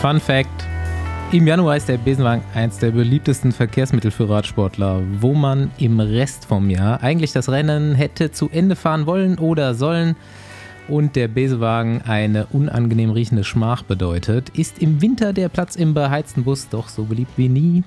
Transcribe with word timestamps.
Fun 0.00 0.20
Fact: 0.20 0.66
Im 1.32 1.46
Januar 1.46 1.76
ist 1.76 1.88
der 1.88 1.96
Besenwagen 1.96 2.42
eins 2.54 2.78
der 2.78 2.90
beliebtesten 2.90 3.50
Verkehrsmittel 3.50 4.10
für 4.10 4.28
Radsportler, 4.28 5.02
wo 5.20 5.32
man 5.32 5.70
im 5.78 6.00
Rest 6.00 6.44
vom 6.44 6.68
Jahr 6.68 7.02
eigentlich 7.02 7.32
das 7.32 7.48
Rennen 7.48 7.94
hätte 7.94 8.30
zu 8.30 8.50
Ende 8.50 8.76
fahren 8.76 9.06
wollen 9.06 9.38
oder 9.38 9.74
sollen 9.74 10.14
und 10.88 11.16
der 11.16 11.28
Besenwagen 11.28 12.02
eine 12.02 12.46
unangenehm 12.46 13.10
riechende 13.10 13.42
Schmach 13.42 13.82
bedeutet, 13.82 14.50
ist 14.50 14.80
im 14.80 15.00
Winter 15.00 15.32
der 15.32 15.48
Platz 15.48 15.76
im 15.76 15.94
beheizten 15.94 16.44
Bus 16.44 16.68
doch 16.68 16.88
so 16.88 17.04
beliebt 17.04 17.32
wie 17.36 17.48
nie. 17.48 17.82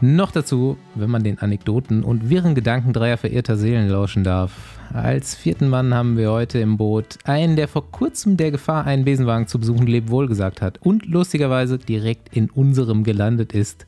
Noch 0.00 0.32
dazu, 0.32 0.76
wenn 0.94 1.10
man 1.10 1.22
den 1.22 1.38
Anekdoten 1.38 2.02
und 2.02 2.28
wirren 2.28 2.54
Gedanken 2.54 2.92
dreier 2.92 3.16
verirrter 3.16 3.56
Seelen 3.56 3.88
lauschen 3.88 4.24
darf. 4.24 4.52
Als 4.92 5.34
vierten 5.34 5.68
Mann 5.68 5.94
haben 5.94 6.16
wir 6.16 6.30
heute 6.30 6.58
im 6.58 6.76
Boot 6.76 7.18
einen, 7.24 7.56
der 7.56 7.68
vor 7.68 7.90
kurzem 7.90 8.36
der 8.36 8.50
Gefahr, 8.50 8.84
einen 8.86 9.04
Besenwagen 9.04 9.46
zu 9.46 9.58
besuchen, 9.58 9.86
lebwohl 9.86 10.28
gesagt 10.28 10.60
hat 10.60 10.78
und 10.82 11.06
lustigerweise 11.06 11.78
direkt 11.78 12.36
in 12.36 12.50
unserem 12.50 13.04
gelandet 13.04 13.52
ist. 13.52 13.86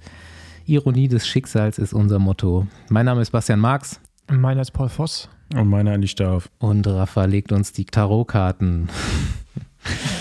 Ironie 0.66 1.08
des 1.08 1.26
Schicksals 1.26 1.78
ist 1.78 1.92
unser 1.92 2.18
Motto. 2.18 2.66
Mein 2.88 3.06
Name 3.06 3.22
ist 3.22 3.30
Bastian 3.30 3.60
Marx. 3.60 4.00
Meiner 4.28 4.62
ist 4.62 4.72
Paul 4.72 4.88
Voss. 4.88 5.28
Und 5.54 5.68
meiner 5.68 5.92
Andi 5.92 6.08
Stauf. 6.08 6.50
Und 6.58 6.86
Rafa 6.86 7.24
legt 7.24 7.52
uns 7.52 7.72
die 7.72 7.84
Tarotkarten. 7.84 8.88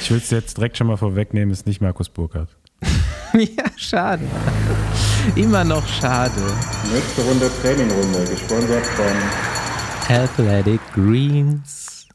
Ich 0.01 0.11
will 0.11 0.17
es 0.17 0.29
jetzt 0.29 0.57
direkt 0.57 0.77
schon 0.77 0.87
mal 0.87 0.97
vorwegnehmen, 0.97 1.51
ist 1.51 1.65
nicht 1.65 1.81
Markus 1.81 2.09
Burkhardt. 2.09 2.55
ja, 3.35 3.63
schade. 3.75 4.23
Immer 5.35 5.63
noch 5.63 5.85
schade. 5.87 6.41
Nächste 6.93 7.21
Runde 7.23 7.49
Trainingrunde, 7.61 8.25
gesponsert 8.29 8.85
von 8.85 10.15
Athletic 10.15 10.79
Greens. 10.93 12.07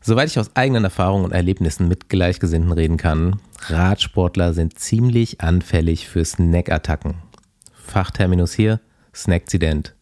Soweit 0.00 0.28
ich 0.28 0.38
aus 0.38 0.56
eigenen 0.56 0.84
Erfahrungen 0.84 1.26
und 1.26 1.32
Erlebnissen 1.32 1.88
mit 1.88 2.08
Gleichgesinnten 2.08 2.72
reden 2.72 2.96
kann, 2.96 3.40
Radsportler 3.66 4.54
sind 4.54 4.78
ziemlich 4.78 5.40
anfällig 5.40 6.08
für 6.08 6.24
Snackattacken. 6.24 7.16
Fachterminus 7.72 8.52
hier, 8.52 8.80
Snackzident. 9.14 9.94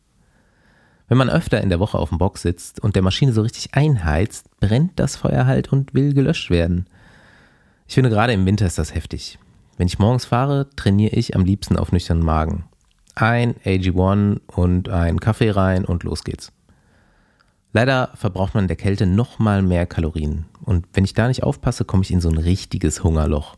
Wenn 1.08 1.18
man 1.18 1.30
öfter 1.30 1.60
in 1.60 1.68
der 1.68 1.80
Woche 1.80 1.98
auf 1.98 2.10
dem 2.10 2.18
Box 2.18 2.42
sitzt 2.42 2.80
und 2.80 2.94
der 2.94 3.02
Maschine 3.02 3.32
so 3.32 3.42
richtig 3.42 3.74
einheizt, 3.74 4.46
brennt 4.60 4.92
das 4.96 5.16
Feuer 5.16 5.46
halt 5.46 5.72
und 5.72 5.94
will 5.94 6.14
gelöscht 6.14 6.50
werden. 6.50 6.86
Ich 7.86 7.94
finde, 7.94 8.10
gerade 8.10 8.34
im 8.34 8.44
Winter 8.46 8.66
ist 8.66 8.78
das 8.78 8.94
heftig. 8.94 9.38
Wenn 9.78 9.86
ich 9.86 10.00
morgens 10.00 10.24
fahre, 10.24 10.68
trainiere 10.74 11.14
ich 11.14 11.36
am 11.36 11.44
liebsten 11.44 11.76
auf 11.76 11.92
nüchternen 11.92 12.24
Magen. 12.24 12.64
Ein 13.14 13.54
AG1 13.64 14.40
und 14.48 14.88
ein 14.88 15.20
Kaffee 15.20 15.50
rein 15.50 15.84
und 15.84 16.02
los 16.02 16.24
geht's. 16.24 16.52
Leider 17.72 18.10
verbraucht 18.14 18.54
man 18.54 18.64
in 18.64 18.68
der 18.68 18.76
Kälte 18.76 19.06
nochmal 19.06 19.62
mehr 19.62 19.86
Kalorien. 19.86 20.46
Und 20.64 20.86
wenn 20.94 21.04
ich 21.04 21.14
da 21.14 21.28
nicht 21.28 21.44
aufpasse, 21.44 21.84
komme 21.84 22.02
ich 22.02 22.10
in 22.10 22.20
so 22.20 22.28
ein 22.28 22.38
richtiges 22.38 23.04
Hungerloch. 23.04 23.56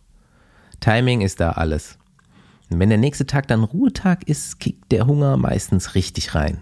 Timing 0.80 1.22
ist 1.22 1.40
da 1.40 1.52
alles. 1.52 1.96
Und 2.68 2.78
wenn 2.78 2.90
der 2.90 2.98
nächste 2.98 3.24
Tag 3.24 3.48
dann 3.48 3.64
Ruhetag 3.64 4.24
ist, 4.28 4.60
kickt 4.60 4.92
der 4.92 5.06
Hunger 5.06 5.38
meistens 5.38 5.94
richtig 5.94 6.34
rein. 6.34 6.60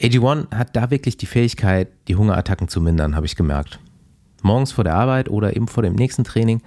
AG1 0.00 0.52
hat 0.52 0.74
da 0.74 0.90
wirklich 0.90 1.16
die 1.16 1.26
Fähigkeit, 1.26 1.88
die 2.08 2.16
Hungerattacken 2.16 2.66
zu 2.66 2.80
mindern, 2.80 3.14
habe 3.14 3.26
ich 3.26 3.36
gemerkt. 3.36 3.78
Morgens 4.42 4.72
vor 4.72 4.82
der 4.82 4.96
Arbeit 4.96 5.28
oder 5.28 5.54
eben 5.54 5.68
vor 5.68 5.84
dem 5.84 5.94
nächsten 5.94 6.24
Training 6.24 6.60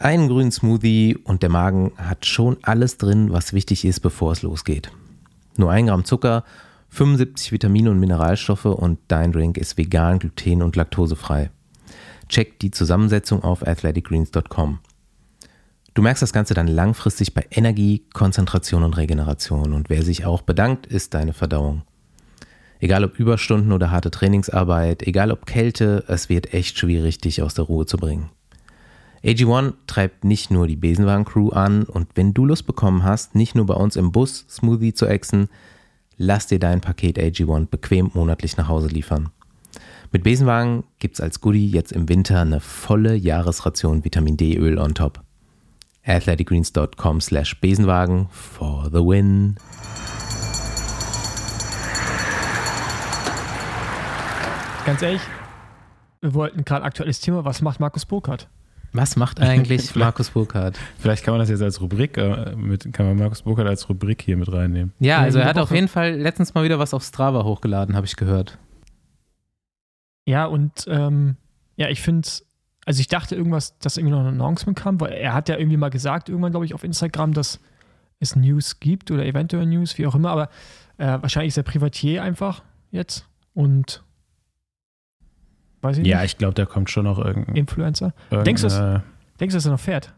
einen 0.00 0.28
grünen 0.28 0.52
Smoothie 0.52 1.16
und 1.24 1.42
der 1.42 1.50
Magen 1.50 1.92
hat 1.96 2.26
schon 2.26 2.56
alles 2.62 2.98
drin, 2.98 3.32
was 3.32 3.52
wichtig 3.52 3.84
ist, 3.84 4.00
bevor 4.00 4.32
es 4.32 4.42
losgeht. 4.42 4.90
Nur 5.56 5.70
ein 5.70 5.86
Gramm 5.86 6.04
Zucker, 6.04 6.44
75 6.90 7.52
Vitamine 7.52 7.90
und 7.90 7.98
Mineralstoffe 7.98 8.64
und 8.64 8.98
dein 9.08 9.32
Drink 9.32 9.58
ist 9.58 9.76
vegan, 9.76 10.18
gluten- 10.18 10.62
und 10.62 10.76
laktosefrei. 10.76 11.50
Check 12.28 12.58
die 12.60 12.70
Zusammensetzung 12.70 13.42
auf 13.42 13.66
athleticgreens.com. 13.66 14.78
Du 15.94 16.02
merkst 16.02 16.22
das 16.22 16.32
Ganze 16.32 16.54
dann 16.54 16.68
langfristig 16.68 17.34
bei 17.34 17.44
Energie, 17.50 18.04
Konzentration 18.12 18.84
und 18.84 18.96
Regeneration 18.96 19.72
und 19.72 19.90
wer 19.90 20.02
sich 20.02 20.24
auch 20.24 20.42
bedankt, 20.42 20.86
ist 20.86 21.14
deine 21.14 21.32
Verdauung. 21.32 21.82
Egal 22.80 23.04
ob 23.04 23.18
Überstunden 23.18 23.72
oder 23.72 23.90
harte 23.90 24.10
Trainingsarbeit, 24.10 25.02
egal 25.02 25.32
ob 25.32 25.46
Kälte, 25.46 26.04
es 26.06 26.28
wird 26.28 26.54
echt 26.54 26.78
schwierig, 26.78 27.18
dich 27.18 27.42
aus 27.42 27.54
der 27.54 27.64
Ruhe 27.64 27.86
zu 27.86 27.96
bringen. 27.96 28.30
AG1 29.24 29.74
treibt 29.86 30.24
nicht 30.24 30.50
nur 30.50 30.68
die 30.68 30.76
Besenwagen-Crew 30.76 31.50
an 31.50 31.84
und 31.84 32.08
wenn 32.14 32.34
du 32.34 32.44
Lust 32.44 32.66
bekommen 32.66 33.02
hast, 33.02 33.34
nicht 33.34 33.54
nur 33.54 33.66
bei 33.66 33.74
uns 33.74 33.96
im 33.96 34.12
Bus 34.12 34.46
Smoothie 34.48 34.94
zu 34.94 35.06
exen, 35.06 35.48
lass 36.16 36.46
dir 36.46 36.60
dein 36.60 36.80
Paket 36.80 37.18
AG1 37.18 37.66
bequem 37.66 38.10
monatlich 38.14 38.56
nach 38.56 38.68
Hause 38.68 38.88
liefern. 38.88 39.30
Mit 40.12 40.22
Besenwagen 40.22 40.84
gibt's 41.00 41.20
als 41.20 41.40
Goodie 41.40 41.68
jetzt 41.68 41.92
im 41.92 42.08
Winter 42.08 42.40
eine 42.40 42.60
volle 42.60 43.14
Jahresration 43.14 44.04
Vitamin 44.04 44.36
D-Öl 44.36 44.78
on 44.78 44.94
top. 44.94 45.20
athleticgreens.com 46.06 47.20
slash 47.20 47.60
Besenwagen 47.60 48.28
for 48.30 48.88
the 48.90 49.00
win. 49.00 49.56
Ganz 54.86 55.02
ehrlich, 55.02 55.20
wir 56.22 56.32
wollten 56.32 56.64
gerade 56.64 56.84
aktuelles 56.84 57.20
Thema, 57.20 57.44
was 57.44 57.60
macht 57.60 57.78
Markus 57.78 58.06
Burkhardt? 58.06 58.48
Was 58.92 59.16
macht 59.16 59.40
eigentlich 59.40 59.94
Markus 59.94 60.30
Burkhardt? 60.30 60.78
Vielleicht 60.98 61.24
kann 61.24 61.32
man 61.32 61.40
das 61.40 61.50
jetzt 61.50 61.62
als 61.62 61.80
Rubrik, 61.80 62.16
äh, 62.16 62.54
mit, 62.56 62.92
kann 62.92 63.06
man 63.06 63.16
Markus 63.16 63.42
Burkhardt 63.42 63.68
als 63.68 63.88
Rubrik 63.88 64.22
hier 64.22 64.36
mit 64.36 64.50
reinnehmen. 64.50 64.92
Ja, 64.98 65.18
also 65.18 65.38
er 65.38 65.46
hat 65.46 65.58
auf 65.58 65.70
jeden 65.70 65.88
Fall 65.88 66.14
letztens 66.14 66.54
mal 66.54 66.64
wieder 66.64 66.78
was 66.78 66.94
auf 66.94 67.02
Strava 67.02 67.44
hochgeladen, 67.44 67.96
habe 67.96 68.06
ich 68.06 68.16
gehört. 68.16 68.58
Ja, 70.26 70.44
und 70.46 70.84
ähm, 70.88 71.36
ja, 71.76 71.88
ich 71.88 72.02
finde, 72.02 72.28
also 72.84 73.00
ich 73.00 73.08
dachte 73.08 73.34
irgendwas, 73.34 73.78
dass 73.78 73.96
irgendwie 73.96 74.14
noch 74.14 74.20
ein 74.20 74.26
Announcement 74.26 74.78
kam, 74.78 75.00
weil 75.00 75.12
er 75.12 75.32
hat 75.32 75.48
ja 75.48 75.56
irgendwie 75.56 75.76
mal 75.76 75.90
gesagt, 75.90 76.28
irgendwann, 76.28 76.50
glaube 76.50 76.66
ich, 76.66 76.74
auf 76.74 76.84
Instagram, 76.84 77.32
dass 77.32 77.60
es 78.20 78.36
News 78.36 78.80
gibt 78.80 79.10
oder 79.10 79.24
eventuell 79.24 79.66
News, 79.66 79.96
wie 79.96 80.06
auch 80.06 80.14
immer, 80.14 80.30
aber 80.30 80.48
äh, 80.98 81.18
wahrscheinlich 81.20 81.48
ist 81.48 81.56
er 81.56 81.62
Privatier 81.62 82.22
einfach 82.22 82.62
jetzt 82.90 83.26
und 83.54 84.02
weiß 85.82 85.98
ich 85.98 86.06
Ja, 86.06 86.22
nicht, 86.22 86.32
ich 86.32 86.38
glaube, 86.38 86.54
da 86.54 86.64
kommt 86.66 86.90
schon 86.90 87.04
noch 87.04 87.18
irgendein, 87.18 87.56
Influencer. 87.56 88.12
Denkst 88.30 88.62
du 88.62 89.02
Denkst 89.40 89.52
du, 89.52 89.56
dass 89.56 89.66
er 89.66 89.72
noch 89.72 89.80
fährt? 89.80 90.12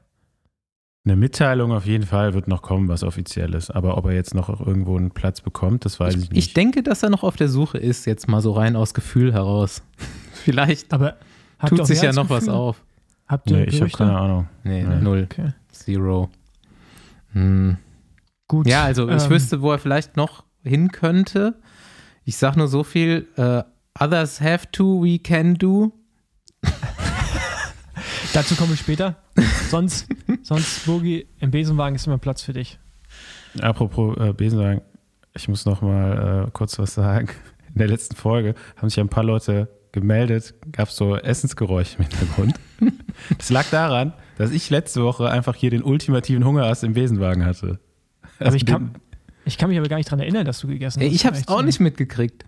eine 1.07 1.17
Mitteilung 1.17 1.73
auf 1.73 1.87
jeden 1.87 2.05
Fall 2.05 2.35
wird 2.35 2.47
noch 2.47 2.61
kommen, 2.61 2.89
was 2.89 3.03
offiziell 3.03 3.55
ist. 3.55 3.71
Aber 3.71 3.97
ob 3.97 4.05
er 4.05 4.13
jetzt 4.13 4.35
noch 4.35 4.61
irgendwo 4.65 4.97
einen 4.99 5.11
Platz 5.11 5.41
bekommt, 5.41 5.87
das 5.87 5.99
weiß 5.99 6.15
ich, 6.15 6.25
Ich, 6.25 6.31
nicht. 6.31 6.39
ich 6.49 6.53
denke, 6.55 6.83
dass 6.83 7.03
er 7.03 7.09
noch 7.09 7.23
auf 7.23 7.37
der 7.37 7.49
Suche 7.49 7.79
ist, 7.79 8.05
jetzt 8.05 8.29
mal 8.29 8.43
so 8.43 8.53
rein 8.53 8.77
aus 8.77 8.93
Gefühl 8.93 9.33
heraus. 9.33 9.83
Vielleicht 10.33 10.93
Aber 10.93 11.17
tut 11.67 11.87
sich 11.87 12.03
ja 12.03 12.13
noch 12.13 12.29
was 12.29 12.41
Gefühl? 12.45 12.55
auf. 12.55 12.85
Habt 13.27 13.51
ihr 13.51 13.57
nee, 13.59 13.65
ich 13.65 13.81
habe 13.81 13.91
keine 13.91 14.17
Ahnung. 14.19 14.49
Nee, 14.63 14.85
Nee. 14.85 15.01
null. 15.01 15.27
Okay. 15.31 15.53
Zero. 15.71 16.29
Hm. 17.33 17.79
Gut. 18.47 18.67
Ja, 18.67 18.85
also 18.85 19.09
ich 19.09 19.25
Ähm, 19.25 19.31
wüsste, 19.31 19.63
wo 19.63 19.73
er 19.73 19.79
vielleicht 19.79 20.17
noch 20.17 20.45
hin 20.63 20.93
könnte. 20.93 21.55
Ich 22.25 22.37
sag 22.37 22.57
nur 22.57 22.69
so 22.69 22.83
viel, 22.85 23.27
äh, 23.37 23.63
others 24.01 24.41
have 24.41 24.71
to, 24.73 25.03
we 25.03 25.19
can 25.19 25.55
do. 25.55 25.93
Dazu 28.33 28.55
komme 28.55 28.75
ich 28.75 28.81
später. 28.81 29.17
sonst, 29.71 30.07
sonst, 30.43 30.87
Bogi, 30.87 31.27
im 31.41 31.51
Besenwagen 31.51 31.97
ist 31.97 32.07
immer 32.07 32.19
Platz 32.19 32.43
für 32.43 32.53
dich. 32.53 32.79
Apropos 33.61 34.17
äh, 34.19 34.33
Besenwagen, 34.33 34.83
ich 35.35 35.49
muss 35.49 35.65
noch 35.67 35.83
mal 35.83 36.47
äh, 36.47 36.51
kurz 36.53 36.79
was 36.79 36.95
sagen. 36.95 37.29
In 37.75 37.79
der 37.79 37.89
letzten 37.89 38.17
Folge 38.17 38.55
haben 38.77 38.89
sich 38.89 39.01
ein 39.01 39.09
paar 39.09 39.25
Leute 39.25 39.69
gemeldet, 39.93 40.55
gab 40.73 40.89
es 40.89 40.97
so 40.97 41.17
Essensgeräusche 41.17 41.99
im 41.99 42.05
Hintergrund. 42.07 42.55
Das 43.37 43.51
lag 43.51 43.67
daran, 43.71 44.13
dass 44.39 44.51
ich 44.53 44.71
letzte 44.71 45.03
Woche 45.03 45.29
einfach 45.29 45.57
hier 45.57 45.71
den 45.71 45.83
ultimativen 45.83 46.45
Hungerass 46.45 46.83
im 46.85 46.95
Besenwagen 46.95 47.45
hatte. 47.45 47.81
Also 48.39 48.57
ich 48.57 48.65
den- 48.65 48.73
kann, 48.73 48.91
ich 49.45 49.59
kann 49.59 49.69
mich 49.69 49.79
aber 49.79 49.89
gar 49.89 49.97
nicht 49.97 50.07
daran 50.09 50.21
erinnern, 50.21 50.45
dass 50.45 50.61
du 50.61 50.69
gegessen 50.69 51.03
hast. 51.03 51.13
ich 51.13 51.27
hab's 51.27 51.41
Echt 51.41 51.49
auch 51.49 51.63
nicht 51.63 51.81
mitgekriegt. 51.81 52.45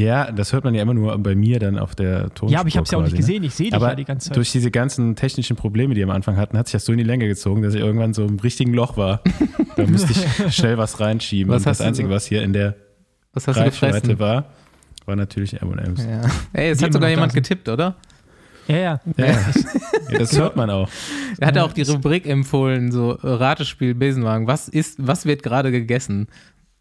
Ja, 0.00 0.32
das 0.32 0.52
hört 0.52 0.64
man 0.64 0.74
ja 0.74 0.82
immer 0.82 0.94
nur 0.94 1.18
bei 1.18 1.34
mir 1.34 1.58
dann 1.58 1.78
auf 1.78 1.94
der 1.94 2.30
Tonspur. 2.30 2.50
Ja, 2.50 2.60
aber 2.60 2.68
ich 2.68 2.76
habe 2.76 2.84
es 2.84 2.90
ja 2.90 2.98
auch 2.98 3.02
nicht 3.02 3.12
ne? 3.12 3.18
gesehen. 3.18 3.42
Ich 3.44 3.54
sehe 3.54 3.66
dich 3.66 3.74
Aber 3.74 3.90
ja 3.90 3.94
die 3.94 4.04
ganze 4.04 4.28
Zeit. 4.28 4.36
durch 4.36 4.50
diese 4.50 4.70
ganzen 4.70 5.14
technischen 5.14 5.56
Probleme, 5.56 5.94
die 5.94 6.02
am 6.02 6.10
Anfang 6.10 6.36
hatten, 6.36 6.56
hat 6.56 6.68
sich 6.68 6.72
das 6.72 6.84
so 6.86 6.92
in 6.92 6.98
die 6.98 7.04
Länge 7.04 7.28
gezogen, 7.28 7.60
dass 7.62 7.74
ich 7.74 7.80
irgendwann 7.80 8.14
so 8.14 8.24
im 8.24 8.38
richtigen 8.38 8.72
Loch 8.72 8.96
war. 8.96 9.22
da 9.76 9.86
musste 9.86 10.12
ich 10.12 10.54
schnell 10.54 10.78
was 10.78 11.00
reinschieben. 11.00 11.52
Was 11.52 11.62
Und 11.62 11.66
das 11.66 11.80
Einzige, 11.82 12.08
so- 12.08 12.14
was 12.14 12.24
hier 12.26 12.42
in 12.42 12.52
der 12.54 12.76
Was 13.34 13.46
hast 13.46 13.58
Reichweite 13.58 14.18
war, 14.18 14.46
war 15.04 15.16
natürlich 15.16 15.60
M&M's. 15.60 16.04
Ja. 16.04 16.22
Ey, 16.52 16.70
es 16.70 16.78
Die 16.78 16.84
hat 16.86 16.92
sogar 16.94 17.10
jemand 17.10 17.34
getippt, 17.34 17.68
oder? 17.68 17.96
ja, 18.68 18.76
ja. 18.76 19.00
Ja, 19.16 19.26
ja, 19.26 19.38
das 20.18 20.38
hört 20.38 20.56
man 20.56 20.70
auch. 20.70 20.88
Er 21.38 21.48
hatte 21.48 21.62
auch 21.64 21.72
die 21.72 21.82
Rubrik 21.82 22.26
empfohlen, 22.26 22.90
so 22.92 23.18
äh, 23.18 23.18
Ratespiel 23.28 23.94
Besenwagen. 23.94 24.46
Was 24.46 24.68
ist, 24.68 24.96
was 24.98 25.26
wird 25.26 25.42
gerade 25.42 25.70
gegessen? 25.72 26.28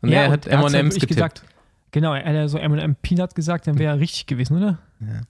Und 0.02 0.10
ja, 0.10 0.22
er 0.22 0.32
hat 0.32 0.48
M&M's 0.48 0.94
getippt. 0.96 1.08
gesagt. 1.08 1.44
Genau, 1.92 2.14
er 2.14 2.26
hat 2.26 2.34
ja 2.34 2.48
so 2.48 2.58
M&M 2.58 2.96
Peanut 3.02 3.36
gesagt, 3.36 3.68
dann 3.68 3.80
wäre 3.80 3.96
er 3.96 4.00
richtig 4.00 4.28
gewesen, 4.28 4.58
oder? 4.58 4.78
Ja. 5.00 5.22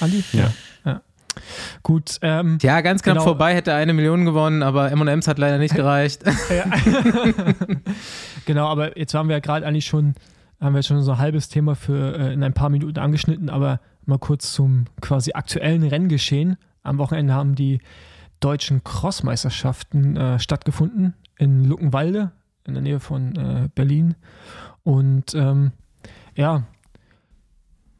Andi? 0.00 0.24
Ja. 0.32 0.52
ja. 0.84 1.00
Gut, 1.82 2.18
ähm, 2.22 2.58
Ja, 2.62 2.80
ganz 2.80 3.02
knapp 3.02 3.14
Genau. 3.16 3.24
vorbei, 3.24 3.54
hätte 3.54 3.70
er 3.70 3.76
eine 3.76 3.92
Million 3.92 4.24
gewonnen, 4.24 4.62
aber 4.62 4.90
M&M's 4.90 5.28
hat 5.28 5.38
leider 5.38 5.58
nicht 5.58 5.74
gereicht. 5.76 6.22
Ja. 6.50 6.64
genau, 8.46 8.66
aber 8.68 8.98
jetzt 8.98 9.14
haben 9.14 9.28
wir 9.28 9.36
ja 9.36 9.40
gerade 9.40 9.66
eigentlich 9.66 9.86
schon, 9.86 10.14
haben 10.60 10.74
wir 10.74 10.82
schon 10.82 11.02
so 11.02 11.12
ein 11.12 11.18
halbes 11.18 11.48
Thema 11.48 11.74
für 11.74 12.18
äh, 12.18 12.32
in 12.32 12.42
ein 12.42 12.52
paar 12.52 12.68
Minuten 12.70 12.98
angeschnitten, 12.98 13.48
aber 13.50 13.80
mal 14.06 14.18
kurz 14.18 14.52
zum 14.52 14.86
quasi 15.00 15.32
aktuellen 15.34 15.82
Renngeschehen. 15.84 16.56
am 16.82 16.98
Wochenende 16.98 17.34
haben 17.34 17.54
die 17.54 17.80
deutschen 18.40 18.82
Crossmeisterschaften 18.82 20.16
äh, 20.16 20.38
stattgefunden 20.38 21.14
in 21.38 21.64
Luckenwalde, 21.64 22.32
in 22.66 22.74
der 22.74 22.82
Nähe 22.82 23.00
von 23.00 23.36
äh, 23.36 23.68
Berlin. 23.74 24.14
Und 24.82 25.34
ähm, 25.34 25.72
ja, 26.34 26.64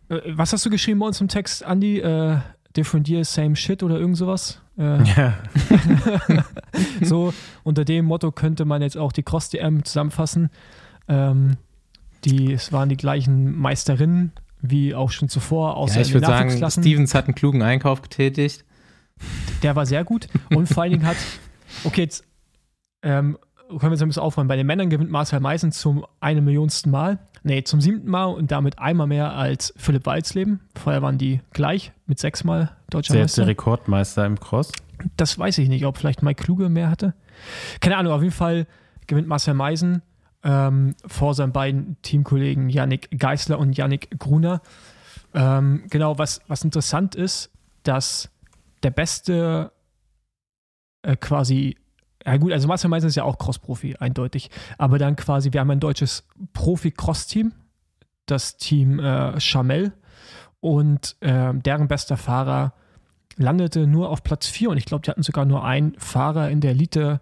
äh, 0.08 0.20
was 0.26 0.52
hast 0.52 0.64
du 0.66 0.70
geschrieben 0.70 1.00
bei 1.00 1.06
uns 1.06 1.20
im 1.20 1.28
Text, 1.28 1.62
Andy? 1.62 1.98
Äh, 2.00 2.38
different 2.76 3.08
year, 3.08 3.24
same 3.24 3.56
shit 3.56 3.82
oder 3.82 3.98
irgend 3.98 4.16
sowas? 4.16 4.60
Äh, 4.78 5.02
Ja. 5.02 5.34
so, 7.02 7.34
unter 7.64 7.84
dem 7.84 8.06
Motto 8.06 8.32
könnte 8.32 8.64
man 8.64 8.82
jetzt 8.82 8.96
auch 8.96 9.12
die 9.12 9.22
Cross-DM 9.22 9.84
zusammenfassen. 9.84 10.50
Ähm, 11.08 11.56
die, 12.24 12.52
es 12.52 12.72
waren 12.72 12.88
die 12.88 12.96
gleichen 12.96 13.56
Meisterinnen 13.58 14.32
wie 14.62 14.94
auch 14.94 15.10
schon 15.10 15.28
zuvor, 15.28 15.76
außer 15.76 15.96
Ja, 15.96 16.00
ich 16.02 16.12
würde 16.12 16.26
sagen. 16.26 16.70
Stevens 16.70 17.14
hat 17.14 17.26
einen 17.26 17.34
klugen 17.34 17.62
Einkauf 17.62 18.02
getätigt. 18.02 18.64
Der 19.62 19.74
war 19.74 19.86
sehr 19.86 20.04
gut 20.04 20.28
und 20.50 20.68
vor 20.68 20.82
allen 20.82 20.92
Dingen 20.92 21.06
hat, 21.06 21.16
okay, 21.84 22.02
jetzt 22.02 22.24
ähm, 23.02 23.38
können 23.78 23.82
wir 23.82 23.90
jetzt 23.92 24.02
ein 24.02 24.08
bisschen 24.08 24.22
aufräumen. 24.22 24.48
Bei 24.48 24.56
den 24.56 24.66
Männern 24.66 24.90
gewinnt 24.90 25.10
Marcel 25.10 25.40
Meisen 25.40 25.72
zum 25.72 26.06
einen 26.20 26.44
Millionsten 26.44 26.90
Mal, 26.90 27.18
nee, 27.42 27.62
zum 27.62 27.80
siebten 27.80 28.10
Mal 28.10 28.26
und 28.26 28.50
damit 28.50 28.78
einmal 28.78 29.06
mehr 29.06 29.34
als 29.34 29.72
Philipp 29.76 30.06
Walzleben. 30.06 30.60
Vorher 30.76 31.02
waren 31.02 31.18
die 31.18 31.40
gleich 31.52 31.92
mit 32.06 32.18
sechsmal 32.18 32.76
deutscher 32.90 33.14
Ist 33.14 33.16
er 33.16 33.20
jetzt 33.22 33.36
der 33.36 33.44
Meister. 33.44 33.50
Rekordmeister 33.50 34.26
im 34.26 34.38
Cross? 34.38 34.72
Das 35.16 35.38
weiß 35.38 35.58
ich 35.58 35.68
nicht, 35.68 35.86
ob 35.86 35.96
vielleicht 35.96 36.22
Mike 36.22 36.42
Kluge 36.42 36.68
mehr 36.68 36.90
hatte. 36.90 37.14
Keine 37.80 37.96
Ahnung, 37.96 38.12
auf 38.12 38.22
jeden 38.22 38.34
Fall 38.34 38.66
gewinnt 39.06 39.28
Marcel 39.28 39.54
Meisen 39.54 40.02
ähm, 40.42 40.94
vor 41.06 41.34
seinen 41.34 41.52
beiden 41.52 41.96
Teamkollegen 42.02 42.68
Yannick 42.70 43.08
Geisler 43.18 43.58
und 43.58 43.76
Yannick 43.76 44.18
Gruner. 44.18 44.62
Ähm, 45.34 45.84
genau, 45.90 46.18
was, 46.18 46.40
was 46.48 46.64
interessant 46.64 47.14
ist, 47.14 47.50
dass 47.82 48.30
der 48.82 48.90
beste 48.90 49.72
äh, 51.02 51.16
quasi, 51.16 51.76
ja 52.24 52.36
gut, 52.36 52.52
also 52.52 52.68
Marcel 52.68 52.90
Meisen 52.90 53.08
ist 53.08 53.16
ja 53.16 53.24
auch 53.24 53.38
Cross-Profi, 53.38 53.96
eindeutig, 53.96 54.50
aber 54.78 54.98
dann 54.98 55.16
quasi, 55.16 55.52
wir 55.52 55.60
haben 55.60 55.70
ein 55.70 55.80
deutsches 55.80 56.26
Profi-Cross-Team, 56.52 57.52
das 58.26 58.56
Team 58.56 58.98
äh, 58.98 59.40
Chamel 59.40 59.92
und 60.60 61.16
äh, 61.20 61.52
deren 61.54 61.88
bester 61.88 62.16
Fahrer 62.16 62.74
landete 63.36 63.86
nur 63.86 64.10
auf 64.10 64.22
Platz 64.22 64.46
4 64.48 64.70
und 64.70 64.76
ich 64.76 64.84
glaube, 64.84 65.02
die 65.02 65.10
hatten 65.10 65.22
sogar 65.22 65.44
nur 65.44 65.64
einen 65.64 65.94
Fahrer 65.98 66.50
in 66.50 66.60
der 66.60 66.72
Elite 66.72 67.20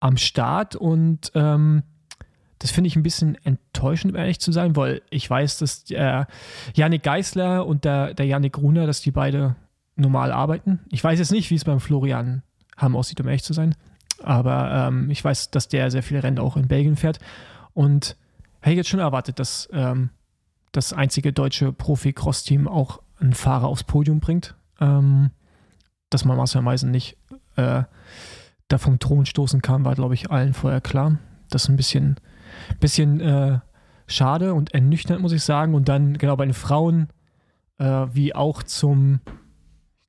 am 0.00 0.16
Start. 0.16 0.76
Und 0.76 1.32
ähm, 1.34 1.82
das 2.58 2.70
finde 2.70 2.88
ich 2.88 2.96
ein 2.96 3.02
bisschen 3.02 3.36
enttäuschend, 3.44 4.14
um 4.14 4.18
ehrlich 4.18 4.40
zu 4.40 4.52
sein, 4.52 4.76
weil 4.76 5.02
ich 5.10 5.28
weiß, 5.28 5.58
dass 5.58 5.90
äh, 5.90 6.24
Yannick 6.74 7.02
Geisler 7.02 7.66
und 7.66 7.84
der, 7.84 8.14
der 8.14 8.26
Yannick 8.26 8.54
Gruner, 8.54 8.86
dass 8.86 9.02
die 9.02 9.10
beide 9.10 9.56
normal 9.96 10.32
arbeiten. 10.32 10.80
Ich 10.90 11.02
weiß 11.02 11.18
jetzt 11.18 11.32
nicht, 11.32 11.50
wie 11.50 11.54
es 11.54 11.64
beim 11.64 11.80
Florian 11.80 12.42
Hamm 12.76 12.96
aussieht, 12.96 13.20
um 13.20 13.26
ehrlich 13.26 13.44
zu 13.44 13.52
sein, 13.52 13.74
aber 14.22 14.88
ähm, 14.88 15.10
ich 15.10 15.24
weiß, 15.24 15.50
dass 15.50 15.68
der 15.68 15.90
sehr 15.90 16.02
viele 16.02 16.22
Rennen 16.22 16.38
auch 16.38 16.56
in 16.56 16.68
Belgien 16.68 16.96
fährt 16.96 17.18
und 17.74 18.16
hätte 18.60 18.76
jetzt 18.76 18.88
schon 18.88 19.00
erwartet, 19.00 19.38
dass 19.38 19.68
ähm, 19.72 20.10
das 20.72 20.92
einzige 20.92 21.32
deutsche 21.32 21.72
Profi-Cross-Team 21.72 22.68
auch 22.68 23.00
einen 23.18 23.34
Fahrer 23.34 23.68
aufs 23.68 23.84
Podium 23.84 24.20
bringt. 24.20 24.54
Ähm, 24.80 25.30
dass 26.10 26.24
man 26.24 26.36
Marcel 26.36 26.62
Meisen 26.62 26.90
nicht 26.90 27.16
äh, 27.56 27.82
da 28.68 28.78
vom 28.78 28.98
Thron 28.98 29.26
stoßen 29.26 29.62
kann, 29.62 29.84
war, 29.84 29.94
glaube 29.94 30.14
ich, 30.14 30.30
allen 30.30 30.54
vorher 30.54 30.80
klar. 30.80 31.18
Das 31.50 31.64
ist 31.64 31.68
ein 31.68 31.76
bisschen, 31.76 32.16
bisschen 32.80 33.20
äh, 33.20 33.60
schade 34.06 34.54
und 34.54 34.74
ernüchternd, 34.74 35.20
muss 35.20 35.32
ich 35.32 35.42
sagen. 35.42 35.74
Und 35.74 35.88
dann, 35.88 36.18
genau, 36.18 36.36
bei 36.36 36.44
den 36.44 36.54
Frauen, 36.54 37.08
äh, 37.78 38.06
wie 38.12 38.34
auch 38.34 38.62
zum, 38.62 39.20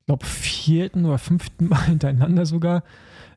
glaube, 0.08 0.24
vierten 0.24 1.04
oder 1.04 1.18
fünften 1.18 1.68
Mal 1.68 1.82
hintereinander 1.86 2.46
sogar, 2.46 2.82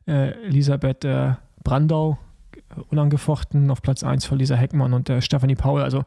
äh, 0.06 0.30
Elisabeth 0.46 1.04
äh, 1.04 1.34
Brandau, 1.62 2.18
äh, 2.54 2.80
unangefochten 2.88 3.70
auf 3.70 3.82
Platz 3.82 4.02
1 4.02 4.24
von 4.24 4.38
Lisa 4.38 4.56
Heckmann 4.56 4.94
und 4.94 5.08
äh, 5.10 5.20
Stephanie 5.20 5.54
Paul. 5.54 5.82
Also 5.82 6.04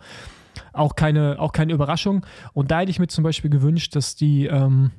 auch 0.73 0.95
keine, 0.95 1.38
auch 1.39 1.51
keine 1.51 1.73
Überraschung. 1.73 2.25
Und 2.53 2.71
da 2.71 2.79
hätte 2.79 2.89
ich 2.89 3.00
mir 3.00 3.07
zum 3.07 3.23
Beispiel 3.23 3.51
gewünscht, 3.51 3.95
dass 3.95 4.15
die, 4.15 4.47
ähm, 4.47 4.91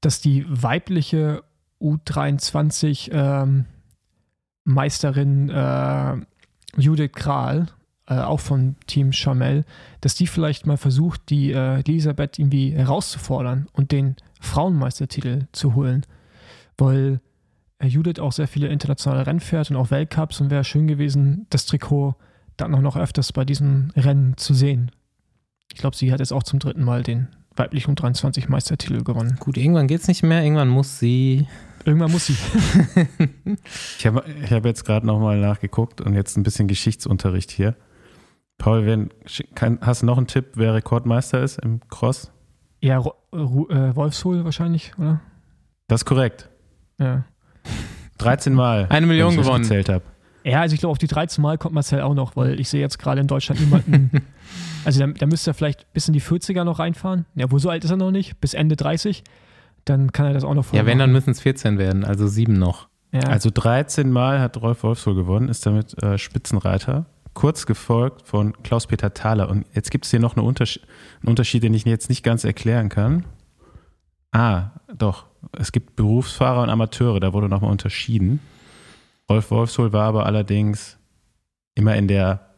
dass 0.00 0.20
die 0.20 0.46
weibliche 0.48 1.44
U23 1.80 3.12
ähm, 3.12 3.66
Meisterin 4.64 5.50
äh, 5.50 6.16
Judith 6.78 7.12
Kral, 7.12 7.66
äh, 8.06 8.14
auch 8.14 8.40
von 8.40 8.76
Team 8.86 9.12
Chamel, 9.12 9.64
dass 10.00 10.14
die 10.14 10.26
vielleicht 10.26 10.66
mal 10.66 10.76
versucht, 10.76 11.30
die 11.30 11.52
äh, 11.52 11.80
Elisabeth 11.80 12.38
irgendwie 12.38 12.72
herauszufordern 12.72 13.68
und 13.72 13.92
den 13.92 14.16
Frauenmeistertitel 14.40 15.46
zu 15.52 15.74
holen. 15.74 16.04
Weil 16.76 17.20
äh, 17.78 17.86
Judith 17.86 18.18
auch 18.18 18.32
sehr 18.32 18.48
viele 18.48 18.68
internationale 18.68 19.26
Rennen 19.26 19.40
fährt 19.40 19.70
und 19.70 19.76
auch 19.76 19.90
Weltcups 19.90 20.40
und 20.40 20.50
wäre 20.50 20.64
schön 20.64 20.86
gewesen, 20.86 21.46
das 21.50 21.66
Trikot 21.66 22.16
dann 22.56 22.74
auch 22.74 22.80
noch 22.80 22.96
öfters 22.96 23.32
bei 23.32 23.44
diesen 23.44 23.92
Rennen 23.96 24.36
zu 24.36 24.54
sehen. 24.54 24.90
Ich 25.72 25.78
glaube, 25.78 25.96
sie 25.96 26.12
hat 26.12 26.20
jetzt 26.20 26.32
auch 26.32 26.42
zum 26.42 26.58
dritten 26.58 26.84
Mal 26.84 27.02
den 27.02 27.28
weiblichen 27.56 27.94
U23 27.94 28.48
Meistertitel 28.48 29.02
gewonnen. 29.02 29.36
Gut, 29.38 29.56
irgendwann 29.56 29.86
geht's 29.86 30.08
nicht 30.08 30.22
mehr. 30.22 30.42
Irgendwann 30.42 30.68
muss 30.68 30.98
sie. 30.98 31.46
Irgendwann 31.84 32.12
muss 32.12 32.26
sie. 32.26 32.36
Ich 33.98 34.06
habe 34.06 34.24
ich 34.42 34.50
hab 34.50 34.64
jetzt 34.64 34.84
gerade 34.84 35.06
nochmal 35.06 35.38
nachgeguckt 35.38 36.00
und 36.00 36.14
jetzt 36.14 36.36
ein 36.36 36.42
bisschen 36.42 36.68
Geschichtsunterricht 36.68 37.50
hier. 37.50 37.76
Paul, 38.62 38.86
wenn, 38.86 39.10
kann, 39.54 39.78
hast 39.82 40.02
du 40.02 40.06
noch 40.06 40.16
einen 40.18 40.28
Tipp, 40.28 40.52
wer 40.54 40.74
Rekordmeister 40.74 41.42
ist 41.42 41.58
im 41.58 41.80
Cross? 41.88 42.30
Ja, 42.80 42.98
Ro- 42.98 43.14
Ru- 43.32 43.68
äh, 43.70 43.94
Wolfshol 43.96 44.44
wahrscheinlich, 44.44 44.92
oder? 44.98 45.20
Das 45.88 46.02
ist 46.02 46.04
korrekt. 46.04 46.48
Ja. 46.98 47.24
13 48.18 48.54
Mal. 48.54 48.86
Eine 48.90 49.06
Million 49.06 49.28
wenn 49.28 49.32
ich 49.32 49.38
das 49.38 49.46
gewonnen. 49.46 49.62
gezählt 49.64 49.88
habe. 49.88 50.04
Ja, 50.44 50.60
also 50.60 50.74
ich 50.74 50.80
glaube, 50.80 50.92
auf 50.92 50.98
die 50.98 51.06
13 51.08 51.42
Mal 51.42 51.58
kommt 51.58 51.74
Marcel 51.74 52.00
auch 52.02 52.14
noch, 52.14 52.34
weil 52.36 52.58
ich 52.60 52.68
sehe 52.68 52.80
jetzt 52.80 52.98
gerade 52.98 53.20
in 53.20 53.26
Deutschland 53.26 53.60
niemanden. 53.60 54.10
also 54.84 55.00
da, 55.00 55.06
da 55.12 55.26
müsste 55.26 55.50
er 55.50 55.54
vielleicht 55.54 55.92
bis 55.92 56.06
in 56.08 56.14
die 56.14 56.20
40er 56.22 56.64
noch 56.64 56.78
reinfahren. 56.78 57.26
Ja, 57.34 57.50
wo 57.50 57.58
so 57.58 57.68
alt 57.70 57.84
ist 57.84 57.90
er 57.90 57.96
noch 57.96 58.10
nicht, 58.10 58.40
bis 58.40 58.54
Ende 58.54 58.76
30. 58.76 59.22
Dann 59.84 60.12
kann 60.12 60.26
er 60.26 60.34
das 60.34 60.44
auch 60.44 60.54
noch 60.54 60.72
Ja, 60.72 60.86
wenn, 60.86 60.98
dann 60.98 61.10
müssen 61.12 61.30
es 61.30 61.40
14 61.40 61.78
werden, 61.78 62.04
also 62.04 62.26
sieben 62.28 62.54
noch. 62.54 62.88
Ja. 63.12 63.20
Also 63.22 63.50
13 63.52 64.10
Mal 64.10 64.40
hat 64.40 64.56
Rolf 64.60 64.82
Wolfswohl 64.84 65.14
gewonnen, 65.16 65.48
ist 65.48 65.66
damit 65.66 66.00
äh, 66.02 66.16
Spitzenreiter. 66.18 67.06
Kurz 67.34 67.66
gefolgt 67.66 68.26
von 68.26 68.52
Klaus-Peter 68.62 69.14
Thaler. 69.14 69.48
Und 69.48 69.66
jetzt 69.74 69.90
gibt 69.90 70.04
es 70.04 70.10
hier 70.10 70.20
noch 70.20 70.36
eine 70.36 70.44
Unterschied, 70.44 70.82
einen 71.20 71.30
Unterschied, 71.30 71.62
den 71.62 71.74
ich 71.74 71.84
jetzt 71.84 72.08
nicht 72.08 72.22
ganz 72.22 72.44
erklären 72.44 72.88
kann. 72.88 73.24
Ah, 74.32 74.70
doch. 74.94 75.26
Es 75.52 75.72
gibt 75.72 75.96
Berufsfahrer 75.96 76.62
und 76.62 76.70
Amateure, 76.70 77.20
da 77.20 77.32
wurde 77.32 77.48
nochmal 77.48 77.70
unterschieden. 77.70 78.40
Rolf 79.28 79.50
Wolfswohl 79.50 79.92
war 79.92 80.06
aber 80.06 80.26
allerdings 80.26 80.98
immer 81.74 81.96
in 81.96 82.06
der 82.06 82.48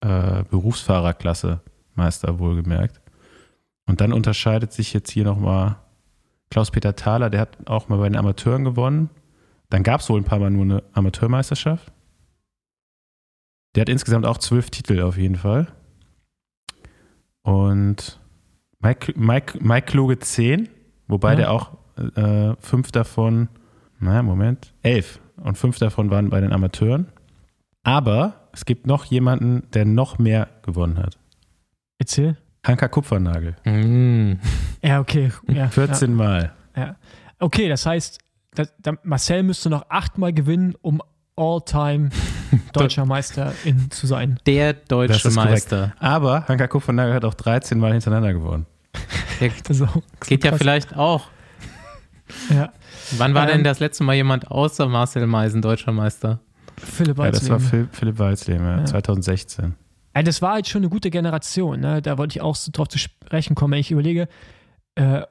äh, 0.00 0.44
Berufsfahrerklasse 0.44 1.60
Meister, 1.94 2.38
wohlgemerkt. 2.38 3.00
Und 3.86 4.00
dann 4.00 4.12
unterscheidet 4.12 4.72
sich 4.72 4.92
jetzt 4.92 5.10
hier 5.10 5.24
nochmal 5.24 5.76
Klaus-Peter 6.50 6.96
Thaler, 6.96 7.30
der 7.30 7.40
hat 7.40 7.58
auch 7.66 7.88
mal 7.88 7.98
bei 7.98 8.08
den 8.08 8.16
Amateuren 8.16 8.64
gewonnen. 8.64 9.10
Dann 9.70 9.82
gab 9.82 10.00
es 10.00 10.08
wohl 10.08 10.20
ein 10.20 10.24
paar 10.24 10.38
Mal 10.38 10.50
nur 10.50 10.64
eine 10.64 10.82
Amateurmeisterschaft. 10.94 11.92
Der 13.78 13.82
hat 13.82 13.88
insgesamt 13.90 14.26
auch 14.26 14.38
zwölf 14.38 14.70
Titel 14.70 15.00
auf 15.02 15.16
jeden 15.16 15.36
Fall. 15.36 15.68
Und 17.42 18.18
Mike, 18.80 19.12
Mike, 19.16 19.56
Mike 19.62 19.86
Kluge 19.86 20.18
zehn, 20.18 20.68
wobei 21.06 21.30
Ja. 21.30 21.36
der 21.36 21.52
auch 21.52 21.78
äh, 22.16 22.56
fünf 22.58 22.90
davon, 22.90 23.48
naja, 24.00 24.24
Moment, 24.24 24.74
elf. 24.82 25.20
Und 25.36 25.58
fünf 25.58 25.78
davon 25.78 26.10
waren 26.10 26.28
bei 26.28 26.40
den 26.40 26.52
Amateuren. 26.52 27.06
Aber 27.84 28.48
es 28.52 28.64
gibt 28.64 28.88
noch 28.88 29.04
jemanden, 29.04 29.62
der 29.72 29.84
noch 29.84 30.18
mehr 30.18 30.48
gewonnen 30.62 30.98
hat. 30.98 31.16
Erzähl. 32.00 32.36
Hanka 32.66 32.88
Kupfernagel. 32.88 33.54
Mm. 33.64 34.40
Ja, 34.82 34.98
okay. 34.98 35.30
Ja, 35.46 35.68
14 35.68 36.12
Mal. 36.14 36.52
Ja. 36.76 36.96
Okay, 37.38 37.68
das 37.68 37.86
heißt, 37.86 38.18
da, 38.56 38.64
da, 38.80 38.94
Marcel 39.04 39.44
müsste 39.44 39.70
noch 39.70 39.88
achtmal 39.88 40.32
gewinnen, 40.32 40.74
um 40.80 41.00
All-Time 41.38 42.10
deutscher 42.72 43.06
Meister 43.06 43.52
in, 43.64 43.90
zu 43.90 44.06
sein. 44.06 44.38
Der 44.46 44.72
Das 44.74 44.84
deutsche 44.88 45.28
ist 45.28 45.34
korrekt. 45.34 45.50
Meister. 45.52 45.94
Aber 45.98 46.46
Hanka 46.48 46.66
Kupfernagel 46.66 47.14
hat 47.14 47.24
auch 47.24 47.34
13 47.34 47.78
Mal 47.78 47.92
hintereinander 47.92 48.32
gewonnen. 48.32 48.66
Der 49.40 49.50
Also, 49.68 49.86
geht 50.26 50.44
ja 50.44 50.56
vielleicht 50.56 50.96
auch. 50.96 51.28
Ja. 52.50 52.72
Wann 53.16 53.32
war 53.32 53.44
Ähm, 53.48 53.54
denn 53.58 53.64
das 53.64 53.80
letzte 53.80 54.04
Mal 54.04 54.12
jemand 54.14 54.50
außer 54.50 54.86
Marcel 54.86 55.26
Meisen 55.26 55.62
deutscher 55.62 55.92
Meister? 55.92 56.40
Philipp 56.76 57.16
Ja, 57.16 57.30
das 57.30 57.48
war 57.48 57.58
Walzleben. 57.58 57.88
Phil, 57.88 57.88
Philipp 57.98 58.18
Walzleben, 58.18 58.66
ja, 58.66 58.78
Ja. 58.80 58.84
2016. 58.84 59.74
Ja, 60.14 60.22
das 60.22 60.42
war 60.42 60.52
halt 60.52 60.68
schon 60.68 60.80
eine 60.82 60.90
gute 60.90 61.08
Generation. 61.10 61.80
Ne? 61.80 62.02
Da 62.02 62.18
wollte 62.18 62.36
ich 62.36 62.42
auch 62.42 62.54
so 62.54 62.70
drauf 62.70 62.88
zu 62.88 62.98
sprechen 62.98 63.54
kommen. 63.54 63.72
Wenn 63.72 63.78
ich 63.80 63.90
überlege, 63.90 64.28
äh, 64.96 65.22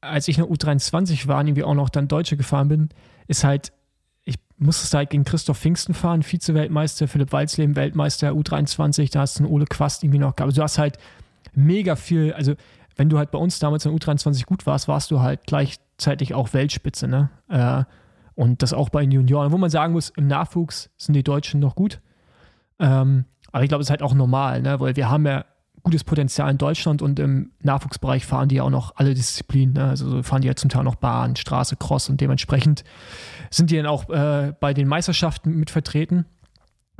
als 0.00 0.26
ich 0.26 0.38
noch 0.38 0.48
U23 0.48 1.28
war 1.28 1.38
und 1.38 1.46
irgendwie 1.46 1.62
auch 1.62 1.74
noch 1.74 1.88
dann 1.88 2.08
Deutsche 2.08 2.36
gefahren 2.36 2.66
bin, 2.68 2.88
ist 3.28 3.44
halt, 3.44 3.70
ich 4.60 4.66
musste 4.66 4.94
halt 4.98 5.08
gegen 5.08 5.24
Christoph 5.24 5.58
Pfingsten 5.58 5.94
fahren, 5.94 6.22
Vize-Weltmeister, 6.22 7.08
Philipp 7.08 7.32
Walzleben, 7.32 7.76
Weltmeister, 7.76 8.32
U23, 8.32 9.10
da 9.10 9.20
hast 9.20 9.38
du 9.38 9.44
einen 9.44 9.52
Ole 9.52 9.64
Quast 9.64 10.04
irgendwie 10.04 10.18
noch 10.18 10.36
gehabt. 10.36 10.50
Also 10.50 10.60
du 10.60 10.62
hast 10.62 10.76
halt 10.76 10.98
mega 11.54 11.96
viel, 11.96 12.34
also 12.34 12.54
wenn 12.96 13.08
du 13.08 13.16
halt 13.16 13.30
bei 13.30 13.38
uns 13.38 13.58
damals 13.58 13.86
in 13.86 13.98
U23 13.98 14.44
gut 14.44 14.66
warst, 14.66 14.86
warst 14.86 15.10
du 15.10 15.20
halt 15.20 15.46
gleichzeitig 15.46 16.34
auch 16.34 16.52
Weltspitze, 16.52 17.08
ne? 17.08 17.30
Äh, 17.48 17.84
und 18.34 18.62
das 18.62 18.74
auch 18.74 18.90
bei 18.90 19.00
den 19.00 19.12
Junioren, 19.12 19.50
wo 19.50 19.56
man 19.56 19.70
sagen 19.70 19.94
muss, 19.94 20.10
im 20.10 20.26
Nachwuchs 20.26 20.90
sind 20.98 21.14
die 21.14 21.22
Deutschen 21.22 21.58
noch 21.58 21.74
gut. 21.74 22.00
Ähm, 22.78 23.24
aber 23.52 23.62
ich 23.64 23.68
glaube, 23.70 23.80
es 23.80 23.86
ist 23.86 23.90
halt 23.90 24.02
auch 24.02 24.14
normal, 24.14 24.60
ne? 24.60 24.78
weil 24.78 24.94
wir 24.94 25.10
haben 25.10 25.26
ja 25.26 25.46
gutes 25.82 26.04
Potenzial 26.04 26.50
in 26.50 26.58
Deutschland 26.58 27.02
und 27.02 27.18
im 27.18 27.52
Nachwuchsbereich 27.62 28.26
fahren 28.26 28.48
die 28.48 28.60
auch 28.60 28.70
noch 28.70 28.96
alle 28.96 29.14
Disziplinen. 29.14 29.74
Ne? 29.74 29.84
Also 29.84 30.22
fahren 30.22 30.42
die 30.42 30.48
ja 30.48 30.56
zum 30.56 30.70
Teil 30.70 30.84
noch 30.84 30.96
Bahn, 30.96 31.36
Straße, 31.36 31.76
Cross 31.76 32.08
und 32.08 32.20
dementsprechend 32.20 32.84
sind 33.50 33.70
die 33.70 33.76
dann 33.76 33.86
auch 33.86 34.08
äh, 34.10 34.52
bei 34.60 34.74
den 34.74 34.88
Meisterschaften 34.88 35.54
mit 35.56 35.70
vertreten. 35.70 36.26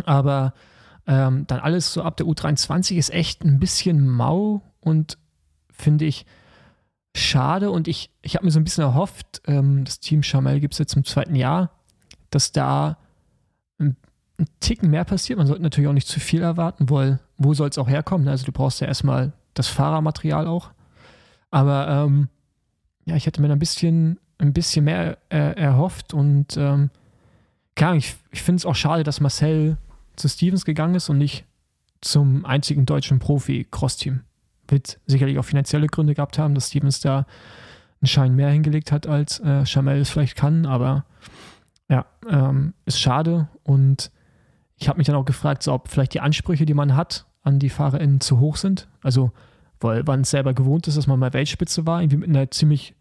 Aber 0.05 0.55
ähm, 1.07 1.47
dann 1.47 1.61
alles 1.61 1.93
so 1.93 2.03
ab 2.03 2.17
der 2.17 2.27
U23 2.27 2.97
ist 2.97 3.11
echt 3.11 3.45
ein 3.45 3.59
bisschen 3.59 4.09
mau 4.09 4.63
und 4.81 5.19
finde 5.71 6.05
ich 6.05 6.27
schade. 7.15 7.71
Und 7.71 7.89
ich, 7.89 8.11
ich 8.23 8.37
habe 8.37 8.45
mir 8.45 8.51
so 8.51 8.61
ein 8.61 8.65
bisschen 8.65 8.85
erhofft, 8.85 9.43
ähm, 9.47 9.85
das 9.85 10.01
Team 10.01 10.23
Chamel 10.23 10.61
gibt 10.61 10.75
es 10.75 10.79
jetzt 10.79 10.95
im 10.95 11.05
zweiten 11.05 11.35
Jahr, 11.35 11.71
dass 12.31 12.53
da 12.53 12.99
ein, 14.41 14.47
Ticken 14.61 14.91
mehr 14.91 15.05
passiert. 15.05 15.39
Man 15.39 15.47
sollte 15.47 15.63
natürlich 15.63 15.89
auch 15.89 15.95
nicht 15.95 16.09
zu 16.09 16.21
viel 16.21 16.43
erwarten, 16.43 16.91
weil 16.91 17.21
wo 17.39 17.55
soll 17.55 17.69
es 17.69 17.79
auch 17.79 17.89
herkommen? 17.89 18.29
Also 18.29 18.47
du 18.47 18.53
brauchst 18.53 18.81
ja 18.81 18.87
erstmal 18.87 19.33
das 19.55 19.69
Fahrermaterial 19.69 20.47
auch. 20.47 20.71
Aber 21.51 21.89
ähm, 21.89 22.29
ja, 23.05 23.17
ich 23.17 23.27
hätte 23.27 23.41
mir 23.41 23.51
ein 23.51 23.59
bisschen, 23.59 24.19
ein 24.39 24.53
bisschen 24.53 24.85
mehr 24.85 25.19
äh, 25.31 25.55
erhofft 25.57 26.15
und 26.15 26.57
ähm, 26.57 26.91
klar, 27.75 27.97
ich, 27.97 28.17
ich 28.31 28.43
finde 28.43 28.59
es 28.59 28.67
auch 28.67 28.75
schade, 28.75 29.03
dass 29.03 29.21
Marcel 29.21 29.77
zu 30.17 30.29
Stevens 30.29 30.65
gegangen 30.65 30.95
ist 30.95 31.09
und 31.09 31.19
nicht 31.19 31.45
zum 32.01 32.45
einzigen 32.45 32.87
deutschen 32.87 33.19
Profi-Cross-Team. 33.19 34.21
Wird 34.69 35.01
sicherlich 35.07 35.39
auch 35.39 35.45
finanzielle 35.45 35.87
Gründe 35.89 36.15
gehabt 36.15 36.39
haben, 36.39 36.55
dass 36.55 36.69
Stevens 36.69 37.01
da 37.01 37.27
einen 38.01 38.07
Schein 38.07 38.35
mehr 38.35 38.51
hingelegt 38.51 38.93
hat, 38.93 39.07
als 39.07 39.41
äh, 39.41 39.67
Chamel 39.67 40.01
es 40.01 40.11
vielleicht 40.11 40.37
kann, 40.37 40.65
aber 40.67 41.05
ja, 41.89 42.07
ähm, 42.29 42.73
ist 42.87 43.01
schade 43.01 43.49
und 43.65 44.11
ich 44.81 44.89
habe 44.89 44.99
mich 44.99 45.07
dann 45.07 45.17
auch 45.17 45.25
gefragt, 45.25 45.63
so, 45.63 45.75
ob 45.75 45.89
vielleicht 45.89 46.15
die 46.15 46.21
Ansprüche, 46.21 46.65
die 46.65 46.75
man 46.75 46.97
hat 46.97 47.27
an 47.43 47.59
die 47.59 47.69
FahrerInnen 47.69 48.21
zu 48.21 48.41
hoch 48.41 48.57
sind. 48.57 48.89
Also, 49.03 49.31
weil 49.79 50.03
man 50.05 50.23
es 50.23 50.31
selber 50.31 50.55
gewohnt 50.55 50.89
ist, 50.89 50.97
dass 50.97 51.07
man 51.07 51.19
mal 51.19 51.33
Weltspitze 51.33 51.87
war, 51.87 52.01
irgendwie 52.01 52.17
mit 52.17 52.29
einer 52.31 52.51
ziemlich 52.51 52.95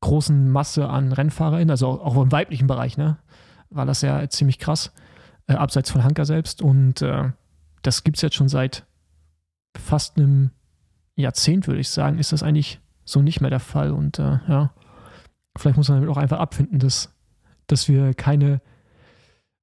großen 0.00 0.50
Masse 0.50 0.88
an 0.88 1.12
RennfahrerInnen, 1.12 1.70
also 1.70 1.88
auch, 1.88 2.22
im 2.22 2.30
weiblichen 2.30 2.66
Bereich, 2.66 2.98
ne? 2.98 3.16
War 3.70 3.86
das 3.86 4.02
ja 4.02 4.28
ziemlich 4.28 4.58
krass 4.58 4.92
äh, 5.46 5.54
abseits 5.54 5.90
von 5.90 6.04
Hanka 6.04 6.26
selbst. 6.26 6.60
Und 6.60 7.00
äh, 7.00 7.30
das 7.82 8.04
gibt 8.04 8.18
es 8.18 8.22
jetzt 8.22 8.36
schon 8.36 8.48
seit 8.48 8.84
fast 9.76 10.18
einem 10.18 10.50
Jahrzehnt, 11.16 11.66
würde 11.66 11.80
ich 11.80 11.88
sagen, 11.88 12.18
ist 12.18 12.32
das 12.32 12.42
eigentlich 12.42 12.80
so 13.04 13.22
nicht 13.22 13.40
mehr 13.40 13.50
der 13.50 13.60
Fall. 13.60 13.92
Und 13.92 14.18
äh, 14.18 14.38
ja, 14.46 14.74
vielleicht 15.56 15.78
muss 15.78 15.88
man 15.88 16.00
damit 16.00 16.14
auch 16.14 16.20
einfach 16.20 16.38
abfinden, 16.38 16.78
dass, 16.78 17.14
dass 17.66 17.88
wir 17.88 18.12
keine, 18.12 18.60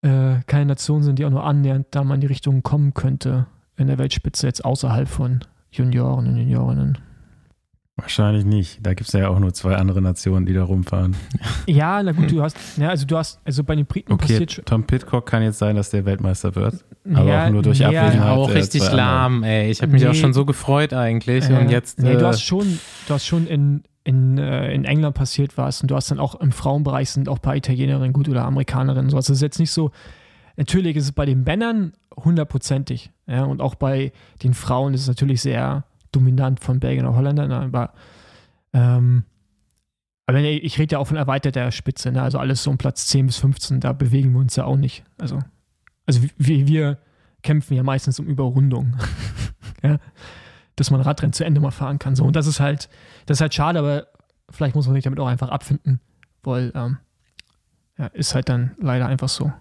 äh, 0.01 0.35
keine 0.47 0.65
Nation 0.65 1.03
sind, 1.03 1.19
die 1.19 1.25
auch 1.25 1.29
nur 1.29 1.43
annähernd 1.45 1.87
da 1.91 2.03
mal 2.03 2.15
in 2.15 2.21
die 2.21 2.27
Richtung 2.27 2.63
kommen 2.63 2.93
könnte 2.93 3.45
in 3.77 3.87
der 3.87 3.97
Weltspitze, 3.97 4.47
jetzt 4.47 4.63
außerhalb 4.65 5.07
von 5.07 5.39
Junioren 5.71 6.27
und 6.27 6.37
Juniorinnen. 6.37 6.97
Wahrscheinlich 7.97 8.45
nicht. 8.45 8.79
Da 8.81 8.93
gibt 8.93 9.09
es 9.09 9.13
ja 9.13 9.27
auch 9.27 9.37
nur 9.39 9.53
zwei 9.53 9.75
andere 9.75 10.01
Nationen, 10.01 10.45
die 10.45 10.53
da 10.53 10.63
rumfahren. 10.63 11.15
Ja, 11.67 12.01
na 12.01 12.11
gut, 12.13 12.31
du 12.31 12.41
hast, 12.41 12.57
ja, 12.77 12.89
also 12.89 13.05
du 13.05 13.15
hast, 13.17 13.39
also 13.45 13.63
bei 13.63 13.75
den 13.75 13.85
Briten 13.85 14.11
okay, 14.11 14.21
passiert 14.27 14.51
schon. 14.53 14.65
Tom 14.65 14.83
Pitcock 14.85 15.25
kann 15.27 15.43
jetzt 15.43 15.59
sein, 15.59 15.75
dass 15.75 15.91
der 15.91 16.05
Weltmeister 16.05 16.55
wird. 16.55 16.83
Aber 17.13 17.25
Ja, 17.25 17.45
auch 17.45 17.49
nur 17.51 17.61
durch 17.61 17.79
ja, 17.79 17.89
Abwesenheit. 17.89 18.29
auch 18.29 18.47
der 18.47 18.55
richtig 18.55 18.91
lahm, 18.91 19.43
ey. 19.43 19.69
Ich 19.69 19.81
habe 19.81 19.91
mich 19.91 20.01
Nee. 20.01 20.09
auch 20.09 20.13
schon 20.15 20.33
so 20.33 20.45
gefreut 20.45 20.93
eigentlich. 20.93 21.47
Äh, 21.49 21.53
und 21.59 21.69
jetzt. 21.69 21.99
nee, 21.99 22.13
du 22.13 22.21
äh, 22.25 22.27
hast 22.27 22.41
schon, 22.41 22.79
du 23.07 23.13
hast 23.13 23.25
schon 23.27 23.45
in, 23.45 23.83
in, 24.03 24.37
äh, 24.37 24.73
in 24.73 24.85
England 24.85 25.15
passiert 25.15 25.57
was 25.57 25.81
und 25.81 25.91
du 25.91 25.95
hast 25.95 26.11
dann 26.11 26.19
auch 26.19 26.35
im 26.35 26.51
Frauenbereich 26.51 27.09
sind 27.09 27.29
auch 27.29 27.37
ein 27.37 27.41
paar 27.41 27.55
Italienerinnen 27.55 28.13
gut 28.13 28.29
oder 28.29 28.45
Amerikanerinnen. 28.45 29.09
So. 29.09 29.17
Also 29.17 29.33
es 29.33 29.37
ist 29.37 29.43
jetzt 29.43 29.59
nicht 29.59 29.71
so, 29.71 29.91
natürlich 30.57 30.95
ist 30.95 31.05
es 31.05 31.11
bei 31.11 31.25
den 31.25 31.43
Männern 31.43 31.93
hundertprozentig. 32.15 33.11
Ja, 33.27 33.43
und 33.43 33.61
auch 33.61 33.75
bei 33.75 34.11
den 34.43 34.53
Frauen 34.53 34.93
ist 34.93 35.01
es 35.01 35.07
natürlich 35.07 35.41
sehr 35.41 35.85
dominant 36.11 36.59
von 36.59 36.79
Belgien 36.79 37.05
und 37.05 37.15
Holländern, 37.15 37.51
aber 37.51 37.93
ähm, 38.73 39.23
aber 40.31 40.39
ich 40.39 40.79
rede 40.79 40.93
ja 40.93 40.99
auch 40.99 41.07
von 41.07 41.17
erweiterter 41.17 41.71
Spitze, 41.71 42.11
ne? 42.11 42.21
also 42.21 42.39
alles 42.39 42.63
so 42.63 42.71
um 42.71 42.77
Platz 42.77 43.07
10 43.07 43.27
bis 43.27 43.37
15, 43.37 43.81
da 43.81 43.91
bewegen 43.91 44.31
wir 44.31 44.39
uns 44.39 44.55
ja 44.55 44.63
auch 44.63 44.77
nicht. 44.77 45.03
Also, 45.17 45.39
also 46.05 46.21
wir, 46.37 46.67
wir 46.67 46.97
kämpfen 47.41 47.73
ja 47.73 47.83
meistens 47.83 48.17
um 48.17 48.27
Überrundung. 48.27 48.95
ja? 49.83 49.97
Dass 50.77 50.89
man 50.89 51.01
Radrennen 51.01 51.33
zu 51.33 51.43
Ende 51.43 51.59
mal 51.59 51.71
fahren 51.71 51.99
kann. 51.99 52.15
So. 52.15 52.23
Und 52.23 52.37
das 52.37 52.47
ist 52.47 52.61
halt, 52.61 52.87
das 53.25 53.37
ist 53.37 53.41
halt 53.41 53.53
schade, 53.53 53.79
aber 53.79 54.07
vielleicht 54.49 54.75
muss 54.75 54.85
man 54.87 54.95
sich 54.95 55.03
damit 55.03 55.19
auch 55.19 55.27
einfach 55.27 55.49
abfinden, 55.49 55.99
weil 56.43 56.71
ähm, 56.75 56.97
ja, 57.97 58.07
ist 58.07 58.35
halt 58.35 58.49
dann 58.49 58.71
leider 58.79 59.07
einfach 59.07 59.29
so. 59.29 59.51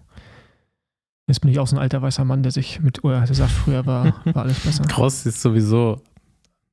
Jetzt 1.27 1.39
bin 1.39 1.49
ich 1.51 1.59
auch 1.59 1.67
so 1.67 1.75
ein 1.75 1.81
alter 1.81 2.01
weißer 2.01 2.25
Mann, 2.25 2.43
der 2.43 2.51
sich 2.51 2.81
mit, 2.81 3.03
oder 3.03 3.21
der 3.21 3.35
sagt, 3.35 3.51
früher 3.51 3.85
war, 3.85 4.13
war 4.25 4.43
alles 4.43 4.59
besser. 4.59 4.83
Cross 4.85 5.25
ist 5.25 5.41
sowieso 5.41 6.01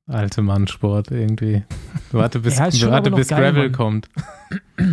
alte 0.07 0.41
Mannsport 0.41 1.11
irgendwie. 1.11 1.63
Warte, 2.11 2.39
bis, 2.39 2.57
Ja, 2.57 2.65
warte, 2.91 3.11
bis 3.11 3.27
geil, 3.27 3.41
Gravel 3.53 3.63
Mann. 3.69 3.71
kommt. 3.71 4.09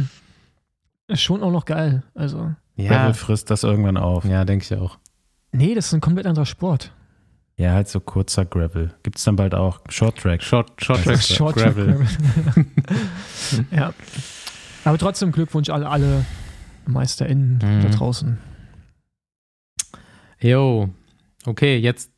Ist 1.09 1.23
schon 1.23 1.43
auch 1.43 1.53
noch 1.53 1.65
geil. 1.65 2.03
Also, 2.15 2.53
Ja, 2.75 2.91
Gravel 2.91 3.15
frisst 3.15 3.50
das 3.50 3.62
irgendwann 3.62 3.97
auf. 3.97 4.25
ja 4.25 4.45
denke 4.45 4.65
ich 4.65 4.79
auch. 4.81 4.99
nee, 5.53 5.75
das 5.75 5.87
ist 5.87 5.95
ein 5.95 6.00
komplett 6.00 6.26
anderer 6.26 6.47
Sport. 6.47 6.93
Ja, 7.58 7.72
halt 7.72 7.88
so 7.88 8.00
kurzer 8.00 8.44
Gravel. 8.44 8.92
Gibt 9.02 9.16
es 9.18 9.25
dann 9.25 9.36
bald 9.36 9.54
auch 9.54 9.80
Short 9.88 10.18
Track. 10.18 10.42
Short, 10.42 10.70
Short 10.84 11.02
Track, 11.04 11.14
Das 11.16 11.30
ist 11.30 11.36
Short 11.36 11.56
Gravel. 11.56 11.86
Gravel. 11.94 12.66
ja. 13.70 13.94
Aber 14.84 14.98
trotzdem 14.98 15.32
Glückwunsch 15.32 15.70
alle, 15.70 15.88
alle 15.88 16.25
MeisterInnen 16.86 17.58
Mhm. 17.62 17.82
da 17.82 17.88
draußen. 17.88 18.38
Jo, 20.38 20.90
okay, 21.46 21.78
jetzt 21.78 22.10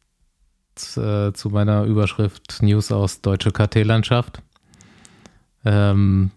äh, 0.97 1.33
zu 1.33 1.51
meiner 1.51 1.85
Überschrift 1.85 2.61
News 2.63 2.91
aus 2.93 3.21
deutsche 3.21 3.53
KT-Landschaft. 3.53 4.43
Ähm, 5.65 6.31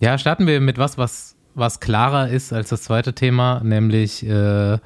ja, 0.00 0.16
starten 0.18 0.46
wir 0.46 0.60
mit 0.60 0.78
was, 0.78 0.96
was, 0.98 1.36
was 1.54 1.80
klarer 1.80 2.28
ist 2.30 2.52
als 2.52 2.70
das 2.70 2.82
zweite 2.82 3.14
Thema, 3.14 3.60
nämlich 3.62 4.24
äh, 4.26 4.78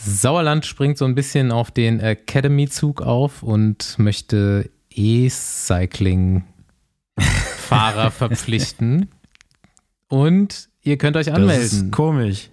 Sauerland 0.00 0.66
springt 0.66 0.98
so 0.98 1.04
ein 1.04 1.14
bisschen 1.14 1.52
auf 1.52 1.70
den 1.70 2.00
Academy-Zug 2.00 3.02
auf 3.02 3.42
und 3.42 3.94
möchte 3.98 4.70
E-Cycling-Fahrer 4.90 6.44
verpflichten. 8.10 9.08
Und 10.08 10.68
ihr 10.82 10.98
könnt 10.98 11.16
euch 11.16 11.26
Das 11.26 11.34
anmelden. 11.34 11.64
ist 11.64 11.92
komisch. 11.92 12.50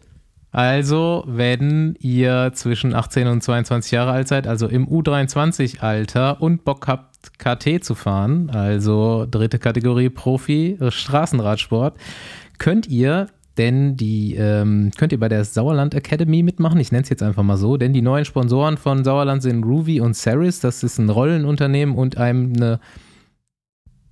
Also, 0.51 1.23
wenn 1.27 1.95
ihr 1.99 2.51
zwischen 2.53 2.93
18 2.93 3.27
und 3.27 3.43
22 3.43 3.91
Jahre 3.91 4.11
alt 4.11 4.29
seid, 4.29 4.47
also 4.47 4.67
im 4.67 4.87
U23-Alter 4.87 6.41
und 6.41 6.63
Bock 6.63 6.87
habt, 6.87 7.37
KT 7.37 7.83
zu 7.83 7.93
fahren, 7.93 8.49
also 8.49 9.27
dritte 9.29 9.59
Kategorie 9.59 10.09
Profi, 10.09 10.77
Straßenradsport, 10.87 11.97
könnt 12.57 12.87
ihr 12.87 13.27
denn 13.57 13.95
die 13.95 14.35
ähm, 14.35 14.91
könnt 14.97 15.11
ihr 15.11 15.19
bei 15.19 15.29
der 15.29 15.45
Sauerland 15.45 15.93
Academy 15.95 16.43
mitmachen. 16.43 16.79
Ich 16.79 16.91
nenne 16.91 17.03
es 17.03 17.09
jetzt 17.09 17.23
einfach 17.23 17.43
mal 17.43 17.57
so, 17.57 17.77
denn 17.77 17.93
die 17.93 18.01
neuen 18.01 18.25
Sponsoren 18.25 18.77
von 18.77 19.03
Sauerland 19.03 19.41
sind 19.41 19.63
Ruby 19.63 20.01
und 20.01 20.13
Ceres. 20.15 20.59
Das 20.59 20.83
ist 20.83 20.97
ein 20.97 21.09
Rollenunternehmen 21.09 21.95
und 21.95 22.17
einem 22.17 22.53
eine 22.55 22.79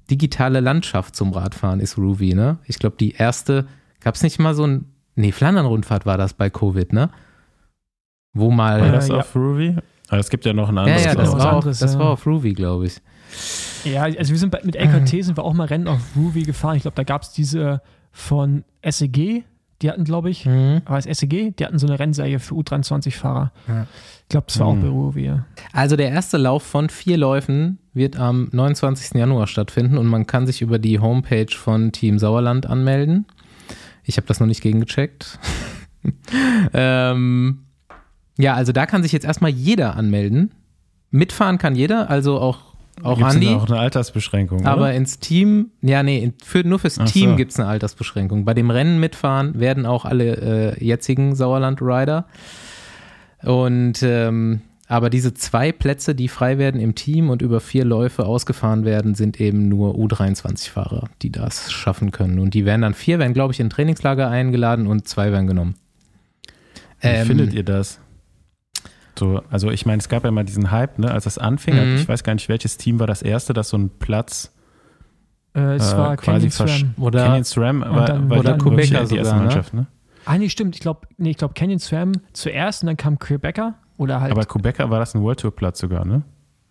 digitale 0.09 0.59
Landschaft 0.59 1.15
zum 1.15 1.33
Radfahren 1.33 1.79
ist 1.79 1.97
Ruby. 1.97 2.33
Ne? 2.33 2.57
Ich 2.65 2.79
glaube, 2.79 2.95
die 2.99 3.11
erste 3.11 3.65
gab 4.01 4.15
es 4.15 4.23
nicht 4.23 4.39
mal 4.39 4.53
so 4.55 4.65
ein 4.65 4.85
Nee, 5.15 5.31
Flandern-Rundfahrt 5.31 6.05
war 6.05 6.17
das 6.17 6.33
bei 6.33 6.49
Covid, 6.49 6.91
ne? 6.91 7.09
Wo 8.33 8.49
mal. 8.49 8.81
War 8.81 8.89
Äh, 8.89 8.91
das 8.93 9.07
ja. 9.09 9.17
auf 9.17 9.35
Ruby? 9.35 9.75
Aber 10.09 10.19
es 10.19 10.29
gibt 10.29 10.45
ja 10.45 10.53
noch 10.53 10.69
ein 10.69 10.75
ja, 10.75 10.81
anderes. 10.83 11.05
ja, 11.05 11.15
das, 11.15 11.31
was 11.31 11.39
war, 11.39 11.49
auf, 11.49 11.53
anderes, 11.57 11.79
das 11.79 11.93
ja. 11.93 11.99
war 11.99 12.09
auf 12.09 12.25
Ruby, 12.25 12.53
glaube 12.53 12.87
ich. 12.87 13.01
Ja, 13.85 14.03
also 14.03 14.31
wir 14.31 14.37
sind 14.37 14.51
bei, 14.51 14.61
mit 14.63 14.75
LKT 14.75 15.23
sind 15.23 15.37
wir 15.37 15.43
auch 15.43 15.53
mal 15.53 15.65
Rennen 15.65 15.87
auf 15.87 15.99
Ruby 16.15 16.43
gefahren. 16.43 16.75
Ich 16.77 16.83
glaube, 16.83 16.95
da 16.95 17.03
gab 17.03 17.21
es 17.23 17.31
diese 17.31 17.81
von 18.13 18.63
SEG, 18.87 19.43
die 19.81 19.89
hatten, 19.91 20.05
glaube 20.05 20.29
ich, 20.29 20.45
Mhm. 20.45 20.81
war 20.85 20.97
es 20.97 21.05
SEG? 21.05 21.51
Die 21.57 21.65
hatten 21.65 21.77
so 21.79 21.87
eine 21.87 21.99
Rennserie 21.99 22.39
für 22.39 22.53
U23-Fahrer. 22.55 23.51
Ja. 23.67 23.87
Ich 24.21 24.29
glaube, 24.29 24.45
das 24.47 24.57
war 24.59 24.67
auch 24.67 24.75
Mhm. 24.75 24.81
bei 24.81 24.87
Ruby. 24.87 25.25
Ja. 25.25 25.45
Also 25.73 25.97
der 25.97 26.09
erste 26.09 26.37
Lauf 26.37 26.63
von 26.63 26.87
vier 26.89 27.17
Läufen 27.17 27.79
wird 27.93 28.15
am 28.15 28.47
29. 28.53 29.17
Januar 29.19 29.47
stattfinden 29.47 29.97
und 29.97 30.07
man 30.07 30.25
kann 30.25 30.47
sich 30.47 30.61
über 30.61 30.79
die 30.79 30.99
Homepage 30.99 31.51
von 31.53 31.91
Team 31.91 32.17
Sauerland 32.19 32.65
anmelden. 32.67 33.25
Ich 34.05 34.15
habe 34.17 34.27
das 34.27 34.39
noch 34.39 34.47
nicht 34.47 34.61
gegengecheckt. 34.61 35.39
ähm, 36.73 37.59
ja, 38.37 38.53
also 38.55 38.71
da 38.71 38.85
kann 38.85 39.03
sich 39.03 39.11
jetzt 39.11 39.25
erstmal 39.25 39.51
jeder 39.51 39.95
anmelden. 39.95 40.51
Mitfahren 41.11 41.57
kann 41.57 41.75
jeder, 41.75 42.09
also 42.09 42.39
auch, 42.39 42.72
auch 43.01 43.17
Gibt's 43.17 43.35
Andi. 43.35 43.47
auch 43.49 43.67
eine 43.67 43.79
Altersbeschränkung. 43.79 44.65
Aber 44.65 44.81
oder? 44.81 44.93
ins 44.93 45.19
Team, 45.19 45.71
ja, 45.81 46.03
nee, 46.03 46.31
für, 46.43 46.59
nur 46.67 46.79
fürs 46.79 46.99
Ach 46.99 47.09
Team 47.09 47.31
so. 47.31 47.35
gibt 47.35 47.51
es 47.51 47.59
eine 47.59 47.67
Altersbeschränkung. 47.67 48.45
Bei 48.45 48.53
dem 48.53 48.69
Rennen 48.69 48.99
mitfahren 48.99 49.59
werden 49.59 49.85
auch 49.85 50.05
alle 50.05 50.75
äh, 50.77 50.85
jetzigen 50.85 51.35
Sauerland-Rider. 51.35 52.25
Und 53.41 54.03
ähm, 54.03 54.61
Aber 54.87 55.09
diese 55.09 55.33
zwei 55.33 55.71
Plätze, 55.71 56.13
die 56.13 56.27
frei 56.27 56.57
werden 56.57 56.79
im 56.79 56.93
Team 56.93 57.29
und 57.29 57.41
über 57.41 57.59
vier 57.59 57.83
Läufe 57.83 58.25
ausgefahren 58.25 58.85
werden, 58.85 59.15
sind 59.15 59.39
eben 59.41 59.67
nur 59.67 59.95
U23-Fahrer, 59.95 61.09
die 61.21 61.31
das 61.31 61.71
schaffen 61.71 62.11
können. 62.11 62.37
Und 62.39 62.53
die 62.53 62.63
werden 62.63 62.83
dann, 62.83 62.93
vier 62.93 63.17
werden, 63.17 63.33
glaube 63.33 63.53
ich, 63.53 63.59
in 63.59 63.69
Trainingslager 63.69 64.29
eingeladen 64.29 64.85
und 64.87 65.07
zwei 65.07 65.31
werden 65.31 65.47
genommen. 65.47 65.75
Wie 67.01 67.07
ähm, 67.07 67.25
findet 67.27 67.53
ihr 67.53 67.63
das? 67.63 67.99
So, 69.23 69.41
also 69.49 69.71
ich 69.71 69.85
meine, 69.85 69.99
es 69.99 70.09
gab 70.09 70.25
ja 70.25 70.31
mal 70.31 70.43
diesen 70.43 70.69
Hype, 70.69 70.99
ne, 70.99 71.09
als 71.09 71.23
das 71.23 71.37
anfing. 71.37 71.75
Mhm. 71.75 71.95
Ich 71.95 72.09
weiß 72.09 72.23
gar 72.23 72.33
nicht, 72.33 72.49
welches 72.49 72.77
Team 72.77 72.99
war 72.99 73.07
das 73.07 73.21
erste, 73.21 73.53
das 73.53 73.69
so 73.69 73.77
einen 73.77 73.89
Platz 73.89 74.51
äh, 75.55 75.75
es 75.75 75.93
äh, 75.93 75.97
war 75.97 76.17
quasi 76.17 76.49
Canyon 76.49 76.51
SRAM. 76.51 76.93
Oder 77.03 77.25
Canyon 77.25 77.43
SRAM, 77.43 77.81
war, 77.81 78.05
dann, 78.05 78.29
war 78.29 78.39
oder 78.39 78.57
Quebecer 78.57 79.05
die 79.05 79.17
erste 79.17 79.35
ne? 79.35 79.41
Mannschaft, 79.41 79.73
ne? 79.73 79.87
Ah, 80.25 80.37
nee, 80.37 80.49
stimmt. 80.49 80.75
Ich 80.75 80.81
glaube, 80.81 81.07
nee, 81.17 81.31
ich 81.31 81.37
Canyon 81.37 81.79
SRAM 81.79 82.13
zuerst 82.33 82.83
und 82.83 82.87
dann 82.87 82.97
kam 82.97 83.19
Quebecer 83.19 83.75
oder 83.97 84.19
halt. 84.19 84.31
Aber 84.31 84.45
Quebecer 84.45 84.89
war 84.89 84.99
das 84.99 85.15
ein 85.15 85.21
World 85.21 85.39
Tour 85.39 85.55
Platz 85.55 85.79
sogar, 85.79 86.05
ne? 86.05 86.23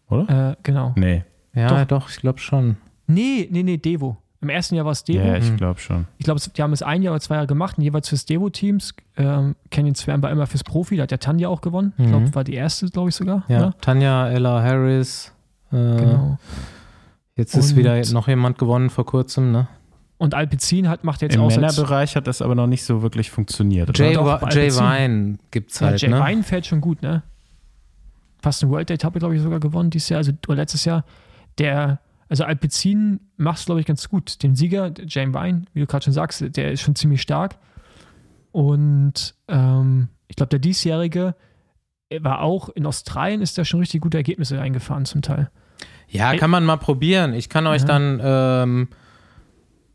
Oder? 0.08 0.50
Äh, 0.50 0.56
genau. 0.62 0.92
Nee. 0.96 1.24
Ja, 1.54 1.84
doch, 1.84 2.00
doch 2.00 2.10
ich 2.10 2.16
glaube 2.16 2.40
schon. 2.40 2.76
Nee, 3.06 3.48
nee, 3.50 3.62
nee, 3.62 3.76
Devo. 3.76 4.18
Im 4.42 4.48
ersten 4.48 4.74
Jahr 4.74 4.84
war 4.84 4.92
es 4.92 5.04
Devo. 5.04 5.24
Ja, 5.24 5.36
ich 5.36 5.56
glaube 5.56 5.78
schon. 5.78 6.06
Ich 6.18 6.24
glaube, 6.24 6.40
die 6.40 6.62
haben 6.62 6.72
es 6.72 6.82
ein 6.82 7.00
Jahr 7.00 7.14
oder 7.14 7.20
zwei 7.20 7.36
Jahre 7.36 7.46
gemacht 7.46 7.78
und 7.78 7.84
jeweils 7.84 8.08
fürs 8.08 8.24
Devo-Teams. 8.26 8.92
Ähm, 9.16 9.54
Canyon 9.70 9.94
Swam 9.94 10.20
war 10.20 10.32
immer 10.32 10.48
fürs 10.48 10.64
Profi, 10.64 10.96
da 10.96 11.04
hat 11.04 11.12
ja 11.12 11.16
Tanja 11.16 11.48
auch 11.48 11.60
gewonnen. 11.60 11.92
Ich 11.96 12.08
glaube, 12.08 12.26
mhm. 12.26 12.34
war 12.34 12.42
die 12.42 12.54
erste, 12.54 12.86
glaube 12.86 13.10
ich 13.10 13.14
sogar. 13.14 13.44
Ja, 13.46 13.58
oder? 13.58 13.74
Tanja, 13.80 14.28
Ella 14.28 14.60
Harris. 14.60 15.32
Äh, 15.70 15.76
genau. 15.76 16.38
Jetzt 17.36 17.54
ist 17.54 17.70
und 17.70 17.76
wieder 17.78 18.02
noch 18.12 18.26
jemand 18.26 18.58
gewonnen 18.58 18.90
vor 18.90 19.06
kurzem, 19.06 19.52
ne? 19.52 19.68
Und 20.18 20.34
Alpecin 20.34 20.88
hat, 20.88 21.04
macht 21.04 21.22
jetzt 21.22 21.36
Im 21.36 21.42
auch. 21.42 21.50
Im 21.50 21.60
Männerbereich 21.60 22.16
hat 22.16 22.26
das 22.26 22.42
aber 22.42 22.56
noch 22.56 22.66
nicht 22.66 22.84
so 22.84 23.00
wirklich 23.00 23.30
funktioniert. 23.30 23.96
Jay, 23.96 24.14
Jay 24.50 24.70
Vine 24.72 25.38
gibt 25.52 25.70
es 25.70 25.80
halt. 25.80 26.02
Ja, 26.02 26.08
Jay 26.08 26.14
ne? 26.14 26.26
Vine 26.26 26.42
fährt 26.42 26.66
schon 26.66 26.80
gut, 26.80 27.00
ne? 27.00 27.22
Fast 28.40 28.62
eine 28.62 28.72
World 28.72 28.88
Day 28.88 28.94
Etappe, 28.94 29.20
glaube 29.20 29.36
ich, 29.36 29.42
sogar 29.42 29.60
gewonnen 29.60 29.90
dieses 29.90 30.08
Jahr, 30.08 30.18
also 30.18 30.32
oder 30.48 30.56
letztes 30.56 30.84
Jahr. 30.84 31.04
Der 31.58 32.00
also 32.32 32.44
Alpecin 32.44 33.20
macht 33.36 33.58
es, 33.58 33.66
glaube 33.66 33.82
ich, 33.82 33.86
ganz 33.86 34.08
gut. 34.08 34.42
Den 34.42 34.56
Sieger, 34.56 34.90
James 35.06 35.34
Vine, 35.34 35.66
wie 35.74 35.80
du 35.80 35.86
gerade 35.86 36.02
schon 36.02 36.14
sagst, 36.14 36.42
der 36.56 36.72
ist 36.72 36.80
schon 36.80 36.96
ziemlich 36.96 37.20
stark. 37.20 37.58
Und 38.52 39.34
ähm, 39.48 40.08
ich 40.28 40.36
glaube, 40.36 40.48
der 40.48 40.58
diesjährige 40.58 41.34
war 42.20 42.40
auch 42.40 42.70
in 42.70 42.86
Australien, 42.86 43.42
ist 43.42 43.58
da 43.58 43.66
schon 43.66 43.80
richtig 43.80 44.00
gute 44.00 44.16
Ergebnisse 44.16 44.58
eingefahren 44.58 45.04
zum 45.04 45.20
Teil. 45.20 45.50
Ja, 46.08 46.34
kann 46.34 46.48
man 46.48 46.64
mal 46.64 46.78
probieren. 46.78 47.34
Ich 47.34 47.50
kann 47.50 47.66
euch 47.66 47.82
ja. 47.82 47.88
dann, 47.88 48.20
ähm, 48.24 48.88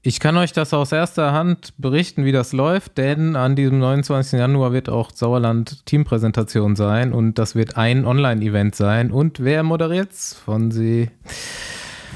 ich 0.03 0.20
kann 0.20 0.38
euch 0.38 0.53
das 0.53 0.75
aus 0.75 0.91
erster 0.91 1.32
Hand 1.32 1.74
berichten, 1.79 2.24
wie 2.24 2.32
das 2.32 2.53
läuft, 2.53 3.00
denn 3.00 3.36
an 3.36 3.56
diesem 3.56 3.79
29. 3.79 4.38
Januar 4.38 4.74
wird 4.74 4.89
auch 4.89 5.10
Sauerland 5.10 5.88
Teampräsentation 5.88 6.75
sein 6.75 7.13
und 7.13 7.39
das 7.39 7.56
wird 7.56 7.77
ein 7.77 8.06
Online-Event 8.06 8.75
sein. 8.75 9.10
Und 9.10 9.44
wer 9.44 9.63
moderiert's 9.63 10.36
von 10.36 10.70
sie? 10.70 11.10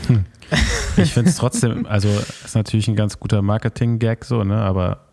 Hm. 0.08 0.26
Ich 0.98 1.14
finde 1.14 1.30
es 1.30 1.38
trotzdem, 1.38 1.86
also 1.86 2.10
ist 2.10 2.56
natürlich 2.56 2.88
ein 2.88 2.96
ganz 2.96 3.20
guter 3.20 3.42
Marketing-Gag 3.42 4.26
so, 4.26 4.44
ne? 4.44 4.58
Aber 4.58 5.08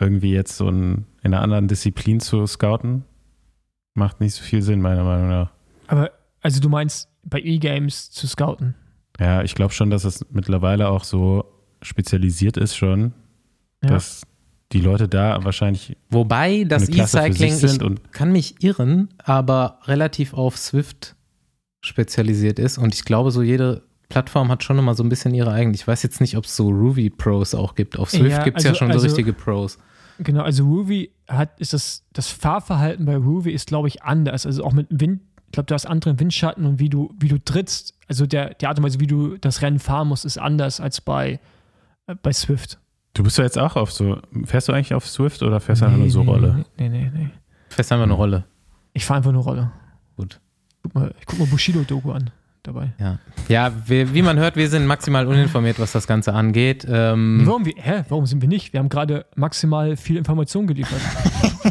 irgendwie 0.00 0.32
jetzt 0.32 0.56
so 0.56 0.68
ein, 0.68 1.06
in 1.22 1.32
einer 1.32 1.42
anderen 1.42 1.68
Disziplin 1.68 2.20
zu 2.20 2.46
scouten, 2.46 3.04
macht 3.94 4.20
nicht 4.20 4.34
so 4.34 4.42
viel 4.42 4.62
Sinn, 4.62 4.80
meiner 4.80 5.04
Meinung 5.04 5.28
nach. 5.28 5.52
Aber, 5.86 6.10
also 6.42 6.60
du 6.60 6.68
meinst, 6.68 7.08
bei 7.22 7.40
E-Games 7.40 8.10
zu 8.10 8.26
scouten? 8.26 8.74
Ja, 9.18 9.42
ich 9.42 9.54
glaube 9.54 9.72
schon, 9.72 9.90
dass 9.90 10.04
es 10.04 10.26
mittlerweile 10.30 10.88
auch 10.88 11.04
so 11.04 11.44
spezialisiert 11.82 12.56
ist 12.56 12.76
schon, 12.76 13.14
ja. 13.82 13.90
dass 13.90 14.22
die 14.72 14.80
Leute 14.80 15.08
da 15.08 15.42
wahrscheinlich. 15.44 15.96
Wobei 16.10 16.64
das 16.64 16.88
E-Cycling, 16.88 17.54
ich 17.54 18.12
kann 18.12 18.32
mich 18.32 18.62
irren, 18.62 19.08
aber 19.18 19.78
relativ 19.84 20.34
auf 20.34 20.56
Swift 20.58 21.15
spezialisiert 21.86 22.58
ist. 22.58 22.78
Und 22.78 22.94
ich 22.94 23.04
glaube, 23.04 23.30
so 23.30 23.42
jede 23.42 23.82
Plattform 24.08 24.50
hat 24.50 24.62
schon 24.62 24.78
immer 24.78 24.94
so 24.94 25.02
ein 25.02 25.08
bisschen 25.08 25.34
ihre 25.34 25.52
eigene. 25.52 25.74
Ich 25.74 25.86
weiß 25.86 26.02
jetzt 26.02 26.20
nicht, 26.20 26.36
ob 26.36 26.44
es 26.44 26.56
so 26.56 26.68
Ruby 26.68 27.10
Pros 27.10 27.54
auch 27.54 27.74
gibt. 27.74 27.98
Auf 27.98 28.10
Swift 28.10 28.30
ja, 28.30 28.44
gibt 28.44 28.58
es 28.58 28.66
also, 28.66 28.68
ja 28.68 28.74
schon 28.74 28.88
so 28.88 28.94
also, 28.94 29.06
richtige 29.06 29.32
Pros. 29.32 29.78
Genau, 30.18 30.42
also 30.42 30.64
Ruby 30.64 31.10
hat, 31.28 31.58
ist 31.60 31.72
das, 31.72 32.04
das 32.12 32.28
Fahrverhalten 32.28 33.04
bei 33.04 33.16
Ruby 33.16 33.52
ist, 33.52 33.66
glaube 33.66 33.88
ich, 33.88 34.02
anders. 34.02 34.46
Also 34.46 34.64
auch 34.64 34.72
mit 34.72 34.86
Wind, 34.90 35.20
ich 35.46 35.52
glaube, 35.52 35.66
du 35.66 35.74
hast 35.74 35.86
andere 35.86 36.18
Windschatten 36.18 36.64
und 36.66 36.78
wie 36.78 36.88
du, 36.88 37.12
wie 37.18 37.28
du 37.28 37.38
trittst, 37.38 37.94
also 38.08 38.26
der, 38.26 38.54
die 38.54 38.66
Art 38.66 38.78
und 38.78 38.84
Weise, 38.84 39.00
wie 39.00 39.06
du 39.06 39.36
das 39.36 39.62
Rennen 39.62 39.78
fahren 39.78 40.08
musst, 40.08 40.24
ist 40.24 40.38
anders 40.38 40.80
als 40.80 41.00
bei, 41.00 41.40
äh, 42.06 42.14
bei 42.14 42.32
Swift. 42.32 42.78
Du 43.14 43.22
bist 43.22 43.38
ja 43.38 43.44
jetzt 43.44 43.58
auch 43.58 43.76
auf 43.76 43.92
so, 43.92 44.20
fährst 44.44 44.68
du 44.68 44.72
eigentlich 44.72 44.94
auf 44.94 45.06
Swift 45.06 45.42
oder 45.42 45.60
fährst 45.60 45.82
du 45.82 45.86
nee, 45.86 45.92
einfach 45.92 46.02
nur 46.02 46.10
so 46.10 46.22
nee, 46.22 46.30
Rolle? 46.30 46.64
Nee, 46.78 46.88
nee, 46.88 47.10
nee. 47.14 47.30
Fährst 47.70 47.92
einfach 47.92 48.04
eine 48.04 48.12
Rolle. 48.14 48.44
Ich 48.92 49.04
fahre 49.04 49.18
einfach 49.18 49.30
eine 49.30 49.38
Rolle. 49.38 49.72
Guck 50.86 50.94
mal, 50.94 51.14
ich 51.18 51.26
guck 51.26 51.40
mal 51.40 51.48
Bushido-Doku 51.48 52.12
an 52.12 52.30
dabei. 52.62 52.92
Ja, 53.00 53.18
ja 53.48 53.72
wir, 53.86 54.14
wie 54.14 54.22
man 54.22 54.38
hört, 54.38 54.54
wir 54.54 54.68
sind 54.68 54.86
maximal 54.86 55.26
uninformiert, 55.26 55.80
was 55.80 55.90
das 55.90 56.06
Ganze 56.06 56.32
angeht. 56.32 56.86
Ähm 56.88 57.42
warum, 57.44 57.64
wir, 57.64 57.74
hä, 57.76 58.04
warum 58.08 58.26
sind 58.26 58.40
wir 58.40 58.48
nicht? 58.48 58.72
Wir 58.72 58.78
haben 58.78 58.88
gerade 58.88 59.26
maximal 59.34 59.96
viel 59.96 60.16
Information 60.16 60.68
geliefert. 60.68 61.00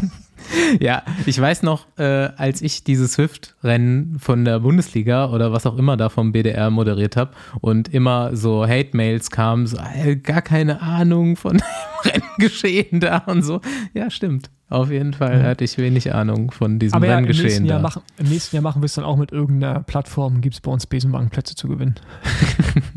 ja, 0.80 1.02
ich 1.24 1.40
weiß 1.40 1.62
noch, 1.62 1.86
äh, 1.98 2.28
als 2.36 2.60
ich 2.60 2.84
dieses 2.84 3.14
Swift-Rennen 3.14 4.18
von 4.18 4.44
der 4.44 4.60
Bundesliga 4.60 5.30
oder 5.30 5.50
was 5.50 5.64
auch 5.64 5.78
immer 5.78 5.96
da 5.96 6.10
vom 6.10 6.32
BDR 6.32 6.68
moderiert 6.68 7.16
habe 7.16 7.32
und 7.62 7.88
immer 7.88 8.36
so 8.36 8.66
Hate-Mails 8.66 9.30
kamen, 9.30 9.66
so, 9.66 9.78
äh, 9.78 10.16
gar 10.16 10.42
keine 10.42 10.82
Ahnung 10.82 11.36
von 11.36 11.56
dem 12.04 12.12
Renngeschehen 12.12 13.00
da 13.00 13.18
und 13.26 13.42
so. 13.42 13.62
Ja, 13.94 14.10
stimmt. 14.10 14.50
Auf 14.68 14.90
jeden 14.90 15.12
Fall 15.12 15.44
hatte 15.44 15.62
ich 15.62 15.78
wenig 15.78 16.12
Ahnung 16.12 16.50
von 16.50 16.80
diesem 16.80 16.96
Aber 16.96 17.08
Renngeschehen. 17.08 17.36
Ja, 17.36 17.42
im, 17.42 17.46
nächsten 17.46 17.66
da. 17.66 17.74
Jahr 17.74 17.82
machen, 17.82 18.02
Im 18.18 18.28
nächsten 18.28 18.56
Jahr 18.56 18.62
machen 18.62 18.82
wir 18.82 18.86
es 18.86 18.94
dann 18.94 19.04
auch 19.04 19.16
mit 19.16 19.30
irgendeiner 19.30 19.80
Plattform, 19.82 20.40
gibt 20.40 20.56
es 20.56 20.60
bei 20.60 20.72
uns 20.72 20.86
Besenwagenplätze 20.86 21.54
zu 21.54 21.68
gewinnen. 21.68 21.94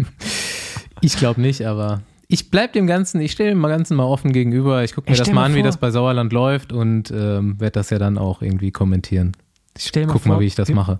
ich 1.01 1.15
glaube 1.17 1.39
nicht, 1.41 1.67
aber 1.67 2.01
ich 2.27 2.49
bleibe 2.49 2.73
dem 2.73 2.87
Ganzen, 2.87 3.21
ich 3.21 3.31
stelle 3.31 3.51
dem 3.51 3.61
Ganzen 3.61 3.97
mal 3.97 4.03
offen 4.03 4.33
gegenüber. 4.33 4.83
Ich 4.83 4.95
gucke 4.95 5.11
mir 5.11 5.17
das 5.17 5.31
mal 5.31 5.45
an, 5.45 5.55
wie 5.55 5.63
das 5.63 5.77
bei 5.77 5.91
Sauerland 5.91 6.33
läuft 6.33 6.73
und 6.73 7.11
ähm, 7.11 7.59
werde 7.59 7.73
das 7.73 7.91
ja 7.91 7.99
dann 7.99 8.17
auch 8.17 8.41
irgendwie 8.41 8.71
kommentieren. 8.71 9.33
Ich 9.77 9.91
guck 9.91 10.25
mal, 10.25 10.39
wie 10.39 10.45
ich 10.45 10.55
das 10.55 10.69
mache. 10.69 10.99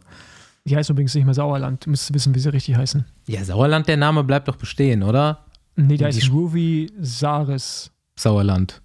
Die 0.65 0.75
heißt 0.75 0.89
übrigens 0.89 1.15
nicht 1.15 1.25
mehr 1.25 1.33
Sauerland. 1.33 1.85
Du 1.85 1.89
müsstest 1.89 2.13
wissen, 2.13 2.35
wie 2.35 2.39
sie 2.39 2.53
richtig 2.53 2.75
heißen. 2.75 3.05
Ja, 3.27 3.43
Sauerland, 3.43 3.87
der 3.87 3.97
Name 3.97 4.23
bleibt 4.23 4.47
doch 4.47 4.55
bestehen, 4.55 5.01
oder? 5.03 5.45
Nee, 5.75 5.97
der 5.97 6.07
heißt 6.07 6.31
Ruby 6.31 6.91
Saris. 6.99 7.91
Sauerland. 8.15 8.81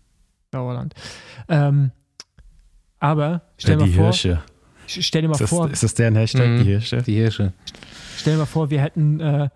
Sauerland. 0.54 0.94
Ähm, 1.48 1.90
aber 3.00 3.42
stell 3.58 3.78
ja, 3.78 3.86
die 3.86 3.96
mal 3.96 4.04
Hirsche. 4.06 4.36
vor. 4.36 4.44
Stell 4.86 5.22
dir 5.22 5.28
mal 5.28 5.34
ist 5.34 5.40
das, 5.40 5.50
vor. 5.50 5.70
Ist 5.70 5.82
das 5.82 5.94
deren 5.94 6.14
Hashtag, 6.14 6.48
mhm, 6.48 6.58
die 6.58 6.64
Hirsche? 6.64 7.02
Die 7.02 7.14
Hirsche. 7.14 7.52
Stell 8.16 8.34
dir 8.34 8.38
mal 8.38 8.46
vor, 8.46 8.70
wir 8.70 8.80
hätten, 8.80 9.20
äh, 9.20 9.48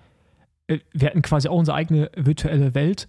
wir 0.67 1.09
hätten 1.09 1.23
quasi 1.23 1.49
auch 1.49 1.57
unsere 1.57 1.77
eigene 1.77 2.11
virtuelle 2.17 2.75
Welt 2.75 3.09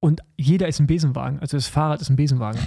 und 0.00 0.20
jeder 0.36 0.68
ist 0.68 0.78
ein 0.80 0.86
Besenwagen. 0.86 1.40
Also 1.40 1.56
das 1.56 1.66
Fahrrad 1.66 2.00
ist 2.00 2.10
ein 2.10 2.16
Besenwagen. 2.16 2.60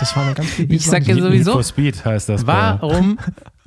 Das 0.00 0.16
war 0.16 0.24
eine 0.24 0.34
ganz 0.34 0.50
viel 0.50 0.72
Ich 0.72 0.86
sag 0.86 1.04
dir 1.04 1.14
sowieso. 1.16 1.52
For 1.52 1.62
Speed 1.62 2.04
heißt 2.04 2.28
das. 2.28 2.46
Warum 2.46 3.18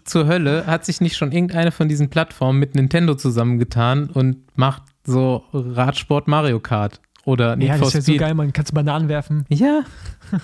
zur 0.04 0.28
Hölle 0.28 0.66
hat 0.66 0.86
sich 0.86 1.00
nicht 1.02 1.16
schon 1.16 1.32
irgendeine 1.32 1.72
von 1.72 1.88
diesen 1.88 2.10
Plattformen 2.10 2.60
mit 2.60 2.76
Nintendo 2.76 3.16
zusammengetan 3.16 4.10
und 4.10 4.58
macht 4.58 4.84
so 5.06 5.44
Radsport 5.54 6.28
Mario 6.28 6.60
Kart? 6.60 7.00
Oder 7.30 7.56
Need 7.56 7.68
ja, 7.68 7.76
for 7.76 7.86
das 7.86 7.96
ist 7.96 8.08
ja 8.08 8.14
so 8.16 8.20
geil, 8.20 8.34
man 8.34 8.52
kann 8.54 8.66
Bananen 8.74 9.08
werfen. 9.08 9.46
Ja. 9.50 9.84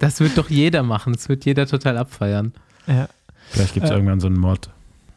Das 0.00 0.20
wird 0.20 0.38
doch 0.38 0.48
jeder 0.48 0.84
machen. 0.84 1.12
Das 1.12 1.28
wird 1.28 1.44
jeder 1.44 1.66
total 1.66 1.98
abfeiern. 1.98 2.52
Ja. 2.86 3.08
Vielleicht 3.48 3.74
gibt 3.74 3.86
es 3.86 3.90
äh, 3.90 3.94
irgendwann 3.94 4.20
so 4.20 4.28
einen 4.28 4.38
Mod. 4.38 4.70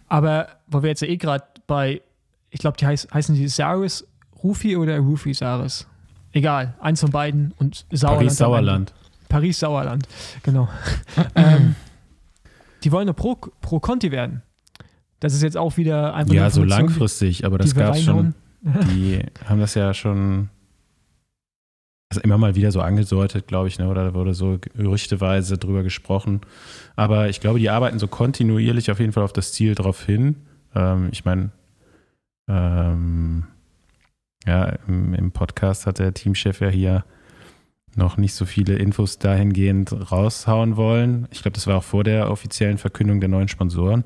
Aber 0.07 0.47
wo 0.65 0.81
wir 0.81 0.89
jetzt 0.89 1.03
ja 1.03 1.07
eh 1.07 1.17
gerade 1.17 1.43
bei, 1.67 2.01
ich 2.49 2.61
glaube, 2.61 2.77
die 2.77 2.87
heiß, 2.87 3.09
heißen 3.13 3.35
die 3.35 3.47
Saris 3.47 4.07
Rufi 4.41 4.75
oder 4.75 4.97
Rufi 4.97 5.35
Saris? 5.35 5.85
Egal, 6.31 6.73
eins 6.79 6.99
von 6.99 7.11
beiden 7.11 7.53
und 7.59 7.85
Sauerland. 7.91 8.17
Paris 8.17 8.37
Sauerland. 8.37 8.93
Paris 9.29 9.59
Sauerland, 9.59 10.07
genau. 10.41 10.67
ähm, 11.35 11.75
die 12.83 12.91
wollen 12.91 13.03
eine 13.03 13.13
Pro, 13.13 13.35
Pro 13.35 13.79
Conti 13.79 14.11
werden. 14.11 14.41
Das 15.19 15.35
ist 15.35 15.43
jetzt 15.43 15.57
auch 15.57 15.77
wieder 15.77 16.15
einfach 16.15 16.33
Ja, 16.33 16.49
so 16.49 16.63
langfristig, 16.63 17.45
aber 17.45 17.59
das 17.59 17.75
gab 17.75 17.93
es 17.93 18.01
schon. 18.03 18.33
Die 18.63 19.21
haben 19.45 19.59
das 19.59 19.75
ja 19.75 19.93
schon 19.93 20.49
also 22.11 22.19
immer 22.21 22.37
mal 22.37 22.55
wieder 22.55 22.73
so 22.73 22.81
angedeutet, 22.81 23.47
glaube 23.47 23.69
ich, 23.69 23.79
ne? 23.79 23.87
oder 23.87 24.03
da 24.03 24.13
wurde 24.13 24.33
so 24.33 24.59
gerüchteweise 24.59 25.57
drüber 25.57 25.81
gesprochen. 25.81 26.41
Aber 26.97 27.29
ich 27.29 27.39
glaube, 27.39 27.57
die 27.57 27.69
arbeiten 27.69 27.99
so 27.99 28.07
kontinuierlich 28.09 28.91
auf 28.91 28.99
jeden 28.99 29.13
Fall 29.13 29.23
auf 29.23 29.31
das 29.31 29.53
Ziel 29.53 29.75
drauf 29.75 30.03
hin. 30.03 30.35
Ähm, 30.75 31.07
ich 31.13 31.23
meine, 31.23 31.51
ähm, 32.49 33.45
ja, 34.45 34.73
im, 34.89 35.13
im, 35.13 35.31
Podcast 35.31 35.87
hat 35.87 35.99
der 35.99 36.13
Teamchef 36.13 36.59
ja 36.59 36.67
hier 36.67 37.05
noch 37.95 38.17
nicht 38.17 38.33
so 38.33 38.43
viele 38.43 38.75
Infos 38.75 39.17
dahingehend 39.17 40.11
raushauen 40.11 40.75
wollen. 40.75 41.29
Ich 41.31 41.43
glaube, 41.43 41.55
das 41.55 41.65
war 41.65 41.77
auch 41.77 41.83
vor 41.83 42.03
der 42.03 42.29
offiziellen 42.29 42.77
Verkündung 42.77 43.21
der 43.21 43.29
neuen 43.29 43.47
Sponsoren. 43.47 44.03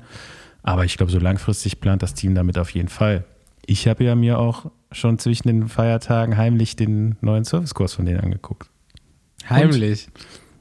Aber 0.62 0.84
ich 0.84 0.96
glaube, 0.96 1.10
so 1.10 1.18
langfristig 1.18 1.80
plant 1.80 2.04
das 2.04 2.14
Team 2.14 2.36
damit 2.36 2.56
auf 2.56 2.70
jeden 2.70 2.88
Fall. 2.88 3.24
Ich 3.66 3.88
habe 3.88 4.04
ja 4.04 4.14
mir 4.14 4.38
auch 4.38 4.70
schon 4.92 5.18
zwischen 5.18 5.48
den 5.48 5.68
Feiertagen 5.68 6.36
heimlich 6.36 6.76
den 6.76 7.16
neuen 7.20 7.44
Servicekurs 7.44 7.94
von 7.94 8.06
denen 8.06 8.20
angeguckt. 8.20 8.68
Heimlich? 9.48 10.08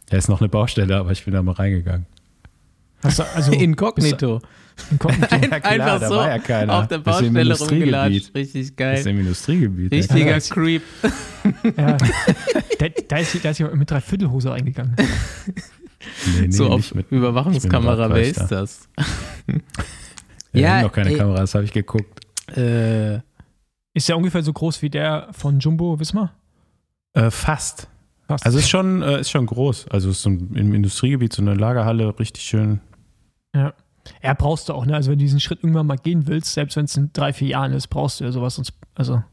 Da 0.10 0.18
ist 0.18 0.28
noch 0.30 0.41
eine 0.41 0.50
Baustelle, 0.50 0.98
aber 0.98 1.12
ich 1.12 1.24
bin 1.26 1.34
da 1.34 1.41
mal 1.41 1.54
reingegangen. 1.54 2.06
Hast 3.04 3.20
du, 3.20 3.24
also, 3.36 3.52
Inkognito. 3.54 4.41
Inkognito. 4.91 5.28
Ja, 5.41 5.60
klar, 5.60 5.72
Einfach 5.96 6.08
so 6.08 6.15
ja 6.15 6.39
keiner. 6.39 6.74
auf 6.80 6.88
der 6.88 6.98
Das 7.00 7.20
Baustelle 7.22 7.58
rumgelatscht. 7.58 8.36
Richtig 8.36 8.68
Das 8.70 8.76
geil. 8.76 8.98
ist 9.00 9.08
im 9.08 9.20
Industriegebiet. 9.20 9.91
ja. 9.94 9.98
Richtiger 10.00 10.32
Ja. 10.32 10.39
Creep. 10.39 10.82
ja. 11.78 11.98
da, 12.80 12.88
da, 13.08 13.18
ist, 13.18 13.46
da 13.46 13.50
ist 13.52 13.60
jemand 13.60 13.78
mit 13.78 13.89
Dreiviertelhose 13.91 14.52
eingegangen. 14.52 14.96
Nee, 14.98 16.41
nee, 16.41 16.52
so 16.52 16.70
auf. 16.70 16.94
Überwachungskamera, 17.10 18.10
wer 18.13 18.22
ist 18.24 18.39
das? 18.52 18.89
Ja, 19.48 19.56
Ja, 20.54 20.62
ja 20.78 20.82
noch 20.84 20.91
keine 20.91 21.12
ey. 21.12 21.18
Kamera, 21.18 21.38
das 21.39 21.56
habe 21.56 21.63
ich 21.65 21.72
geguckt. 21.72 22.25
Äh, 22.56 23.16
Ist 23.94 24.10
ja 24.10 24.16
ungefähr 24.16 24.44
so 24.44 24.54
groß 24.54 24.82
wie 24.82 24.90
der 24.90 25.30
von 25.32 25.60
Jumbo 25.60 26.00
Wismar. 26.00 26.34
Äh, 27.14 27.32
fast. 27.32 27.88
Fast. 28.28 28.46
Also 28.46 28.58
ist 28.58 28.70
schon, 28.70 29.02
äh, 29.02 29.20
ist 29.20 29.30
schon 29.30 29.46
groß. 29.46 29.88
Also 29.90 30.10
ist 30.10 30.22
so 30.22 30.30
ein, 30.30 30.56
im 30.56 30.74
Industriegebiet 30.74 31.34
so 31.34 31.42
eine 31.42 31.54
Lagerhalle, 31.54 32.18
richtig 32.20 32.44
schön. 32.44 32.82
Ja. 33.56 33.74
Ja, 34.22 34.34
brauchst 34.36 34.70
du 34.70 34.74
auch, 34.74 34.86
ne? 34.86 34.94
Also 34.96 35.10
wenn 35.10 35.18
du 35.18 35.26
diesen 35.26 35.40
Schritt 35.40 35.64
irgendwann 35.64 35.88
mal 35.88 35.98
gehen 35.98 36.28
willst, 36.28 36.54
selbst 36.54 36.76
wenn 36.76 36.86
es 36.86 36.96
in 36.96 37.12
drei, 37.14 37.34
vier 37.34 37.48
Jahren 37.48 37.74
ist, 37.74 37.88
brauchst 37.88 38.20
du 38.20 38.24
ja 38.26 38.32
sowas. 38.32 38.56
Sonst, 38.56 38.74
also, 38.94 39.24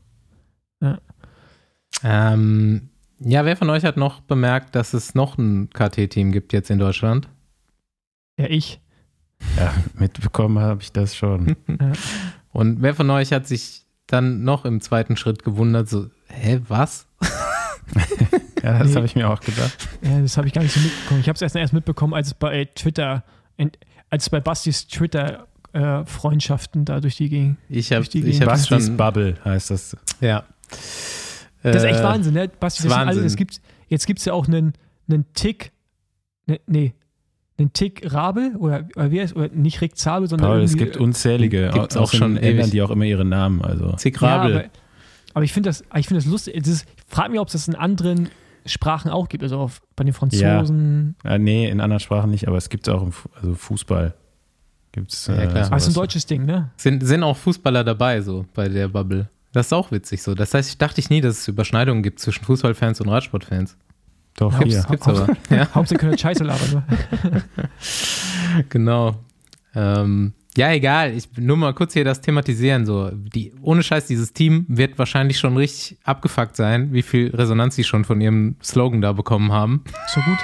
ähm, 2.03 2.89
ja, 3.21 3.45
wer 3.45 3.57
von 3.57 3.71
euch 3.71 3.85
hat 3.85 3.97
noch 3.97 4.21
bemerkt, 4.21 4.75
dass 4.75 4.95
es 4.95 5.15
noch 5.15 5.39
ein 5.39 5.71
KT-Team 5.71 6.33
gibt 6.33 6.53
jetzt 6.53 6.71
in 6.71 6.79
Deutschland? 6.79 7.29
ja, 8.39 8.47
ich. 8.47 8.81
Ja, 9.57 9.75
mitbekommen 9.95 10.59
habe 10.59 10.83
ich 10.83 10.93
das 10.93 11.15
schon. 11.17 11.57
Und 12.53 12.83
wer 12.83 12.95
von 12.95 13.09
euch 13.11 13.33
hat 13.33 13.47
sich 13.47 13.85
dann 14.07 14.45
noch 14.45 14.65
im 14.65 14.81
zweiten 14.81 15.17
Schritt 15.17 15.43
gewundert, 15.43 15.89
so, 15.89 16.09
hä, 16.29 16.61
was? 16.69 17.07
Ja, 18.63 18.79
das 18.79 18.91
Nee. 18.91 18.95
habe 18.95 19.07
ich 19.07 19.17
mir 19.17 19.29
auch 19.29 19.41
gedacht. 19.41 19.77
Ja, 20.03 20.21
das 20.21 20.37
habe 20.37 20.47
ich 20.47 20.53
gar 20.55 20.63
nicht 20.63 20.73
so 20.73 20.79
mitbekommen. 20.81 21.21
Ich 21.21 21.29
habe 21.29 21.35
es 21.35 21.43
erst, 21.43 21.57
erst 21.57 21.73
mitbekommen, 21.73 22.15
als 22.15 22.29
es 22.29 22.35
bei 22.35 22.65
Twitter, 22.77 23.25
als 24.09 24.23
es 24.25 24.31
bei 24.31 24.39
Bastis 24.41 24.87
Twitter-Freundschaften 25.73 26.85
da 26.85 27.01
durch 27.01 27.17
die 27.17 27.29
ging. 27.29 27.57
Ich 27.69 27.93
habe 27.93 28.05
ich 28.11 28.41
hab 28.41 28.47
Bastis 28.49 28.87
schon, 28.87 28.97
Bubble 28.97 29.37
heißt 29.45 29.71
das. 29.71 29.97
ja. 30.21 30.45
Das 31.65 31.77
ist 31.77 31.85
echt 31.85 32.01
Äh, 32.01 32.05
Wahnsinn, 32.05 32.35
ne? 32.35 32.49
Basti, 32.49 32.83
ist 32.83 32.85
das 32.85 32.93
sind 32.93 32.93
alles, 32.93 33.09
Wahnsinn. 33.17 33.25
es 33.27 33.37
gibt, 33.37 33.61
jetzt 33.89 34.07
gibt 34.07 34.19
es 34.21 34.25
ja 34.25 34.33
auch 34.33 34.47
einen, 34.49 34.73
einen 35.09 35.33
Tick, 35.35 35.73
ne, 36.47 36.61
nee, 36.67 36.95
einen 37.59 37.73
Tick 37.73 38.13
Rabel 38.13 38.57
oder, 38.57 38.89
oder 38.97 39.11
wie 39.11 39.21
heißt, 39.21 39.37
oder 39.37 39.49
nicht 39.49 39.81
Rick 39.81 39.97
Zabel, 39.97 40.29
sondern 40.29 40.51
Paul, 40.51 40.61
es 40.63 40.77
gibt 40.77 40.97
unzählige, 40.97 41.71
Gibt's 41.73 41.97
auch 41.97 42.03
auch 42.05 42.13
schon 42.13 42.37
ändern 42.37 42.71
die 42.71 42.83
auch 42.83 42.91
immer 42.91 43.05
ihre 43.05 43.25
Namen. 43.25 43.63
Also 43.63 43.93
Zick 43.93 44.21
Ja, 44.21 44.37
Rabel. 44.37 44.55
aber, 44.57 44.65
aber 45.35 45.45
ich 45.45 45.53
finde 45.53 45.69
das, 45.69 45.83
ich 45.97 46.07
finde 46.09 46.23
das 46.23 46.31
lustig. 46.31 46.55
Das 46.59 46.69
ist, 46.69 46.87
ich 46.97 47.05
frage 47.15 47.31
mich, 47.31 47.41
ob 47.41 47.49
es 47.49 47.53
das 47.53 47.69
in 47.69 47.75
anderen 47.75 48.29
Sprachen 48.65 49.11
auch 49.11 49.29
gibt, 49.29 49.43
also 49.43 49.59
auf, 49.59 49.83
bei 49.97 50.05
den 50.05 50.15
Franzosen. 50.15 51.17
äh, 51.25 51.39
nee, 51.39 51.69
in 51.69 51.81
anderen 51.81 52.01
Sprachen 52.01 52.31
nicht, 52.31 52.49
aber 52.49 52.57
es 52.57 52.69
gibt 52.69 52.87
es 52.89 52.95
auch 52.95 53.03
im 53.03 53.13
Fu- 53.13 53.29
also 53.35 53.55
Fußball. 53.55 54.15
Gibt's, 54.93 55.27
Ja, 55.27 55.35
äh, 55.35 55.47
klar. 55.47 55.67
Aber 55.67 55.77
es 55.77 55.85
ist 55.85 55.91
ein 55.91 55.95
deutsches 55.95 56.27
Ding, 56.27 56.45
ne? 56.45 56.71
sind, 56.77 57.05
sind 57.07 57.23
auch 57.23 57.37
Fußballer 57.37 57.83
dabei, 57.85 58.21
so 58.21 58.45
bei 58.55 58.69
der 58.69 58.89
Bubble. 58.89 59.29
Das 59.53 59.67
ist 59.67 59.73
auch 59.73 59.91
witzig 59.91 60.23
so. 60.23 60.35
Das 60.35 60.55
heißt, 60.55 60.71
ich 60.71 60.79
dachte 60.79 61.01
ich 61.01 61.11
nie, 61.11 61.21
dass 61.21 61.41
es 61.41 61.49
Überschneidungen 61.49 62.03
gibt 62.03 62.21
zwischen 62.21 62.45
Fußballfans 62.45 63.01
und 63.01 63.09
Radsportfans. 63.09 63.77
Doch, 64.37 64.53
Ja, 64.53 64.65
hier. 64.65 64.87
Gibt's 64.91 65.09
aber. 65.09 65.29
Ja, 65.51 65.69
Hauptsache 65.75 65.99
können 65.99 66.19
Scheiße 66.19 66.45
labern. 66.45 66.85
Genau. 68.69 69.17
Ähm, 69.75 70.35
ja, 70.57 70.71
egal. 70.73 71.15
Ich 71.15 71.29
nur 71.39 71.57
mal 71.57 71.73
kurz 71.73 71.95
hier 71.95 72.05
das 72.05 72.21
thematisieren. 72.21 72.85
So, 72.85 73.11
die, 73.13 73.53
ohne 73.63 73.83
Scheiß, 73.83 74.07
dieses 74.07 74.35
Team 74.35 74.67
wird 74.69 74.99
wahrscheinlich 74.99 75.39
schon 75.39 75.57
richtig 75.57 75.97
abgefuckt 76.05 76.57
sein, 76.57 76.93
wie 76.93 77.01
viel 77.01 77.35
Resonanz 77.35 77.77
sie 77.77 77.85
schon 77.85 78.05
von 78.05 78.21
ihrem 78.21 78.57
Slogan 78.63 79.01
da 79.01 79.13
bekommen 79.13 79.51
haben. 79.51 79.83
So 80.09 80.21
gut. 80.21 80.39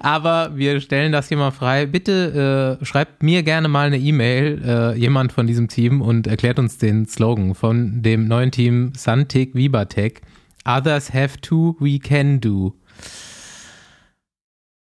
Aber 0.00 0.56
wir 0.56 0.80
stellen 0.80 1.12
das 1.12 1.28
hier 1.28 1.36
mal 1.36 1.52
frei. 1.52 1.86
Bitte 1.86 2.78
äh, 2.80 2.84
schreibt 2.84 3.22
mir 3.22 3.44
gerne 3.44 3.68
mal 3.68 3.86
eine 3.86 3.98
E-Mail, 3.98 4.62
äh, 4.64 4.98
jemand 4.98 5.32
von 5.32 5.46
diesem 5.46 5.68
Team, 5.68 6.00
und 6.00 6.26
erklärt 6.26 6.58
uns 6.58 6.78
den 6.78 7.06
Slogan 7.06 7.54
von 7.54 8.02
dem 8.02 8.26
neuen 8.26 8.50
Team 8.50 8.92
Santic 8.96 9.54
Vibatech. 9.54 10.20
Others 10.66 11.12
have 11.12 11.40
to, 11.42 11.76
we 11.80 11.98
can 11.98 12.40
do. 12.40 12.74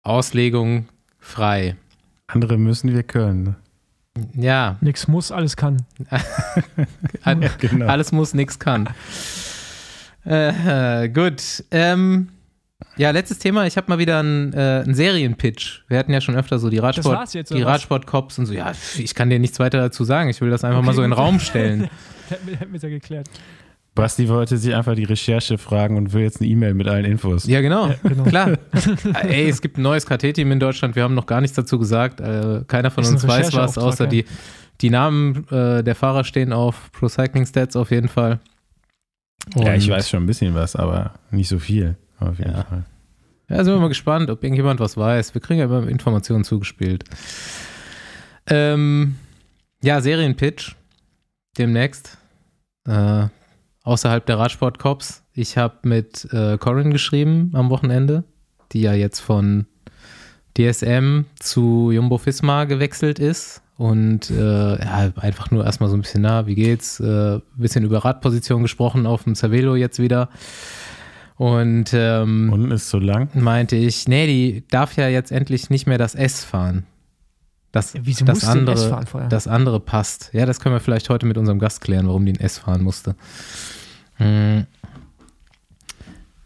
Auslegung 0.02 0.88
frei. 1.18 1.76
Andere 2.26 2.58
müssen 2.58 2.92
wir 2.94 3.02
können. 3.02 3.56
Ja, 4.36 4.76
Nix 4.80 5.08
muss, 5.08 5.32
alles 5.32 5.56
kann. 5.56 5.78
an, 7.22 7.42
Ja, 7.42 7.50
genau. 7.58 7.86
alles 7.86 8.12
muss, 8.12 8.32
nix 8.34 8.58
kann. 8.58 8.88
Äh, 10.24 11.08
gut. 11.08 11.64
Ähm, 11.70 12.28
ja, 12.96 13.10
letztes 13.10 13.38
Thema. 13.38 13.66
Ich 13.66 13.76
habe 13.76 13.88
mal 13.88 13.98
wieder 13.98 14.20
einen, 14.20 14.52
äh, 14.52 14.82
einen 14.84 14.94
Serienpitch. 14.94 15.84
Wir 15.88 15.98
hatten 15.98 16.12
ja 16.12 16.20
schon 16.20 16.36
öfter 16.36 16.58
so 16.58 16.70
die 16.70 16.78
Radsport, 16.78 17.34
jetzt, 17.34 17.50
die? 17.52 17.62
Radsport-Cops 17.62 18.38
und 18.38 18.46
so. 18.46 18.54
Ja, 18.54 18.72
ich 18.96 19.14
kann 19.14 19.30
dir 19.30 19.38
nichts 19.40 19.58
weiter 19.58 19.78
dazu 19.78 20.04
sagen. 20.04 20.30
Ich 20.30 20.40
will 20.40 20.50
das 20.50 20.62
einfach 20.64 20.78
Okay, 20.78 20.86
mal 20.86 20.94
so 20.94 21.02
in 21.02 21.10
den. 21.10 21.18
Raum 21.18 21.40
stellen. 21.40 21.90
Hätten 22.28 22.46
wir, 22.46 22.56
hätten 22.56 22.72
wir 22.72 22.76
es 22.76 22.82
ja 22.82 22.88
geklärt. 22.88 23.28
Basti 23.94 24.28
wollte 24.28 24.56
sich 24.58 24.74
einfach 24.74 24.96
die 24.96 25.04
Recherche 25.04 25.56
fragen 25.56 25.96
und 25.96 26.12
will 26.12 26.22
jetzt 26.22 26.40
eine 26.40 26.50
E-Mail 26.50 26.74
mit 26.74 26.88
allen 26.88 27.04
Infos. 27.04 27.46
Ja, 27.46 27.60
genau. 27.60 27.88
Ja, 27.88 27.94
genau. 28.02 28.22
Klar. 28.28 28.58
Ey, 29.22 29.48
es 29.48 29.60
gibt 29.60 29.78
ein 29.78 29.82
neues 29.82 30.04
KT-Team 30.06 30.50
in 30.50 30.58
Deutschland. 30.58 30.96
Wir 30.96 31.04
haben 31.04 31.14
noch 31.14 31.26
gar 31.26 31.40
nichts 31.40 31.56
dazu 31.56 31.78
gesagt. 31.78 32.20
Äh, 32.20 32.62
keiner 32.66 32.90
von 32.90 33.04
uns 33.06 33.26
weiß 33.26 33.52
was, 33.54 33.78
außer 33.78 34.04
ja. 34.04 34.10
die, 34.10 34.24
die 34.80 34.90
Namen 34.90 35.46
äh, 35.48 35.84
der 35.84 35.94
Fahrer 35.94 36.24
stehen 36.24 36.52
auf 36.52 36.90
Pro 36.92 37.08
Cycling 37.08 37.46
Stats 37.46 37.76
auf 37.76 37.92
jeden 37.92 38.08
Fall. 38.08 38.40
Ja, 39.56 39.74
ich 39.74 39.84
Und- 39.84 39.90
weiß 39.96 40.08
schon 40.10 40.24
ein 40.24 40.26
bisschen 40.26 40.54
was, 40.54 40.74
aber 40.74 41.14
nicht 41.30 41.48
so 41.48 41.58
viel. 41.58 41.96
Auf 42.18 42.38
jeden 42.38 42.52
Ja. 42.52 42.64
Fall. 42.64 42.84
Ja, 43.48 43.62
sind 43.62 43.74
wir 43.74 43.80
mal 43.80 43.88
gespannt, 43.88 44.30
ob 44.30 44.42
irgendjemand 44.42 44.80
was 44.80 44.96
weiß. 44.96 45.34
Wir 45.34 45.40
kriegen 45.40 45.60
ja 45.60 45.66
immer 45.66 45.86
Informationen 45.86 46.44
zugespielt. 46.44 47.04
Ähm, 48.48 49.16
ja, 49.82 50.00
Serienpitch. 50.00 50.74
Demnächst. 51.58 52.16
Äh, 52.88 53.26
außerhalb 53.84 54.26
der 54.26 54.38
Radsport-Cops. 54.38 55.22
Ich 55.34 55.56
habe 55.56 55.76
mit 55.84 56.26
äh, 56.32 56.58
Corin 56.58 56.90
geschrieben 56.90 57.52
am 57.54 57.70
Wochenende, 57.70 58.24
die 58.72 58.80
ja 58.80 58.94
jetzt 58.94 59.20
von 59.20 59.66
DSM 60.58 61.26
zu 61.38 61.90
Jumbo 61.92 62.18
Fisma 62.18 62.64
gewechselt 62.64 63.18
ist. 63.18 63.62
Und 63.76 64.30
äh, 64.30 64.78
ja, 64.78 65.12
einfach 65.16 65.50
nur 65.50 65.64
erstmal 65.64 65.90
so 65.90 65.96
ein 65.96 66.02
bisschen 66.02 66.22
nah, 66.22 66.46
wie 66.46 66.54
geht's? 66.54 67.00
Äh, 67.00 67.40
bisschen 67.56 67.84
über 67.84 68.04
Radposition 68.04 68.62
gesprochen 68.62 69.06
auf 69.06 69.24
dem 69.24 69.34
Cervelo 69.34 69.74
jetzt 69.74 69.98
wieder. 69.98 70.28
Und 71.36 71.90
ähm, 71.92 72.50
Unten 72.52 72.70
ist 72.70 72.88
so 72.88 72.98
lang. 72.98 73.28
meinte 73.34 73.74
ich, 73.74 74.06
nee, 74.06 74.26
die 74.28 74.64
darf 74.70 74.96
ja 74.96 75.08
jetzt 75.08 75.32
endlich 75.32 75.70
nicht 75.70 75.88
mehr 75.88 75.98
das 75.98 76.14
S 76.14 76.44
fahren. 76.44 76.86
Das, 77.74 77.92
Ja, 77.92 78.00
wieso 78.04 78.24
das, 78.24 78.44
andere, 78.44 79.04
das 79.28 79.48
andere 79.48 79.80
passt. 79.80 80.30
Ja, 80.32 80.46
das 80.46 80.60
können 80.60 80.76
wir 80.76 80.80
vielleicht 80.80 81.10
heute 81.10 81.26
mit 81.26 81.36
unserem 81.36 81.58
Gast 81.58 81.80
klären, 81.80 82.06
warum 82.06 82.24
die 82.24 82.32
ein 82.32 82.38
S 82.38 82.58
fahren 82.58 82.84
musste. 82.84 83.16
Hm. 84.14 84.66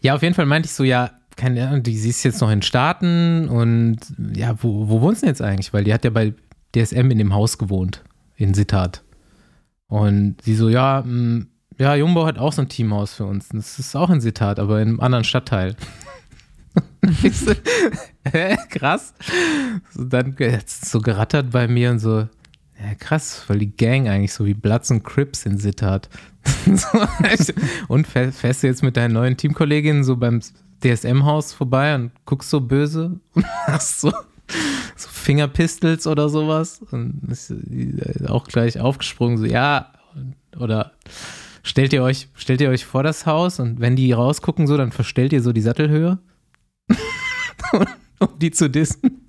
Ja, 0.00 0.14
auf 0.14 0.22
jeden 0.22 0.34
Fall 0.34 0.46
meinte 0.46 0.68
ich 0.68 0.72
so, 0.72 0.84
ja, 0.84 1.10
keine 1.36 1.68
Ahnung, 1.68 1.82
die 1.82 1.98
sie 1.98 2.08
ist 2.08 2.22
jetzt 2.22 2.40
noch 2.40 2.50
in 2.50 2.62
Staaten 2.62 3.46
und 3.50 3.98
ja, 4.34 4.54
wo, 4.62 4.88
wo 4.88 5.02
wohnt 5.02 5.18
sie 5.18 5.26
jetzt 5.26 5.42
eigentlich? 5.42 5.74
Weil 5.74 5.84
die 5.84 5.92
hat 5.92 6.02
ja 6.02 6.10
bei 6.10 6.32
DSM 6.74 7.10
in 7.10 7.18
dem 7.18 7.34
Haus 7.34 7.58
gewohnt, 7.58 8.02
in 8.36 8.54
Sittard. 8.54 9.02
Und 9.86 10.36
sie 10.42 10.54
so, 10.54 10.70
ja, 10.70 11.02
mh, 11.04 11.44
ja, 11.78 11.94
Jumbo 11.94 12.24
hat 12.24 12.38
auch 12.38 12.54
so 12.54 12.62
ein 12.62 12.70
Teamhaus 12.70 13.12
für 13.12 13.26
uns. 13.26 13.48
Das 13.50 13.78
ist 13.78 13.94
auch 13.94 14.08
in 14.08 14.22
Sittard, 14.22 14.58
aber 14.58 14.80
in 14.80 14.88
einem 14.88 15.00
anderen 15.00 15.24
Stadtteil. 15.24 15.76
Hä, 18.32 18.56
krass. 18.70 19.14
So, 19.94 20.04
dann 20.04 20.34
jetzt 20.38 20.86
so 20.86 21.00
gerattert 21.00 21.50
bei 21.50 21.66
mir 21.68 21.90
und 21.90 21.98
so, 21.98 22.28
ja, 22.80 22.94
krass, 22.98 23.44
weil 23.48 23.58
die 23.58 23.74
Gang 23.76 24.08
eigentlich 24.08 24.32
so 24.32 24.44
wie 24.46 24.54
Bloods 24.54 24.90
und 24.90 25.02
Crips 25.02 25.46
in 25.46 25.58
so, 26.66 27.02
ich- 27.32 27.54
und 27.88 28.06
fähr- 28.06 28.32
fährst 28.32 28.62
du 28.62 28.66
jetzt 28.68 28.82
mit 28.82 28.96
deinen 28.96 29.14
neuen 29.14 29.36
Teamkolleginnen 29.36 30.04
so 30.04 30.16
beim 30.16 30.40
DSM-Haus 30.82 31.52
vorbei 31.52 31.94
und 31.94 32.12
guckst 32.24 32.50
so 32.50 32.60
böse 32.60 33.18
und 33.34 33.44
hast 33.66 34.00
so, 34.00 34.10
so 34.10 35.08
Fingerpistols 35.08 36.06
oder 36.06 36.28
sowas? 36.28 36.80
Und 36.90 37.20
ist 37.28 37.52
auch 38.28 38.46
gleich 38.46 38.78
aufgesprungen, 38.80 39.38
so, 39.38 39.44
ja, 39.44 39.92
oder 40.58 40.92
stellt 41.62 41.92
ihr 41.92 42.02
euch, 42.02 42.28
stellt 42.34 42.60
ihr 42.60 42.70
euch 42.70 42.84
vor 42.84 43.02
das 43.02 43.26
Haus 43.26 43.58
und 43.60 43.80
wenn 43.80 43.96
die 43.96 44.12
rausgucken 44.12 44.66
so, 44.66 44.76
dann 44.76 44.92
verstellt 44.92 45.32
ihr 45.32 45.42
so 45.42 45.52
die 45.52 45.60
Sattelhöhe, 45.62 46.18
um 48.20 48.38
die 48.38 48.50
zu 48.50 48.68
dissen. 48.68 49.26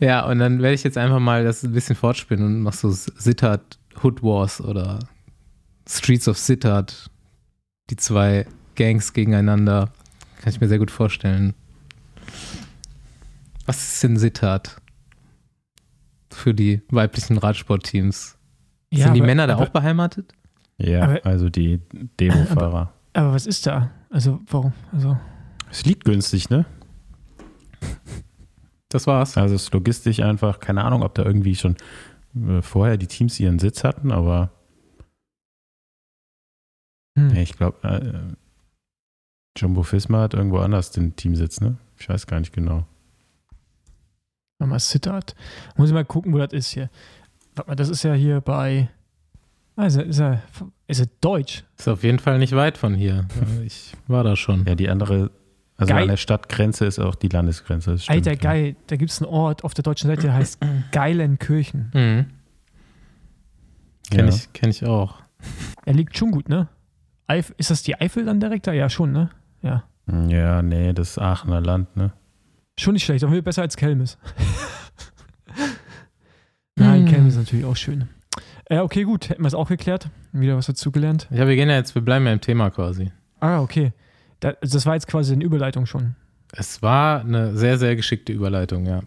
ja, 0.00 0.26
und 0.26 0.38
dann 0.38 0.60
werde 0.60 0.74
ich 0.74 0.84
jetzt 0.84 0.98
einfach 0.98 1.20
mal 1.20 1.44
das 1.44 1.62
ein 1.62 1.72
bisschen 1.72 1.96
fortspinnen 1.96 2.44
und 2.46 2.62
mach 2.62 2.72
so 2.74 2.90
Sittard 2.90 3.78
Hood 4.02 4.22
Wars 4.22 4.60
oder 4.60 4.98
Streets 5.88 6.28
of 6.28 6.38
Sittard. 6.38 7.10
Die 7.90 7.96
zwei 7.96 8.46
Gangs 8.76 9.12
gegeneinander. 9.12 9.92
Kann 10.40 10.52
ich 10.52 10.60
mir 10.60 10.68
sehr 10.68 10.78
gut 10.78 10.90
vorstellen. 10.90 11.54
Was 13.66 13.78
ist 13.94 14.02
denn 14.02 14.16
Sittard? 14.16 14.80
Für 16.30 16.52
die 16.54 16.82
weiblichen 16.90 17.38
Radsportteams. 17.38 18.36
Ja, 18.90 19.04
Sind 19.06 19.14
die 19.14 19.20
aber- 19.20 19.26
Männer 19.26 19.46
da 19.46 19.54
aber, 19.54 19.64
auch 19.64 19.68
beheimatet? 19.68 20.32
Ja, 20.78 21.02
Aber- 21.04 21.24
also 21.26 21.48
die 21.50 21.80
Demo-Fahrer. 22.20 22.92
Aber 23.12 23.32
was 23.32 23.46
ist 23.46 23.66
da? 23.66 23.90
Also, 24.10 24.40
warum? 24.48 24.72
Also, 24.92 25.16
Es 25.74 25.84
liegt 25.84 26.04
günstig, 26.04 26.50
ne? 26.50 26.66
Das 28.90 29.08
war's. 29.08 29.36
Also 29.36 29.56
es 29.56 29.64
ist 29.64 29.74
logistisch 29.74 30.20
einfach, 30.20 30.60
keine 30.60 30.84
Ahnung, 30.84 31.02
ob 31.02 31.16
da 31.16 31.24
irgendwie 31.24 31.56
schon 31.56 31.74
äh, 32.36 32.62
vorher 32.62 32.96
die 32.96 33.08
Teams 33.08 33.40
ihren 33.40 33.58
Sitz 33.58 33.82
hatten, 33.82 34.12
aber 34.12 34.52
Hm. 37.18 37.34
ich 37.34 37.56
glaube, 37.56 37.88
äh, 37.88 39.58
Jumbo 39.58 39.82
Fisma 39.82 40.22
hat 40.22 40.34
irgendwo 40.34 40.58
anders 40.58 40.92
den 40.92 41.16
Teamsitz, 41.16 41.60
ne? 41.60 41.76
Ich 41.98 42.08
weiß 42.08 42.28
gar 42.28 42.38
nicht 42.38 42.52
genau. 42.52 42.86
Mal 44.60 44.78
Sittard. 44.78 45.34
Muss 45.76 45.88
ich 45.88 45.94
mal 45.94 46.04
gucken, 46.04 46.32
wo 46.32 46.38
das 46.38 46.52
ist 46.52 46.68
hier. 46.68 46.88
Warte 47.56 47.70
mal, 47.70 47.74
das 47.74 47.88
ist 47.88 48.04
ja 48.04 48.14
hier 48.14 48.40
bei. 48.40 48.88
Ist 49.76 49.96
er, 49.96 50.04
ist 50.06 50.20
er, 50.20 50.42
ist 50.86 51.00
er 51.00 51.06
Deutsch? 51.20 51.64
Ist 51.76 51.88
auf 51.88 52.04
jeden 52.04 52.20
Fall 52.20 52.38
nicht 52.38 52.54
weit 52.54 52.78
von 52.78 52.94
hier. 52.94 53.26
Ich 53.64 53.92
war 54.06 54.22
da 54.22 54.36
schon. 54.36 54.64
Ja, 54.66 54.74
die 54.76 54.88
andere, 54.88 55.30
also 55.76 55.92
Geil. 55.92 56.02
an 56.02 56.08
der 56.08 56.16
Stadtgrenze 56.16 56.84
ist 56.86 56.98
auch 57.00 57.14
die 57.16 57.28
Landesgrenze. 57.28 57.98
Stimmt, 57.98 58.16
Alter, 58.16 58.30
ja. 58.32 58.36
geil. 58.38 58.76
Da 58.86 58.96
gibt 58.96 59.10
es 59.10 59.20
einen 59.20 59.30
Ort 59.30 59.64
auf 59.64 59.74
der 59.74 59.82
deutschen 59.82 60.08
Seite, 60.08 60.22
der 60.22 60.34
heißt 60.34 60.60
Geilenkirchen. 60.92 61.90
Mhm. 61.92 62.26
Kenn, 64.10 64.28
Ja. 64.28 64.34
ich, 64.34 64.52
kenn 64.52 64.70
ich 64.70 64.84
auch. 64.86 65.16
Er 65.84 65.94
liegt 65.94 66.16
schon 66.16 66.30
gut, 66.30 66.48
ne? 66.48 66.68
Eif 67.26 67.52
ist 67.58 67.70
das 67.70 67.82
die 67.82 68.00
Eifel 68.00 68.24
dann 68.24 68.38
direkt 68.38 68.66
da? 68.66 68.72
Ja, 68.72 68.88
schon, 68.88 69.12
ne? 69.12 69.30
Ja. 69.62 69.84
Ja, 70.28 70.62
nee, 70.62 70.92
das 70.92 71.10
ist 71.12 71.18
Aachener 71.18 71.60
Land, 71.60 71.96
ne? 71.96 72.12
Schon 72.78 72.92
nicht 72.94 73.04
schlecht, 73.04 73.24
aber 73.24 73.40
besser 73.42 73.62
als 73.62 73.76
Kelmis. 73.76 74.18
Nein, 76.76 77.02
Hm. 77.02 77.08
Kelmis 77.08 77.34
ist 77.34 77.38
natürlich 77.40 77.64
auch 77.64 77.76
schön. 77.76 78.08
Äh, 78.66 78.78
okay, 78.78 79.04
gut, 79.04 79.28
hätten 79.28 79.42
wir 79.42 79.46
es 79.48 79.54
auch 79.54 79.68
geklärt. 79.68 80.08
Wieder 80.32 80.56
was 80.56 80.66
dazugelernt. 80.66 81.28
Ja, 81.30 81.46
wir 81.46 81.54
gehen 81.56 81.68
ja 81.68 81.76
jetzt, 81.76 81.94
wir 81.94 82.02
bleiben 82.02 82.26
ja 82.26 82.32
im 82.32 82.40
Thema 82.40 82.70
quasi. 82.70 83.12
Ah, 83.40 83.60
okay. 83.60 83.92
Da, 84.44 84.52
das 84.60 84.84
war 84.84 84.92
jetzt 84.92 85.06
quasi 85.08 85.32
eine 85.32 85.42
Überleitung 85.42 85.86
schon. 85.86 86.16
Es 86.52 86.82
war 86.82 87.20
eine 87.22 87.56
sehr, 87.56 87.78
sehr 87.78 87.96
geschickte 87.96 88.30
Überleitung, 88.30 88.84
ja. 88.84 89.00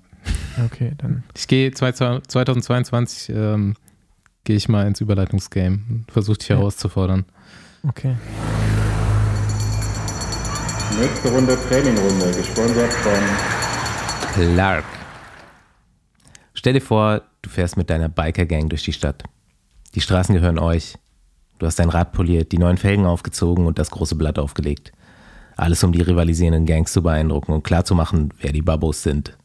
Okay, 0.65 0.93
dann. 0.97 1.23
Ich 1.35 1.47
gehe 1.47 1.69
2022 1.71 3.29
ähm, 3.29 3.75
gehe 4.45 4.55
ich 4.55 4.67
mal 4.67 4.87
ins 4.87 4.99
Überleitungsgame. 4.99 5.77
Versuche 6.11 6.39
dich 6.39 6.49
Ja. 6.49 6.55
herauszufordern. 6.57 7.25
Okay. 7.87 8.15
Nächste 10.99 11.29
Runde 11.29 11.55
Trainingrunde, 11.69 12.31
gesponsert 12.35 12.91
von 12.93 13.13
Clark. 14.33 14.85
Stell 16.55 16.73
dir 16.73 16.81
vor, 16.81 17.21
du 17.43 17.49
fährst 17.51 17.77
mit 17.77 17.91
deiner 17.91 18.09
Biker-Gang 18.09 18.69
durch 18.69 18.83
die 18.83 18.93
Stadt. 18.93 19.21
Die 19.93 20.01
Straßen 20.01 20.33
gehören 20.33 20.57
euch. 20.57 20.95
Du 21.59 21.67
hast 21.67 21.77
dein 21.77 21.89
Rad 21.89 22.11
poliert, 22.11 22.51
die 22.51 22.57
neuen 22.57 22.77
Felgen 22.77 23.05
aufgezogen 23.05 23.67
und 23.67 23.77
das 23.77 23.91
große 23.91 24.15
Blatt 24.15 24.39
aufgelegt. 24.39 24.93
Alles, 25.57 25.83
um 25.83 25.91
die 25.91 26.01
rivalisierenden 26.01 26.65
Gangs 26.65 26.93
zu 26.93 27.01
beeindrucken 27.01 27.51
und 27.51 27.63
klarzumachen, 27.63 28.33
wer 28.39 28.53
die 28.53 28.61
Babos 28.61 29.03
sind. 29.03 29.35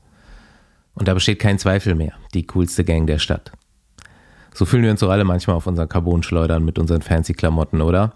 Und 0.95 1.09
da 1.09 1.15
besteht 1.15 1.39
kein 1.39 1.59
Zweifel 1.59 1.95
mehr, 1.95 2.13
die 2.35 2.47
coolste 2.47 2.85
Gang 2.85 3.07
der 3.07 3.19
Stadt. 3.19 3.51
So 4.55 4.67
fühlen 4.67 4.83
wir 4.83 4.91
uns 4.91 5.01
doch 5.01 5.09
alle 5.09 5.25
manchmal 5.25 5.57
auf 5.57 5.67
unseren 5.67 5.89
Carbon-Schleudern 5.89 6.63
mit 6.63 6.79
unseren 6.79 7.01
fancy 7.01 7.33
Klamotten, 7.33 7.81
oder? 7.81 8.13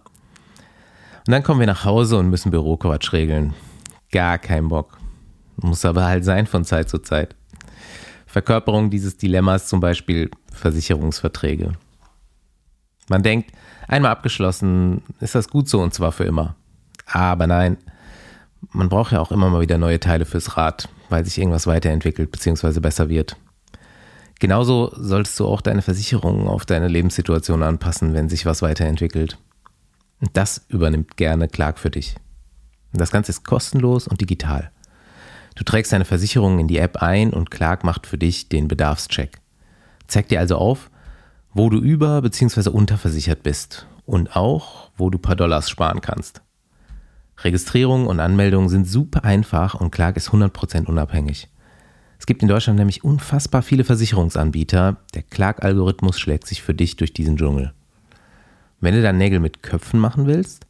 Und 1.27 1.33
dann 1.33 1.43
kommen 1.43 1.61
wir 1.61 1.67
nach 1.67 1.85
Hause 1.87 2.19
und 2.19 2.29
müssen 2.29 2.51
Büroquatsch 2.51 3.13
regeln. 3.15 3.55
Gar 4.13 4.39
kein 4.39 4.69
Bock. 4.69 4.99
Muss 5.57 5.87
aber 5.87 6.05
halt 6.05 6.25
sein 6.25 6.47
von 6.47 6.65
Zeit 6.65 6.91
zu 6.91 6.99
Zeit. 6.99 7.35
Verkörperung 8.27 8.91
dieses 8.91 9.17
Dilemmas 9.17 9.67
zum 9.67 9.81
Beispiel 9.81 10.31
Versicherungsverträge. 10.53 11.73
Man 13.09 13.23
denkt, 13.23 13.53
einmal 13.89 14.11
abgeschlossen, 14.11 15.03
ist 15.21 15.35
das 15.35 15.49
gut 15.49 15.69
so 15.69 15.81
und 15.81 15.95
zwar 15.95 16.13
für 16.13 16.25
immer. 16.25 16.55
Aber 17.07 17.47
nein, 17.47 17.79
man 18.73 18.89
braucht 18.89 19.13
ja 19.13 19.21
auch 19.21 19.33
immer 19.33 19.49
mal 19.51 19.61
wieder 19.61 19.79
neue 19.79 20.01
Teile 20.01 20.25
fürs 20.25 20.57
Rad, 20.57 20.89
weil 21.09 21.25
sich 21.25 21.39
irgendwas 21.39 21.67
weiterentwickelt 21.67 22.31
bzw. 22.31 22.81
besser 22.81 23.09
wird. 23.09 23.37
Genauso 24.39 24.93
solltest 24.97 25.39
du 25.41 25.47
auch 25.47 25.61
deine 25.61 25.83
Versicherung 25.83 26.47
auf 26.47 26.67
deine 26.67 26.89
Lebenssituation 26.89 27.63
anpassen, 27.63 28.13
wenn 28.13 28.29
sich 28.29 28.45
was 28.45 28.61
weiterentwickelt. 28.63 29.39
Das 30.33 30.65
übernimmt 30.69 31.17
gerne 31.17 31.49
Clark 31.49 31.79
für 31.79 31.91
dich. 31.91 32.17
Das 32.93 33.11
Ganze 33.11 33.31
ist 33.33 33.45
kostenlos 33.45 34.09
und 34.09 34.21
digital. 34.21 34.71
Du 35.55 35.65
trägst 35.65 35.93
deine 35.93 36.05
Versicherung 36.05 36.59
in 36.59 36.69
die 36.69 36.79
App 36.79 37.03
ein 37.03 37.33
und 37.33 37.51
Clark 37.51 37.83
macht 37.83 38.07
für 38.07 38.19
dich 38.19 38.49
den 38.49 38.69
Bedarfscheck. 38.69 39.41
Zeigt 40.07 40.31
dir 40.31 40.41
also 40.41 40.57
auf, 40.57 40.91
wo 41.53 41.71
du 41.71 41.79
über- 41.79 42.21
bzw. 42.21 42.69
unterversichert 42.69 43.43
bist 43.43 43.87
und 44.05 44.37
auch, 44.37 44.91
wo 44.97 45.09
du 45.09 45.19
paar 45.19 45.37
Dollars 45.37 45.71
sparen 45.71 46.03
kannst. 46.03 46.43
Registrierung 47.39 48.07
und 48.07 48.21
Anmeldung 48.21 48.69
sind 48.69 48.87
super 48.87 49.25
einfach 49.25 49.75
und 49.75 49.91
Clark 49.91 50.17
ist 50.17 50.31
100% 50.31 50.87
unabhängig. 50.87 51.49
Es 52.19 52.27
gibt 52.27 52.43
in 52.43 52.49
Deutschland 52.49 52.79
nämlich 52.79 53.05
unfassbar 53.05 53.63
viele 53.63 53.85
Versicherungsanbieter. 53.85 54.97
Der 55.15 55.23
Clark-Algorithmus 55.23 56.19
schlägt 56.19 56.47
sich 56.47 56.63
für 56.63 56.75
dich 56.75 56.97
durch 56.97 57.13
diesen 57.13 57.37
Dschungel. 57.37 57.73
Wenn 58.81 58.95
du 58.95 59.03
dann 59.03 59.19
Nägel 59.19 59.41
mit 59.41 59.63
Köpfen 59.63 60.01
machen 60.01 60.27
willst, 60.27 60.67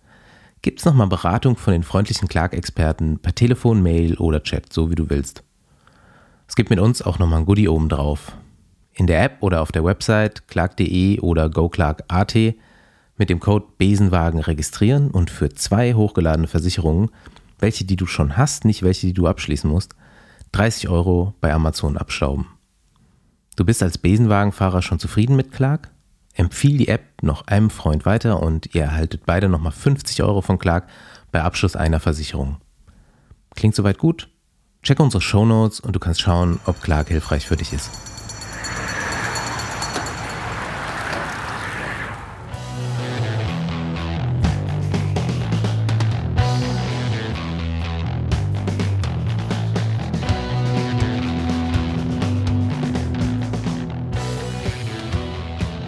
gibt 0.63 0.81
es 0.81 0.85
nochmal 0.85 1.07
Beratung 1.07 1.57
von 1.57 1.73
den 1.73 1.85
freundlichen 1.85 2.29
Clark-Experten 2.29 3.19
per 3.19 3.35
Telefon, 3.35 3.83
Mail 3.83 4.17
oder 4.17 4.43
Chat, 4.43 4.73
so 4.73 4.91
wie 4.91 4.97
du 4.97 5.09
willst. 5.09 5.45
Es 6.49 6.57
gibt 6.57 6.71
mit 6.71 6.81
uns 6.81 7.03
auch 7.03 7.19
nochmal 7.19 7.41
ein 7.41 7.47
Goodie 7.47 7.69
oben 7.69 7.89
drauf. 7.89 8.33
In 8.93 9.07
der 9.07 9.23
App 9.23 9.37
oder 9.41 9.63
auf 9.63 9.73
der 9.73 9.85
Website 9.85 10.49
clark.de 10.49 11.21
oder 11.21 11.49
goclark.at 11.51 12.37
mit 13.17 13.31
dem 13.31 13.41
Code 13.41 13.67
Besenwagen 13.79 14.41
registrieren 14.41 15.11
und 15.11 15.31
für 15.31 15.51
zwei 15.51 15.95
hochgeladene 15.95 16.49
Versicherungen, 16.49 17.11
welche 17.59 17.85
die 17.85 17.97
du 17.97 18.07
schon 18.07 18.37
hast, 18.37 18.65
nicht 18.65 18.83
welche 18.83 19.07
die 19.07 19.15
du 19.15 19.27
abschließen 19.27 19.71
musst, 19.71 19.95
30 20.53 20.89
Euro 20.89 21.35
bei 21.41 21.53
Amazon 21.53 21.97
abstauben. 21.97 22.47
Du 23.57 23.65
bist 23.65 23.83
als 23.83 23.99
Besenwagenfahrer 23.99 24.83
schon 24.83 24.99
zufrieden 24.99 25.37
mit 25.37 25.53
Clark? 25.53 25.91
Empfiehl 26.35 26.77
die 26.77 26.89
App 26.89 27.23
noch 27.23 27.47
einem 27.47 27.71
Freund 27.71 28.05
weiter 28.05 28.43
und 28.43 28.75
ihr 28.75 28.83
erhaltet 28.83 29.23
beide 29.25 29.49
nochmal 29.49 29.73
50 29.73 30.23
Euro 30.23 30.43
von 30.43 30.59
Clark 30.59 30.87
bei 31.33 31.43
Abschluss 31.43 31.77
einer 31.77 32.01
Versicherung. 32.01 32.59
Klingt 33.55 33.75
soweit 33.75 33.97
gut? 33.97 34.29
Check 34.83 35.01
unsere 35.01 35.23
Shownotes 35.23 35.81
und 35.81 35.97
du 35.97 35.99
kannst 35.99 36.21
schauen, 36.21 36.61
ob 36.67 36.83
Clark 36.83 37.09
hilfreich 37.09 37.47
für 37.47 37.57
dich 37.57 37.73
ist. 37.73 37.91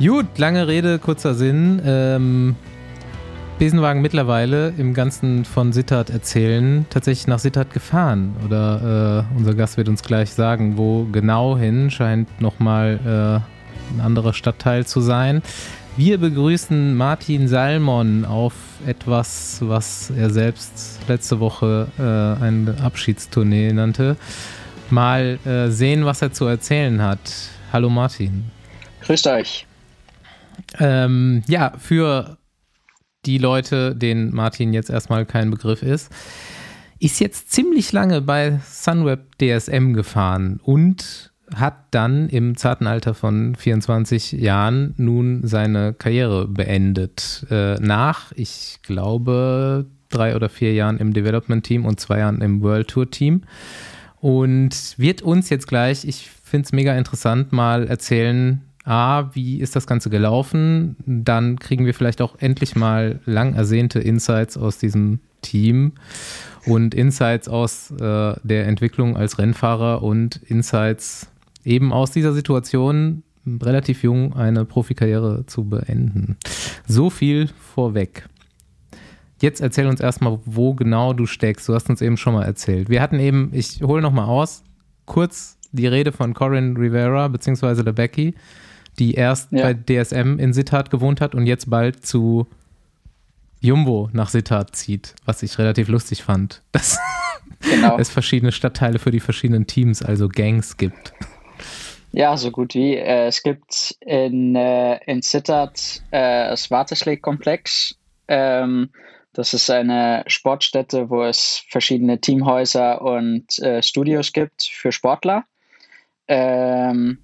Gut, 0.00 0.38
lange 0.38 0.68
Rede, 0.68 1.00
kurzer 1.00 1.34
Sinn. 1.34 1.82
Ähm, 1.84 2.54
Besenwagen 3.58 4.00
mittlerweile 4.00 4.72
im 4.78 4.94
Ganzen 4.94 5.44
von 5.44 5.72
Sittard 5.72 6.10
erzählen, 6.10 6.86
tatsächlich 6.88 7.26
nach 7.26 7.40
Sittard 7.40 7.72
gefahren. 7.72 8.36
Oder 8.46 9.26
äh, 9.34 9.36
unser 9.36 9.54
Gast 9.54 9.76
wird 9.76 9.88
uns 9.88 10.04
gleich 10.04 10.30
sagen, 10.30 10.78
wo 10.78 11.04
genau 11.10 11.58
hin, 11.58 11.90
scheint 11.90 12.40
nochmal 12.40 13.00
äh, 13.04 13.94
ein 13.96 14.00
anderer 14.00 14.34
Stadtteil 14.34 14.86
zu 14.86 15.00
sein. 15.00 15.42
Wir 15.96 16.18
begrüßen 16.18 16.96
Martin 16.96 17.48
Salmon 17.48 18.24
auf 18.24 18.54
etwas, 18.86 19.58
was 19.62 20.10
er 20.16 20.30
selbst 20.30 21.00
letzte 21.08 21.40
Woche 21.40 21.88
äh, 21.98 22.44
eine 22.44 22.76
Abschiedstournee 22.80 23.72
nannte. 23.72 24.16
Mal 24.90 25.40
äh, 25.44 25.70
sehen, 25.70 26.04
was 26.04 26.22
er 26.22 26.30
zu 26.30 26.44
erzählen 26.44 27.02
hat. 27.02 27.18
Hallo 27.72 27.90
Martin. 27.90 28.44
Grüßt 29.00 29.26
euch. 29.26 29.67
Ähm, 30.78 31.42
ja, 31.46 31.72
für 31.78 32.38
die 33.26 33.38
Leute, 33.38 33.94
denen 33.94 34.34
Martin 34.34 34.72
jetzt 34.72 34.90
erstmal 34.90 35.26
kein 35.26 35.50
Begriff 35.50 35.82
ist, 35.82 36.10
ist 36.98 37.20
jetzt 37.20 37.52
ziemlich 37.52 37.92
lange 37.92 38.20
bei 38.20 38.60
Sunweb 38.64 39.38
DSM 39.38 39.92
gefahren 39.92 40.60
und 40.62 41.32
hat 41.54 41.86
dann 41.92 42.28
im 42.28 42.56
zarten 42.56 42.86
Alter 42.86 43.14
von 43.14 43.54
24 43.54 44.32
Jahren 44.32 44.94
nun 44.96 45.46
seine 45.46 45.94
Karriere 45.94 46.46
beendet. 46.46 47.46
Äh, 47.50 47.74
nach, 47.80 48.32
ich 48.32 48.80
glaube, 48.82 49.86
drei 50.10 50.36
oder 50.36 50.48
vier 50.48 50.74
Jahren 50.74 50.98
im 50.98 51.12
Development 51.12 51.64
Team 51.64 51.86
und 51.86 52.00
zwei 52.00 52.18
Jahren 52.18 52.40
im 52.40 52.62
World 52.62 52.88
Tour 52.88 53.10
Team. 53.10 53.42
Und 54.20 54.94
wird 54.98 55.22
uns 55.22 55.48
jetzt 55.48 55.68
gleich, 55.68 56.04
ich 56.04 56.28
finde 56.28 56.66
es 56.66 56.72
mega 56.72 56.96
interessant, 56.96 57.52
mal 57.52 57.86
erzählen, 57.86 58.62
A, 58.88 59.34
wie 59.34 59.60
ist 59.60 59.76
das 59.76 59.86
Ganze 59.86 60.08
gelaufen? 60.08 60.96
Dann 61.04 61.58
kriegen 61.58 61.84
wir 61.84 61.92
vielleicht 61.92 62.22
auch 62.22 62.36
endlich 62.38 62.74
mal 62.74 63.20
lang 63.26 63.54
ersehnte 63.54 64.00
Insights 64.00 64.56
aus 64.56 64.78
diesem 64.78 65.20
Team 65.42 65.92
und 66.64 66.94
Insights 66.94 67.48
aus 67.48 67.90
äh, 67.90 68.34
der 68.42 68.66
Entwicklung 68.66 69.16
als 69.16 69.38
Rennfahrer 69.38 70.02
und 70.02 70.36
Insights 70.36 71.28
eben 71.64 71.92
aus 71.92 72.12
dieser 72.12 72.32
Situation, 72.32 73.22
relativ 73.46 74.02
jung 74.02 74.34
eine 74.34 74.64
Profikarriere 74.64 75.44
zu 75.46 75.64
beenden. 75.64 76.38
So 76.86 77.10
viel 77.10 77.48
vorweg. 77.48 78.26
Jetzt 79.40 79.60
erzähl 79.60 79.86
uns 79.86 80.00
erstmal, 80.00 80.38
wo 80.46 80.74
genau 80.74 81.12
du 81.12 81.26
steckst. 81.26 81.68
Du 81.68 81.74
hast 81.74 81.90
uns 81.90 82.00
eben 82.00 82.16
schon 82.16 82.32
mal 82.32 82.44
erzählt. 82.44 82.88
Wir 82.88 83.02
hatten 83.02 83.20
eben, 83.20 83.50
ich 83.52 83.82
hole 83.82 84.00
nochmal 84.00 84.26
aus, 84.26 84.64
kurz 85.04 85.58
die 85.72 85.86
Rede 85.86 86.10
von 86.12 86.32
Corin 86.32 86.76
Rivera 86.76 87.28
bzw. 87.28 87.82
der 87.82 87.92
Becky, 87.92 88.34
die 88.98 89.14
erst 89.14 89.52
Ja. 89.52 89.62
bei 89.62 89.74
DSM 89.74 90.38
in 90.38 90.52
Sittard 90.52 90.90
gewohnt 90.90 91.20
hat 91.20 91.34
und 91.34 91.46
jetzt 91.46 91.70
bald 91.70 92.04
zu 92.04 92.46
Jumbo 93.60 94.08
nach 94.12 94.28
Sittard 94.28 94.76
zieht, 94.76 95.14
was 95.24 95.42
ich 95.42 95.58
relativ 95.58 95.88
lustig 95.88 96.22
fand, 96.22 96.62
dass 96.72 96.98
Genau. 97.60 97.98
es 97.98 98.08
verschiedene 98.10 98.52
Stadtteile 98.52 98.98
für 98.98 99.10
die 99.10 99.20
verschiedenen 99.20 99.66
Teams, 99.66 100.02
also 100.02 100.28
Gangs 100.28 100.76
gibt. 100.76 101.12
Ja, 102.12 102.36
so 102.36 102.50
gut 102.50 102.74
wie. 102.74 102.94
Äh, 102.96 103.26
es 103.26 103.42
gibt 103.42 103.96
in, 104.00 104.54
äh, 104.54 104.98
in 105.06 105.22
Sittard 105.22 106.02
äh, 106.10 106.48
das 106.50 106.70
Waterschläg-Komplex. 106.70 107.96
Ähm, 108.28 108.90
das 109.32 109.54
ist 109.54 109.68
eine 109.70 110.24
Sportstätte, 110.26 111.10
wo 111.10 111.22
es 111.22 111.62
verschiedene 111.68 112.20
Teamhäuser 112.20 113.02
und 113.02 113.58
äh, 113.58 113.82
Studios 113.82 114.32
gibt 114.32 114.64
für 114.64 114.90
Sportler. 114.92 115.44
Ähm, 116.28 117.18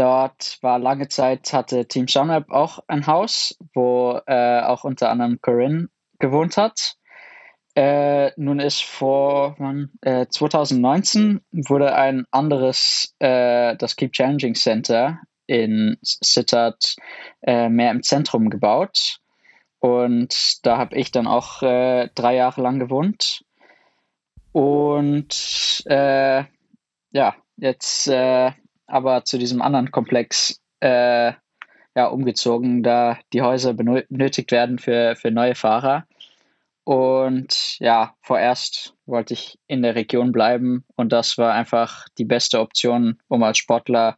dort 0.00 0.58
war 0.62 0.78
lange 0.78 1.08
Zeit, 1.08 1.52
hatte 1.52 1.86
Team 1.86 2.08
Sunweb 2.08 2.50
auch 2.50 2.80
ein 2.88 3.06
Haus, 3.06 3.56
wo 3.74 4.18
äh, 4.26 4.62
auch 4.62 4.84
unter 4.84 5.10
anderem 5.10 5.40
Corinne 5.42 5.88
gewohnt 6.18 6.56
hat. 6.56 6.94
Äh, 7.74 8.32
nun 8.36 8.60
ist 8.60 8.82
vor 8.82 9.56
äh, 10.00 10.26
2019 10.26 11.42
wurde 11.52 11.94
ein 11.94 12.24
anderes, 12.30 13.14
äh, 13.18 13.76
das 13.76 13.94
Keep 13.96 14.12
Challenging 14.12 14.54
Center 14.54 15.20
in 15.46 15.98
Sittard 16.02 16.96
äh, 17.42 17.68
mehr 17.68 17.90
im 17.90 18.02
Zentrum 18.02 18.48
gebaut. 18.48 19.18
Und 19.80 20.64
da 20.66 20.78
habe 20.78 20.96
ich 20.96 21.10
dann 21.10 21.26
auch 21.26 21.62
äh, 21.62 22.08
drei 22.14 22.36
Jahre 22.36 22.62
lang 22.62 22.78
gewohnt. 22.78 23.44
Und 24.52 25.82
äh, 25.86 26.44
ja, 27.12 27.36
jetzt 27.56 28.08
aber 28.90 29.24
zu 29.24 29.38
diesem 29.38 29.62
anderen 29.62 29.90
Komplex 29.90 30.60
äh, 30.80 31.32
ja, 31.96 32.06
umgezogen, 32.06 32.82
da 32.82 33.18
die 33.32 33.42
Häuser 33.42 33.74
benötigt 33.74 34.52
werden 34.52 34.78
für, 34.78 35.16
für 35.16 35.30
neue 35.30 35.54
Fahrer. 35.54 36.06
Und 36.84 37.78
ja, 37.78 38.14
vorerst 38.22 38.94
wollte 39.06 39.34
ich 39.34 39.58
in 39.66 39.82
der 39.82 39.94
Region 39.94 40.32
bleiben 40.32 40.84
und 40.96 41.12
das 41.12 41.38
war 41.38 41.52
einfach 41.52 42.06
die 42.18 42.24
beste 42.24 42.58
Option, 42.60 43.18
um 43.28 43.42
als 43.42 43.58
Sportler 43.58 44.16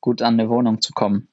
gut 0.00 0.22
an 0.22 0.34
eine 0.34 0.48
Wohnung 0.48 0.80
zu 0.80 0.92
kommen. 0.92 1.28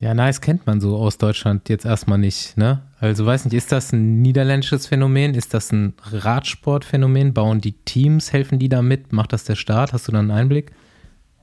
Ja, 0.00 0.14
nice 0.14 0.40
kennt 0.40 0.66
man 0.66 0.80
so 0.80 0.96
aus 0.96 1.18
Deutschland 1.18 1.68
jetzt 1.68 1.84
erstmal 1.84 2.18
nicht, 2.18 2.56
ne? 2.56 2.82
Also 3.00 3.26
weiß 3.26 3.44
nicht, 3.44 3.54
ist 3.54 3.72
das 3.72 3.92
ein 3.92 4.22
niederländisches 4.22 4.86
Phänomen? 4.86 5.34
Ist 5.34 5.54
das 5.54 5.72
ein 5.72 5.94
Radsportphänomen? 6.02 7.34
Bauen 7.34 7.60
die 7.60 7.72
Teams, 7.72 8.32
helfen 8.32 8.58
die 8.60 8.68
da 8.68 8.80
mit? 8.80 9.12
Macht 9.12 9.32
das 9.32 9.44
der 9.44 9.56
Staat? 9.56 9.92
Hast 9.92 10.06
du 10.06 10.12
da 10.12 10.20
einen 10.20 10.30
Einblick? 10.30 10.72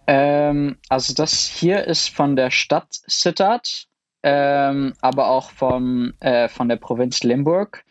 Ähm, 0.07 0.77
also 0.89 1.13
das 1.13 1.47
hier 1.47 1.85
ist 1.85 2.09
von 2.09 2.35
der 2.35 2.51
Stadt 2.51 2.87
Sittard, 3.07 3.87
ähm, 4.23 4.93
aber 5.01 5.29
auch 5.29 5.51
vom, 5.51 6.13
äh, 6.19 6.47
von 6.47 6.69
der 6.69 6.77
Provinz 6.77 7.23
Limburg. 7.23 7.83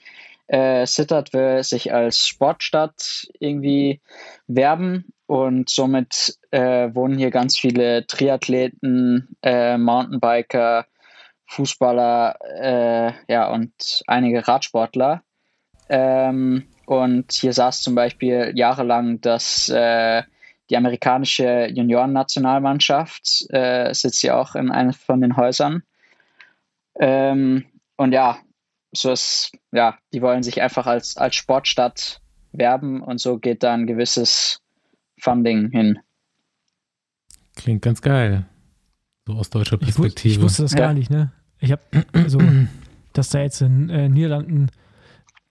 Äh, 0.47 0.87
Sittard 0.87 1.33
will 1.33 1.63
sich 1.63 1.93
als 1.93 2.29
Sportstadt 2.29 3.27
irgendwie 3.41 4.01
werben 4.47 5.13
und 5.27 5.71
somit 5.71 6.39
äh, 6.51 6.95
wohnen 6.95 7.17
hier 7.17 7.31
ganz 7.31 7.59
viele 7.59 8.07
Triathleten, 8.07 9.37
äh, 9.43 9.79
Mountainbiker, 9.79 10.87
Fußballer 11.47 12.37
äh, 12.61 13.13
ja, 13.33 13.51
und 13.51 14.03
einige 14.07 14.47
Radsportler. 14.47 15.23
Ähm, 15.89 16.67
und 16.87 17.33
hier 17.33 17.53
saß 17.53 17.83
zum 17.83 17.95
Beispiel 17.95 18.53
jahrelang 18.55 19.21
das 19.21 19.69
äh, 19.69 20.23
die 20.71 20.77
amerikanische 20.77 21.67
Juniorennationalmannschaft 21.69 23.47
äh, 23.51 23.93
sitzt 23.93 24.23
ja 24.23 24.39
auch 24.41 24.55
in 24.55 24.71
einem 24.71 24.93
von 24.93 25.21
den 25.21 25.37
Häusern. 25.37 25.83
Ähm, 26.99 27.65
und 27.97 28.13
ja, 28.13 28.39
so 28.93 29.11
ist, 29.13 29.53
ja, 29.73 29.99
die 30.13 30.23
wollen 30.23 30.43
sich 30.43 30.63
einfach 30.63 30.87
als, 30.87 31.17
als 31.17 31.35
Sportstadt 31.35 32.21
werben 32.53 33.03
und 33.03 33.19
so 33.21 33.39
geht 33.39 33.63
da 33.63 33.75
ein 33.75 33.87
gewisses 33.87 34.61
Funding 35.19 35.71
hin. 35.71 35.99
Klingt 37.57 37.83
ganz 37.83 38.01
geil. 38.01 38.47
So 39.27 39.35
aus 39.35 39.51
deutscher 39.51 39.77
Ich, 39.81 39.89
wus 39.89 39.95
Perspektive. 39.95 40.35
ich 40.35 40.41
wusste 40.41 40.63
das 40.63 40.73
Ja. 40.73 40.79
gar 40.79 40.95
nicht, 40.95 41.11
ne? 41.11 41.33
Ich 41.61 41.73
habe 41.73 41.83
so, 42.27 42.41
dass 43.13 43.31
da 43.31 43.41
jetzt 43.41 43.61
in 43.61 43.91
äh, 43.91 44.09
Niederlanden 44.09 44.71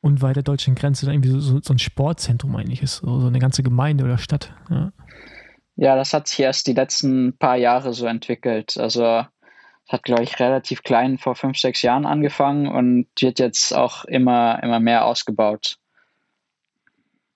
unweit 0.04 0.36
der 0.36 0.44
deutschen 0.44 0.76
Grenze 0.76 1.10
irgendwie 1.10 1.30
so, 1.30 1.40
so, 1.40 1.60
so 1.62 1.74
ein 1.74 1.80
Sportzentrum 1.80 2.56
eigentlich 2.56 2.82
ist, 2.82 2.98
so, 2.98 3.20
so 3.20 3.28
eine 3.28 3.40
ganze 3.40 3.64
Gemeinde 3.64 4.04
oder 4.04 4.18
Stadt. 4.18 4.54
Ja. 4.70 4.92
Ja, 5.76 5.96
das 5.96 6.14
hat 6.14 6.28
sich 6.28 6.40
erst 6.40 6.68
die 6.68 6.74
letzten 6.74 7.36
paar 7.38 7.56
Jahre 7.56 7.94
so 7.94 8.06
entwickelt. 8.06 8.78
Also 8.78 9.26
hat, 9.90 10.04
glaube 10.04 10.24
ich, 10.24 10.40
relativ 10.40 10.84
klein 10.84 11.18
vor 11.18 11.36
fünf, 11.36 11.58
sechs 11.58 11.82
Jahren 11.82 12.06
angefangen 12.06 12.68
und 12.68 13.08
wird 13.20 13.40
jetzt 13.40 13.76
auch 13.76 14.06
immer, 14.06 14.62
immer 14.62 14.80
mehr 14.80 15.06
ausgebaut. 15.06 15.78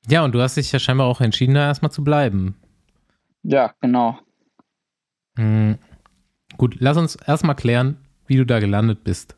ja, 0.08 0.24
und 0.24 0.34
du 0.34 0.42
hast 0.42 0.56
dich 0.58 0.72
ja 0.72 0.80
scheinbar 0.80 1.08
auch 1.08 1.20
entschieden, 1.20 1.56
da 1.56 1.68
erstmal 1.68 1.92
zu 1.92 2.04
bleiben. 2.04 2.56
Ja, 3.44 3.74
genau. 3.82 4.20
Hm. 5.38 5.78
Gut, 6.58 6.78
lass 6.80 6.98
uns 6.98 7.16
erstmal 7.16 7.56
klären, 7.56 7.98
wie 8.28 8.38
du 8.38 8.46
da 8.46 8.60
gelandet 8.60 9.04
bist. 9.04 9.36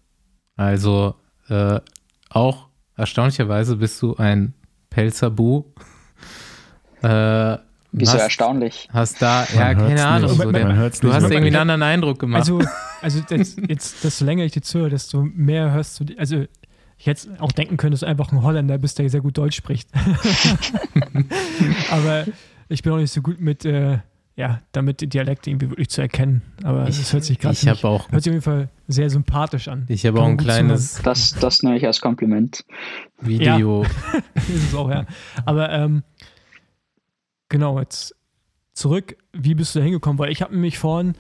Also, 0.56 1.16
äh, 1.48 1.80
auch 2.30 2.69
erstaunlicherweise 3.00 3.76
bist 3.78 4.02
du 4.02 4.16
ein 4.18 4.54
Pelzerbu. 4.90 5.64
Äh, 7.02 7.58
Wieso 7.92 8.14
hast, 8.14 8.22
erstaunlich? 8.22 8.88
hast 8.94 9.22
da, 9.22 9.46
ja, 9.54 9.74
Man 9.74 9.78
keine 9.78 10.06
Ahnung. 10.06 10.30
nicht. 10.30 10.38
So 10.40 10.46
Man 10.52 10.54
der, 10.54 10.90
du 10.92 11.14
hast 11.14 11.24
irgendwie 11.24 11.38
einen 11.48 11.56
anderen 11.56 11.82
Eindruck 11.82 12.20
gemacht. 12.20 12.40
Also, 12.42 12.62
also 13.02 13.20
jetzt, 13.30 13.58
jetzt, 13.68 14.04
desto 14.04 14.26
länger 14.26 14.44
ich 14.44 14.52
dir 14.52 14.62
zuhöre, 14.62 14.90
desto 14.90 15.24
mehr 15.24 15.72
hörst 15.72 16.00
du, 16.00 16.04
die- 16.04 16.20
also 16.20 16.44
ich 16.98 17.06
hätte 17.08 17.30
auch 17.40 17.52
denken 17.54 17.78
können, 17.78 17.92
dass 17.92 18.02
du 18.02 18.06
einfach 18.06 18.32
ein 18.32 18.44
Holländer 18.44 18.78
bist, 18.78 19.00
der 19.00 19.10
sehr 19.10 19.22
gut 19.22 19.38
Deutsch 19.38 19.56
spricht. 19.56 19.90
Aber 21.92 22.26
ich 22.68 22.84
bin 22.84 22.92
auch 22.94 22.98
nicht 22.98 23.14
so 23.14 23.22
gut 23.22 23.40
mit, 23.40 23.66
äh, 23.66 24.00
ja, 24.40 24.62
damit 24.72 25.02
den 25.02 25.10
Dialekt 25.10 25.48
irgendwie 25.48 25.70
wirklich 25.70 25.90
zu 25.90 26.00
erkennen. 26.00 26.42
Aber 26.64 26.88
es 26.88 27.12
hört 27.12 27.26
sich 27.26 27.40
gerade 27.40 27.56
ich 27.56 27.68
habe 27.68 27.86
auch, 27.86 28.10
hört 28.10 28.24
sich 28.24 28.32
auf 28.32 28.36
jeden 28.36 28.42
Fall 28.42 28.70
sehr 28.88 29.10
sympathisch 29.10 29.68
an. 29.68 29.86
ich 29.90 30.06
habe 30.06 30.22
auch 30.22 30.28
ein 30.28 30.38
kleines 30.38 31.02
Das, 31.04 31.34
das 31.34 31.62
nehme 31.62 31.76
ich 31.76 31.86
als 31.86 32.00
Kompliment. 32.00 32.64
Video. 33.20 33.84
ist 34.36 34.70
es 34.70 34.74
auch, 34.74 34.90
ja. 34.90 35.06
Aber 35.46 35.70
ähm, 35.74 36.04
genau, 37.50 37.82
jetzt 37.82 38.16
zurück, 38.72 39.18
wie 39.34 39.56
bist 39.56 39.76
du 39.76 39.80
da 39.80 39.84
hingekommen? 39.84 40.18
Weil 40.18 40.32
ich 40.32 40.42
habe 40.42 40.56
mich 40.56 40.80
vorhin 40.80 41.16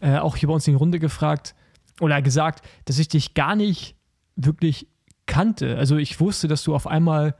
äh, 0.00 0.16
auch 0.16 0.36
hier 0.36 0.48
bei 0.48 0.54
uns 0.54 0.66
in 0.66 0.72
die 0.72 0.78
Runde 0.78 0.98
gefragt 0.98 1.54
oder 2.00 2.22
gesagt, 2.22 2.66
dass 2.86 2.98
ich 2.98 3.08
dich 3.08 3.34
gar 3.34 3.54
nicht 3.54 3.96
wirklich 4.34 4.88
kannte. 5.26 5.76
Also 5.76 5.98
ich 5.98 6.20
wusste, 6.20 6.48
dass 6.48 6.64
du 6.64 6.74
auf 6.74 6.86
einmal 6.86 7.34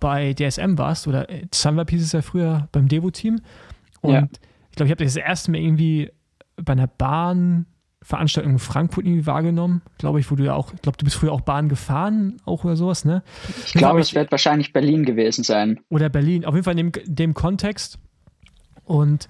bei 0.00 0.32
DSM 0.32 0.78
warst 0.78 1.06
oder 1.06 1.26
Sunweb 1.52 1.90
hieß 1.90 2.02
es 2.02 2.12
ja 2.12 2.22
früher 2.22 2.68
beim 2.72 2.88
Devo-Team. 2.88 3.42
Und 4.00 4.12
Ja. 4.12 4.28
ich 4.70 4.76
glaube, 4.76 4.86
ich 4.86 4.90
habe 4.90 5.04
dich 5.04 5.14
das 5.14 5.16
erste 5.16 5.50
Mal 5.50 5.58
irgendwie 5.58 6.10
bei 6.56 6.72
einer 6.72 6.86
Bahnveranstaltung 6.86 8.52
in 8.52 8.58
Frankfurt 8.58 9.04
irgendwie 9.06 9.26
wahrgenommen, 9.26 9.82
glaube 9.98 10.20
ich, 10.20 10.30
wo 10.30 10.34
du 10.36 10.44
ja 10.44 10.54
auch, 10.54 10.72
ich 10.74 10.82
glaube, 10.82 10.98
du 10.98 11.04
bist 11.04 11.16
früher 11.16 11.32
auch 11.32 11.40
Bahn 11.42 11.68
gefahren, 11.68 12.36
auch 12.44 12.64
oder 12.64 12.76
sowas, 12.76 13.04
ne? 13.04 13.22
Ich 13.66 13.72
glaube, 13.74 14.00
es 14.00 14.14
wird 14.14 14.30
wahrscheinlich 14.30 14.72
Berlin 14.72 15.04
gewesen 15.04 15.44
sein. 15.44 15.80
oder 15.88 16.08
Berlin, 16.08 16.44
auf 16.44 16.54
jeden 16.54 16.64
Fall 16.64 16.78
in 16.78 16.92
dem, 16.92 17.04
dem 17.06 17.34
Kontext. 17.34 17.98
Und 18.84 19.28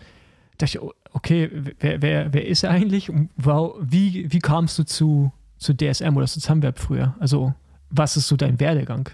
dachte 0.58 0.64
ich, 0.78 0.80
oh, 0.80 0.92
okay, 1.12 1.50
wer, 1.80 2.00
wer, 2.02 2.32
wer 2.32 2.46
ist 2.46 2.62
er 2.64 2.70
eigentlich? 2.70 3.10
Und 3.10 3.30
wow, 3.36 3.76
wie, 3.80 4.32
wie 4.32 4.38
kamst 4.38 4.78
du 4.78 4.84
zu, 4.84 5.32
zu 5.58 5.74
DSM 5.74 6.16
oder 6.16 6.26
zu 6.26 6.40
Sunweb 6.40 6.78
früher? 6.78 7.14
Also, 7.20 7.54
was 7.90 8.16
ist 8.16 8.28
so 8.28 8.36
dein 8.36 8.58
Werdegang? 8.60 9.08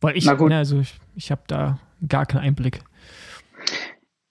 Weil 0.00 0.16
ich, 0.16 0.24
Na 0.24 0.34
gut. 0.34 0.48
ne, 0.48 0.56
also 0.58 0.80
ich, 0.80 0.94
ich 1.14 1.30
habe 1.30 1.42
da 1.46 1.78
gar 2.08 2.24
keinen 2.24 2.42
Einblick. 2.42 2.80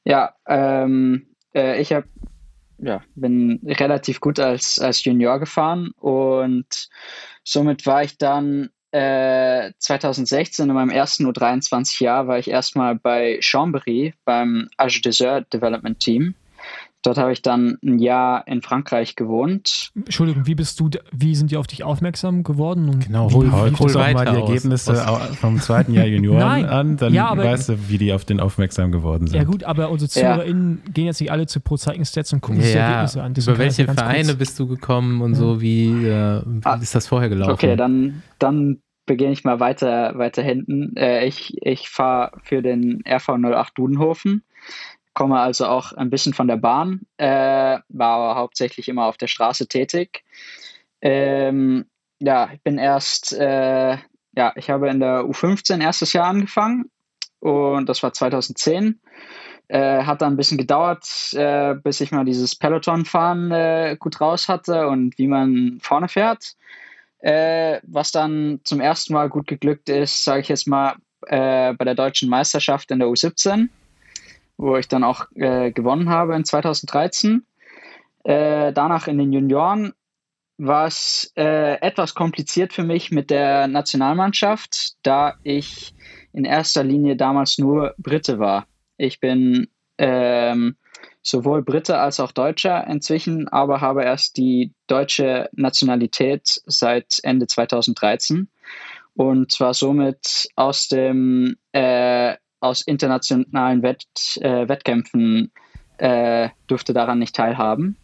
Ja, 0.10 0.34
ähm, 0.48 1.28
äh, 1.54 1.80
ich 1.80 1.94
hab, 1.94 2.04
ja, 2.80 3.04
bin 3.14 3.60
relativ 3.64 4.20
gut 4.20 4.40
als, 4.40 4.80
als 4.80 5.04
Junior 5.04 5.40
gefahren 5.40 5.92
und 5.98 6.90
somit 7.44 7.86
war 7.86 8.02
ich 8.02 8.18
dann 8.18 8.72
äh, 8.90 9.72
2016 9.78 10.68
in 10.68 10.74
meinem 10.74 10.90
ersten 10.90 11.28
U23-Jahr 11.28 12.28
war 12.28 12.40
ich 12.40 12.50
erstmal 12.50 12.96
bei 12.96 13.38
Chambéry 13.40 14.16
beim 14.26 14.68
Age 14.78 15.00
Desert 15.04 15.54
Development 15.54 16.00
Team. 16.00 16.34
Dort 17.02 17.18
habe 17.18 17.32
ich 17.32 17.42
dann 17.42 17.78
ein 17.82 17.98
Jahr 18.00 18.46
in 18.46 18.62
Frankreich 18.62 19.16
gewohnt. 19.16 19.90
Entschuldigung, 19.96 20.46
wie 20.48 20.56
bist 20.56 20.78
du, 20.82 20.90
wie 21.14 21.34
sind 21.34 21.50
die 21.50 21.56
auf 21.56 21.66
dich 21.66 21.86
aufmerksam 21.86 22.44
geworden? 22.44 22.90
Und 22.90 23.06
Genau, 23.08 23.30
wie, 23.30 23.36
hol- 23.36 23.52
Hol, 23.52 23.72
hol 23.80 23.94
mal 24.14 24.26
die. 24.26 24.36
Ergebnisse 24.36 24.92
Aus- 24.92 25.08
au- 25.08 25.34
vom 25.36 25.60
zweiten 25.62 25.94
Jahr 25.94 26.06
Junioren 26.08 26.40
Nein. 26.40 26.66
an, 26.66 26.98
dann 26.98 27.14
Ja, 27.14 27.28
aber- 27.30 27.46
weißt 27.46 27.70
du, 27.70 27.90
wie 27.90 27.98
die 27.98 28.12
auf 28.12 28.26
den 28.26 28.42
aufmerksam 28.42 28.92
geworden 28.92 29.28
sind. 29.28 29.38
Ja 29.38 29.46
gut, 29.46 29.64
aber 29.64 29.90
unsere 29.92 30.10
Ja. 30.20 30.34
ZuhörerInnen 30.34 30.82
gehen 30.94 31.06
jetzt 31.06 31.22
nicht 31.22 31.32
alle 31.32 31.46
zu 31.48 31.62
Pro 31.62 31.78
Cycling 31.78 32.04
Stats 32.04 32.34
und 32.34 32.42
gucken 32.42 32.62
sich 32.62 32.72
die 32.74 32.78
Ja, 32.78 32.88
Ergebnisse 32.90 33.24
an. 33.24 33.34
Deswegen 33.34 33.56
über 33.56 33.64
welche 33.64 33.86
ja 33.86 33.94
Vereine 33.94 34.26
kurz- 34.26 34.38
bist 34.38 34.60
du 34.60 34.68
gekommen 34.68 35.22
und 35.22 35.36
so? 35.36 35.62
Wie, 35.62 35.88
äh, 36.06 36.42
wie 36.46 36.60
Ah, 36.66 36.76
ist 36.82 36.96
das 36.96 37.08
vorher 37.08 37.30
gelaufen? 37.30 37.52
Okay, 37.54 37.78
dann, 37.78 38.24
dann 38.40 38.80
beginne 39.06 39.32
ich 39.32 39.44
mal 39.46 39.60
weiter, 39.62 40.18
weiter 40.18 40.44
hinten. 40.44 40.96
Äh, 40.98 41.26
ich 41.26 41.56
ich 41.62 41.88
fahre 41.90 42.32
für 42.44 42.62
den 42.62 43.02
RV 43.08 43.30
08 43.38 43.78
Dudenhofen. 43.78 44.44
Komme 45.14 45.40
also 45.40 45.66
auch 45.66 45.94
ein 45.94 46.10
bisschen 46.10 46.34
von 46.34 46.48
der 46.48 46.58
Bahn, 46.58 47.02
äh, 47.18 47.80
war 47.90 48.10
aber 48.10 48.36
hauptsächlich 48.36 48.88
immer 48.88 49.06
auf 49.06 49.18
der 49.18 49.28
Straße 49.28 49.68
tätig. 49.68 50.24
Ähm, 51.02 51.86
ja, 52.20 52.50
ich 52.54 52.62
bin 52.62 52.78
erst, 52.78 53.34
äh, 53.34 53.98
ja, 54.36 54.54
ich 54.56 54.70
habe 54.70 54.90
in 54.90 55.00
der 55.00 55.24
U15 55.24 55.82
erstes 55.82 56.14
Jahr 56.14 56.28
angefangen 56.28 56.90
und 57.40 57.88
das 57.88 58.04
war 58.04 58.14
2010. 58.14 59.00
Äh, 59.68 60.04
hat 60.04 60.22
dann 60.24 60.34
ein 60.34 60.38
bisschen 60.38 60.58
gedauert, 60.58 61.06
äh, 61.34 61.76
bis 61.76 62.02
ich 62.02 62.12
mal 62.12 62.26
dieses 62.26 62.56
Peloton-Fahren 62.56 63.52
äh, 63.52 63.98
gut 64.00 64.20
raus 64.20 64.50
hatte 64.50 64.88
und 64.88 65.16
wie 65.20 65.28
man 65.28 65.78
vorne 65.82 66.08
fährt. 66.08 66.56
Äh, 67.20 67.80
was 67.84 68.12
dann 68.12 68.62
zum 68.64 68.80
ersten 68.80 69.14
Mal 69.14 69.30
gut 69.30 69.46
geglückt 69.46 69.90
ist, 69.90 70.24
sage 70.24 70.42
ich 70.42 70.48
jetzt 70.48 70.68
mal, 70.68 70.96
äh, 71.28 71.74
bei 71.74 71.86
der 71.86 71.96
deutschen 71.96 72.30
Meisterschaft 72.30 72.90
in 72.90 73.00
der 73.00 73.10
U17, 73.10 73.68
wo 74.60 74.78
ich 74.78 74.88
dann 74.88 75.04
auch 75.04 75.26
äh, 75.36 75.72
gewonnen 75.72 76.10
habe 76.10 76.36
in 76.36 76.46
2013. 76.46 77.46
danach 78.24 79.08
in 79.08 79.18
den 79.18 79.32
Junioren 79.32 79.94
war 80.58 80.88
es 80.88 81.32
etwas 81.36 82.14
kompliziert 82.14 82.74
für 82.74 82.84
mich 82.84 83.12
mit 83.12 83.30
der 83.30 83.68
Nationalmannschaft, 83.68 84.98
da 85.04 85.36
ich 85.44 85.96
in 86.34 86.44
erster 86.44 86.84
Linie 86.84 87.16
damals 87.16 87.58
nur 87.58 87.96
Brite 87.98 88.40
war. 88.40 88.68
Ich 88.98 89.22
bin 89.22 89.70
ähm, 89.98 90.76
sowohl 91.22 91.64
Brite 91.64 91.98
als 92.00 92.20
auch 92.20 92.32
Deutscher 92.32 92.86
inzwischen, 92.88 93.48
aber 93.48 93.82
habe 93.82 94.04
erst 94.04 94.38
die 94.38 94.74
deutsche 94.88 95.50
Nationalität 95.54 96.62
seit 96.66 97.20
Ende 97.24 97.48
2013 97.48 98.50
und 99.16 99.52
zwar 99.52 99.74
somit 99.74 100.48
aus 100.56 100.88
dem 100.88 101.58
äh, 101.74 102.36
aus 102.60 102.82
internationalen 102.82 103.84
Wett, 103.84 104.06
äh, 104.42 104.68
Wettkämpfen 104.68 105.52
äh, 105.98 106.50
durfte 106.68 106.94
daran 106.94 107.20
nicht 107.20 107.36
teilhaben. 107.36 107.98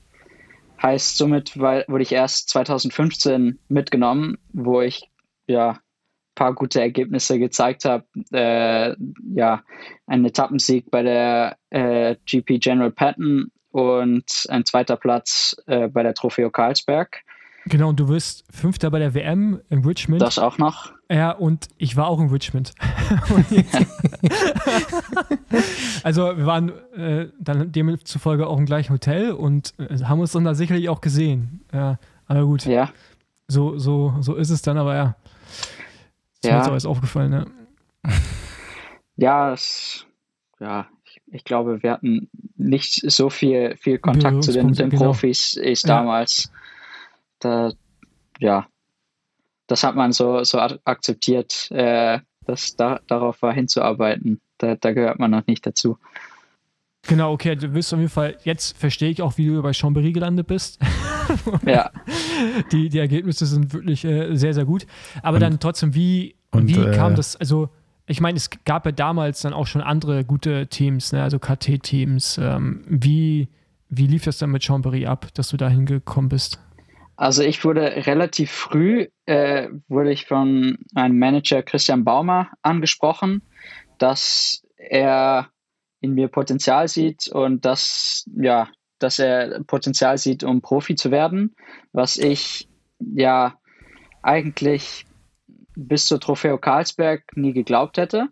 Heißt, 0.82 1.18
somit 1.18 1.60
weil, 1.60 1.86
wurde 1.88 2.04
ich 2.04 2.12
erst 2.12 2.50
2015 2.50 3.60
mitgenommen, 3.70 4.38
wo 4.52 4.82
ich 4.82 5.10
ja 5.48 5.80
paar 6.36 6.54
gute 6.54 6.82
Ergebnisse 6.82 7.40
gezeigt 7.40 7.86
habe. 7.86 8.06
Äh, 8.32 8.96
ja, 9.34 9.64
ein 10.06 10.26
Etappensieg 10.26 10.92
bei 10.92 11.02
der 11.02 11.58
äh, 11.70 12.18
GP 12.26 12.60
General 12.60 12.92
Patton 12.92 13.52
und 13.72 14.46
ein 14.50 14.66
zweiter 14.66 14.98
Platz 14.98 15.56
äh, 15.66 15.88
bei 15.88 16.04
der 16.04 16.14
Trofeo 16.14 16.52
Karlsberg. 16.52 17.22
Genau, 17.68 17.90
und 17.90 18.00
du 18.00 18.08
wirst 18.08 18.46
Fünfter 18.52 18.92
bei 18.92 19.00
der 19.00 19.16
WM 19.16 19.60
in 19.70 19.84
Richmond. 19.84 20.22
Das 20.22 20.38
auch 20.38 20.60
noch. 20.60 20.94
Ja, 21.12 21.32
und 21.32 21.68
ich 21.78 21.98
war 21.98 22.08
auch 22.08 22.20
in 22.20 22.30
Richmond. 22.30 22.74
also 26.04 26.38
wir 26.38 26.46
waren 26.46 26.70
äh, 26.94 27.30
dann 27.40 27.72
demzufolge 27.72 28.46
auch 28.46 28.60
im 28.60 28.68
gleichen 28.68 28.94
Hotel 28.94 29.32
und 29.32 29.74
äh, 29.80 30.04
haben 30.04 30.20
uns 30.20 30.32
dann 30.32 30.44
da 30.44 30.54
sicherlich 30.54 30.90
auch 30.90 31.02
gesehen. 31.02 31.62
Ja, 31.74 31.98
aber 32.28 32.46
gut. 32.46 32.66
Ja. 32.66 32.92
So, 33.48 33.80
so, 33.80 34.14
so 34.20 34.36
ist 34.36 34.52
es 34.52 34.62
dann, 34.62 34.78
aber 34.78 34.96
ja. 34.96 35.16
Ist 36.34 36.46
ja. 36.46 36.60
mir 36.60 36.66
alles 36.66 36.86
aufgefallen, 36.86 37.34
ja. 37.34 37.46
Ja, 39.18 39.54
es, 39.54 40.06
ja, 40.60 40.88
ich, 41.32 41.46
glaube, 41.46 41.82
wir 41.82 41.92
hatten 41.92 42.30
nicht 42.58 43.10
so 43.10 43.30
viel, 43.30 43.78
viel 43.78 43.98
Kontakt 43.98 44.44
zu 44.44 44.52
den, 44.52 44.74
den 44.74 44.90
genau. 44.90 45.06
Profis 45.06 45.56
ich 45.56 45.84
ja. 45.84 46.26
Da, 47.40 47.72
ja, 48.40 48.68
das 49.68 49.84
hat 49.84 49.96
man 49.96 50.12
so, 50.12 50.44
so 50.44 50.60
akzeptiert, 50.60 51.70
äh, 51.72 52.20
dass 52.46 52.76
da, 52.76 53.00
darauf 53.08 53.42
war 53.42 53.54
hinzuarbeiten. 53.54 54.40
Da, 54.58 54.76
da 54.76 54.94
gehört 54.94 55.20
man 55.20 55.32
noch 55.32 55.46
nicht 55.48 55.66
dazu. 55.66 55.98
Genau, 57.08 57.34
okay, 57.34 57.56
du 57.56 57.74
wirst 57.74 57.94
auf 57.94 58.00
jeden 58.00 58.12
Fall, 58.12 58.38
jetzt 58.44 58.78
verstehe 58.78 59.10
ich 59.10 59.22
auch, 59.22 59.38
wie 59.38 59.48
du 59.48 59.62
bei 59.62 59.72
Chambéry 59.72 60.12
gelandet 60.12 60.48
bist. 60.48 60.80
ja. 61.66 61.92
Die, 62.72 62.90
die 62.90 63.00
Ergebnisse 63.00 63.46
sind 63.46 63.74
wirklich 63.74 64.06
äh, 64.06 64.36
sehr, 64.36 64.54
sehr 64.54 64.66
gut. 64.66 64.86
Aber 65.24 65.36
und, 65.36 65.42
dann 65.42 65.60
trotzdem, 65.60 65.96
wie, 65.96 66.36
und, 66.52 66.68
wie 66.68 66.92
kam 66.92 67.14
äh, 67.14 67.16
das, 67.16 67.36
also 67.36 67.70
ich 68.08 68.22
meine, 68.22 68.38
es 68.38 68.50
gab 68.66 68.86
ja 68.86 68.92
damals 68.92 69.42
dann 69.42 69.54
auch 69.54 69.68
schon 69.68 69.82
andere 69.82 70.24
gute 70.24 70.68
Teams, 70.68 71.12
ne? 71.12 71.24
also 71.24 71.40
KT-Teams. 71.40 72.38
Ähm, 72.38 72.84
wie, 72.88 73.48
wie 73.90 74.08
lief 74.08 74.26
das 74.26 74.38
dann 74.38 74.52
mit 74.52 74.64
Chambéry 74.64 75.08
ab, 75.08 75.34
dass 75.34 75.50
du 75.50 75.58
da 75.58 75.70
hingekommen 75.70 76.30
bist? 76.30 76.60
Also 77.18 77.44
ich 77.44 77.64
wurde 77.64 78.06
relativ 78.08 78.52
früh, 78.52 79.08
äh, 79.26 79.70
wurde 79.88 80.12
ich 80.12 80.26
von 80.26 80.78
meinem 80.94 81.18
Manager 81.18 81.64
Christian 81.64 82.04
Baumer 82.04 82.50
angesprochen, 82.62 83.42
dass 83.98 84.64
er 84.78 85.50
in 86.02 86.14
mir 86.14 86.28
Potenzial 86.28 86.88
sieht 86.88 87.28
und 87.30 87.66
dass, 87.66 88.26
ja, 88.36 88.70
dass 89.00 89.20
er 89.20 89.64
Potenzial 89.64 90.18
sieht, 90.18 90.44
um 90.44 90.62
Profi 90.62 90.96
zu 90.96 91.10
werden, 91.12 91.56
was 91.94 92.18
ich 92.18 92.68
ja 93.00 93.58
eigentlich 94.22 95.06
bis 95.76 96.06
zur 96.06 96.20
Trofeo 96.20 96.58
Karlsberg 96.58 97.24
nie 97.36 97.54
geglaubt 97.54 97.98
hätte. 97.98 98.28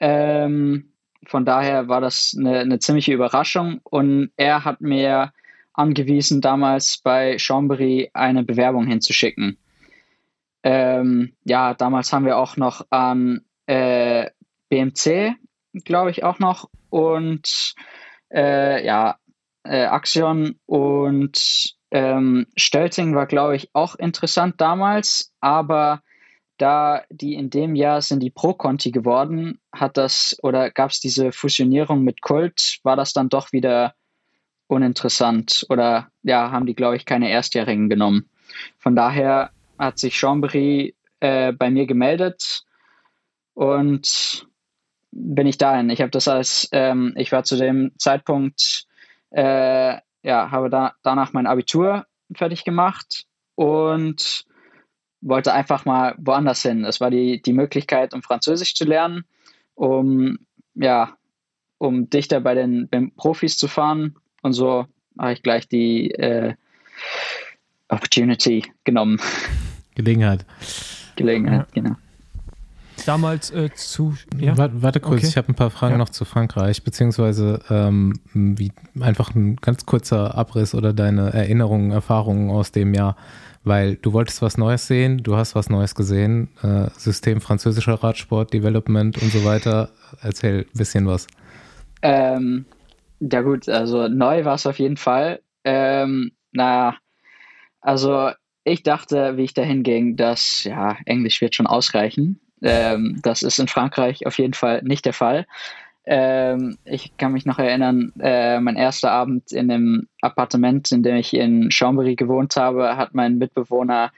Ähm, 0.00 0.92
von 1.26 1.44
daher 1.44 1.88
war 1.88 2.00
das 2.00 2.36
eine, 2.38 2.60
eine, 2.60 2.78
ziemliche 2.78 3.12
Überraschung 3.12 3.80
und 3.84 4.30
er 4.36 4.64
hat 4.64 4.80
mir 4.80 5.32
angewiesen, 5.74 6.40
damals 6.40 6.98
bei 6.98 7.36
Chambéry 7.36 8.10
eine 8.14 8.44
Bewerbung 8.44 8.86
hinzuschicken. 8.86 9.58
Ähm, 10.62 11.34
ja, 11.44 11.74
damals 11.74 12.12
haben 12.12 12.24
wir 12.24 12.38
auch 12.38 12.56
noch 12.56 12.86
an 12.90 13.42
äh, 13.66 14.30
BMC 14.70 15.36
glaube 15.82 16.10
ich, 16.10 16.22
auch 16.22 16.38
noch. 16.38 16.70
Und 16.90 17.74
äh, 18.32 18.84
ja, 18.84 19.16
äh, 19.64 19.86
Axion 19.86 20.58
und 20.66 21.74
ähm, 21.90 22.46
Stölting 22.56 23.14
war, 23.14 23.26
glaube 23.26 23.56
ich, 23.56 23.70
auch 23.72 23.96
interessant 23.96 24.60
damals, 24.60 25.32
aber 25.40 26.02
da 26.58 27.02
die 27.10 27.34
in 27.34 27.50
dem 27.50 27.74
Jahr 27.74 28.00
sind 28.00 28.20
die 28.20 28.30
Pro-Conti 28.30 28.92
geworden, 28.92 29.60
hat 29.72 29.96
das 29.96 30.36
oder 30.42 30.70
gab 30.70 30.90
es 30.90 31.00
diese 31.00 31.32
Fusionierung 31.32 32.02
mit 32.04 32.20
Kult, 32.20 32.78
war 32.84 32.94
das 32.94 33.12
dann 33.12 33.28
doch 33.28 33.50
wieder 33.52 33.94
uninteressant 34.66 35.66
oder 35.68 36.08
ja, 36.22 36.50
haben 36.50 36.66
die, 36.66 36.74
glaube 36.74 36.96
ich, 36.96 37.04
keine 37.04 37.30
Erstjährigen 37.30 37.88
genommen. 37.88 38.28
Von 38.78 38.96
daher 38.96 39.50
hat 39.78 39.98
sich 39.98 40.18
Chambry 40.18 40.94
äh, 41.20 41.52
bei 41.52 41.70
mir 41.70 41.86
gemeldet 41.86 42.64
und 43.54 44.46
bin 45.10 45.46
ich 45.46 45.58
dahin. 45.58 45.90
Ich 45.90 46.00
habe 46.00 46.10
das 46.10 46.28
als, 46.28 46.68
ähm, 46.72 47.14
ich 47.16 47.30
war 47.32 47.44
zu 47.44 47.56
dem 47.56 47.92
Zeitpunkt, 47.98 48.86
äh, 49.30 49.98
ja, 50.22 50.50
habe 50.50 50.70
da, 50.70 50.94
danach 51.02 51.32
mein 51.32 51.46
Abitur 51.46 52.06
fertig 52.34 52.64
gemacht 52.64 53.26
und 53.54 54.44
wollte 55.20 55.52
einfach 55.52 55.84
mal 55.84 56.14
woanders 56.18 56.62
hin. 56.62 56.84
Es 56.84 57.00
war 57.00 57.10
die, 57.10 57.40
die 57.40 57.52
Möglichkeit, 57.52 58.12
um 58.14 58.22
Französisch 58.22 58.74
zu 58.74 58.84
lernen, 58.84 59.24
um, 59.74 60.38
ja, 60.74 61.16
um 61.78 62.10
dichter 62.10 62.40
bei 62.40 62.54
den, 62.54 62.88
bei 62.88 62.98
den 62.98 63.14
Profis 63.14 63.56
zu 63.56 63.68
fahren. 63.68 64.16
Und 64.44 64.52
so 64.52 64.86
habe 65.18 65.32
ich 65.32 65.42
gleich 65.42 65.66
die 65.68 66.10
äh, 66.12 66.54
Opportunity 67.88 68.64
genommen. 68.84 69.18
Gelegenheit. 69.94 70.44
Gelegenheit, 71.16 71.66
ja. 71.74 71.82
genau 71.82 71.96
damals 73.06 73.50
äh, 73.50 73.70
zu. 73.74 74.14
Ja? 74.38 74.56
Warte, 74.56 74.82
warte 74.82 75.00
kurz, 75.00 75.18
okay. 75.18 75.26
ich 75.28 75.36
habe 75.36 75.48
ein 75.48 75.54
paar 75.54 75.70
Fragen 75.70 75.94
ja. 75.94 75.98
noch 75.98 76.08
zu 76.08 76.24
Frankreich, 76.24 76.82
beziehungsweise 76.82 77.60
ähm, 77.68 78.14
wie 78.32 78.72
einfach 79.00 79.34
ein 79.34 79.56
ganz 79.56 79.84
kurzer 79.84 80.36
Abriss 80.36 80.74
oder 80.74 80.92
deine 80.92 81.32
Erinnerungen, 81.32 81.90
Erfahrungen 81.90 82.50
aus 82.50 82.72
dem 82.72 82.94
Jahr, 82.94 83.16
weil 83.64 83.96
du 83.96 84.12
wolltest 84.12 84.42
was 84.42 84.56
Neues 84.56 84.86
sehen, 84.86 85.22
du 85.22 85.36
hast 85.36 85.54
was 85.54 85.70
Neues 85.70 85.94
gesehen, 85.94 86.48
äh, 86.62 86.88
System 86.96 87.40
französischer 87.40 87.94
Radsport, 87.94 88.52
Development 88.52 89.20
und 89.20 89.32
so 89.32 89.44
weiter. 89.44 89.90
Erzähl 90.22 90.60
ein 90.60 90.78
bisschen 90.78 91.06
was. 91.06 91.26
Ähm, 92.02 92.66
ja 93.20 93.40
gut, 93.42 93.68
also 93.68 94.08
neu 94.08 94.44
war 94.44 94.54
es 94.54 94.66
auf 94.66 94.78
jeden 94.78 94.96
Fall. 94.96 95.40
Ähm, 95.64 96.32
naja, 96.52 96.96
also 97.80 98.30
ich 98.64 98.82
dachte, 98.82 99.36
wie 99.36 99.44
ich 99.44 99.54
dahin 99.54 99.82
ging, 99.82 100.16
dass 100.16 100.64
ja, 100.64 100.96
Englisch 101.04 101.40
wird 101.40 101.54
schon 101.54 101.66
ausreichen. 101.66 102.40
Ähm, 102.62 103.20
das 103.22 103.42
ist 103.42 103.58
in 103.58 103.68
Frankreich 103.68 104.26
auf 104.26 104.38
jeden 104.38 104.54
Fall 104.54 104.82
nicht 104.82 105.04
der 105.04 105.12
Fall. 105.12 105.46
Ähm, 106.06 106.76
ich 106.84 107.16
kann 107.16 107.32
mich 107.32 107.46
noch 107.46 107.58
erinnern, 107.58 108.12
äh, 108.20 108.60
mein 108.60 108.76
erster 108.76 109.10
Abend 109.10 109.52
in 109.52 109.68
dem 109.68 110.08
Appartement, 110.20 110.90
in 110.92 111.02
dem 111.02 111.16
ich 111.16 111.34
in 111.34 111.70
Chambéry 111.70 112.14
gewohnt 112.14 112.56
habe, 112.56 112.96
hat 112.96 113.14
mein 113.14 113.38
Mitbewohner 113.38 114.12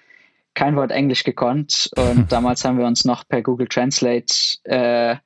kein 0.54 0.74
Wort 0.74 0.90
Englisch 0.90 1.22
gekonnt 1.22 1.90
und 1.96 2.32
damals 2.32 2.64
haben 2.64 2.78
wir 2.78 2.86
uns 2.86 3.04
noch 3.04 3.26
per 3.28 3.42
Google 3.42 3.68
Translate 3.68 4.34
äh, 4.64 5.16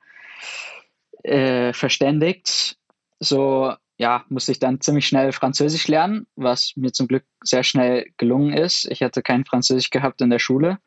äh, 1.23 1.73
verständigt. 1.73 2.77
So, 3.23 3.75
ja, 3.97 4.25
musste 4.29 4.51
ich 4.51 4.57
dann 4.57 4.81
ziemlich 4.81 5.05
schnell 5.05 5.31
Französisch 5.31 5.87
lernen, 5.87 6.25
was 6.35 6.73
mir 6.75 6.91
zum 6.91 7.07
Glück 7.07 7.23
sehr 7.43 7.61
schnell 7.61 8.11
gelungen 8.17 8.51
ist. 8.51 8.85
Ich 8.89 9.03
hatte 9.03 9.21
kein 9.21 9.45
Französisch 9.45 9.91
gehabt 9.91 10.21
in 10.21 10.31
der 10.31 10.39
Schule. 10.39 10.79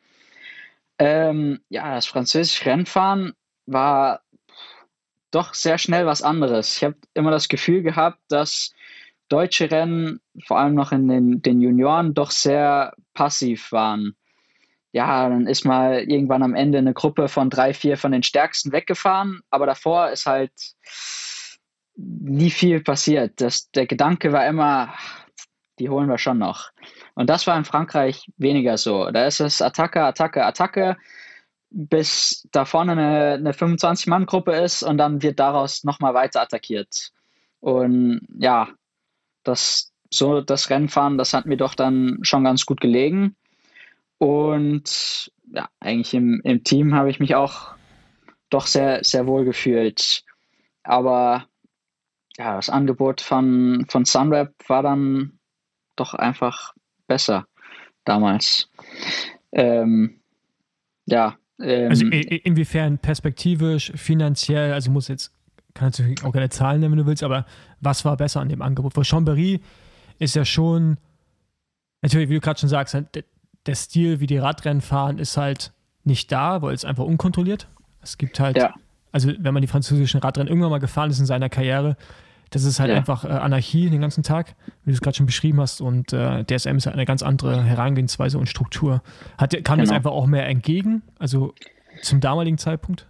Ähm, 0.99 1.61
ja, 1.69 1.95
das 1.95 2.07
französische 2.07 2.65
Rennfahren 2.65 3.33
war 3.65 4.19
doch 5.31 5.53
sehr 5.53 5.77
schnell 5.77 6.05
was 6.05 6.21
anderes. 6.21 6.75
Ich 6.75 6.83
habe 6.83 6.97
immer 7.13 7.31
das 7.31 7.47
Gefühl 7.47 7.83
gehabt, 7.83 8.19
dass 8.27 8.73
deutsche 9.29 9.71
Rennen, 9.71 10.19
vor 10.45 10.59
allem 10.59 10.75
noch 10.75 10.91
in 10.91 11.07
den, 11.07 11.41
den 11.41 11.61
Junioren, 11.61 12.13
doch 12.13 12.31
sehr 12.31 12.93
passiv 13.13 13.71
waren. 13.71 14.17
Ja, 14.91 15.29
dann 15.29 15.47
ist 15.47 15.63
mal 15.63 16.01
irgendwann 16.01 16.43
am 16.43 16.53
Ende 16.53 16.79
eine 16.79 16.93
Gruppe 16.93 17.29
von 17.29 17.49
drei, 17.49 17.73
vier 17.73 17.95
von 17.95 18.11
den 18.11 18.23
Stärksten 18.23 18.73
weggefahren, 18.73 19.39
aber 19.49 19.65
davor 19.65 20.09
ist 20.09 20.25
halt 20.25 20.51
nie 21.95 22.49
viel 22.49 22.81
passiert. 22.81 23.41
Das, 23.41 23.71
der 23.71 23.87
Gedanke 23.87 24.31
war 24.31 24.45
immer, 24.47 24.93
die 25.79 25.89
holen 25.89 26.09
wir 26.09 26.17
schon 26.17 26.37
noch. 26.37 26.71
Und 27.15 27.29
das 27.29 27.47
war 27.47 27.57
in 27.57 27.65
Frankreich 27.65 28.29
weniger 28.37 28.77
so. 28.77 29.09
Da 29.11 29.25
ist 29.25 29.39
es 29.39 29.61
Attacke, 29.61 30.03
Attacke, 30.03 30.45
Attacke, 30.45 30.97
bis 31.69 32.47
da 32.51 32.65
vorne 32.65 32.93
eine, 32.93 33.33
eine 33.33 33.51
25-Mann-Gruppe 33.51 34.53
ist 34.53 34.83
und 34.83 34.97
dann 34.97 35.21
wird 35.21 35.39
daraus 35.39 35.83
nochmal 35.83 36.13
weiter 36.13 36.41
attackiert. 36.41 37.11
Und 37.59 38.21
ja, 38.37 38.69
das, 39.43 39.91
so 40.09 40.41
das 40.41 40.69
Rennfahren, 40.69 41.17
das 41.17 41.33
hat 41.33 41.45
mir 41.45 41.57
doch 41.57 41.75
dann 41.75 42.19
schon 42.21 42.43
ganz 42.43 42.65
gut 42.65 42.79
gelegen. 42.79 43.35
Und 44.17 45.31
ja, 45.53 45.69
eigentlich 45.79 46.13
im, 46.13 46.41
im 46.43 46.63
Team 46.63 46.95
habe 46.95 47.09
ich 47.09 47.19
mich 47.19 47.35
auch 47.35 47.75
doch 48.49 48.67
sehr, 48.67 49.03
sehr 49.03 49.27
wohl 49.27 49.45
gefühlt. 49.45 50.23
Aber 50.83 51.47
ja, 52.37 52.55
das 52.55 52.69
Angebot 52.69 53.21
von, 53.21 53.85
von 53.89 54.05
Sunweb 54.05 54.53
war 54.67 54.83
dann 54.83 55.39
doch 55.95 56.13
einfach 56.13 56.73
besser 57.07 57.47
damals. 58.03 58.69
Ähm, 59.51 60.19
ja. 61.05 61.37
Ähm, 61.59 61.89
also 61.89 62.05
inwiefern 62.05 62.97
perspektivisch, 62.97 63.91
finanziell, 63.95 64.73
also 64.73 64.91
muss 64.91 65.07
jetzt, 65.07 65.31
kannst 65.73 65.99
du 65.99 66.13
auch 66.23 66.33
keine 66.33 66.49
Zahlen 66.49 66.81
nennen, 66.81 66.93
wenn 66.93 66.99
du 66.99 67.05
willst, 67.05 67.23
aber 67.23 67.45
was 67.79 68.03
war 68.03 68.17
besser 68.17 68.41
an 68.41 68.49
dem 68.49 68.61
Angebot? 68.61 68.95
Weil 68.97 69.03
Chambéry 69.03 69.61
ist 70.19 70.35
ja 70.35 70.43
schon, 70.43 70.97
natürlich, 72.01 72.29
wie 72.29 72.35
du 72.35 72.41
gerade 72.41 72.59
schon 72.59 72.69
sagst, 72.69 72.93
halt, 72.93 73.25
der 73.65 73.75
Stil, 73.75 74.19
wie 74.19 74.27
die 74.27 74.37
Radrennen 74.37 74.81
fahren, 74.81 75.17
ist 75.17 75.37
halt 75.37 75.73
nicht 76.03 76.31
da, 76.31 76.61
weil 76.61 76.73
es 76.73 76.85
einfach 76.85 77.03
unkontrolliert. 77.03 77.67
Es 78.01 78.17
gibt 78.17 78.39
halt, 78.39 78.57
ja. 78.57 78.73
also 79.11 79.31
wenn 79.39 79.53
man 79.53 79.61
die 79.61 79.67
französischen 79.67 80.19
Radrennen 80.19 80.47
irgendwann 80.47 80.69
mal 80.69 80.79
gefahren 80.79 81.09
ist 81.09 81.19
in 81.19 81.25
seiner 81.25 81.49
Karriere, 81.49 81.97
das 82.55 82.63
ist 82.63 82.79
halt 82.79 82.89
ja. 82.89 82.95
einfach 82.95 83.25
äh, 83.25 83.27
Anarchie 83.27 83.89
den 83.89 83.99
ganzen 83.99 84.23
Tag, 84.23 84.55
wie 84.85 84.91
du 84.91 84.93
es 84.93 85.01
gerade 85.01 85.17
schon 85.17 85.25
beschrieben 85.25 85.59
hast. 85.59 85.81
Und 85.81 86.13
äh, 86.13 86.45
DSM 86.45 86.77
ist 86.77 86.85
halt 86.85 86.95
eine 86.95 87.05
ganz 87.05 87.21
andere 87.21 87.61
Herangehensweise 87.61 88.39
und 88.39 88.47
Struktur. 88.47 89.03
Hat, 89.37 89.51
kam 89.51 89.77
genau. 89.77 89.81
das 89.81 89.91
einfach 89.91 90.11
auch 90.11 90.25
mehr 90.25 90.47
entgegen, 90.47 91.01
also 91.19 91.53
zum 92.01 92.21
damaligen 92.21 92.57
Zeitpunkt? 92.57 93.07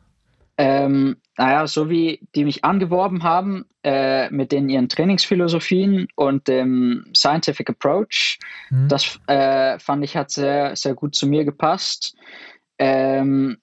Ähm, 0.58 1.18
naja, 1.38 1.68
so 1.68 1.91
wie 1.91 2.28
die 2.34 2.43
mich 2.43 2.64
angeworben 2.64 3.22
haben 3.22 3.66
äh, 3.84 4.32
mit 4.32 4.52
den 4.52 4.68
ihren 4.68 4.89
Trainingsphilosophien 4.89 6.08
und 6.16 6.48
dem 6.48 7.06
Scientific 7.16 7.70
Approach, 7.70 8.39
mhm. 8.72 8.88
das 8.88 9.20
äh, 9.28 9.78
fand 9.78 10.04
ich 10.04 10.18
hat 10.18 10.32
sehr, 10.32 10.76
sehr 10.76 10.96
gut 10.96 11.14
zu 11.14 11.28
mir 11.28 11.46
gepasst. 11.46 12.16
Ähm, 12.80 13.58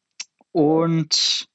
und 0.52 1.48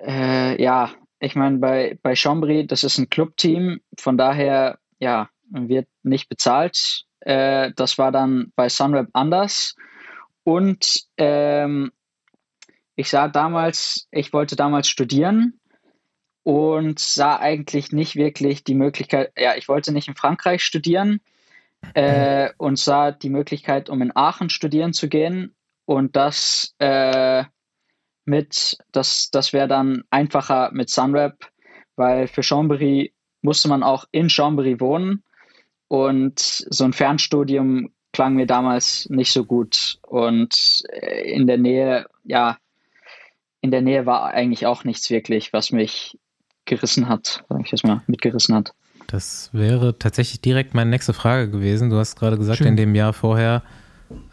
äh, 0.00 0.62
ja, 0.62 0.90
ich 1.20 1.34
meine, 1.34 1.58
bei, 1.58 1.98
bei 2.02 2.14
Chambry, 2.14 2.66
das 2.66 2.84
ist 2.84 2.98
ein 2.98 3.08
Clubteam, 3.08 3.80
von 3.98 4.18
daher, 4.18 4.78
ja, 4.98 5.28
wird 5.50 5.88
nicht 6.02 6.28
bezahlt. 6.28 7.04
Äh, 7.20 7.72
das 7.76 7.98
war 7.98 8.12
dann 8.12 8.52
bei 8.56 8.68
Sunweb 8.68 9.08
anders. 9.12 9.74
Und 10.44 11.04
ähm, 11.16 11.92
ich 12.94 13.10
sah 13.10 13.28
damals, 13.28 14.08
ich 14.10 14.32
wollte 14.32 14.56
damals 14.56 14.88
studieren 14.88 15.60
und 16.42 16.98
sah 16.98 17.38
eigentlich 17.38 17.92
nicht 17.92 18.16
wirklich 18.16 18.62
die 18.62 18.74
Möglichkeit, 18.74 19.32
ja, 19.36 19.56
ich 19.56 19.68
wollte 19.68 19.92
nicht 19.92 20.08
in 20.08 20.14
Frankreich 20.14 20.62
studieren 20.62 21.20
äh, 21.94 22.50
und 22.58 22.78
sah 22.78 23.10
die 23.10 23.30
Möglichkeit, 23.30 23.90
um 23.90 24.02
in 24.02 24.14
Aachen 24.14 24.50
studieren 24.50 24.92
zu 24.92 25.08
gehen 25.08 25.54
und 25.84 26.16
das 26.16 26.74
äh, 26.78 27.44
mit, 28.26 28.76
das, 28.92 29.30
das 29.30 29.52
wäre 29.52 29.68
dann 29.68 30.04
einfacher 30.10 30.70
mit 30.72 30.90
Sunweb, 30.90 31.34
weil 31.96 32.28
für 32.28 32.42
Chambéry 32.42 33.12
musste 33.40 33.68
man 33.68 33.82
auch 33.82 34.04
in 34.10 34.28
Chambéry 34.28 34.80
wohnen 34.80 35.22
und 35.88 36.38
so 36.38 36.84
ein 36.84 36.92
Fernstudium 36.92 37.90
klang 38.12 38.34
mir 38.34 38.46
damals 38.46 39.08
nicht 39.10 39.32
so 39.32 39.44
gut 39.44 39.98
und 40.02 40.82
äh, 40.88 41.30
in 41.30 41.46
der 41.46 41.58
Nähe, 41.58 42.06
ja, 42.24 42.58
in 43.60 43.70
der 43.70 43.82
Nähe 43.82 44.06
war 44.06 44.26
eigentlich 44.26 44.66
auch 44.66 44.84
nichts 44.84 45.10
wirklich, 45.10 45.52
was 45.52 45.70
mich 45.70 46.18
gerissen 46.64 47.08
hat, 47.08 47.44
sag 47.48 47.60
ich 47.60 47.70
das 47.70 47.82
mal, 47.82 48.02
mitgerissen 48.06 48.54
hat. 48.54 48.72
Das 49.06 49.50
wäre 49.52 49.98
tatsächlich 49.98 50.40
direkt 50.40 50.74
meine 50.74 50.90
nächste 50.90 51.12
Frage 51.12 51.50
gewesen. 51.50 51.90
Du 51.90 51.96
hast 51.96 52.16
gerade 52.16 52.38
gesagt, 52.38 52.58
Schön. 52.58 52.68
in 52.68 52.76
dem 52.76 52.94
Jahr 52.94 53.12
vorher 53.12 53.62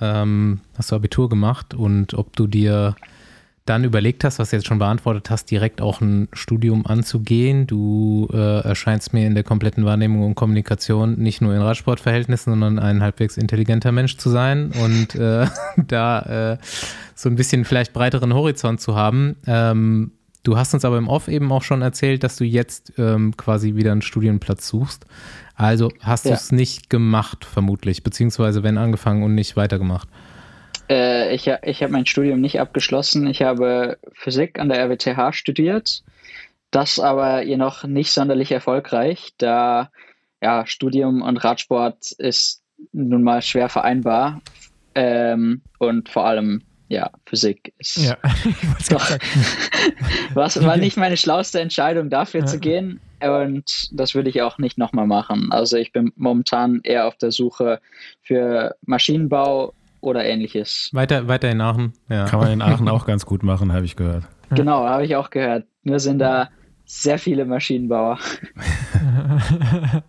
ähm, 0.01 0.61
hast 0.77 0.91
du 0.91 0.95
Abitur 0.95 1.29
gemacht 1.29 1.73
und 1.73 2.13
ob 2.13 2.35
du 2.35 2.47
dir 2.47 2.95
dann 3.65 3.85
überlegt 3.85 4.25
hast, 4.25 4.39
was 4.39 4.49
du 4.49 4.57
jetzt 4.57 4.67
schon 4.67 4.79
beantwortet 4.79 5.29
hast, 5.29 5.49
direkt 5.49 5.79
auch 5.81 6.01
ein 6.01 6.27
Studium 6.33 6.85
anzugehen. 6.85 7.65
Du 7.65 8.27
äh, 8.33 8.59
erscheinst 8.61 9.13
mir 9.13 9.25
in 9.25 9.35
der 9.35 9.43
kompletten 9.43 9.85
Wahrnehmung 9.85 10.25
und 10.25 10.35
Kommunikation 10.35 11.17
nicht 11.17 11.41
nur 11.41 11.55
in 11.55 11.61
Radsportverhältnissen, 11.61 12.51
sondern 12.51 12.77
ein 12.77 13.01
halbwegs 13.01 13.37
intelligenter 13.37 13.93
Mensch 13.93 14.17
zu 14.17 14.29
sein 14.29 14.71
und 14.83 15.15
äh, 15.15 15.47
da 15.77 16.53
äh, 16.53 16.57
so 17.15 17.29
ein 17.29 17.35
bisschen 17.35 17.63
vielleicht 17.63 17.93
breiteren 17.93 18.33
Horizont 18.33 18.81
zu 18.81 18.95
haben. 18.95 19.37
Ähm, 19.47 20.11
du 20.43 20.57
hast 20.57 20.73
uns 20.73 20.83
aber 20.83 20.97
im 20.97 21.07
Off 21.07 21.29
eben 21.29 21.49
auch 21.53 21.63
schon 21.63 21.81
erzählt, 21.81 22.23
dass 22.23 22.35
du 22.35 22.43
jetzt 22.43 22.93
ähm, 22.97 23.37
quasi 23.37 23.75
wieder 23.75 23.93
einen 23.93 24.01
Studienplatz 24.01 24.67
suchst. 24.67 25.05
Also 25.55 25.89
hast 26.01 26.25
ja. 26.25 26.31
du 26.31 26.35
es 26.35 26.51
nicht 26.51 26.89
gemacht, 26.89 27.45
vermutlich, 27.45 28.03
beziehungsweise 28.03 28.63
wenn 28.63 28.77
angefangen 28.77 29.23
und 29.23 29.35
nicht 29.35 29.55
weitergemacht. 29.55 30.09
Äh, 30.89 31.33
ich 31.33 31.47
ich 31.63 31.83
habe 31.83 31.93
mein 31.93 32.05
Studium 32.05 32.41
nicht 32.41 32.59
abgeschlossen. 32.59 33.27
Ich 33.27 33.41
habe 33.41 33.97
Physik 34.13 34.59
an 34.59 34.69
der 34.69 34.79
RWTH 34.79 35.33
studiert. 35.33 36.03
Das 36.71 36.99
aber 36.99 37.43
jedoch 37.43 37.83
nicht 37.83 38.11
sonderlich 38.11 38.51
erfolgreich, 38.51 39.33
da 39.37 39.91
ja, 40.41 40.65
Studium 40.65 41.21
und 41.21 41.37
Radsport 41.37 42.11
ist 42.17 42.63
nun 42.91 43.23
mal 43.23 43.41
schwer 43.41 43.69
vereinbar. 43.69 44.41
Ähm, 44.95 45.61
und 45.79 46.09
vor 46.09 46.25
allem, 46.25 46.63
ja, 46.89 47.11
Physik 47.25 47.73
ist. 47.77 47.97
Ja, 47.97 48.17
doch, 48.89 49.17
was 50.33 50.61
war 50.63 50.77
nicht 50.77 50.97
meine 50.97 51.15
schlauste 51.15 51.61
Entscheidung, 51.61 52.09
dafür 52.09 52.41
ja. 52.41 52.45
zu 52.45 52.59
gehen. 52.59 52.99
Und 53.21 53.89
das 53.91 54.15
würde 54.15 54.29
ich 54.29 54.41
auch 54.41 54.57
nicht 54.57 54.77
nochmal 54.77 55.07
machen. 55.07 55.51
Also 55.51 55.77
ich 55.77 55.93
bin 55.93 56.11
momentan 56.17 56.81
eher 56.83 57.07
auf 57.07 57.15
der 57.15 57.31
Suche 57.31 57.79
für 58.21 58.75
Maschinenbau 58.85 59.73
oder 60.03 60.25
ähnliches. 60.25 60.89
Weiter, 60.91 61.27
weiter 61.27 61.49
in 61.49 61.61
Aachen, 61.61 61.93
ja. 62.09 62.25
Kann 62.25 62.39
man 62.39 62.51
in 62.51 62.61
Aachen 62.61 62.89
auch 62.89 63.05
ganz 63.05 63.25
gut 63.25 63.41
machen, 63.41 63.71
habe 63.71 63.85
ich 63.85 63.95
gehört. 63.95 64.25
Genau, 64.49 64.85
habe 64.85 65.05
ich 65.05 65.15
auch 65.15 65.29
gehört. 65.29 65.65
Nur 65.83 65.99
sind 65.99 66.19
da 66.19 66.49
sehr 66.85 67.17
viele 67.17 67.45
Maschinenbauer. 67.45 68.19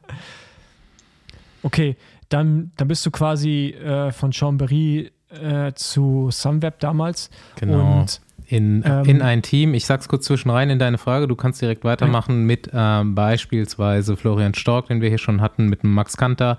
okay, 1.63 1.97
dann, 2.29 2.73
dann 2.77 2.89
bist 2.89 3.07
du 3.07 3.11
quasi 3.11 3.69
äh, 3.71 4.11
von 4.11 4.33
Chambéry 4.33 5.11
äh, 5.31 5.73
zu 5.75 6.29
Sunweb 6.31 6.81
damals. 6.81 7.31
Genau. 7.61 8.01
Und 8.01 8.21
in, 8.47 8.83
ähm, 8.87 9.05
in 9.05 9.23
ein 9.23 9.43
Team. 9.43 9.75
Ich 9.75 9.87
sag's 9.87 10.09
kurz 10.09 10.27
zwischen 10.27 10.51
rein 10.51 10.71
in 10.71 10.79
deine 10.79 10.99
Frage. 10.99 11.29
Du 11.29 11.37
kannst 11.37 11.63
direkt 11.63 11.85
weitermachen 11.85 12.41
ja. 12.41 12.45
mit 12.47 12.71
ähm, 12.73 13.15
beispielsweise 13.15 14.17
Florian 14.17 14.55
Stork, 14.55 14.89
den 14.89 15.01
wir 15.01 15.09
hier 15.09 15.19
schon 15.19 15.41
hatten, 15.41 15.69
mit 15.69 15.83
dem 15.83 15.93
Max 15.95 16.17
Kanter, 16.17 16.59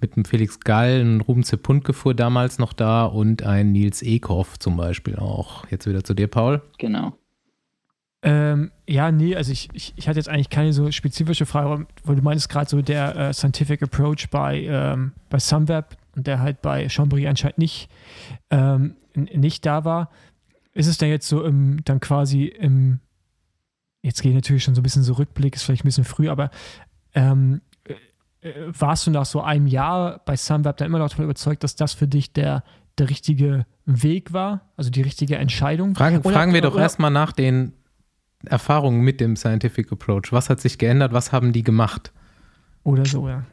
mit 0.00 0.16
dem 0.16 0.24
Felix 0.24 0.60
Gall, 0.60 1.00
ein 1.00 1.20
Ruben 1.20 1.44
Zepundke 1.44 1.92
fuhr 1.92 2.14
damals 2.14 2.58
noch 2.58 2.72
da 2.72 3.04
und 3.04 3.42
ein 3.42 3.72
Nils 3.72 4.02
Ekhoff 4.02 4.58
zum 4.58 4.76
Beispiel 4.76 5.16
auch. 5.16 5.66
Jetzt 5.70 5.86
wieder 5.86 6.04
zu 6.04 6.14
dir, 6.14 6.26
Paul. 6.26 6.62
Genau. 6.78 7.12
Ähm, 8.22 8.70
ja, 8.86 9.10
nee, 9.10 9.34
also 9.34 9.50
ich, 9.50 9.70
ich, 9.72 9.94
ich, 9.96 10.06
hatte 10.06 10.18
jetzt 10.18 10.28
eigentlich 10.28 10.50
keine 10.50 10.74
so 10.74 10.90
spezifische 10.90 11.46
Frage, 11.46 11.86
weil 12.04 12.16
du 12.16 12.22
meinst 12.22 12.50
gerade 12.50 12.68
so 12.68 12.82
der 12.82 13.16
äh, 13.16 13.32
Scientific 13.32 13.82
Approach 13.82 14.28
bei, 14.30 14.60
ähm, 14.60 15.12
bei 15.30 15.38
Sunweb 15.38 15.96
und 16.14 16.26
der 16.26 16.40
halt 16.40 16.60
bei 16.60 16.86
Chambry 16.90 17.26
anscheinend 17.26 17.56
nicht, 17.56 17.88
ähm, 18.50 18.96
nicht 19.14 19.64
da 19.64 19.86
war 19.86 20.10
ist 20.72 20.86
es 20.86 20.98
denn 20.98 21.10
jetzt 21.10 21.28
so 21.28 21.44
im, 21.44 21.82
dann 21.84 22.00
quasi 22.00 22.44
im, 22.44 23.00
jetzt 24.02 24.22
gehe 24.22 24.30
ich 24.30 24.36
natürlich 24.36 24.64
schon 24.64 24.74
so 24.74 24.80
ein 24.80 24.82
bisschen 24.82 25.02
so 25.02 25.14
Rückblick, 25.14 25.54
ist 25.54 25.64
vielleicht 25.64 25.84
ein 25.84 25.88
bisschen 25.88 26.04
früh, 26.04 26.28
aber 26.28 26.50
ähm, 27.14 27.60
äh, 27.84 27.94
äh, 28.48 28.72
warst 28.78 29.06
du 29.06 29.10
nach 29.10 29.26
so 29.26 29.40
einem 29.42 29.66
Jahr 29.66 30.20
bei 30.24 30.36
Sunweb 30.36 30.76
dann 30.76 30.86
immer 30.86 30.98
noch 30.98 31.10
davon 31.10 31.24
überzeugt, 31.24 31.64
dass 31.64 31.76
das 31.76 31.92
für 31.92 32.08
dich 32.08 32.32
der, 32.32 32.62
der 32.98 33.10
richtige 33.10 33.66
Weg 33.84 34.32
war, 34.32 34.72
also 34.76 34.90
die 34.90 35.02
richtige 35.02 35.36
Entscheidung? 35.36 35.94
Fragen, 35.94 36.18
oder, 36.18 36.30
fragen 36.30 36.54
wir 36.54 36.62
doch 36.62 36.78
erstmal 36.78 37.10
nach 37.10 37.32
den 37.32 37.72
Erfahrungen 38.44 39.02
mit 39.02 39.20
dem 39.20 39.36
Scientific 39.36 39.92
Approach. 39.92 40.32
Was 40.32 40.48
hat 40.48 40.60
sich 40.60 40.78
geändert? 40.78 41.12
Was 41.12 41.32
haben 41.32 41.52
die 41.52 41.62
gemacht? 41.62 42.12
Oder 42.84 43.04
so, 43.04 43.28
ja. 43.28 43.44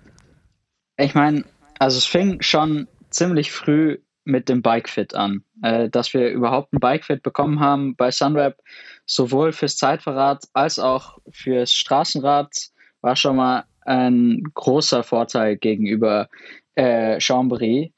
Ich 0.98 1.14
meine, 1.14 1.44
also 1.80 1.98
es 1.98 2.06
fing 2.06 2.42
schon 2.42 2.88
ziemlich 3.10 3.52
früh 3.52 3.98
mit 4.28 4.50
dem 4.50 4.62
Bike 4.62 4.90
Fit 4.90 5.16
an. 5.16 5.44
Äh, 5.64 5.90
dass 5.90 6.14
wir 6.14 6.30
überhaupt 6.30 6.74
ein 6.74 6.80
Bikefit 6.80 7.24
bekommen 7.24 7.60
haben 7.60 7.96
bei 7.96 8.12
Sunweb, 8.12 8.58
sowohl 9.06 9.54
fürs 9.54 9.78
Zeitfahrrad 9.78 10.44
als 10.54 10.78
auch 10.78 11.18
fürs 11.32 11.74
Straßenrad, 11.74 12.54
war 13.02 13.16
schon 13.16 13.38
mal 13.38 13.64
ein 13.82 14.44
großer 14.54 15.04
Vorteil 15.04 15.58
gegenüber 15.58 16.30
äh, 16.76 17.18
Chambéry. 17.18 17.94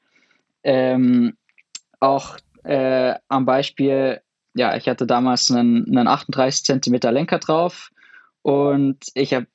Ähm, 0.62 1.36
auch 1.98 2.38
äh, 2.62 3.14
am 3.28 3.44
Beispiel, 3.44 4.20
ja, 4.54 4.76
ich 4.76 4.88
hatte 4.88 5.06
damals 5.06 5.50
einen, 5.50 5.86
einen 5.86 6.06
38 6.06 6.64
Zentimeter 6.64 7.10
Lenker 7.10 7.40
drauf 7.40 7.90
und 8.42 8.98
ich 9.14 9.34
habe 9.34 9.46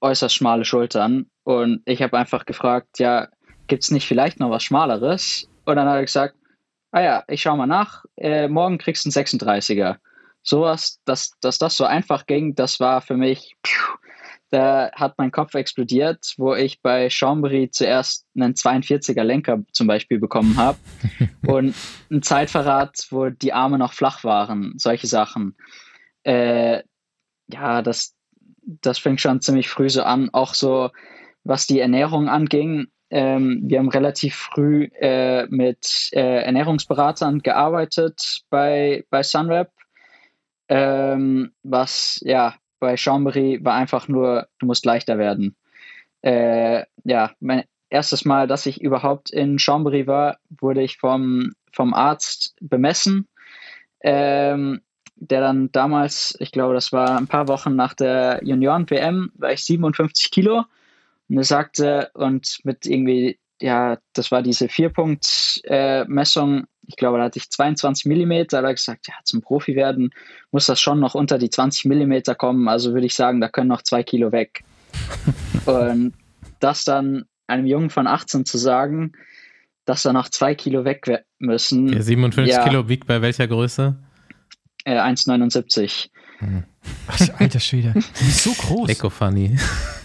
äußerst 0.00 0.34
schmale 0.34 0.64
Schultern 0.64 1.26
und 1.44 1.82
ich 1.84 2.02
habe 2.02 2.16
einfach 2.18 2.46
gefragt, 2.46 2.98
ja, 2.98 3.28
gibt 3.66 3.84
es 3.84 3.90
nicht 3.90 4.06
vielleicht 4.06 4.40
noch 4.40 4.50
was 4.50 4.62
Schmaleres? 4.62 5.48
Und 5.64 5.76
dann 5.76 5.88
hat 5.88 5.96
er 5.96 6.04
gesagt, 6.04 6.36
ah 6.92 7.00
ja, 7.00 7.24
ich 7.28 7.42
schau 7.42 7.56
mal 7.56 7.66
nach, 7.66 8.04
äh, 8.16 8.48
morgen 8.48 8.78
kriegst 8.78 9.04
du 9.04 9.08
einen 9.08 9.26
36er. 9.26 9.96
Sowas, 10.42 11.00
dass, 11.04 11.32
dass 11.40 11.58
das 11.58 11.76
so 11.76 11.84
einfach 11.84 12.26
ging, 12.26 12.54
das 12.54 12.78
war 12.78 13.00
für 13.00 13.16
mich, 13.16 13.56
pfiuh, 13.66 13.96
da 14.50 14.92
hat 14.92 15.14
mein 15.18 15.32
Kopf 15.32 15.54
explodiert, 15.54 16.34
wo 16.36 16.54
ich 16.54 16.80
bei 16.80 17.10
Chambry 17.10 17.70
zuerst 17.70 18.26
einen 18.36 18.54
42er 18.54 19.24
Lenker 19.24 19.64
zum 19.72 19.88
Beispiel 19.88 20.20
bekommen 20.20 20.56
habe 20.56 20.78
und 21.46 21.74
ein 22.10 22.22
Zeitverrat, 22.22 23.06
wo 23.10 23.30
die 23.30 23.52
Arme 23.52 23.78
noch 23.78 23.94
flach 23.94 24.22
waren, 24.22 24.74
solche 24.76 25.08
Sachen. 25.08 25.56
Äh, 26.22 26.84
ja, 27.48 27.82
das, 27.82 28.14
das 28.62 28.98
fängt 28.98 29.20
schon 29.20 29.40
ziemlich 29.40 29.68
früh 29.68 29.90
so 29.90 30.04
an, 30.04 30.30
auch 30.32 30.54
so 30.54 30.90
was 31.42 31.66
die 31.66 31.80
Ernährung 31.80 32.28
anging. 32.28 32.86
Ähm, 33.14 33.60
wir 33.62 33.78
haben 33.78 33.90
relativ 33.90 34.34
früh 34.34 34.88
äh, 34.98 35.46
mit 35.46 36.08
äh, 36.10 36.42
Ernährungsberatern 36.42 37.42
gearbeitet 37.42 38.42
bei, 38.50 39.04
bei 39.08 39.22
Sunweb, 39.22 39.70
ähm, 40.68 41.52
was 41.62 42.20
ja 42.24 42.56
bei 42.80 42.94
Chambéry 42.94 43.64
war 43.64 43.74
einfach 43.74 44.08
nur, 44.08 44.48
du 44.58 44.66
musst 44.66 44.84
leichter 44.84 45.16
werden. 45.16 45.54
Äh, 46.22 46.86
ja, 47.04 47.30
mein 47.38 47.62
erstes 47.88 48.24
Mal, 48.24 48.48
dass 48.48 48.66
ich 48.66 48.80
überhaupt 48.80 49.30
in 49.30 49.58
Chambéry 49.58 50.08
war, 50.08 50.38
wurde 50.48 50.82
ich 50.82 50.98
vom, 50.98 51.52
vom 51.72 51.94
Arzt 51.94 52.56
bemessen, 52.60 53.28
ähm, 54.00 54.80
der 55.14 55.40
dann 55.40 55.70
damals, 55.70 56.34
ich 56.40 56.50
glaube, 56.50 56.74
das 56.74 56.90
war 56.90 57.16
ein 57.16 57.28
paar 57.28 57.46
Wochen 57.46 57.76
nach 57.76 57.94
der 57.94 58.40
Junioren-WM, 58.42 59.30
war 59.36 59.52
ich 59.52 59.64
57 59.64 60.32
Kilo 60.32 60.64
und 61.28 61.38
er 61.38 61.44
sagte, 61.44 62.10
und 62.14 62.58
mit 62.64 62.86
irgendwie, 62.86 63.38
ja, 63.60 63.98
das 64.12 64.30
war 64.30 64.42
diese 64.42 64.68
Vier-Punkt-Messung, 64.68 66.58
äh, 66.58 66.64
ich 66.86 66.96
glaube, 66.96 67.18
da 67.18 67.24
hatte 67.24 67.38
ich 67.38 67.50
22 67.50 68.06
Millimeter, 68.06 68.60
da 68.60 68.68
hat 68.68 68.72
er 68.72 68.74
gesagt, 68.74 69.08
ja, 69.08 69.14
zum 69.24 69.40
Profi 69.40 69.74
werden 69.74 70.10
muss 70.50 70.66
das 70.66 70.80
schon 70.80 71.00
noch 71.00 71.14
unter 71.14 71.38
die 71.38 71.50
20 71.50 71.86
Millimeter 71.86 72.34
kommen, 72.34 72.68
also 72.68 72.92
würde 72.92 73.06
ich 73.06 73.14
sagen, 73.14 73.40
da 73.40 73.48
können 73.48 73.68
noch 73.68 73.82
zwei 73.82 74.02
Kilo 74.02 74.32
weg. 74.32 74.64
und 75.64 76.12
das 76.60 76.84
dann 76.84 77.24
einem 77.46 77.66
Jungen 77.66 77.90
von 77.90 78.06
18 78.06 78.44
zu 78.44 78.58
sagen, 78.58 79.12
dass 79.84 80.02
da 80.02 80.12
noch 80.12 80.28
zwei 80.28 80.54
Kilo 80.54 80.84
weg 80.84 81.24
müssen. 81.38 81.88
Okay, 81.88 82.00
57 82.00 82.54
ja, 82.54 82.64
Kilo 82.64 82.88
wiegt 82.88 83.06
bei 83.06 83.20
welcher 83.20 83.46
Größe? 83.46 83.96
Äh, 84.84 84.98
1,79. 84.98 86.08
Hm. 86.38 86.64
Alter 87.38 87.60
Schwede. 87.60 87.92
Die 87.94 88.28
ist 88.28 88.44
so 88.44 88.52
groß. 88.52 88.88
Lecko 88.88 89.10
funny. 89.10 89.56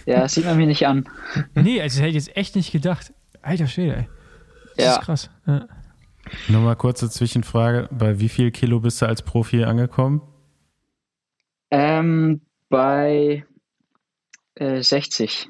Ja, 0.06 0.22
das 0.22 0.34
sieht 0.34 0.45
man 0.45 0.58
mir 0.58 0.68
nicht 0.68 0.88
an. 0.88 1.08
Nee, 1.56 1.82
also 1.82 2.00
hätte 2.00 2.10
ich 2.10 2.16
jetzt 2.16 2.36
echt 2.36 2.56
nicht 2.56 2.72
gedacht. 2.72 3.14
Alter 3.41 3.68
Schwede, 3.68 3.95
ey. 3.95 4.10
Das 4.76 4.86
ja. 4.86 4.93
ist 4.93 5.02
krass. 5.02 5.30
Ja. 5.45 5.68
Nur 6.47 6.62
mal 6.62 6.76
kurze 6.76 7.10
Zwischenfrage. 7.10 7.89
Bei 7.91 8.20
wie 8.20 8.30
viel 8.30 8.52
Kilo 8.52 8.80
bist 8.80 9.02
du 9.02 9.08
als 9.08 9.22
Profi 9.22 9.64
angekommen? 9.64 10.22
Ähm, 11.72 12.41
bei 12.70 13.45
äh, 14.56 14.82
60. 14.82 15.47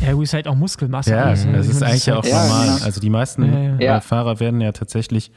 ja, 0.00 0.10
du 0.10 0.18
bist 0.18 0.34
halt 0.34 0.48
auch 0.48 0.54
Muskelmasse. 0.54 1.10
Ja, 1.10 1.24
alles, 1.24 1.44
ne? 1.44 1.52
das 1.52 1.68
ist 1.68 1.82
eigentlich 1.82 2.06
ja 2.06 2.16
auch 2.16 2.24
ja, 2.24 2.42
normal. 2.42 2.66
Genau. 2.74 2.84
Also 2.84 3.00
die 3.00 3.10
meisten 3.10 3.80
ja, 3.80 4.00
Fahrer 4.00 4.40
werden 4.40 4.60
ja 4.60 4.72
tatsächlich 4.72 5.30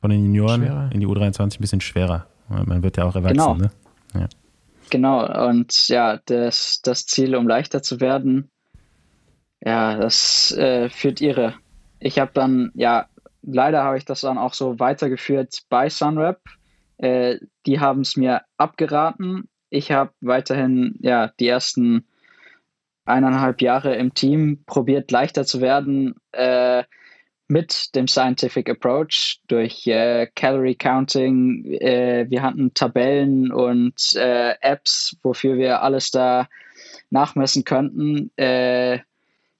von 0.00 0.10
den 0.10 0.24
Junioren 0.24 0.62
schwerer. 0.62 0.90
in 0.92 1.00
die 1.00 1.06
U23 1.06 1.58
ein 1.58 1.60
bisschen 1.60 1.80
schwerer. 1.80 2.26
Man 2.48 2.82
wird 2.82 2.96
ja 2.96 3.04
auch 3.04 3.14
erwachsen, 3.14 3.36
genau. 3.36 3.54
ne? 3.54 3.70
Genau, 4.92 5.48
und 5.48 5.88
ja, 5.88 6.20
das, 6.26 6.82
das 6.82 7.06
Ziel, 7.06 7.34
um 7.34 7.48
leichter 7.48 7.82
zu 7.82 8.02
werden, 8.02 8.50
ja, 9.64 9.96
das 9.96 10.52
äh, 10.52 10.90
führt 10.90 11.22
irre. 11.22 11.54
Ich 11.98 12.18
habe 12.18 12.32
dann, 12.34 12.72
ja, 12.74 13.06
leider 13.40 13.84
habe 13.84 13.96
ich 13.96 14.04
das 14.04 14.20
dann 14.20 14.36
auch 14.36 14.52
so 14.52 14.78
weitergeführt 14.78 15.62
bei 15.70 15.88
Sunrap. 15.88 16.42
Äh, 16.98 17.38
die 17.64 17.80
haben 17.80 18.02
es 18.02 18.18
mir 18.18 18.42
abgeraten. 18.58 19.48
Ich 19.70 19.90
habe 19.92 20.12
weiterhin, 20.20 20.98
ja, 21.00 21.28
die 21.40 21.48
ersten 21.48 22.04
eineinhalb 23.06 23.62
Jahre 23.62 23.96
im 23.96 24.12
Team 24.12 24.62
probiert, 24.66 25.10
leichter 25.10 25.46
zu 25.46 25.62
werden. 25.62 26.16
Äh, 26.32 26.84
mit 27.52 27.94
dem 27.94 28.08
Scientific 28.08 28.70
Approach 28.70 29.42
durch 29.46 29.86
äh, 29.86 30.26
Calorie 30.34 30.74
Counting. 30.74 31.66
Äh, 31.80 32.24
wir 32.30 32.42
hatten 32.42 32.72
Tabellen 32.72 33.52
und 33.52 34.16
äh, 34.16 34.54
Apps, 34.62 35.18
wofür 35.22 35.58
wir 35.58 35.82
alles 35.82 36.10
da 36.10 36.48
nachmessen 37.10 37.64
könnten. 37.64 38.30
Äh, 38.36 39.00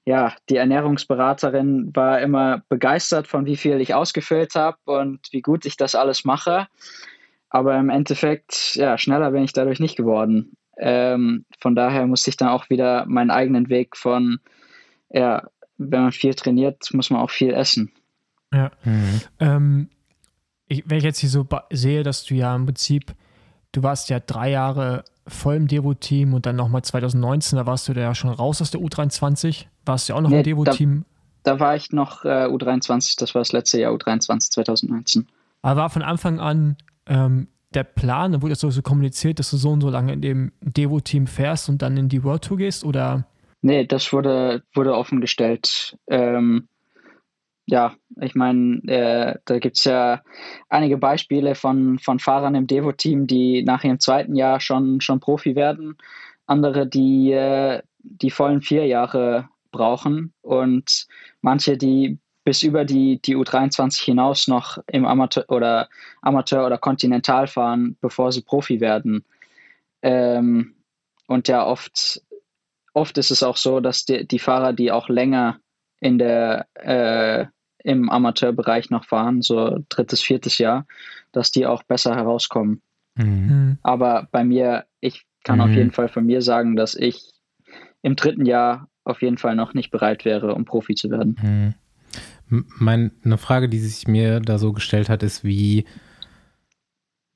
ja, 0.05 0.33
die 0.49 0.55
Ernährungsberaterin 0.55 1.91
war 1.93 2.19
immer 2.19 2.63
begeistert 2.67 3.27
von 3.27 3.45
wie 3.45 3.57
viel 3.57 3.79
ich 3.79 3.93
ausgefüllt 3.93 4.55
habe 4.55 4.77
und 4.85 5.19
wie 5.31 5.41
gut 5.41 5.65
ich 5.65 5.77
das 5.77 5.93
alles 5.93 6.25
mache. 6.25 6.67
Aber 7.49 7.77
im 7.77 7.91
Endeffekt, 7.91 8.75
ja, 8.75 8.97
schneller 8.97 9.29
bin 9.29 9.43
ich 9.43 9.53
dadurch 9.53 9.79
nicht 9.79 9.95
geworden. 9.95 10.57
Ähm, 10.79 11.45
von 11.59 11.75
daher 11.75 12.07
musste 12.07 12.31
ich 12.31 12.37
dann 12.37 12.49
auch 12.49 12.71
wieder 12.71 13.05
meinen 13.05 13.29
eigenen 13.29 13.69
Weg 13.69 13.95
von 13.95 14.39
ja, 15.11 15.47
wenn 15.77 16.01
man 16.01 16.11
viel 16.11 16.33
trainiert, 16.33 16.89
muss 16.93 17.09
man 17.09 17.21
auch 17.21 17.29
viel 17.29 17.53
essen. 17.53 17.91
Ja. 18.53 18.71
Mhm. 18.83 19.21
Ähm, 19.39 19.89
ich, 20.67 20.83
wenn 20.85 20.97
ich 20.97 21.03
jetzt 21.03 21.19
hier 21.19 21.29
so 21.29 21.47
sehe, 21.71 22.03
dass 22.03 22.23
du 22.23 22.35
ja 22.35 22.55
im 22.55 22.65
Prinzip, 22.65 23.13
du 23.71 23.83
warst 23.83 24.09
ja 24.09 24.19
drei 24.19 24.51
Jahre 24.51 25.03
voll 25.27 25.55
im 25.55 25.67
Devo-Team 25.67 26.33
und 26.33 26.45
dann 26.45 26.55
nochmal 26.55 26.83
2019, 26.83 27.57
da 27.57 27.65
warst 27.65 27.87
du 27.87 27.93
ja 27.93 28.13
schon 28.13 28.29
raus 28.29 28.61
aus 28.61 28.71
der 28.71 28.81
U23. 28.81 29.65
Warst 29.85 30.07
du 30.07 30.13
ja 30.13 30.17
auch 30.17 30.21
noch 30.21 30.29
nee, 30.29 30.37
im 30.37 30.43
Devo-Team? 30.43 31.05
Da, 31.43 31.53
da, 31.53 31.59
war 31.59 31.75
ich 31.75 31.91
noch 31.91 32.25
äh, 32.25 32.45
U23, 32.45 33.17
das 33.17 33.33
war 33.33 33.41
das 33.41 33.51
letzte 33.51 33.79
Jahr 33.79 33.93
U23 33.93 34.51
2019. 34.51 35.27
Aber 35.61 35.81
war 35.81 35.89
von 35.89 36.01
Anfang 36.01 36.39
an 36.39 36.77
ähm, 37.07 37.47
der 37.73 37.83
Plan, 37.83 38.33
da 38.33 38.41
wurde 38.41 38.51
das 38.51 38.59
so, 38.59 38.69
so 38.69 38.81
kommuniziert, 38.81 39.39
dass 39.39 39.49
du 39.49 39.57
so 39.57 39.71
und 39.71 39.81
so 39.81 39.89
lange 39.89 40.13
in 40.13 40.21
dem 40.21 40.51
Devo-Team 40.61 41.27
fährst 41.27 41.69
und 41.69 41.81
dann 41.81 41.97
in 41.97 42.09
die 42.09 42.23
World 42.23 42.43
Tour 42.43 42.57
gehst 42.57 42.83
oder 42.83 43.25
Nee, 43.63 43.85
das 43.85 44.11
wurde, 44.11 44.63
wurde 44.73 44.93
offengestellt. 44.93 45.97
Ähm, 46.07 46.67
ja, 47.65 47.95
ich 48.19 48.35
meine, 48.35 48.81
äh, 48.87 49.39
da 49.45 49.59
gibt 49.59 49.77
es 49.77 49.85
ja 49.85 50.21
einige 50.69 50.97
Beispiele 50.97 51.55
von, 51.55 51.97
von 51.97 52.19
Fahrern 52.19 52.55
im 52.55 52.67
Devo-Team, 52.67 53.25
die 53.25 53.63
nach 53.63 53.85
ihrem 53.85 53.99
zweiten 53.99 54.35
Jahr 54.35 54.59
schon, 54.59 54.99
schon 54.99 55.21
Profi 55.21 55.55
werden. 55.55 55.97
Andere, 56.45 56.87
die 56.87 57.31
äh, 57.31 57.81
die 58.03 58.31
vollen 58.31 58.61
vier 58.61 58.85
Jahre 58.85 59.49
brauchen 59.71 60.33
und 60.41 61.07
manche, 61.41 61.77
die 61.77 62.19
bis 62.43 62.61
über 62.61 62.83
die, 62.83 63.21
die 63.21 63.37
U23 63.37 64.03
hinaus 64.03 64.47
noch 64.47 64.77
im 64.87 65.05
Amateur 65.05 65.45
oder 65.47 65.87
Amateur 66.21 66.65
oder 66.65 66.77
Kontinental 66.77 67.47
fahren, 67.47 67.95
bevor 68.01 68.33
sie 68.33 68.41
Profi 68.41 68.81
werden. 68.81 69.23
Ähm, 70.01 70.75
und 71.27 71.47
ja 71.47 71.65
oft 71.65 72.21
oft 72.93 73.17
ist 73.17 73.31
es 73.31 73.43
auch 73.43 73.57
so, 73.57 73.79
dass 73.79 74.05
die, 74.05 74.27
die 74.27 74.39
Fahrer, 74.39 74.73
die 74.73 74.91
auch 74.91 75.09
länger 75.09 75.59
in 75.99 76.17
der, 76.17 76.67
äh, 76.75 77.45
im 77.83 78.09
Amateurbereich 78.09 78.89
noch 78.89 79.05
fahren, 79.05 79.41
so 79.41 79.79
drittes, 79.89 80.21
viertes 80.21 80.57
Jahr, 80.57 80.85
dass 81.31 81.51
die 81.51 81.65
auch 81.65 81.83
besser 81.83 82.15
herauskommen. 82.15 82.81
Mhm. 83.15 83.25
mhm. 83.25 83.77
Aber 83.83 84.27
bei 84.31 84.43
mir, 84.43 84.85
ich 84.99 85.25
kann 85.43 85.57
mhm. 85.57 85.61
auf 85.61 85.71
jeden 85.71 85.91
Fall 85.91 86.07
von 86.07 86.25
mir 86.25 86.41
sagen, 86.41 86.75
dass 86.75 86.95
ich 86.95 87.31
im 88.01 88.15
dritten 88.15 88.45
Jahr 88.45 88.87
auf 89.03 89.21
jeden 89.21 89.37
Fall 89.37 89.55
noch 89.55 89.73
nicht 89.73 89.91
bereit 89.91 90.25
wäre, 90.25 90.55
um 90.55 90.65
Profi 90.65 90.95
zu 90.95 91.09
werden. 91.09 91.35
Mhm. 91.41 91.73
Meine 92.77 93.37
Frage, 93.37 93.67
die 93.67 93.79
sich 93.79 94.07
mir 94.07 94.39
da 94.39 94.57
so 94.57 94.73
gestellt 94.73 95.09
hat, 95.09 95.23
ist, 95.23 95.43
wie 95.43 95.85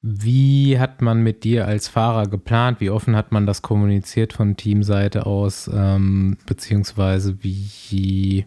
wie 0.02 0.80
hat 0.80 1.02
man 1.02 1.24
mit 1.24 1.43
dir 1.43 1.66
als 1.68 1.88
Fahrer 1.88 2.28
geplant? 2.28 2.80
Wie 2.80 2.89
offen 2.89 3.16
hat 3.16 3.32
man 3.32 3.45
das 3.45 3.62
kommuniziert 3.62 4.34
von 4.34 4.56
Teamseite 4.56 5.26
aus? 5.26 5.70
Ähm, 5.74 6.38
beziehungsweise 6.45 7.38
wie 7.43 8.45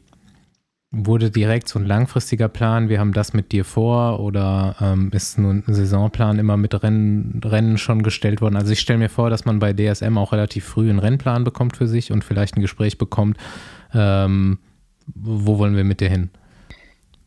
wurde 0.93 1.31
direkt 1.31 1.69
so 1.69 1.79
ein 1.79 1.87
langfristiger 1.87 2.49
Plan? 2.49 2.89
Wir 2.89 2.99
haben 2.99 3.13
das 3.13 3.33
mit 3.33 3.53
dir 3.53 3.65
vor 3.65 4.21
oder 4.21 4.77
ähm, 4.81 5.11
ist 5.13 5.39
nun 5.39 5.63
ein 5.67 5.75
Saisonplan 5.75 6.39
immer 6.39 6.57
mit 6.57 6.83
Rennen, 6.83 7.41
Rennen 7.45 7.79
schon 7.79 8.03
gestellt 8.03 8.41
worden? 8.41 8.57
Also 8.57 8.73
ich 8.73 8.81
stelle 8.81 8.99
mir 8.99 9.09
vor, 9.09 9.31
dass 9.31 9.45
man 9.45 9.59
bei 9.59 9.73
DSM 9.73 10.19
auch 10.19 10.33
relativ 10.33 10.65
früh 10.65 10.91
einen 10.91 10.99
Rennplan 10.99 11.45
bekommt 11.45 11.77
für 11.77 11.87
sich 11.87 12.11
und 12.13 12.25
vielleicht 12.25 12.57
ein 12.57 12.61
Gespräch 12.61 12.99
bekommt. 12.99 13.37
Ähm, 13.93 14.59
wo 15.15 15.59
wollen 15.59 15.77
wir 15.77 15.85
mit 15.85 16.01
dir 16.01 16.09
hin? 16.09 16.31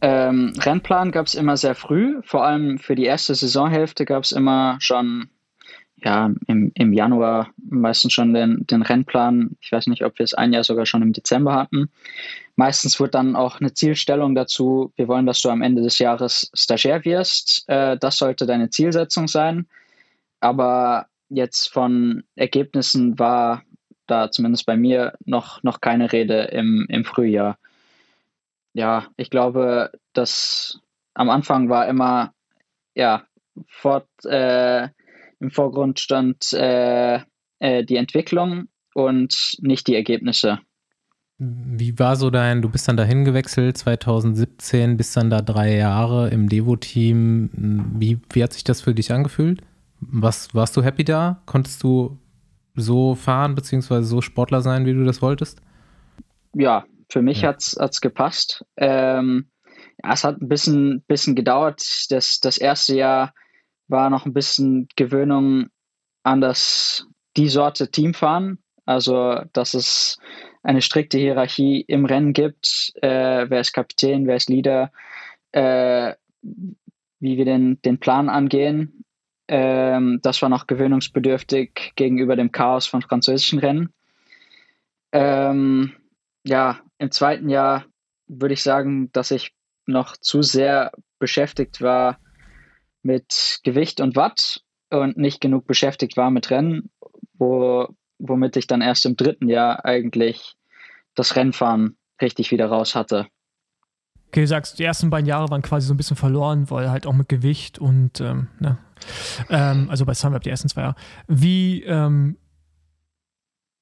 Ähm, 0.03 0.51
Rennplan 0.59 1.11
gab 1.13 1.27
es 1.27 1.33
immer 1.33 1.55
sehr 1.55 1.75
früh, 1.75 2.21
vor 2.25 2.43
allem 2.43 2.77
für 2.77 2.93
die 2.93 3.05
erste 3.05 3.33
Saisonhälfte 3.35 4.03
gab 4.03 4.23
es 4.23 4.33
immer 4.33 4.75
schon 4.81 5.29
ja, 5.95 6.29
im, 6.47 6.73
im 6.75 6.91
Januar 6.91 7.51
meistens 7.55 8.11
schon 8.11 8.33
den, 8.33 8.67
den 8.67 8.81
Rennplan. 8.81 9.55
Ich 9.61 9.71
weiß 9.71 9.87
nicht, 9.87 10.03
ob 10.03 10.19
wir 10.19 10.25
es 10.25 10.33
ein 10.33 10.51
Jahr 10.51 10.65
sogar 10.65 10.85
schon 10.85 11.03
im 11.03 11.13
Dezember 11.13 11.55
hatten. 11.55 11.89
Meistens 12.57 12.99
wird 12.99 13.15
dann 13.15 13.37
auch 13.37 13.61
eine 13.61 13.73
Zielstellung 13.73 14.35
dazu, 14.35 14.91
wir 14.97 15.07
wollen, 15.07 15.25
dass 15.25 15.41
du 15.41 15.49
am 15.49 15.61
Ende 15.61 15.81
des 15.81 15.99
Jahres 15.99 16.51
Stagiaire 16.53 17.05
wirst. 17.05 17.63
Äh, 17.69 17.97
das 17.97 18.17
sollte 18.17 18.45
deine 18.45 18.69
Zielsetzung 18.69 19.29
sein. 19.29 19.67
Aber 20.41 21.07
jetzt 21.29 21.71
von 21.71 22.25
Ergebnissen 22.35 23.17
war 23.17 23.63
da 24.05 24.29
zumindest 24.31 24.65
bei 24.65 24.75
mir 24.75 25.13
noch, 25.23 25.63
noch 25.63 25.79
keine 25.79 26.11
Rede 26.11 26.49
im, 26.51 26.87
im 26.89 27.05
Frühjahr. 27.05 27.57
Ja, 28.73 29.07
ich 29.17 29.29
glaube, 29.29 29.91
dass 30.13 30.79
am 31.13 31.29
Anfang 31.29 31.69
war 31.69 31.87
immer, 31.87 32.33
ja, 32.95 33.23
fort, 33.67 34.07
äh, 34.25 34.89
im 35.39 35.51
Vorgrund 35.51 35.99
stand 35.99 36.53
äh, 36.53 37.19
äh, 37.59 37.83
die 37.83 37.97
Entwicklung 37.97 38.67
und 38.95 39.57
nicht 39.61 39.87
die 39.87 39.95
Ergebnisse. 39.95 40.59
Wie 41.37 41.97
war 41.99 42.15
so 42.15 42.29
dein, 42.29 42.61
du 42.61 42.69
bist 42.69 42.87
dann 42.87 42.97
dahin 42.97 43.25
gewechselt 43.25 43.77
2017, 43.77 44.97
bist 44.97 45.17
dann 45.17 45.29
da 45.29 45.41
drei 45.41 45.75
Jahre 45.75 46.29
im 46.29 46.47
Devo-Team. 46.47 47.49
Wie, 47.97 48.19
wie 48.31 48.43
hat 48.43 48.53
sich 48.53 48.63
das 48.63 48.81
für 48.81 48.93
dich 48.93 49.11
angefühlt? 49.11 49.61
Was, 49.99 50.53
warst 50.55 50.77
du 50.77 50.83
happy 50.83 51.03
da? 51.03 51.41
Konntest 51.45 51.83
du 51.83 52.17
so 52.75 53.15
fahren 53.15 53.55
bzw. 53.55 54.01
so 54.01 54.21
Sportler 54.21 54.61
sein, 54.61 54.85
wie 54.85 54.93
du 54.93 55.03
das 55.03 55.21
wolltest? 55.21 55.61
Ja, 56.53 56.85
für 57.13 57.21
mich 57.21 57.41
ja. 57.41 57.49
hat 57.49 57.61
es 57.61 58.01
gepasst. 58.01 58.65
Ähm, 58.75 59.45
ja, 60.03 60.13
es 60.13 60.23
hat 60.23 60.41
ein 60.41 60.49
bisschen, 60.49 61.03
bisschen 61.03 61.35
gedauert. 61.35 62.07
Das, 62.09 62.39
das 62.39 62.57
erste 62.57 62.95
Jahr 62.95 63.33
war 63.87 64.09
noch 64.09 64.25
ein 64.25 64.33
bisschen 64.33 64.87
Gewöhnung 64.95 65.67
an 66.23 66.41
das, 66.41 67.07
die 67.37 67.49
Sorte 67.49 67.91
Teamfahren. 67.91 68.57
Also, 68.85 69.41
dass 69.53 69.75
es 69.75 70.17
eine 70.63 70.81
strikte 70.81 71.19
Hierarchie 71.19 71.81
im 71.81 72.05
Rennen 72.05 72.33
gibt. 72.33 72.91
Äh, 73.01 73.45
wer 73.47 73.61
ist 73.61 73.73
Kapitän, 73.73 74.25
wer 74.25 74.37
ist 74.37 74.49
Leader, 74.49 74.91
äh, 75.51 76.15
wie 76.41 77.37
wir 77.37 77.45
den, 77.45 77.79
den 77.83 77.99
Plan 77.99 78.27
angehen. 78.27 79.05
Ähm, 79.47 80.19
das 80.23 80.41
war 80.41 80.49
noch 80.49 80.65
gewöhnungsbedürftig 80.65 81.93
gegenüber 81.95 82.35
dem 82.35 82.51
Chaos 82.51 82.87
von 82.87 83.03
französischen 83.03 83.59
Rennen. 83.59 83.93
Ähm, 85.11 85.93
ja, 86.43 86.79
im 86.97 87.11
zweiten 87.11 87.49
Jahr 87.49 87.85
würde 88.27 88.53
ich 88.53 88.63
sagen, 88.63 89.11
dass 89.11 89.31
ich 89.31 89.53
noch 89.85 90.17
zu 90.17 90.41
sehr 90.41 90.91
beschäftigt 91.19 91.81
war 91.81 92.19
mit 93.01 93.59
Gewicht 93.63 93.99
und 94.01 94.15
Watt 94.15 94.61
und 94.89 95.17
nicht 95.17 95.41
genug 95.41 95.67
beschäftigt 95.67 96.17
war 96.17 96.31
mit 96.31 96.49
Rennen, 96.49 96.89
wo, 97.33 97.87
womit 98.19 98.55
ich 98.55 98.67
dann 98.67 98.81
erst 98.81 99.05
im 99.05 99.15
dritten 99.15 99.49
Jahr 99.49 99.85
eigentlich 99.85 100.55
das 101.15 101.35
Rennfahren 101.35 101.97
richtig 102.21 102.51
wieder 102.51 102.67
raus 102.67 102.95
hatte. 102.95 103.27
Okay, 104.27 104.41
du 104.41 104.47
sagst, 104.47 104.79
die 104.79 104.83
ersten 104.83 105.09
beiden 105.09 105.27
Jahre 105.27 105.49
waren 105.51 105.61
quasi 105.61 105.87
so 105.87 105.93
ein 105.93 105.97
bisschen 105.97 106.17
verloren, 106.17 106.69
weil 106.71 106.89
halt 106.89 107.05
auch 107.05 107.13
mit 107.13 107.29
Gewicht 107.29 107.77
und, 107.77 108.19
ähm, 108.19 108.47
ne, 108.59 108.79
ähm, 109.49 109.89
also 109.89 110.05
bei 110.05 110.13
Sunweb 110.13 110.41
die 110.41 110.49
ersten 110.49 110.69
zwei 110.69 110.81
Jahre. 110.81 110.95
Wie, 111.27 111.83
ähm, 111.83 112.37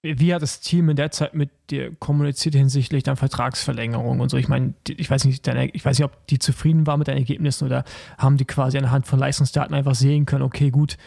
wie 0.03 0.33
hat 0.33 0.41
das 0.41 0.61
Team 0.61 0.89
in 0.89 0.95
der 0.95 1.11
Zeit 1.11 1.35
mit 1.35 1.51
dir 1.69 1.95
kommuniziert 1.95 2.55
hinsichtlich 2.55 3.03
deiner 3.03 3.17
Vertragsverlängerung 3.17 4.19
und 4.19 4.29
so? 4.29 4.37
Ich 4.37 4.47
meine, 4.47 4.73
ich 4.87 5.09
weiß 5.09 5.25
nicht, 5.25 5.47
ich 5.47 5.85
weiß 5.85 5.99
nicht, 5.99 6.05
ob 6.05 6.25
die 6.27 6.39
zufrieden 6.39 6.87
war 6.87 6.97
mit 6.97 7.07
deinen 7.07 7.17
Ergebnissen 7.17 7.65
oder 7.65 7.83
haben 8.17 8.37
die 8.37 8.45
quasi 8.45 8.77
anhand 8.77 9.05
von 9.05 9.19
Leistungsdaten 9.19 9.75
einfach 9.75 9.95
sehen 9.95 10.25
können, 10.25 10.41
okay, 10.41 10.71
gut, 10.71 10.97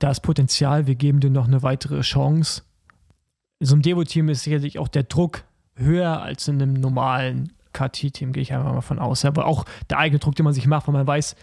da 0.00 0.10
ist 0.10 0.20
Potenzial, 0.20 0.86
wir 0.86 0.96
geben 0.96 1.20
dir 1.20 1.30
noch 1.30 1.46
eine 1.46 1.62
weitere 1.62 2.00
Chance. 2.00 2.62
In 3.60 3.66
so 3.66 3.74
einem 3.74 3.82
Devo-Team 3.82 4.28
ist 4.30 4.42
sicherlich 4.42 4.78
auch 4.78 4.88
der 4.88 5.04
Druck 5.04 5.44
höher 5.76 6.20
als 6.20 6.48
in 6.48 6.60
einem 6.60 6.74
normalen 6.74 7.52
KT-Team, 7.72 8.32
gehe 8.32 8.42
ich 8.42 8.52
einfach 8.52 8.72
mal 8.72 8.80
von 8.80 8.98
aus. 8.98 9.24
Aber 9.24 9.46
auch 9.46 9.64
der 9.90 9.98
eigene 9.98 10.18
Druck, 10.18 10.34
den 10.34 10.44
man 10.44 10.54
sich 10.54 10.66
macht, 10.66 10.88
weil 10.88 10.94
man 10.94 11.06
weiß, 11.06 11.36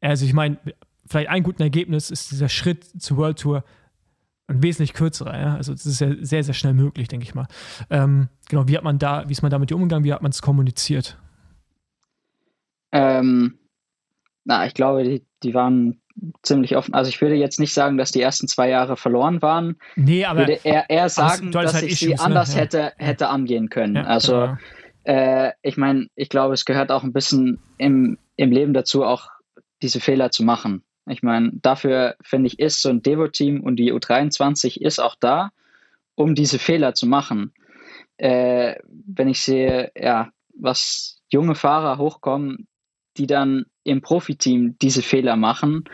also 0.00 0.26
ich 0.26 0.34
meine, 0.34 0.58
vielleicht 1.06 1.30
ein 1.30 1.42
gutes 1.42 1.60
Ergebnis 1.60 2.10
ist 2.10 2.30
dieser 2.30 2.48
Schritt 2.48 2.84
zur 3.00 3.16
World 3.16 3.38
Tour 3.38 3.64
ein 4.48 4.62
wesentlich 4.62 4.94
kürzerer. 4.94 5.38
Ja? 5.38 5.54
Also 5.56 5.72
das 5.72 5.86
ist 5.86 6.00
ja 6.00 6.08
sehr, 6.20 6.44
sehr 6.44 6.54
schnell 6.54 6.74
möglich, 6.74 7.08
denke 7.08 7.24
ich 7.24 7.34
mal. 7.34 7.46
Ähm, 7.90 8.28
genau, 8.48 8.68
wie 8.68 8.76
hat 8.76 8.84
man 8.84 8.98
da, 8.98 9.28
wie 9.28 9.32
ist 9.32 9.42
man 9.42 9.50
damit 9.50 9.72
umgegangen, 9.72 10.04
wie 10.04 10.12
hat 10.12 10.22
man 10.22 10.30
es 10.30 10.42
kommuniziert? 10.42 11.18
Ähm, 12.92 13.58
na, 14.44 14.66
ich 14.66 14.74
glaube, 14.74 15.04
die, 15.04 15.26
die 15.42 15.54
waren 15.54 16.00
ziemlich 16.42 16.76
offen. 16.76 16.94
Also 16.94 17.08
ich 17.08 17.20
würde 17.20 17.34
jetzt 17.34 17.60
nicht 17.60 17.74
sagen, 17.74 17.98
dass 17.98 18.12
die 18.12 18.22
ersten 18.22 18.48
zwei 18.48 18.68
Jahre 18.68 18.96
verloren 18.96 19.42
waren. 19.42 19.76
Nee, 19.96 20.24
aber 20.24 20.42
ich 20.42 20.48
würde 20.48 20.60
eher, 20.64 20.88
eher 20.88 21.08
sagen, 21.08 21.50
dass 21.52 21.74
halt 21.74 21.84
ich 21.84 21.92
Issues, 21.92 22.08
sie 22.08 22.14
ne? 22.14 22.20
anders 22.20 22.54
ne? 22.54 22.60
hätte, 22.60 22.92
hätte 22.96 23.28
angehen 23.28 23.68
können. 23.68 23.96
Ja, 23.96 24.04
also 24.04 24.32
genau. 24.40 24.56
äh, 25.04 25.52
ich 25.62 25.76
meine, 25.76 26.06
ich 26.14 26.28
glaube, 26.28 26.54
es 26.54 26.64
gehört 26.64 26.90
auch 26.90 27.02
ein 27.02 27.12
bisschen 27.12 27.58
im, 27.76 28.18
im 28.36 28.50
Leben 28.50 28.72
dazu, 28.72 29.04
auch 29.04 29.28
diese 29.82 30.00
Fehler 30.00 30.30
zu 30.30 30.42
machen. 30.42 30.84
Ich 31.08 31.22
meine, 31.22 31.52
dafür 31.62 32.16
finde 32.20 32.48
ich, 32.48 32.58
ist 32.58 32.82
so 32.82 32.88
ein 32.88 33.02
Devo-Team 33.02 33.62
und 33.62 33.76
die 33.76 33.92
U23 33.92 34.80
ist 34.80 34.98
auch 34.98 35.14
da, 35.14 35.50
um 36.14 36.34
diese 36.34 36.58
Fehler 36.58 36.94
zu 36.94 37.06
machen. 37.06 37.52
Äh, 38.16 38.76
wenn 39.06 39.28
ich 39.28 39.40
sehe, 39.40 39.92
ja, 39.96 40.30
was 40.54 41.20
junge 41.28 41.54
Fahrer 41.54 41.98
hochkommen, 41.98 42.66
die 43.16 43.26
dann 43.26 43.66
im 43.84 44.02
Profiteam 44.02 44.76
diese 44.78 45.02
Fehler 45.02 45.36
machen, 45.36 45.84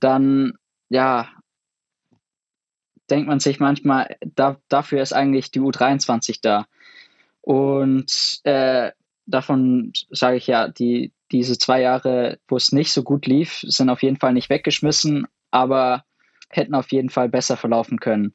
dann, 0.00 0.54
ja, 0.88 1.28
denkt 3.08 3.28
man 3.28 3.40
sich 3.40 3.60
manchmal, 3.60 4.16
da, 4.34 4.56
dafür 4.68 5.00
ist 5.00 5.12
eigentlich 5.12 5.50
die 5.50 5.60
U23 5.60 6.40
da. 6.42 6.66
Und 7.40 8.40
äh, 8.42 8.90
davon 9.26 9.92
sage 10.10 10.38
ich 10.38 10.46
ja, 10.48 10.68
die, 10.68 11.12
diese 11.32 11.58
zwei 11.58 11.80
Jahre, 11.80 12.38
wo 12.48 12.56
es 12.56 12.72
nicht 12.72 12.92
so 12.92 13.02
gut 13.02 13.26
lief, 13.26 13.60
sind 13.66 13.90
auf 13.90 14.02
jeden 14.02 14.16
Fall 14.16 14.32
nicht 14.32 14.50
weggeschmissen, 14.50 15.26
aber 15.50 16.04
hätten 16.50 16.74
auf 16.74 16.92
jeden 16.92 17.10
Fall 17.10 17.28
besser 17.28 17.56
verlaufen 17.56 17.98
können. 17.98 18.34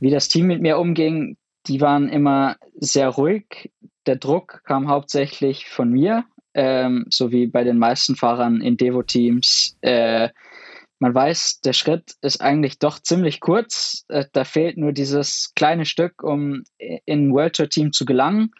Wie 0.00 0.10
das 0.10 0.28
Team 0.28 0.46
mit 0.46 0.60
mir 0.60 0.78
umging, 0.78 1.36
die 1.66 1.80
waren 1.80 2.08
immer 2.08 2.56
sehr 2.74 3.08
ruhig. 3.08 3.72
Der 4.06 4.16
Druck 4.16 4.62
kam 4.64 4.88
hauptsächlich 4.88 5.68
von 5.68 5.90
mir, 5.90 6.24
ähm, 6.54 7.06
so 7.08 7.30
wie 7.30 7.46
bei 7.46 7.64
den 7.64 7.78
meisten 7.78 8.16
Fahrern 8.16 8.60
in 8.60 8.76
Devo-Teams. 8.76 9.76
Äh, 9.80 10.30
man 10.98 11.14
weiß, 11.14 11.60
der 11.62 11.72
Schritt 11.72 12.14
ist 12.20 12.40
eigentlich 12.40 12.78
doch 12.78 12.98
ziemlich 13.00 13.40
kurz. 13.40 14.04
Äh, 14.08 14.26
da 14.32 14.44
fehlt 14.44 14.76
nur 14.76 14.92
dieses 14.92 15.52
kleine 15.54 15.84
Stück, 15.84 16.22
um 16.22 16.62
in 16.78 17.28
ein 17.28 17.32
World 17.32 17.56
Tour 17.56 17.68
Team 17.68 17.92
zu 17.92 18.04
gelangen. 18.04 18.52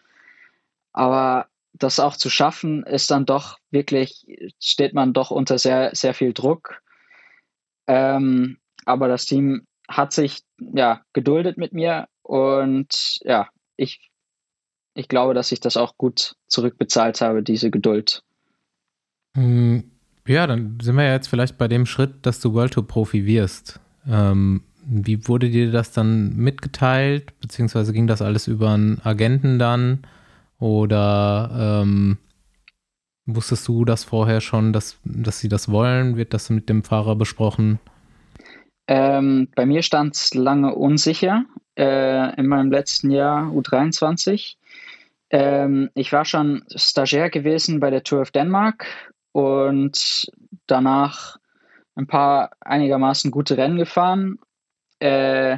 Aber 0.91 1.47
das 1.73 1.99
auch 1.99 2.15
zu 2.15 2.29
schaffen, 2.29 2.83
ist 2.83 3.11
dann 3.11 3.25
doch 3.25 3.57
wirklich, 3.71 4.25
steht 4.59 4.93
man 4.93 5.13
doch 5.13 5.31
unter 5.31 5.57
sehr, 5.57 5.91
sehr 5.93 6.13
viel 6.13 6.33
Druck. 6.33 6.81
Ähm, 7.87 8.57
aber 8.85 9.07
das 9.07 9.25
Team 9.25 9.65
hat 9.87 10.13
sich 10.13 10.43
ja 10.57 11.01
geduldet 11.13 11.57
mit 11.57 11.73
mir 11.73 12.07
und 12.21 13.19
ja, 13.21 13.49
ich, 13.75 14.11
ich 14.93 15.07
glaube, 15.07 15.33
dass 15.33 15.51
ich 15.51 15.59
das 15.59 15.77
auch 15.77 15.97
gut 15.97 16.35
zurückbezahlt 16.47 17.21
habe, 17.21 17.43
diese 17.43 17.71
Geduld. 17.71 18.23
Hm, 19.35 19.91
ja, 20.27 20.47
dann 20.47 20.77
sind 20.81 20.95
wir 20.95 21.03
ja 21.03 21.13
jetzt 21.13 21.27
vielleicht 21.27 21.57
bei 21.57 21.67
dem 21.67 21.85
Schritt, 21.85 22.25
dass 22.25 22.39
du 22.39 22.53
World 22.53 22.73
Tour 22.73 22.87
Profi 22.87 23.25
wirst. 23.25 23.79
Ähm, 24.07 24.63
wie 24.85 25.27
wurde 25.27 25.49
dir 25.49 25.71
das 25.71 25.91
dann 25.91 26.35
mitgeteilt, 26.35 27.39
beziehungsweise 27.39 27.93
ging 27.93 28.07
das 28.07 28.21
alles 28.21 28.47
über 28.47 28.71
einen 28.73 29.01
Agenten 29.03 29.59
dann? 29.59 30.05
Oder 30.63 31.81
ähm, 31.83 32.17
wusstest 33.25 33.67
du 33.67 33.83
das 33.83 34.05
vorher 34.05 34.39
schon, 34.39 34.71
dass, 34.71 34.97
dass 35.03 35.39
sie 35.39 35.49
das 35.49 35.69
wollen? 35.69 36.15
Wird 36.15 36.33
das 36.33 36.49
mit 36.49 36.69
dem 36.69 36.85
Fahrer 36.85 37.17
besprochen? 37.17 37.79
Ähm, 38.87 39.49
bei 39.55 39.65
mir 39.65 39.81
stand 39.81 40.15
es 40.15 40.33
lange 40.33 40.73
unsicher 40.73 41.43
äh, 41.77 42.33
in 42.39 42.47
meinem 42.47 42.71
letzten 42.71 43.11
Jahr 43.11 43.49
U23. 43.49 44.55
Ähm, 45.31 45.89
ich 45.95 46.13
war 46.13 46.23
schon 46.23 46.63
Stagiaire 46.73 47.29
gewesen 47.29 47.81
bei 47.81 47.89
der 47.89 48.05
Tour 48.05 48.21
of 48.21 48.31
Denmark 48.31 48.85
und 49.33 50.31
danach 50.65 51.35
ein 51.95 52.07
paar 52.07 52.51
einigermaßen 52.61 53.31
gute 53.31 53.57
Rennen 53.57 53.75
gefahren. 53.75 54.39
Äh, 54.99 55.57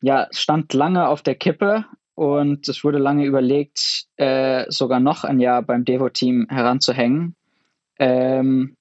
ja, 0.00 0.28
stand 0.30 0.72
lange 0.74 1.08
auf 1.08 1.22
der 1.22 1.34
Kippe, 1.34 1.86
und 2.16 2.66
es 2.66 2.82
wurde 2.82 2.98
lange 2.98 3.26
überlegt, 3.26 4.06
äh, 4.16 4.64
sogar 4.68 5.00
noch 5.00 5.22
ein 5.22 5.38
Jahr 5.38 5.62
beim 5.62 5.84
Devo-Team 5.84 6.46
heranzuhängen. 6.48 7.36
Ähm, 7.98 8.74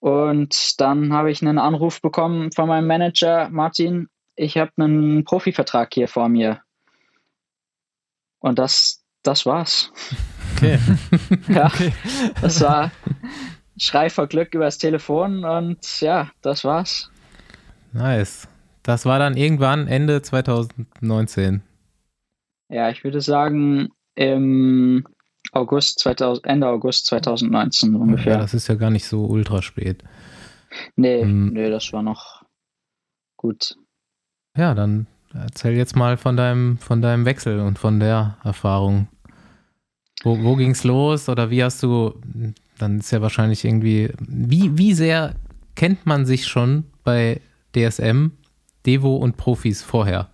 und 0.00 0.80
dann 0.80 1.12
habe 1.12 1.30
ich 1.30 1.42
einen 1.42 1.58
Anruf 1.58 2.00
bekommen 2.00 2.50
von 2.50 2.66
meinem 2.66 2.86
Manager, 2.86 3.50
Martin, 3.50 4.08
ich 4.36 4.56
habe 4.56 4.72
einen 4.78 5.24
Profivertrag 5.24 5.92
hier 5.92 6.08
vor 6.08 6.28
mir. 6.30 6.60
Und 8.40 8.58
das, 8.58 9.04
das 9.22 9.46
war's. 9.46 9.92
Okay. 10.56 10.78
Ja, 11.48 11.70
das 12.40 12.60
war 12.62 12.90
Schrei 13.76 14.08
vor 14.08 14.28
Glück 14.28 14.54
übers 14.54 14.78
Telefon 14.78 15.44
und 15.44 16.00
ja, 16.00 16.30
das 16.40 16.64
war's. 16.64 17.10
Nice. 17.92 18.48
Das 18.82 19.04
war 19.04 19.18
dann 19.18 19.36
irgendwann 19.36 19.88
Ende 19.88 20.22
2019. 20.22 21.62
Ja, 22.74 22.90
ich 22.90 23.04
würde 23.04 23.20
sagen 23.20 23.90
im 24.16 25.06
August 25.52 26.00
2000, 26.00 26.44
Ende 26.44 26.66
August 26.66 27.06
2019 27.06 27.94
ungefähr. 27.94 28.32
Ja, 28.32 28.38
das 28.40 28.52
ist 28.52 28.66
ja 28.66 28.74
gar 28.74 28.90
nicht 28.90 29.06
so 29.06 29.26
ultra 29.26 29.62
spät. 29.62 30.02
nee, 30.96 31.22
Hm. 31.22 31.52
nee, 31.52 31.70
das 31.70 31.92
war 31.92 32.02
noch 32.02 32.42
gut. 33.36 33.76
Ja, 34.56 34.74
dann 34.74 35.06
erzähl 35.32 35.74
jetzt 35.76 35.94
mal 35.94 36.16
von 36.16 36.36
deinem, 36.36 36.78
von 36.78 37.00
deinem 37.00 37.26
Wechsel 37.26 37.60
und 37.60 37.78
von 37.78 38.00
der 38.00 38.38
Erfahrung. 38.42 39.06
Wo, 40.24 40.42
wo 40.42 40.56
ging's 40.56 40.82
los 40.82 41.28
oder 41.28 41.50
wie 41.50 41.62
hast 41.62 41.80
du, 41.84 42.20
dann 42.78 42.98
ist 42.98 43.12
ja 43.12 43.22
wahrscheinlich 43.22 43.64
irgendwie, 43.64 44.12
wie, 44.18 44.76
wie 44.76 44.94
sehr 44.94 45.36
kennt 45.76 46.06
man 46.06 46.26
sich 46.26 46.48
schon 46.48 46.86
bei 47.04 47.40
DSM, 47.76 48.32
Devo 48.84 49.14
und 49.14 49.36
Profis 49.36 49.80
vorher? 49.80 50.30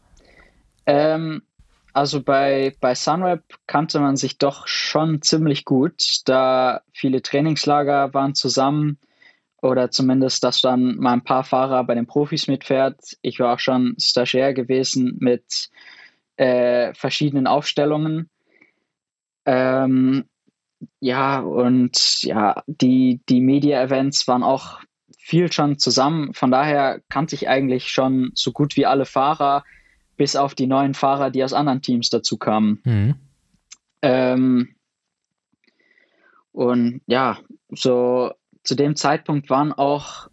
Ähm, 0.87 1.43
also 1.93 2.23
bei, 2.23 2.75
bei 2.81 2.95
Sunweb 2.95 3.43
kannte 3.67 4.01
man 4.01 4.17
sich 4.17 4.39
doch 4.39 4.67
schon 4.67 5.23
ziemlich 5.23 5.65
gut, 5.65 6.21
da 6.25 6.83
viele 6.93 7.23
Trainingslager 7.23 8.15
waren 8.15 8.35
zusammen 8.35 8.99
oder 9.63 9.91
zumindest, 9.91 10.43
dass 10.45 10.61
dann 10.61 10.97
mal 10.97 11.13
ein 11.13 11.25
paar 11.25 11.45
Fahrer 11.45 11.85
bei 11.85 11.95
den 11.95 12.07
Profis 12.07 12.49
mitfährt. 12.49 13.17
Ich 13.23 13.41
war 13.41 13.55
auch 13.55 13.59
schon 13.59 13.95
Stagiaire 13.99 14.55
gewesen 14.55 15.17
mit 15.21 15.71
äh, 16.37 16.95
verschiedenen 16.95 17.47
Aufstellungen. 17.47 18.31
Ähm, 19.45 20.25
ja, 21.01 21.41
und 21.41 22.23
ja, 22.23 22.63
die, 22.67 23.21
die 23.29 23.41
Media-Events 23.41 24.27
waren 24.29 24.43
auch 24.43 24.81
viel 25.19 25.53
schon 25.53 25.79
zusammen. 25.79 26.33
Von 26.33 26.51
daher 26.51 27.01
kannte 27.11 27.35
ich 27.35 27.49
eigentlich 27.49 27.89
schon 27.89 28.33
so 28.35 28.53
gut 28.53 28.77
wie 28.77 28.87
alle 28.87 29.05
Fahrer, 29.05 29.65
bis 30.21 30.37
auf 30.37 30.55
die 30.55 30.67
neuen 30.67 30.93
Fahrer, 30.93 31.31
die 31.31 31.43
aus 31.43 31.55
anderen 31.55 31.81
Teams 31.81 32.11
dazu 32.11 32.37
kamen. 32.37 32.83
Mhm. 32.85 33.15
Ähm, 34.03 34.75
und 36.53 37.01
ja, 37.07 37.39
so 37.71 38.31
zu 38.63 38.75
dem 38.75 38.97
Zeitpunkt 38.97 39.49
waren 39.49 39.73
auch, 39.73 40.29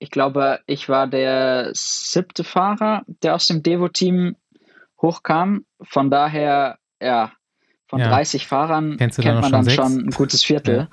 ich 0.00 0.10
glaube, 0.10 0.58
ich 0.66 0.88
war 0.88 1.06
der 1.06 1.70
siebte 1.74 2.42
Fahrer, 2.42 3.04
der 3.22 3.36
aus 3.36 3.46
dem 3.46 3.62
Devo-Team 3.62 4.34
hochkam. 5.00 5.64
Von 5.80 6.10
daher, 6.10 6.78
ja, 7.00 7.30
von 7.86 8.00
Ja. 8.00 8.08
30 8.08 8.48
Fahrern 8.48 8.96
kennt 8.96 9.16
man 9.16 9.42
schon 9.44 9.52
dann 9.52 9.62
sechs? 9.62 9.76
schon 9.76 10.06
ein 10.06 10.10
gutes 10.10 10.42
Viertel. 10.42 10.88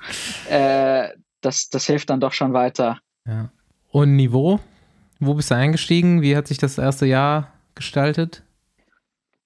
Äh, 0.48 1.08
das, 1.40 1.70
das 1.70 1.86
hilft 1.86 2.08
dann 2.08 2.20
doch 2.20 2.32
schon 2.32 2.52
weiter. 2.52 3.00
Ja. 3.26 3.50
Und 3.90 4.14
Niveau? 4.14 4.60
Wo 5.18 5.34
bist 5.34 5.50
du 5.50 5.56
eingestiegen? 5.56 6.22
Wie 6.22 6.36
hat 6.36 6.46
sich 6.46 6.58
das 6.58 6.78
erste 6.78 7.04
Jahr 7.04 7.57
gestaltet? 7.78 8.42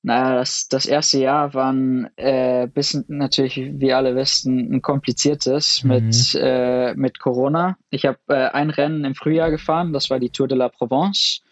Naja, 0.04 0.34
das, 0.34 0.66
das 0.66 0.86
erste 0.86 1.18
Jahr 1.18 1.54
war 1.54 1.72
ein 1.72 2.10
äh, 2.16 2.66
bisschen 2.66 3.04
natürlich, 3.06 3.56
wie 3.56 3.92
alle 3.92 4.16
wissen, 4.16 4.74
ein 4.74 4.82
kompliziertes 4.82 5.84
Mhm. 5.84 5.90
mit, 5.90 6.38
äh, 6.40 6.94
mit 6.94 7.20
Corona. 7.20 7.76
Ich 7.90 8.04
habe 8.04 8.18
äh, 8.26 8.48
ein 8.48 8.70
Rennen 8.70 9.04
im 9.04 9.14
Frühjahr 9.14 9.52
gefahren, 9.52 9.92
das 9.92 10.10
war 10.10 10.18
die 10.18 10.30
Tour 10.30 10.48
de 10.48 10.58
la 10.58 10.68
Provence, 10.68 11.42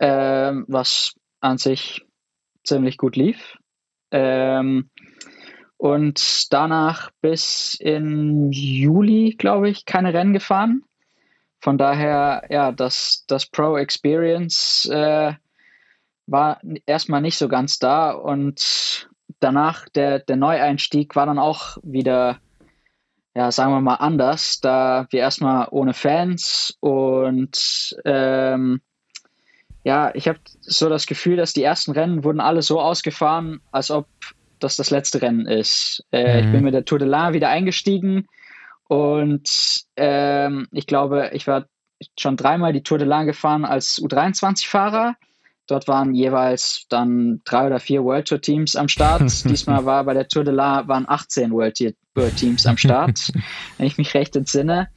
ähm, 0.00 0.64
was 0.66 1.14
an 1.40 1.58
sich 1.58 2.04
ziemlich 2.64 2.98
gut 2.98 3.14
lief. 3.14 3.56
Ähm, 4.10 4.90
und 5.76 6.52
danach 6.52 7.10
bis 7.20 7.74
in 7.78 8.50
Juli, 8.50 9.36
glaube 9.38 9.68
ich, 9.68 9.84
keine 9.84 10.12
Rennen 10.12 10.32
gefahren. 10.32 10.82
Von 11.60 11.78
daher, 11.78 12.44
ja, 12.50 12.72
das, 12.72 13.24
das 13.28 13.46
Pro 13.46 13.76
Experience 13.76 14.88
äh, 14.90 15.34
war 16.26 16.60
erstmal 16.86 17.20
nicht 17.20 17.38
so 17.38 17.48
ganz 17.48 17.78
da 17.78 18.10
und 18.10 19.08
danach 19.40 19.88
der, 19.90 20.18
der 20.20 20.36
Neueinstieg 20.36 21.14
war 21.16 21.26
dann 21.26 21.38
auch 21.38 21.78
wieder, 21.82 22.38
ja, 23.34 23.50
sagen 23.50 23.72
wir 23.72 23.80
mal 23.80 23.94
anders, 23.94 24.60
da 24.60 25.06
wir 25.10 25.20
erstmal 25.20 25.68
ohne 25.70 25.94
Fans 25.94 26.76
und 26.80 27.96
ähm, 28.04 28.80
ja, 29.84 30.10
ich 30.14 30.26
habe 30.26 30.40
so 30.60 30.88
das 30.88 31.06
Gefühl, 31.06 31.36
dass 31.36 31.52
die 31.52 31.62
ersten 31.62 31.92
Rennen 31.92 32.24
wurden 32.24 32.40
alle 32.40 32.62
so 32.62 32.80
ausgefahren, 32.80 33.60
als 33.70 33.92
ob 33.92 34.08
das 34.58 34.74
das 34.74 34.90
letzte 34.90 35.22
Rennen 35.22 35.46
ist. 35.46 36.04
Äh, 36.10 36.40
Mhm. 36.40 36.46
Ich 36.46 36.52
bin 36.52 36.64
mit 36.64 36.74
der 36.74 36.84
Tour 36.84 36.98
de 36.98 37.08
l'Ain 37.08 37.34
wieder 37.34 37.50
eingestiegen 37.50 38.26
und 38.88 39.84
ähm, 39.96 40.66
ich 40.72 40.86
glaube, 40.86 41.30
ich 41.34 41.46
war 41.46 41.66
schon 42.18 42.36
dreimal 42.36 42.72
die 42.72 42.82
Tour 42.82 42.98
de 42.98 43.06
l'Ain 43.06 43.26
gefahren 43.26 43.64
als 43.64 44.00
U23-Fahrer. 44.02 45.14
Dort 45.66 45.88
waren 45.88 46.14
jeweils 46.14 46.86
dann 46.88 47.40
drei 47.44 47.66
oder 47.66 47.80
vier 47.80 48.04
World 48.04 48.28
Tour 48.28 48.40
Teams 48.40 48.76
am 48.76 48.88
Start. 48.88 49.22
Diesmal 49.44 49.84
war 49.84 50.04
bei 50.04 50.14
der 50.14 50.28
Tour 50.28 50.44
de 50.44 50.54
l'Ain 50.54 50.86
waren 50.86 51.08
18 51.08 51.50
World 51.50 51.76
Tour 52.14 52.34
Teams 52.36 52.66
am 52.66 52.76
Start, 52.76 53.32
wenn 53.78 53.86
ich 53.86 53.98
mich 53.98 54.14
recht 54.14 54.36
entsinne. 54.36 54.88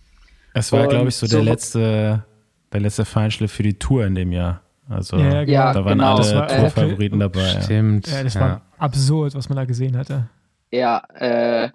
Es 0.54 0.72
war, 0.72 0.88
glaube 0.88 1.10
ich, 1.10 1.16
so, 1.16 1.26
so- 1.26 1.38
der 1.38 1.46
letzte, 1.46 2.26
der 2.72 2.80
letzte 2.80 3.06
Feinschliff 3.06 3.52
für 3.52 3.64
die 3.64 3.78
Tour 3.80 4.06
in 4.06 4.16
dem 4.16 4.32
Jahr. 4.32 4.62
Also 4.88 5.18
Ja, 5.18 5.44
genau. 5.44 5.52
Ja, 5.52 5.74
da 5.74 5.86
waren 5.86 5.98
genau. 6.00 6.16
alle 6.16 6.36
war, 6.36 6.52
äh, 6.52 6.58
Tourfavoriten 6.62 7.20
dabei. 7.20 7.54
Ja. 7.54 7.62
Stimmt. 7.62 8.08
Ja, 8.12 8.24
das 8.24 8.36
war 8.40 8.62
absurd, 8.78 9.36
was 9.36 9.48
man 9.50 9.56
da 9.58 9.66
gesehen 9.66 9.96
hatte. 9.96 10.30
Ja, 10.72 11.04
äh, 11.16 11.70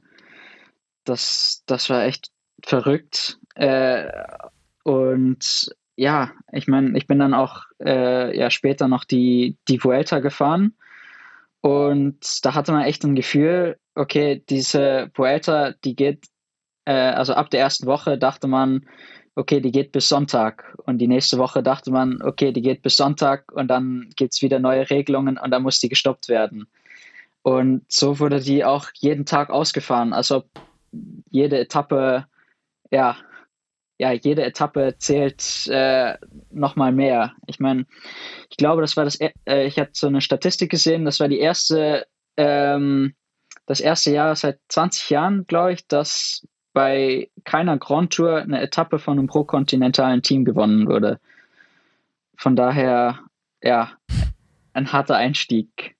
das, 1.04 1.62
das 1.66 1.90
war 1.90 2.04
echt 2.04 2.30
verrückt. 2.64 3.38
Äh, 3.54 4.04
und 4.82 5.70
ja, 5.96 6.32
ich 6.52 6.66
meine, 6.66 6.96
ich 6.96 7.06
bin 7.06 7.18
dann 7.18 7.34
auch 7.34 7.64
äh, 7.84 8.36
ja, 8.36 8.50
später 8.50 8.88
noch 8.88 9.04
die, 9.04 9.56
die 9.68 9.82
Vuelta 9.82 10.18
gefahren. 10.20 10.74
Und 11.60 12.44
da 12.44 12.54
hatte 12.54 12.72
man 12.72 12.82
echt 12.84 13.04
ein 13.04 13.14
Gefühl, 13.14 13.78
okay, 13.94 14.42
diese 14.48 15.10
Vuelta, 15.14 15.72
die 15.84 15.96
geht, 15.96 16.26
äh, 16.84 16.92
also 16.92 17.34
ab 17.34 17.50
der 17.50 17.60
ersten 17.60 17.86
Woche 17.86 18.18
dachte 18.18 18.48
man, 18.48 18.86
okay, 19.36 19.60
die 19.60 19.72
geht 19.72 19.92
bis 19.92 20.08
Sonntag. 20.08 20.76
Und 20.84 20.98
die 20.98 21.08
nächste 21.08 21.38
Woche 21.38 21.62
dachte 21.62 21.90
man, 21.90 22.20
okay, 22.22 22.52
die 22.52 22.62
geht 22.62 22.82
bis 22.82 22.96
Sonntag 22.96 23.50
und 23.52 23.68
dann 23.68 24.10
gibt 24.16 24.34
es 24.34 24.42
wieder 24.42 24.58
neue 24.58 24.90
Regelungen 24.90 25.38
und 25.38 25.50
dann 25.50 25.62
muss 25.62 25.80
die 25.80 25.88
gestoppt 25.88 26.28
werden. 26.28 26.66
Und 27.42 27.84
so 27.88 28.18
wurde 28.20 28.40
die 28.40 28.64
auch 28.64 28.88
jeden 28.94 29.26
Tag 29.26 29.50
ausgefahren, 29.50 30.12
als 30.12 30.32
ob 30.32 30.46
jede 31.30 31.58
Etappe, 31.58 32.26
ja, 32.90 33.16
ja, 34.04 34.12
jede 34.12 34.44
Etappe 34.44 34.96
zählt 34.98 35.66
äh, 35.68 36.18
nochmal 36.50 36.92
mehr. 36.92 37.32
Ich 37.46 37.58
meine, 37.58 37.86
ich 38.50 38.58
glaube, 38.58 38.82
das 38.82 38.98
war 38.98 39.04
das, 39.04 39.18
e- 39.18 39.32
äh, 39.48 39.66
ich 39.66 39.78
habe 39.78 39.90
so 39.94 40.08
eine 40.08 40.20
Statistik 40.20 40.70
gesehen, 40.70 41.06
das 41.06 41.20
war 41.20 41.28
die 41.28 41.38
erste, 41.38 42.06
ähm, 42.36 43.14
das 43.64 43.80
erste 43.80 44.10
Jahr 44.10 44.36
seit 44.36 44.60
20 44.68 45.08
Jahren, 45.08 45.46
glaube 45.46 45.72
ich, 45.72 45.86
dass 45.88 46.46
bei 46.74 47.30
keiner 47.44 47.78
Grand 47.78 48.12
Tour 48.12 48.42
eine 48.42 48.60
Etappe 48.60 48.98
von 48.98 49.18
einem 49.18 49.26
prokontinentalen 49.26 50.20
Team 50.20 50.44
gewonnen 50.44 50.86
wurde. 50.86 51.18
Von 52.36 52.56
daher, 52.56 53.20
ja, 53.62 53.92
ein 54.74 54.92
harter 54.92 55.16
Einstieg. 55.16 55.96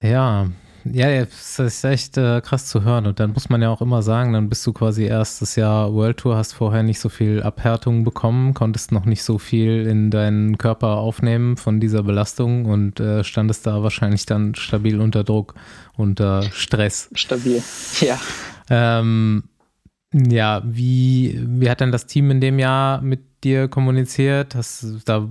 Ja, 0.00 0.46
ja, 0.84 1.08
es 1.08 1.58
ist 1.58 1.84
echt 1.84 2.16
äh, 2.18 2.40
krass 2.40 2.66
zu 2.66 2.82
hören. 2.82 3.06
Und 3.06 3.20
dann 3.20 3.32
muss 3.32 3.48
man 3.48 3.62
ja 3.62 3.70
auch 3.70 3.80
immer 3.80 4.02
sagen, 4.02 4.32
dann 4.32 4.48
bist 4.48 4.66
du 4.66 4.72
quasi 4.72 5.04
erstes 5.04 5.56
Jahr 5.56 5.92
World 5.92 6.18
Tour, 6.18 6.36
hast 6.36 6.52
vorher 6.52 6.82
nicht 6.82 7.00
so 7.00 7.08
viel 7.08 7.42
Abhärtung 7.42 8.04
bekommen, 8.04 8.54
konntest 8.54 8.92
noch 8.92 9.04
nicht 9.04 9.22
so 9.22 9.38
viel 9.38 9.86
in 9.86 10.10
deinen 10.10 10.58
Körper 10.58 10.96
aufnehmen 10.98 11.56
von 11.56 11.80
dieser 11.80 12.02
Belastung 12.02 12.66
und 12.66 13.00
äh, 13.00 13.24
standest 13.24 13.66
da 13.66 13.82
wahrscheinlich 13.82 14.26
dann 14.26 14.54
stabil 14.54 15.00
unter 15.00 15.24
Druck, 15.24 15.54
unter 15.96 16.42
Stress. 16.42 17.08
Stabil. 17.14 17.62
Ja. 18.00 18.18
Ähm, 18.70 19.44
ja, 20.12 20.62
wie, 20.64 21.40
wie 21.44 21.68
hat 21.70 21.80
denn 21.80 21.92
das 21.92 22.06
Team 22.06 22.30
in 22.30 22.40
dem 22.40 22.58
Jahr 22.58 23.00
mit 23.00 23.20
dir 23.42 23.68
kommuniziert? 23.68 24.54
Hast, 24.54 24.84
da 25.06 25.28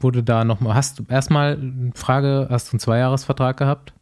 wurde 0.00 0.22
da 0.22 0.44
nochmal, 0.44 0.74
hast 0.74 0.98
du 0.98 1.04
erstmal 1.08 1.54
eine 1.54 1.92
Frage, 1.94 2.46
hast 2.50 2.68
du 2.68 2.72
einen 2.72 2.80
Zweijahresvertrag 2.80 3.56
gehabt? 3.56 3.92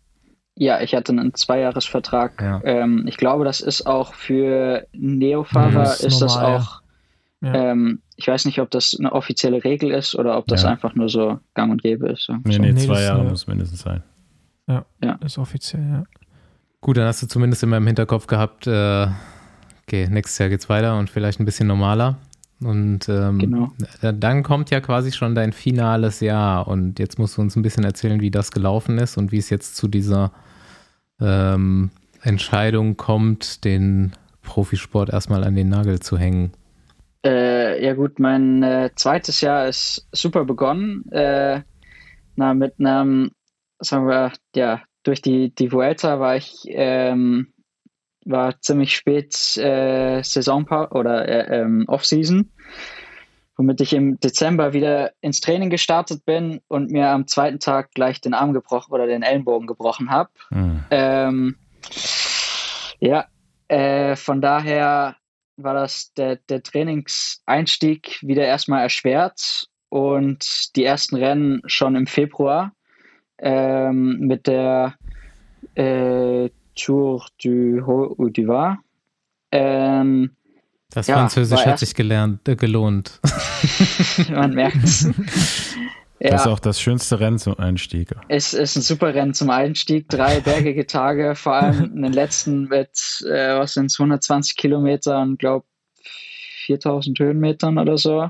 Ja, 0.62 0.78
ich 0.82 0.94
hatte 0.94 1.12
einen 1.12 1.32
Zweijahresvertrag. 1.32 2.40
Ja. 2.42 2.60
Ähm, 2.64 3.04
ich 3.08 3.16
glaube, 3.16 3.44
das 3.46 3.62
ist 3.62 3.86
auch 3.86 4.12
für 4.12 4.86
Neofahrer 4.92 5.72
Das 5.84 6.00
ist 6.00 6.12
ist 6.14 6.18
das 6.20 6.36
auch. 6.36 6.82
Ja. 7.40 7.54
Ähm, 7.54 8.02
ich 8.16 8.28
weiß 8.28 8.44
nicht, 8.44 8.60
ob 8.60 8.70
das 8.70 8.94
eine 8.98 9.10
offizielle 9.12 9.64
Regel 9.64 9.90
ist 9.90 10.14
oder 10.14 10.36
ob 10.36 10.46
das 10.48 10.64
Ja. 10.64 10.68
einfach 10.68 10.94
nur 10.94 11.08
so 11.08 11.38
gang 11.54 11.72
und 11.72 11.80
gäbe 11.82 12.10
ist. 12.10 12.24
So. 12.24 12.34
Nee, 12.44 12.58
nee, 12.58 12.72
Nee, 12.72 12.86
zwei 12.86 13.02
Jahre 13.04 13.24
muss 13.24 13.46
mindestens 13.46 13.80
sein. 13.80 14.02
Ist 15.24 15.38
offiziell, 15.38 15.82
ja. 15.82 16.04
Gut, 16.82 16.98
dann 16.98 17.06
hast 17.06 17.22
du 17.22 17.26
zumindest 17.26 17.62
in 17.62 17.70
meinem 17.70 17.86
Hinterkopf 17.86 18.26
gehabt, 18.26 18.66
äh, 18.66 19.06
okay, 19.86 20.08
nächstes 20.10 20.36
Jahr 20.38 20.50
geht's 20.50 20.68
weiter 20.68 20.98
und 20.98 21.08
vielleicht 21.08 21.40
ein 21.40 21.46
bisschen 21.46 21.66
normaler. 21.68 22.18
Und 22.62 23.08
ähm, 23.08 23.38
Genau. 23.38 23.72
da- 24.02 24.12
dann 24.12 24.42
kommt 24.42 24.68
ja 24.70 24.80
quasi 24.82 25.10
schon 25.12 25.34
dein 25.34 25.52
finales 25.54 26.20
Jahr 26.20 26.68
und 26.68 26.98
jetzt 26.98 27.18
musst 27.18 27.38
du 27.38 27.40
uns 27.40 27.56
ein 27.56 27.62
bisschen 27.62 27.84
erzählen, 27.84 28.20
wie 28.20 28.30
das 28.30 28.50
gelaufen 28.52 28.98
ist 28.98 29.16
und 29.16 29.32
wie 29.32 29.38
es 29.38 29.48
jetzt 29.48 29.76
zu 29.76 29.88
dieser 29.88 30.32
ähm, 31.20 31.90
Entscheidung 32.22 32.96
kommt, 32.96 33.64
den 33.64 34.12
Profisport 34.42 35.10
erstmal 35.10 35.44
an 35.44 35.54
den 35.54 35.68
Nagel 35.68 36.00
zu 36.00 36.18
hängen? 36.18 36.52
Äh, 37.24 37.84
ja 37.84 37.94
gut, 37.94 38.18
mein 38.18 38.62
äh, 38.62 38.90
zweites 38.94 39.40
Jahr 39.40 39.68
ist 39.68 40.08
super 40.12 40.44
begonnen. 40.44 41.10
Äh, 41.12 41.62
na, 42.36 42.54
mit 42.54 42.74
einem, 42.78 43.32
sagen 43.78 44.06
wir, 44.06 44.32
ja, 44.54 44.82
durch 45.02 45.22
die, 45.22 45.54
die 45.54 45.72
Vuelta 45.72 46.20
war 46.20 46.36
ich 46.36 46.64
ähm, 46.68 47.52
war 48.24 48.60
ziemlich 48.60 48.94
spät 48.94 49.56
äh, 49.56 50.22
Saisonpause 50.22 50.92
oder 50.92 51.28
äh, 51.28 51.60
ähm, 51.60 51.84
Off-Season, 51.88 52.50
womit 53.60 53.82
ich 53.82 53.92
im 53.92 54.18
Dezember 54.20 54.72
wieder 54.72 55.12
ins 55.20 55.42
Training 55.42 55.68
gestartet 55.68 56.24
bin 56.24 56.62
und 56.68 56.90
mir 56.90 57.10
am 57.10 57.26
zweiten 57.26 57.58
Tag 57.58 57.92
gleich 57.92 58.18
den 58.22 58.32
Arm 58.32 58.54
gebrochen 58.54 58.90
oder 58.90 59.06
den 59.06 59.22
Ellenbogen 59.22 59.66
gebrochen 59.66 60.10
habe. 60.10 60.30
Mhm. 60.48 60.84
Ähm, 60.90 61.56
ja, 63.00 63.26
äh, 63.68 64.16
von 64.16 64.40
daher 64.40 65.16
war 65.58 65.74
das 65.74 66.14
der, 66.14 66.36
der 66.36 66.62
Trainingseinstieg 66.62 68.18
wieder 68.22 68.46
erstmal 68.46 68.80
erschwert 68.80 69.66
und 69.90 70.74
die 70.74 70.84
ersten 70.84 71.16
Rennen 71.16 71.60
schon 71.66 71.96
im 71.96 72.06
Februar 72.06 72.72
ähm, 73.36 74.20
mit 74.20 74.46
der 74.46 74.94
äh, 75.74 76.48
Tour 76.74 77.26
du 77.42 77.86
Haut 77.86 78.18
ou 78.18 78.30
du 78.30 78.48
Var. 78.48 78.78
Ähm, 79.52 80.30
das 80.90 81.06
ja, 81.06 81.16
Französisch 81.16 81.64
hat 81.64 81.78
sich 81.78 81.94
gelernt, 81.94 82.48
äh, 82.48 82.56
gelohnt. 82.56 83.20
Man 84.30 84.54
merkt 84.54 84.82
es. 84.84 85.08
Ja. 86.22 86.32
Das 86.32 86.42
ist 86.42 86.48
auch 86.48 86.58
das 86.58 86.78
schönste 86.78 87.18
Rennen 87.18 87.38
zum 87.38 87.58
Einstieg. 87.58 88.14
Es 88.28 88.52
ist 88.52 88.76
ein 88.76 88.82
super 88.82 89.14
Rennen 89.14 89.32
zum 89.32 89.48
Einstieg. 89.48 90.06
Drei 90.10 90.40
bergige 90.44 90.86
Tage, 90.86 91.34
vor 91.34 91.54
allem 91.54 91.96
in 91.96 92.02
den 92.02 92.12
letzten 92.12 92.68
mit, 92.68 93.24
äh, 93.26 93.56
was 93.58 93.72
sind 93.72 93.86
es, 93.86 93.98
120 93.98 94.54
Kilometer 94.56 95.18
und 95.22 95.38
glaube 95.38 95.64
4000 96.66 97.18
Höhenmetern 97.18 97.78
oder 97.78 97.96
so. 97.96 98.28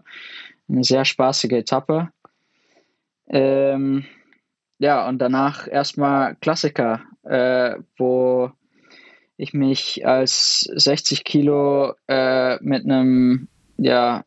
Eine 0.69 0.85
sehr 0.85 1.05
spaßige 1.05 1.51
Etappe. 1.51 2.11
Ähm, 3.29 4.05
ja, 4.79 5.09
und 5.09 5.19
danach 5.19 5.67
erstmal 5.67 6.37
Klassiker, 6.37 7.03
äh, 7.25 7.75
wo 7.99 8.53
ich 9.41 9.55
mich 9.55 10.07
als 10.07 10.61
60 10.75 11.25
Kilo 11.25 11.95
äh, 12.09 12.63
mit 12.63 12.85
einem 12.85 13.49
ja, 13.79 14.23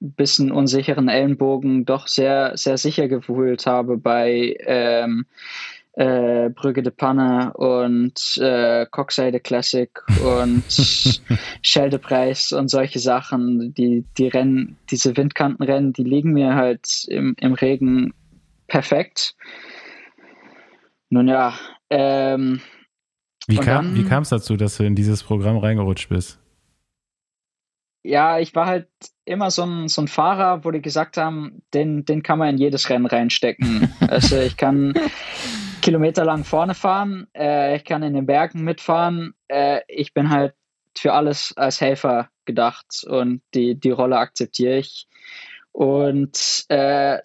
bisschen 0.00 0.52
unsicheren 0.52 1.08
Ellenbogen 1.08 1.86
doch 1.86 2.06
sehr, 2.06 2.56
sehr 2.56 2.76
sicher 2.76 3.08
gefühlt 3.08 3.66
habe 3.66 3.96
bei 3.96 4.56
ähm, 4.60 5.24
äh, 5.94 6.50
Brügge 6.50 6.82
de 6.82 6.92
Panne 6.92 7.52
und 7.54 8.36
äh, 8.38 8.86
Coxside 8.90 9.40
Classic 9.40 9.90
und 10.22 10.64
Scheldepreis 11.62 12.52
und 12.52 12.68
solche 12.68 12.98
Sachen. 12.98 13.72
Die, 13.74 14.04
die 14.18 14.28
Rennen, 14.28 14.76
diese 14.90 15.16
Windkantenrennen, 15.16 15.92
die 15.94 16.04
liegen 16.04 16.32
mir 16.32 16.54
halt 16.54 17.06
im, 17.08 17.34
im 17.40 17.54
Regen 17.54 18.12
perfekt. 18.66 19.36
Nun 21.08 21.28
ja, 21.28 21.54
ähm, 21.88 22.60
wie 23.46 24.04
kam 24.04 24.22
es 24.22 24.28
dazu, 24.30 24.56
dass 24.56 24.76
du 24.76 24.84
in 24.84 24.94
dieses 24.94 25.22
Programm 25.22 25.58
reingerutscht 25.58 26.08
bist? 26.08 26.38
Ja, 28.06 28.38
ich 28.38 28.54
war 28.54 28.66
halt 28.66 28.88
immer 29.24 29.50
so 29.50 29.62
ein, 29.62 29.88
so 29.88 30.02
ein 30.02 30.08
Fahrer, 30.08 30.64
wo 30.64 30.70
die 30.70 30.82
gesagt 30.82 31.16
haben, 31.16 31.62
den, 31.72 32.04
den 32.04 32.22
kann 32.22 32.38
man 32.38 32.50
in 32.50 32.58
jedes 32.58 32.90
Rennen 32.90 33.06
reinstecken. 33.06 33.90
also 34.08 34.38
ich 34.38 34.58
kann 34.58 34.92
kilometerlang 35.80 36.44
vorne 36.44 36.74
fahren, 36.74 37.28
äh, 37.34 37.76
ich 37.76 37.84
kann 37.84 38.02
in 38.02 38.12
den 38.12 38.26
Bergen 38.26 38.62
mitfahren. 38.62 39.34
Äh, 39.48 39.80
ich 39.88 40.12
bin 40.12 40.28
halt 40.28 40.54
für 40.96 41.14
alles 41.14 41.56
als 41.56 41.80
Helfer 41.80 42.28
gedacht 42.44 43.04
und 43.06 43.42
die, 43.54 43.74
die 43.78 43.90
Rolle 43.90 44.18
akzeptiere 44.18 44.78
ich. 44.78 45.08
Und 45.72 46.66
äh, 46.68 47.18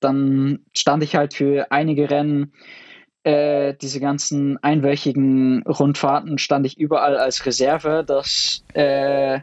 dann 0.00 0.60
stand 0.74 1.02
ich 1.02 1.16
halt 1.16 1.34
für 1.34 1.70
einige 1.70 2.10
Rennen 2.10 2.52
äh, 3.24 3.74
diese 3.80 4.00
ganzen 4.00 4.62
einwöchigen 4.62 5.62
Rundfahrten 5.62 6.38
stand 6.38 6.66
ich 6.66 6.78
überall 6.78 7.16
als 7.16 7.44
Reserve, 7.46 8.04
dass 8.06 8.62
äh, 8.74 9.40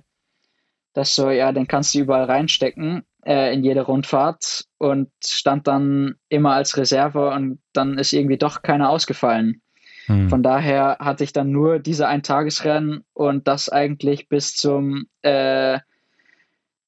das 0.93 1.15
so, 1.15 1.29
ja, 1.29 1.51
den 1.51 1.67
kannst 1.67 1.93
du 1.93 1.99
überall 1.99 2.25
reinstecken 2.25 3.03
äh, 3.25 3.53
in 3.53 3.63
jede 3.63 3.81
Rundfahrt 3.81 4.65
und 4.77 5.09
stand 5.25 5.67
dann 5.67 6.15
immer 6.29 6.53
als 6.53 6.77
Reserve 6.77 7.31
und 7.31 7.59
dann 7.73 7.97
ist 7.97 8.13
irgendwie 8.13 8.37
doch 8.37 8.61
keiner 8.61 8.89
ausgefallen. 8.89 9.61
Hm. 10.05 10.29
Von 10.29 10.43
daher 10.43 10.97
hatte 10.99 11.23
ich 11.23 11.33
dann 11.33 11.51
nur 11.51 11.79
diese 11.79 12.07
Eintagesrennen 12.07 13.03
und 13.13 13.47
das 13.47 13.69
eigentlich 13.69 14.29
bis 14.29 14.55
zum 14.55 15.07
äh, 15.23 15.79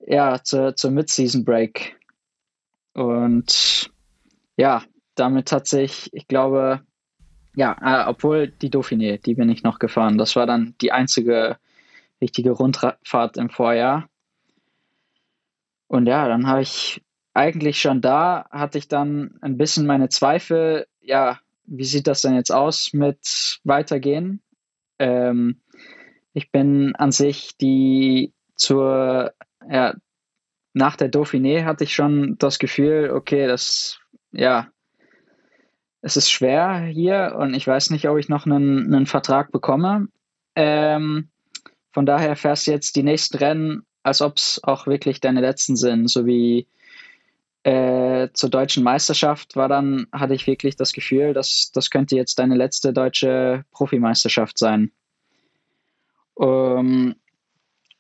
ja, 0.06 0.44
zur 0.44 0.92
Mid-Season 0.92 1.46
Break. 1.46 1.96
Und 2.94 3.90
ja, 4.58 4.84
damit 5.16 5.52
hat 5.52 5.68
sich, 5.68 6.10
ich 6.14 6.28
glaube, 6.28 6.82
ja, 7.56 7.76
äh, 7.82 8.10
obwohl 8.10 8.48
die 8.48 8.70
Dauphiné, 8.70 9.22
die 9.22 9.36
bin 9.36 9.50
ich 9.50 9.64
noch 9.64 9.80
gefahren. 9.80 10.18
Das 10.18 10.36
war 10.36 10.46
dann 10.46 10.76
die 10.82 10.92
einzige 10.92 11.58
richtige 12.22 12.52
Rundfahrt 12.52 13.38
im 13.38 13.50
Vorjahr. 13.50 14.08
Und 15.88 16.08
ja, 16.08 16.28
dann 16.28 16.48
habe 16.48 16.62
ich 16.62 17.04
eigentlich 17.34 17.80
schon 17.80 18.02
da, 18.02 18.48
hatte 18.50 18.78
ich 18.78 18.88
dann 18.88 19.38
ein 19.42 19.58
bisschen 19.58 19.86
meine 19.86 20.10
Zweifel, 20.10 20.88
ja, 21.02 21.40
wie 21.66 21.84
sieht 21.84 22.08
das 22.08 22.22
denn 22.22 22.36
jetzt 22.36 22.52
aus 22.52 22.94
mit 22.94 23.60
Weitergehen? 23.64 24.42
Ähm, 25.00 25.62
ich 26.34 26.52
bin 26.52 26.96
an 26.96 27.12
sich 27.12 27.58
die 27.58 28.34
zur, 28.56 29.34
ja, 29.70 29.94
nach 30.74 30.96
der 30.96 31.12
Dauphiné 31.12 31.66
hatte 31.66 31.84
ich 31.84 31.94
schon 31.94 32.38
das 32.40 32.58
Gefühl, 32.58 33.12
okay, 33.14 33.48
das, 33.48 34.00
ja, 34.32 34.73
es 36.04 36.18
ist 36.18 36.30
schwer 36.30 36.82
hier 36.82 37.36
und 37.40 37.54
ich 37.54 37.66
weiß 37.66 37.90
nicht, 37.90 38.10
ob 38.10 38.18
ich 38.18 38.28
noch 38.28 38.46
einen, 38.46 38.94
einen 38.94 39.06
Vertrag 39.06 39.54
bekomme. 39.54 40.10
Ähm, 40.54 41.30
von 41.94 42.06
daher 42.06 42.36
fährst 42.36 42.68
du 42.68 42.72
jetzt 42.72 42.98
die 42.98 43.04
nächsten 43.04 43.38
Rennen, 43.38 43.86
als 44.04 44.22
ob 44.22 44.36
es 44.36 44.60
auch 44.64 44.86
wirklich 44.86 45.22
deine 45.22 45.40
letzten 45.40 45.78
sind, 45.78 46.10
so 46.10 46.26
wie 46.26 46.68
äh, 47.64 48.28
zur 48.34 48.50
deutschen 48.50 48.84
Meisterschaft 48.84 49.56
war 49.56 49.70
dann, 49.70 50.08
hatte 50.12 50.34
ich 50.34 50.46
wirklich 50.46 50.76
das 50.76 50.92
Gefühl, 50.92 51.34
dass 51.34 51.72
das 51.74 51.90
könnte 51.90 52.18
jetzt 52.18 52.38
deine 52.38 52.56
letzte 52.56 52.92
deutsche 52.92 53.64
Profimeisterschaft 53.72 54.58
sein. 54.58 54.92
Um, 56.36 57.16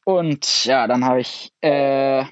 und 0.03 0.65
ja, 0.65 0.87
dann 0.87 1.05
habe 1.05 1.21
ich 1.21 1.53
äh, 1.61 2.25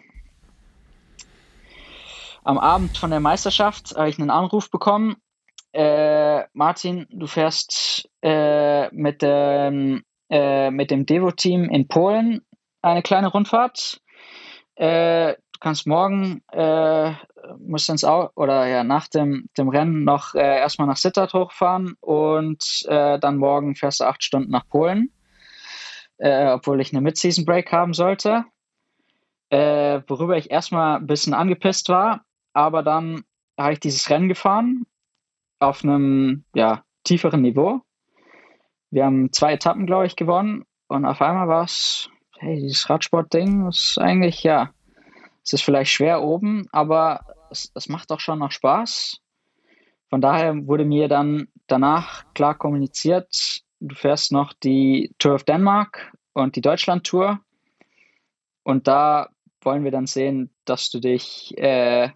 am 2.43 2.57
Abend 2.57 2.97
von 2.97 3.11
der 3.11 3.21
Meisterschaft 3.21 3.95
ich 4.05 4.19
einen 4.19 4.31
Anruf 4.31 4.69
bekommen 4.69 5.15
äh, 5.73 6.43
Martin, 6.53 7.07
du 7.09 7.27
fährst 7.27 8.09
äh, 8.21 8.93
mit, 8.93 9.21
dem, 9.21 10.03
äh, 10.29 10.69
mit 10.71 10.91
dem 10.91 11.05
Devo-Team 11.05 11.69
in 11.69 11.87
Polen 11.87 12.41
eine 12.81 13.01
kleine 13.01 13.27
Rundfahrt. 13.27 14.01
Äh, 14.75 15.33
du 15.33 15.59
kannst 15.59 15.87
morgen, 15.87 16.41
äh, 16.51 17.13
musst 17.59 17.89
ins 17.89 18.03
Au 18.03 18.29
oder 18.35 18.67
ja, 18.67 18.83
nach 18.83 19.07
dem, 19.07 19.47
dem 19.57 19.69
Rennen 19.69 20.03
noch 20.03 20.35
äh, 20.35 20.59
erstmal 20.59 20.87
nach 20.87 20.97
Sittard 20.97 21.33
hochfahren 21.33 21.95
und 21.99 22.85
dann 22.87 23.37
morgen 23.37 23.75
fährst 23.75 23.99
du 23.99 24.05
acht 24.05 24.23
Stunden 24.23 24.51
nach 24.51 24.67
Polen, 24.67 25.11
obwohl 26.17 26.81
ich 26.81 26.93
eine 26.93 27.01
Mid-Season-Break 27.01 27.71
haben 27.71 27.93
sollte. 27.93 28.45
worüber 29.49 30.37
ich 30.37 30.51
erstmal 30.51 30.97
ein 30.97 31.07
bisschen 31.07 31.33
angepisst 31.33 31.89
war, 31.89 32.25
aber 32.53 32.83
dann 32.83 33.23
habe 33.57 33.73
ich 33.73 33.79
dieses 33.79 34.09
Rennen 34.09 34.29
gefahren 34.29 34.85
auf 35.61 35.83
einem 35.83 36.43
ja, 36.53 36.83
tieferen 37.03 37.41
Niveau. 37.41 37.81
Wir 38.89 39.05
haben 39.05 39.31
zwei 39.31 39.53
Etappen, 39.53 39.85
glaube 39.85 40.07
ich, 40.07 40.15
gewonnen 40.15 40.65
und 40.87 41.05
auf 41.05 41.21
einmal 41.21 41.47
war 41.47 41.63
es, 41.63 42.09
hey, 42.39 42.59
dieses 42.59 42.89
Radsport-Ding 42.89 43.67
ist 43.69 43.97
eigentlich, 43.97 44.43
ja, 44.43 44.73
es 45.43 45.53
ist 45.53 45.63
vielleicht 45.63 45.91
schwer 45.91 46.21
oben, 46.21 46.67
aber 46.71 47.25
es, 47.49 47.71
es 47.75 47.87
macht 47.87 48.11
doch 48.11 48.19
schon 48.19 48.39
noch 48.39 48.51
Spaß. 48.51 49.21
Von 50.09 50.19
daher 50.19 50.67
wurde 50.67 50.83
mir 50.83 51.07
dann 51.07 51.47
danach 51.67 52.25
klar 52.33 52.55
kommuniziert, 52.55 53.61
du 53.79 53.95
fährst 53.95 54.31
noch 54.31 54.53
die 54.53 55.13
Tour 55.19 55.35
of 55.35 55.43
Denmark 55.43 56.11
und 56.33 56.55
die 56.55 56.61
Deutschland-Tour. 56.61 57.39
Und 58.63 58.87
da 58.87 59.29
wollen 59.61 59.83
wir 59.83 59.91
dann 59.91 60.07
sehen, 60.07 60.53
dass 60.65 60.89
du 60.89 60.99
dich 60.99 61.57
äh, 61.57 62.09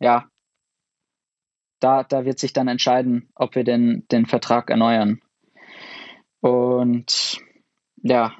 ja, 0.00 0.26
da, 1.82 2.04
da 2.04 2.24
wird 2.24 2.38
sich 2.38 2.52
dann 2.52 2.68
entscheiden, 2.68 3.28
ob 3.34 3.54
wir 3.54 3.64
den, 3.64 4.06
den 4.10 4.26
Vertrag 4.26 4.70
erneuern. 4.70 5.20
Und 6.40 7.40
ja, 8.02 8.34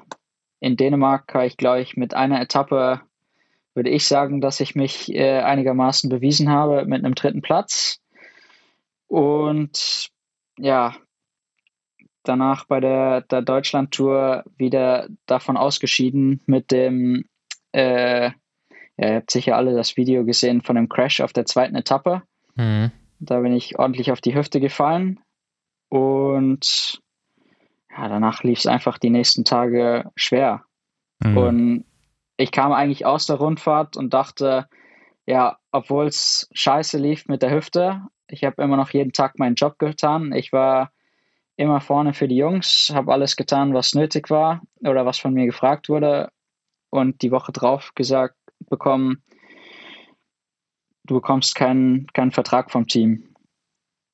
in 0.59 0.77
Dänemark 0.77 1.33
habe 1.33 1.45
ich, 1.45 1.57
glaube 1.57 1.81
ich, 1.81 1.97
mit 1.97 2.13
einer 2.13 2.41
Etappe, 2.41 3.01
würde 3.73 3.89
ich 3.89 4.07
sagen, 4.07 4.39
dass 4.39 4.59
ich 4.59 4.75
mich 4.75 5.13
äh, 5.13 5.41
einigermaßen 5.41 6.09
bewiesen 6.09 6.49
habe 6.49 6.85
mit 6.85 7.03
einem 7.03 7.15
dritten 7.15 7.41
Platz. 7.41 7.99
Und 9.07 10.09
ja, 10.57 10.95
danach 12.23 12.65
bei 12.65 12.79
der, 12.79 13.21
der 13.21 13.41
Deutschland-Tour 13.41 14.43
wieder 14.57 15.07
davon 15.25 15.57
ausgeschieden 15.57 16.41
mit 16.45 16.71
dem, 16.71 17.25
äh, 17.73 18.31
ja, 18.97 19.09
ihr 19.09 19.15
habt 19.15 19.31
sicher 19.31 19.57
alle 19.57 19.73
das 19.75 19.97
Video 19.97 20.23
gesehen 20.23 20.61
von 20.61 20.75
dem 20.75 20.87
Crash 20.87 21.19
auf 21.21 21.33
der 21.33 21.45
zweiten 21.45 21.75
Etappe. 21.75 22.21
Mhm. 22.55 22.91
Da 23.25 23.39
bin 23.39 23.53
ich 23.53 23.79
ordentlich 23.79 24.11
auf 24.11 24.21
die 24.21 24.35
Hüfte 24.35 24.59
gefallen 24.59 25.19
und 25.89 27.01
ja, 27.89 28.07
danach 28.07 28.43
lief 28.43 28.59
es 28.59 28.67
einfach 28.67 28.97
die 28.97 29.09
nächsten 29.09 29.45
Tage 29.45 30.11
schwer. 30.15 30.63
Mhm. 31.23 31.37
Und 31.37 31.85
ich 32.37 32.51
kam 32.51 32.71
eigentlich 32.71 33.05
aus 33.05 33.27
der 33.27 33.37
Rundfahrt 33.37 33.95
und 33.95 34.13
dachte, 34.13 34.67
ja, 35.25 35.57
obwohl 35.71 36.07
es 36.07 36.49
scheiße 36.53 36.97
lief 36.97 37.27
mit 37.27 37.41
der 37.41 37.51
Hüfte, 37.51 38.01
ich 38.27 38.43
habe 38.43 38.61
immer 38.61 38.77
noch 38.77 38.89
jeden 38.89 39.13
Tag 39.13 39.37
meinen 39.37 39.55
Job 39.55 39.77
getan. 39.77 40.33
Ich 40.33 40.51
war 40.51 40.91
immer 41.55 41.81
vorne 41.81 42.13
für 42.13 42.27
die 42.27 42.37
Jungs, 42.37 42.91
habe 42.93 43.13
alles 43.13 43.35
getan, 43.35 43.73
was 43.73 43.93
nötig 43.93 44.29
war 44.29 44.61
oder 44.81 45.05
was 45.05 45.19
von 45.19 45.33
mir 45.33 45.45
gefragt 45.45 45.87
wurde 45.87 46.29
und 46.89 47.21
die 47.21 47.31
Woche 47.31 47.51
drauf 47.51 47.91
gesagt 47.95 48.35
bekommen, 48.69 49.23
du 51.05 51.15
bekommst 51.15 51.55
keinen, 51.55 52.07
keinen 52.13 52.31
Vertrag 52.31 52.71
vom 52.71 52.87
Team. 52.87 53.23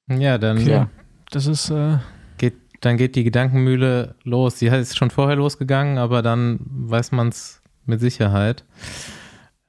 Ja, 0.07 0.37
dann 0.37 0.65
ja. 0.65 0.89
das 1.29 1.45
ist 1.45 1.69
äh, 1.69 1.97
geht, 2.37 2.55
dann 2.81 2.97
geht 2.97 3.15
die 3.15 3.23
Gedankenmühle 3.23 4.15
los. 4.23 4.55
Die 4.55 4.67
ist 4.67 4.97
schon 4.97 5.11
vorher 5.11 5.35
losgegangen, 5.35 5.97
aber 5.97 6.21
dann 6.21 6.59
weiß 6.61 7.11
man 7.11 7.29
es 7.29 7.61
mit 7.85 7.99
Sicherheit. 7.99 8.65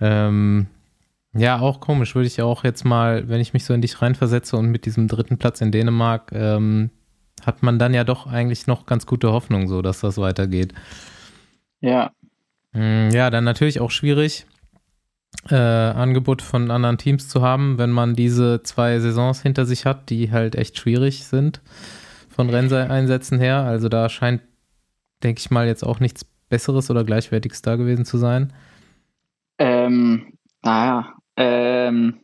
Ähm, 0.01 0.67
ja, 1.35 1.61
auch 1.61 1.81
komisch. 1.81 2.15
Würde 2.15 2.27
ich 2.27 2.41
auch 2.43 2.65
jetzt 2.65 2.85
mal, 2.85 3.29
wenn 3.29 3.41
ich 3.41 3.53
mich 3.53 3.65
so 3.65 3.75
in 3.75 3.83
dich 3.83 4.01
reinversetze 4.01 4.57
und 4.57 4.71
mit 4.71 4.87
diesem 4.87 5.09
dritten 5.09 5.39
Platz 5.39 5.61
in 5.61 5.73
Dänemark, 5.73 6.33
ähm, 6.33 6.91
hat 7.45 7.63
man 7.63 7.79
dann 7.79 7.95
ja 7.95 8.05
doch 8.05 8.27
eigentlich 8.27 8.67
noch 8.67 8.87
ganz 8.87 9.07
gute 9.07 9.33
Hoffnung, 9.33 9.69
so 9.69 9.83
dass 9.83 10.01
das 10.01 10.19
weitergeht. 10.19 10.75
Ja. 11.81 12.13
Mm, 12.73 13.11
ja, 13.11 13.31
dann 13.31 13.45
natürlich 13.45 13.81
auch 13.81 13.91
schwierig, 13.91 14.47
äh, 15.49 15.55
Angebot 15.55 16.43
von 16.43 16.71
anderen 16.71 16.99
Teams 16.99 17.29
zu 17.29 17.43
haben, 17.43 17.79
wenn 17.79 17.91
man 17.91 18.15
diese 18.15 18.63
zwei 18.63 18.99
Saisons 18.99 19.43
hinter 19.43 19.65
sich 19.65 19.87
hat, 19.87 20.11
die 20.11 20.31
halt 20.31 20.55
echt 20.55 20.79
schwierig 20.79 21.25
sind 21.25 21.61
von 22.29 22.51
Renneinsätzen 22.51 23.39
her. 23.39 23.63
Also 23.63 23.89
da 23.89 24.09
scheint, 24.09 24.43
denke 25.23 25.41
ich 25.41 25.51
mal, 25.51 25.67
jetzt 25.67 25.83
auch 25.83 26.01
nichts 26.01 26.25
Besseres 26.49 26.91
oder 26.91 27.05
Gleichwertiges 27.05 27.63
da 27.63 27.77
gewesen 27.77 28.05
zu 28.05 28.19
sein. 28.19 28.53
Ähm, 29.59 30.39
naja, 30.63 31.15
ähm, 31.37 32.21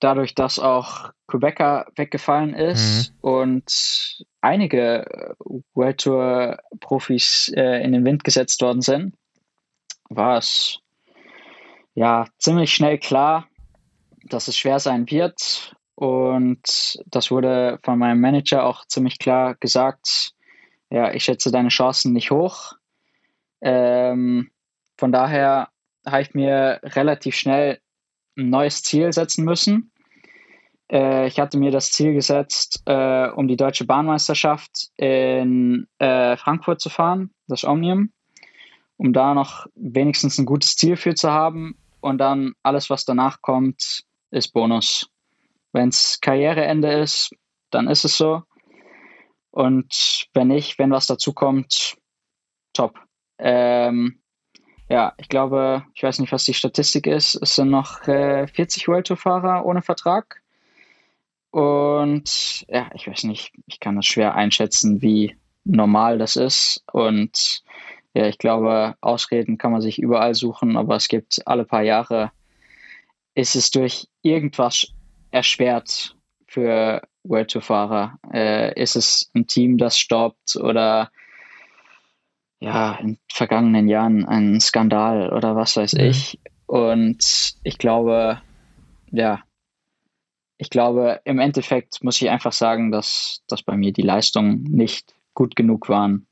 dadurch, 0.00 0.34
dass 0.34 0.58
auch 0.58 1.10
Quebecer 1.26 1.86
weggefallen 1.96 2.54
ist 2.54 3.12
mhm. 3.12 3.18
und 3.20 4.24
einige 4.40 5.34
World 5.74 5.98
Tour 5.98 6.58
Profis 6.80 7.52
äh, 7.54 7.82
in 7.82 7.92
den 7.92 8.04
Wind 8.04 8.22
gesetzt 8.22 8.62
worden 8.62 8.80
sind, 8.80 9.14
war 10.08 10.38
es 10.38 10.78
ja 11.96 12.26
ziemlich 12.38 12.72
schnell 12.72 12.98
klar, 12.98 13.48
dass 14.24 14.46
es 14.46 14.56
schwer 14.56 14.78
sein 14.78 15.10
wird. 15.10 15.74
Und 15.96 17.02
das 17.06 17.30
wurde 17.30 17.78
von 17.82 17.98
meinem 17.98 18.20
Manager 18.20 18.64
auch 18.64 18.84
ziemlich 18.86 19.18
klar 19.18 19.54
gesagt. 19.56 20.32
Ja, 20.90 21.12
ich 21.12 21.24
schätze 21.24 21.50
deine 21.50 21.70
Chancen 21.70 22.12
nicht 22.12 22.30
hoch. 22.30 22.74
Ähm, 23.62 24.50
von 24.98 25.10
daher 25.10 25.70
habe 26.04 26.22
ich 26.22 26.34
mir 26.34 26.80
relativ 26.84 27.34
schnell 27.34 27.80
ein 28.36 28.50
neues 28.50 28.82
Ziel 28.82 29.12
setzen 29.12 29.44
müssen. 29.44 29.90
Äh, 30.92 31.26
ich 31.26 31.40
hatte 31.40 31.58
mir 31.58 31.70
das 31.70 31.90
Ziel 31.90 32.12
gesetzt, 32.12 32.82
äh, 32.84 33.28
um 33.28 33.48
die 33.48 33.56
deutsche 33.56 33.86
Bahnmeisterschaft 33.86 34.90
in 34.96 35.88
äh, 35.98 36.36
Frankfurt 36.36 36.80
zu 36.80 36.90
fahren, 36.90 37.30
das 37.48 37.64
Omnium, 37.64 38.12
um 38.98 39.14
da 39.14 39.34
noch 39.34 39.66
wenigstens 39.74 40.38
ein 40.38 40.46
gutes 40.46 40.76
Ziel 40.76 40.96
für 40.96 41.14
zu 41.14 41.30
haben. 41.30 41.78
Und 42.00 42.18
dann 42.18 42.54
alles, 42.62 42.90
was 42.90 43.04
danach 43.04 43.42
kommt, 43.42 44.04
ist 44.30 44.52
Bonus. 44.52 45.10
Wenn 45.72 45.88
es 45.88 46.20
Karriereende 46.20 46.92
ist, 46.92 47.34
dann 47.70 47.88
ist 47.88 48.04
es 48.04 48.16
so. 48.16 48.42
Und 49.50 50.28
wenn 50.34 50.48
nicht, 50.48 50.78
wenn 50.78 50.90
was 50.90 51.06
dazu 51.06 51.32
kommt, 51.32 51.96
top. 52.72 52.98
Ähm, 53.38 54.20
ja, 54.88 55.14
ich 55.16 55.28
glaube, 55.28 55.84
ich 55.94 56.02
weiß 56.02 56.18
nicht, 56.20 56.32
was 56.32 56.44
die 56.44 56.54
Statistik 56.54 57.06
ist. 57.06 57.34
Es 57.36 57.56
sind 57.56 57.70
noch 57.70 58.06
äh, 58.06 58.46
40 58.46 58.86
World 58.88 59.06
Tour 59.08 59.16
Fahrer 59.16 59.64
ohne 59.64 59.82
Vertrag. 59.82 60.42
Und 61.50 62.66
ja, 62.68 62.90
ich 62.94 63.08
weiß 63.08 63.24
nicht, 63.24 63.52
ich 63.66 63.80
kann 63.80 63.96
das 63.96 64.06
schwer 64.06 64.34
einschätzen, 64.34 65.00
wie 65.02 65.36
normal 65.64 66.18
das 66.18 66.36
ist. 66.36 66.84
Und 66.92 67.62
ja, 68.16 68.26
ich 68.28 68.38
glaube, 68.38 68.94
Ausreden 69.02 69.58
kann 69.58 69.72
man 69.72 69.82
sich 69.82 69.98
überall 69.98 70.34
suchen, 70.34 70.78
aber 70.78 70.96
es 70.96 71.08
gibt 71.08 71.46
alle 71.46 71.66
paar 71.66 71.82
Jahre, 71.82 72.32
ist 73.34 73.54
es 73.56 73.70
durch 73.70 74.08
irgendwas 74.22 74.86
erschwert 75.32 76.16
für 76.46 77.02
World 77.24 77.50
Tour 77.50 77.60
Fahrer. 77.60 78.18
Äh, 78.32 78.80
ist 78.80 78.96
es 78.96 79.30
ein 79.34 79.46
Team, 79.46 79.76
das 79.76 79.98
stoppt 79.98 80.56
oder 80.56 81.10
ja, 82.58 82.94
in 82.94 83.18
vergangenen 83.30 83.86
Jahren 83.86 84.24
ein 84.24 84.60
Skandal 84.60 85.30
oder 85.30 85.54
was 85.54 85.76
weiß 85.76 85.92
mhm. 85.92 86.00
ich. 86.00 86.40
Und 86.64 87.54
ich 87.64 87.76
glaube, 87.76 88.40
ja, 89.10 89.42
ich 90.56 90.70
glaube, 90.70 91.20
im 91.24 91.38
Endeffekt 91.38 92.02
muss 92.02 92.22
ich 92.22 92.30
einfach 92.30 92.52
sagen, 92.52 92.90
dass, 92.90 93.42
dass 93.46 93.62
bei 93.62 93.76
mir 93.76 93.92
die 93.92 94.00
Leistungen 94.00 94.62
nicht 94.62 95.14
gut 95.34 95.54
genug 95.54 95.90
waren. 95.90 96.25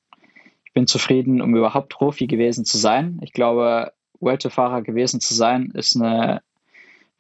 Bin 0.75 0.87
zufrieden, 0.87 1.41
um 1.41 1.57
überhaupt 1.57 1.89
Profi 1.89 2.27
gewesen 2.27 2.65
zu 2.65 2.79
sein. 2.79 3.21
Ich 3.23 3.33
glaube, 3.33 3.93
Welterfahrer 4.21 4.83
gewesen 4.83 5.21
zu 5.21 5.35
sein, 5.35 5.71
ist 5.75 5.97
eine, 5.97 6.43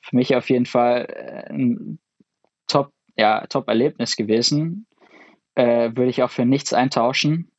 für 0.01 0.17
mich 0.17 0.35
auf 0.35 0.51
jeden 0.51 0.67
Fall 0.67 1.07
äh, 1.09 1.53
ein 1.53 1.99
Top, 2.67 2.93
ja, 3.17 3.47
Top-Erlebnis 3.47 4.17
gewesen. 4.17 4.87
Äh, 5.55 5.91
würde 5.95 6.11
ich 6.11 6.23
auch 6.23 6.31
für 6.31 6.45
nichts 6.45 6.73
eintauschen. 6.73 7.51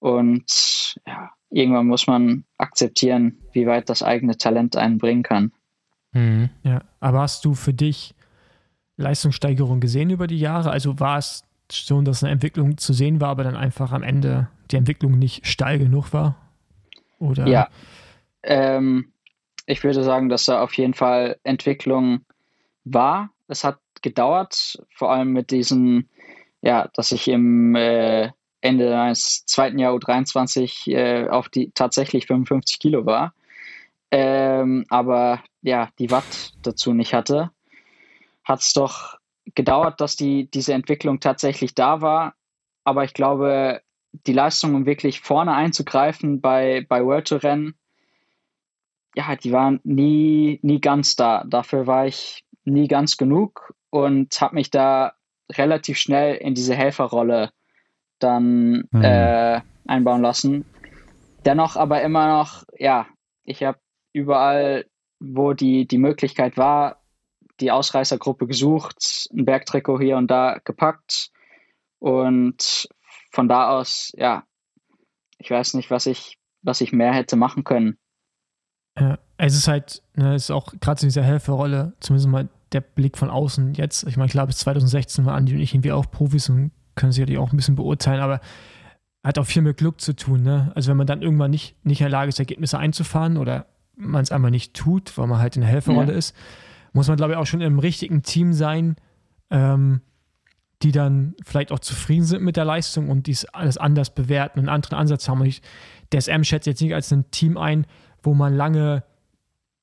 Und 0.00 1.00
ja, 1.06 1.30
irgendwann 1.50 1.86
muss 1.86 2.06
man 2.06 2.44
akzeptieren, 2.58 3.38
wie 3.52 3.66
weit 3.66 3.88
das 3.88 4.02
eigene 4.02 4.36
Talent 4.36 4.76
einen 4.76 4.98
bringen 4.98 5.22
kann. 5.22 5.52
Mhm. 6.12 6.50
Ja, 6.62 6.82
aber 7.00 7.20
hast 7.20 7.44
du 7.44 7.54
für 7.54 7.74
dich 7.74 8.14
Leistungssteigerung 8.96 9.80
gesehen 9.80 10.10
über 10.10 10.26
die 10.26 10.38
Jahre? 10.38 10.70
Also 10.70 10.98
war 10.98 11.18
es 11.18 11.45
schon, 11.72 12.04
dass 12.04 12.22
eine 12.22 12.32
Entwicklung 12.32 12.78
zu 12.78 12.92
sehen 12.92 13.20
war, 13.20 13.30
aber 13.30 13.44
dann 13.44 13.56
einfach 13.56 13.92
am 13.92 14.02
Ende 14.02 14.48
die 14.70 14.76
Entwicklung 14.76 15.18
nicht 15.18 15.46
steil 15.46 15.78
genug 15.78 16.12
war? 16.12 16.36
Oder? 17.18 17.46
Ja, 17.46 17.68
ähm, 18.42 19.12
ich 19.66 19.82
würde 19.82 20.02
sagen, 20.02 20.28
dass 20.28 20.44
da 20.44 20.62
auf 20.62 20.74
jeden 20.74 20.94
Fall 20.94 21.38
Entwicklung 21.42 22.24
war. 22.84 23.30
Es 23.48 23.64
hat 23.64 23.80
gedauert, 24.02 24.78
vor 24.94 25.10
allem 25.12 25.32
mit 25.32 25.50
diesem, 25.50 26.08
ja, 26.62 26.88
dass 26.94 27.12
ich 27.12 27.28
im 27.28 27.74
äh, 27.74 28.30
Ende 28.60 28.90
meines 28.90 29.44
zweiten 29.46 29.78
Jahr 29.78 29.94
U23 29.94 30.90
äh, 30.92 31.28
auf 31.28 31.48
die 31.48 31.70
tatsächlich 31.72 32.26
55 32.26 32.78
Kilo 32.78 33.06
war. 33.06 33.34
Ähm, 34.10 34.84
aber 34.88 35.42
ja, 35.62 35.90
die 35.98 36.10
Watt 36.10 36.52
dazu 36.62 36.92
nicht 36.92 37.12
hatte, 37.12 37.50
hat 38.44 38.60
es 38.60 38.72
doch 38.72 39.18
gedauert, 39.54 40.00
dass 40.00 40.16
die, 40.16 40.50
diese 40.50 40.74
Entwicklung 40.74 41.20
tatsächlich 41.20 41.74
da 41.74 42.00
war. 42.00 42.34
Aber 42.84 43.04
ich 43.04 43.14
glaube, 43.14 43.82
die 44.12 44.32
Leistung, 44.32 44.74
um 44.74 44.86
wirklich 44.86 45.20
vorne 45.20 45.52
einzugreifen 45.54 46.40
bei, 46.40 46.84
bei 46.88 47.04
World 47.04 47.28
Tour 47.28 47.42
Rennen, 47.42 47.74
ja, 49.14 49.34
die 49.34 49.52
waren 49.52 49.80
nie, 49.84 50.60
nie 50.62 50.80
ganz 50.80 51.16
da. 51.16 51.44
Dafür 51.46 51.86
war 51.86 52.06
ich 52.06 52.44
nie 52.64 52.88
ganz 52.88 53.16
genug 53.16 53.74
und 53.90 54.40
habe 54.40 54.56
mich 54.56 54.70
da 54.70 55.14
relativ 55.50 55.98
schnell 55.98 56.36
in 56.36 56.54
diese 56.54 56.74
Helferrolle 56.74 57.50
dann 58.18 58.88
mhm. 58.90 59.02
äh, 59.02 59.60
einbauen 59.86 60.22
lassen. 60.22 60.64
Dennoch 61.44 61.76
aber 61.76 62.02
immer 62.02 62.28
noch, 62.38 62.64
ja, 62.76 63.06
ich 63.44 63.62
habe 63.62 63.78
überall, 64.12 64.86
wo 65.20 65.52
die, 65.52 65.86
die 65.86 65.98
Möglichkeit 65.98 66.56
war, 66.56 67.00
die 67.60 67.70
Ausreißergruppe 67.70 68.46
gesucht, 68.46 69.28
ein 69.32 69.44
Bergtrikot 69.44 70.00
hier 70.00 70.16
und 70.16 70.30
da 70.30 70.58
gepackt 70.64 71.30
und 71.98 72.88
von 73.30 73.48
da 73.48 73.70
aus, 73.70 74.12
ja, 74.16 74.44
ich 75.38 75.50
weiß 75.50 75.74
nicht, 75.74 75.90
was 75.90 76.06
ich, 76.06 76.38
was 76.62 76.80
ich 76.80 76.92
mehr 76.92 77.12
hätte 77.12 77.36
machen 77.36 77.64
können. 77.64 77.98
Ja, 78.98 79.18
es 79.36 79.54
ist 79.54 79.68
halt, 79.68 80.02
ne, 80.14 80.34
es 80.34 80.44
ist 80.44 80.50
auch 80.50 80.72
gerade 80.80 81.02
in 81.02 81.08
dieser 81.08 81.22
Helferrolle, 81.22 81.94
zumindest 82.00 82.28
mal 82.28 82.48
der 82.72 82.80
Blick 82.80 83.18
von 83.18 83.30
außen 83.30 83.74
jetzt. 83.74 84.04
Ich 84.04 84.16
meine, 84.16 84.30
klar, 84.30 84.46
bis 84.46 84.58
2016 84.58 85.24
waren 85.24 85.36
Andi 85.36 85.54
und 85.54 85.60
ich 85.60 85.74
irgendwie 85.74 85.92
auch 85.92 86.10
Profis 86.10 86.48
und 86.48 86.72
können 86.94 87.12
sicherlich 87.12 87.38
auch 87.38 87.52
ein 87.52 87.56
bisschen 87.56 87.76
beurteilen, 87.76 88.20
aber 88.20 88.40
hat 89.22 89.38
auch 89.38 89.46
viel 89.46 89.62
mit 89.62 89.76
Glück 89.76 90.00
zu 90.00 90.14
tun. 90.14 90.42
Ne? 90.42 90.72
Also 90.74 90.90
wenn 90.90 90.96
man 90.96 91.06
dann 91.06 91.22
irgendwann 91.22 91.50
nicht, 91.50 91.76
nicht 91.84 92.00
in 92.00 92.04
der 92.04 92.10
Lage 92.10 92.28
ist, 92.28 92.38
Ergebnisse 92.38 92.78
einzufahren 92.78 93.36
oder 93.36 93.66
man 93.96 94.22
es 94.22 94.32
einfach 94.32 94.50
nicht 94.50 94.74
tut, 94.74 95.16
weil 95.18 95.26
man 95.26 95.38
halt 95.38 95.56
in 95.56 95.62
der 95.62 95.70
Helferrolle 95.70 96.12
ja. 96.12 96.18
ist, 96.18 96.34
muss 96.96 97.08
man, 97.08 97.18
glaube 97.18 97.34
ich, 97.34 97.38
auch 97.38 97.44
schon 97.44 97.60
im 97.60 97.78
richtigen 97.78 98.22
Team 98.22 98.54
sein, 98.54 98.96
ähm, 99.50 100.00
die 100.82 100.92
dann 100.92 101.34
vielleicht 101.44 101.70
auch 101.70 101.78
zufrieden 101.78 102.24
sind 102.24 102.42
mit 102.42 102.56
der 102.56 102.64
Leistung 102.64 103.10
und 103.10 103.26
dies 103.26 103.44
alles 103.44 103.76
anders 103.76 104.14
bewerten 104.14 104.58
und 104.58 104.68
einen 104.68 104.74
anderen 104.74 104.98
Ansatz 104.98 105.28
haben. 105.28 105.40
Und 105.40 105.46
ich, 105.46 105.60
der 106.12 106.22
SM 106.22 106.42
schätzt 106.42 106.66
jetzt 106.66 106.80
nicht 106.80 106.94
als 106.94 107.12
ein 107.12 107.30
Team 107.30 107.58
ein, 107.58 107.86
wo 108.22 108.32
man 108.32 108.54
lange 108.54 109.04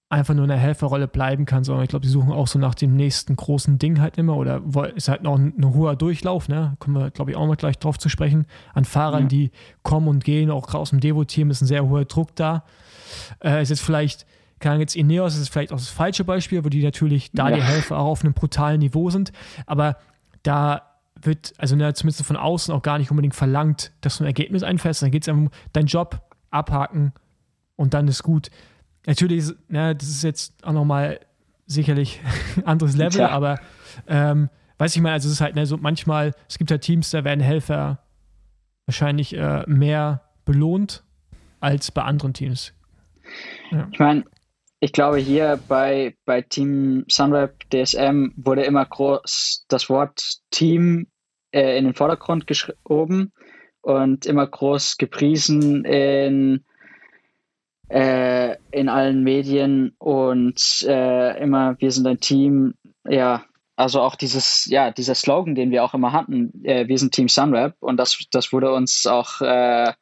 einfach 0.10 0.34
nur 0.34 0.46
in 0.46 0.50
der 0.50 0.58
Helferrolle 0.58 1.08
bleiben 1.08 1.46
kann, 1.46 1.64
sondern 1.64 1.84
ich 1.84 1.90
glaube, 1.90 2.04
die 2.04 2.12
suchen 2.12 2.32
auch 2.32 2.48
so 2.48 2.58
nach 2.58 2.74
dem 2.74 2.96
nächsten 2.96 3.36
großen 3.36 3.78
Ding 3.78 4.02
halt 4.02 4.18
immer 4.18 4.36
oder 4.36 4.62
ist 4.96 5.08
halt 5.08 5.22
noch 5.22 5.38
ein, 5.38 5.54
ein 5.56 5.74
hoher 5.74 5.96
Durchlauf, 5.96 6.50
ne? 6.50 6.76
Kommen 6.80 6.98
wir, 6.98 7.12
glaube 7.12 7.30
ich, 7.30 7.38
auch 7.38 7.46
mal 7.46 7.56
gleich 7.56 7.78
drauf 7.78 8.00
zu 8.00 8.10
sprechen. 8.10 8.48
An 8.74 8.86
Fahrern, 8.86 9.24
ja. 9.24 9.28
die 9.28 9.52
kommen 9.84 10.08
und 10.08 10.24
gehen, 10.24 10.50
auch 10.50 10.66
gerade 10.66 10.80
aus 10.80 10.90
dem 10.90 11.00
Devo-Team 11.00 11.52
ist 11.52 11.62
ein 11.62 11.68
sehr 11.68 11.88
hoher 11.88 12.06
Druck 12.06 12.36
da. 12.36 12.64
Äh, 13.44 13.62
ist 13.62 13.70
jetzt 13.70 13.82
vielleicht, 13.84 14.26
kann 14.64 14.80
jetzt 14.80 14.96
Ineos, 14.96 15.38
ist 15.38 15.50
vielleicht 15.50 15.72
auch 15.72 15.78
das 15.78 15.90
falsche 15.90 16.24
Beispiel, 16.24 16.64
wo 16.64 16.70
die 16.70 16.84
natürlich 16.84 17.32
da 17.34 17.50
ja. 17.50 17.58
die 17.58 17.62
Helfer 17.62 18.00
auch 18.00 18.08
auf 18.08 18.24
einem 18.24 18.34
brutalen 18.34 18.80
Niveau 18.80 19.10
sind, 19.10 19.32
aber 19.66 19.98
da 20.42 20.94
wird, 21.22 21.54
also 21.58 21.76
ne, 21.76 21.94
zumindest 21.94 22.26
von 22.26 22.36
außen 22.36 22.74
auch 22.74 22.82
gar 22.82 22.98
nicht 22.98 23.12
unbedingt 23.12 23.36
verlangt, 23.36 23.92
dass 24.02 24.18
du 24.18 24.24
ein 24.24 24.28
Ergebnis 24.28 24.64
einfährst. 24.64 25.02
Dann 25.02 25.12
geht 25.12 25.24
es 25.24 25.28
um 25.28 25.50
deinen 25.72 25.86
Job 25.86 26.22
abhaken 26.50 27.14
und 27.76 27.94
dann 27.94 28.08
ist 28.08 28.24
gut. 28.24 28.50
Natürlich, 29.06 29.52
ne, 29.68 29.96
das 29.96 30.10
ist 30.10 30.24
jetzt 30.24 30.66
auch 30.66 30.74
nochmal 30.74 31.20
sicherlich 31.66 32.22
ein 32.58 32.64
anderes 32.66 32.96
Level, 32.96 33.22
ja. 33.22 33.30
aber 33.30 33.60
ähm, 34.08 34.50
weiß 34.78 34.96
ich 34.96 35.02
mal, 35.02 35.14
also 35.14 35.28
es 35.28 35.36
ist 35.36 35.42
halt 35.42 35.56
ne, 35.56 35.66
so 35.66 35.78
manchmal, 35.78 36.34
es 36.48 36.58
gibt 36.58 36.70
ja 36.72 36.76
halt 36.76 36.84
Teams, 36.84 37.10
da 37.12 37.24
werden 37.24 37.42
Helfer 37.42 38.00
wahrscheinlich 38.86 39.36
äh, 39.36 39.64
mehr 39.68 40.22
belohnt 40.46 41.04
als 41.60 41.92
bei 41.92 42.04
anderen 42.04 42.34
Teams. 42.34 42.74
Ja. 43.72 43.88
Ich 43.92 44.00
meine, 44.00 44.26
ich 44.84 44.92
glaube, 44.92 45.18
hier 45.18 45.58
bei, 45.70 46.14
bei 46.26 46.42
Team 46.42 47.06
Sunweb 47.08 47.56
DSM 47.70 48.34
wurde 48.36 48.64
immer 48.64 48.86
groß 48.86 49.64
das 49.70 49.90
Wort 49.90 50.40
Team 50.52 51.08
äh, 51.52 51.78
in 51.78 51.86
den 51.86 51.94
Vordergrund 51.94 52.48
geschoben 52.48 53.32
und 53.80 54.26
immer 54.26 54.46
groß 54.46 54.98
gepriesen 54.98 55.86
in 55.86 56.66
äh, 57.88 58.58
in 58.72 58.90
allen 58.90 59.24
Medien 59.24 59.96
und 60.00 60.86
äh, 60.86 61.42
immer, 61.42 61.80
wir 61.80 61.92
sind 61.92 62.06
ein 62.06 62.20
Team, 62.20 62.74
ja, 63.08 63.46
also 63.78 64.02
auch 64.02 64.18
dieses, 64.18 64.66
ja, 64.66 64.92
dieser 64.92 65.16
Slogan, 65.16 65.56
den 65.56 65.72
wir 65.72 65.86
auch 65.86 65.94
immer 65.94 66.12
hatten, 66.12 66.62
äh, 66.66 66.90
wir 66.90 66.98
sind 66.98 67.14
Team 67.14 67.30
Sunweb 67.30 67.76
und 67.80 67.96
das, 67.96 68.20
das 68.32 68.52
wurde 68.52 68.74
uns 68.74 69.08
auch, 69.08 69.40
äh, 69.40 69.94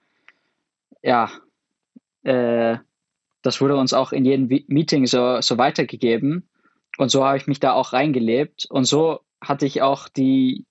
ja, 1.03 1.29
äh, 2.23 2.77
das 3.41 3.61
wurde 3.61 3.75
uns 3.75 3.93
auch 3.93 4.11
in 4.11 4.25
jedem 4.25 4.47
Meeting 4.67 5.05
so, 5.05 5.41
so 5.41 5.57
weitergegeben 5.57 6.49
und 6.97 7.09
so 7.09 7.25
habe 7.25 7.37
ich 7.37 7.47
mich 7.47 7.59
da 7.59 7.73
auch 7.73 7.93
reingelebt 7.93 8.67
und 8.69 8.85
so 8.85 9.21
hatte 9.41 9.65
ich 9.65 9.81
auch 9.81 10.07
die, 10.07 10.65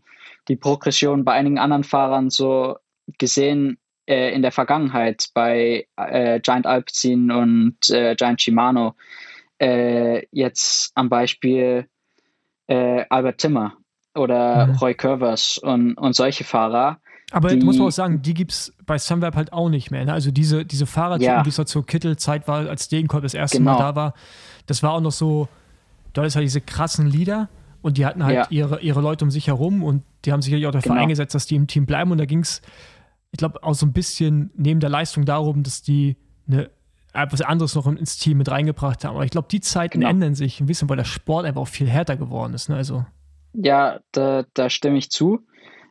die 0.48 0.56
Progression 0.56 1.24
bei 1.24 1.32
einigen 1.32 1.58
anderen 1.58 1.84
Fahrern 1.84 2.30
so 2.30 2.76
gesehen, 3.18 3.78
äh, 4.10 4.34
in 4.34 4.42
der 4.42 4.52
Vergangenheit 4.52 5.28
bei 5.34 5.86
äh, 5.96 6.40
Giant 6.40 6.66
Alpecin 6.66 7.30
und 7.30 7.90
äh, 7.90 8.14
Giant 8.16 8.42
Shimano. 8.42 8.94
Äh, 9.58 10.26
jetzt 10.32 10.90
am 10.94 11.08
Beispiel 11.08 11.86
äh, 12.66 13.04
Albert 13.08 13.38
Timmer 13.38 13.76
oder 14.14 14.66
mhm. 14.66 14.74
Roy 14.76 14.94
Curvers 14.94 15.58
und, 15.58 15.94
und 15.94 16.14
solche 16.14 16.44
Fahrer. 16.44 17.00
Aber 17.30 17.48
die, 17.50 17.64
muss 17.64 17.78
man 17.78 17.88
auch 17.88 17.92
sagen, 17.92 18.22
die 18.22 18.34
gibt 18.34 18.52
es 18.52 18.74
bei 18.86 18.98
Sunweb 18.98 19.36
halt 19.36 19.52
auch 19.52 19.68
nicht 19.68 19.90
mehr. 19.90 20.04
Ne? 20.04 20.12
Also 20.12 20.30
diese, 20.30 20.64
diese 20.64 20.86
Fahrradtypen, 20.86 21.34
ja. 21.34 21.42
die 21.42 21.48
es 21.48 21.56
zur 21.56 21.86
Kittel-Zeit 21.86 22.48
war, 22.48 22.68
als 22.68 22.88
Degenkolb 22.88 23.22
das 23.22 23.34
erste 23.34 23.58
genau. 23.58 23.74
Mal 23.74 23.78
da 23.78 23.94
war, 23.94 24.14
das 24.66 24.82
war 24.82 24.92
auch 24.92 25.00
noch 25.00 25.12
so, 25.12 25.48
da 26.12 26.24
ist 26.24 26.34
halt 26.34 26.44
diese 26.44 26.60
krassen 26.60 27.06
Lieder 27.06 27.48
und 27.82 27.98
die 27.98 28.06
hatten 28.06 28.24
halt 28.24 28.36
ja. 28.36 28.46
ihre, 28.50 28.80
ihre 28.80 29.00
Leute 29.00 29.24
um 29.24 29.30
sich 29.30 29.46
herum 29.46 29.82
und 29.82 30.02
die 30.24 30.32
haben 30.32 30.42
sicherlich 30.42 30.66
auch 30.66 30.72
dafür 30.72 30.90
genau. 30.90 31.02
eingesetzt, 31.02 31.34
dass 31.34 31.46
die 31.46 31.54
im 31.54 31.66
Team 31.66 31.86
bleiben 31.86 32.10
und 32.10 32.18
da 32.18 32.24
ging 32.24 32.40
es 32.40 32.62
ich 33.32 33.38
glaube, 33.38 33.62
auch 33.62 33.74
so 33.74 33.86
ein 33.86 33.92
bisschen 33.92 34.50
neben 34.56 34.80
der 34.80 34.90
Leistung 34.90 35.24
darum, 35.24 35.62
dass 35.62 35.82
die 35.82 36.16
eine, 36.48 36.70
etwas 37.12 37.42
anderes 37.42 37.74
noch 37.74 37.86
ins 37.86 38.18
Team 38.18 38.38
mit 38.38 38.50
reingebracht 38.50 39.04
haben. 39.04 39.16
Aber 39.16 39.24
ich 39.24 39.30
glaube, 39.30 39.48
die 39.50 39.60
Zeiten 39.60 40.00
genau. 40.00 40.10
ändern 40.10 40.34
sich 40.34 40.60
ein 40.60 40.66
bisschen, 40.66 40.88
weil 40.88 40.96
der 40.96 41.04
Sport 41.04 41.46
einfach 41.46 41.62
auch 41.62 41.68
viel 41.68 41.88
härter 41.88 42.16
geworden 42.16 42.54
ist. 42.54 42.68
Ne? 42.68 42.76
Also. 42.76 43.04
Ja, 43.52 44.00
da, 44.12 44.44
da 44.54 44.70
stimme 44.70 44.98
ich 44.98 45.10
zu. 45.10 45.40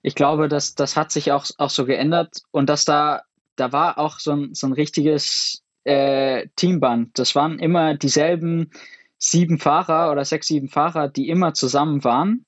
Ich 0.01 0.15
glaube, 0.15 0.47
dass 0.47 0.75
das 0.75 0.95
hat 0.95 1.11
sich 1.11 1.31
auch, 1.31 1.45
auch 1.57 1.69
so 1.69 1.85
geändert 1.85 2.41
und 2.51 2.69
dass 2.69 2.85
da, 2.85 3.23
da 3.55 3.71
war 3.71 3.97
auch 3.97 4.19
so 4.19 4.31
ein, 4.31 4.53
so 4.53 4.67
ein 4.67 4.73
richtiges 4.73 5.63
äh, 5.83 6.47
Teamband. 6.55 7.17
Das 7.17 7.35
waren 7.35 7.59
immer 7.59 7.95
dieselben 7.95 8.71
sieben 9.17 9.59
Fahrer 9.59 10.11
oder 10.11 10.23
sechs, 10.23 10.47
sieben 10.47 10.69
Fahrer, 10.69 11.09
die 11.09 11.29
immer 11.29 11.53
zusammen 11.53 12.03
waren 12.03 12.45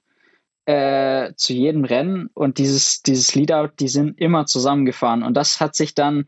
äh, 0.66 1.34
zu 1.36 1.54
jedem 1.54 1.86
Rennen 1.86 2.30
und 2.34 2.58
dieses, 2.58 3.02
dieses 3.02 3.36
Leadout, 3.36 3.74
die 3.80 3.88
sind 3.88 4.18
immer 4.20 4.46
zusammengefahren. 4.46 5.24
Und 5.24 5.36
das 5.36 5.60
hat 5.60 5.76
sich 5.76 5.96
dann 5.96 6.26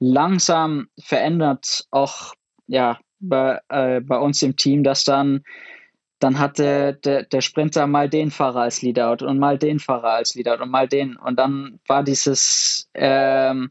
langsam 0.00 0.88
verändert, 0.98 1.86
auch 1.90 2.34
ja, 2.66 2.98
bei, 3.20 3.60
äh, 3.68 4.00
bei 4.00 4.18
uns 4.18 4.42
im 4.42 4.56
Team, 4.56 4.84
dass 4.84 5.04
dann, 5.04 5.44
dann 6.18 6.38
hatte 6.38 6.98
der, 7.04 7.24
der 7.24 7.40
Sprinter 7.40 7.86
mal 7.86 8.08
den 8.08 8.30
Fahrer 8.30 8.62
als 8.62 8.82
Leadout 8.82 9.24
und 9.24 9.38
mal 9.38 9.58
den 9.58 9.78
Fahrer 9.78 10.14
als 10.14 10.34
Leadout 10.34 10.62
und 10.62 10.70
mal 10.70 10.88
den. 10.88 11.16
Und 11.16 11.38
dann 11.38 11.80
war 11.86 12.02
dieses, 12.02 12.88
ähm, 12.94 13.70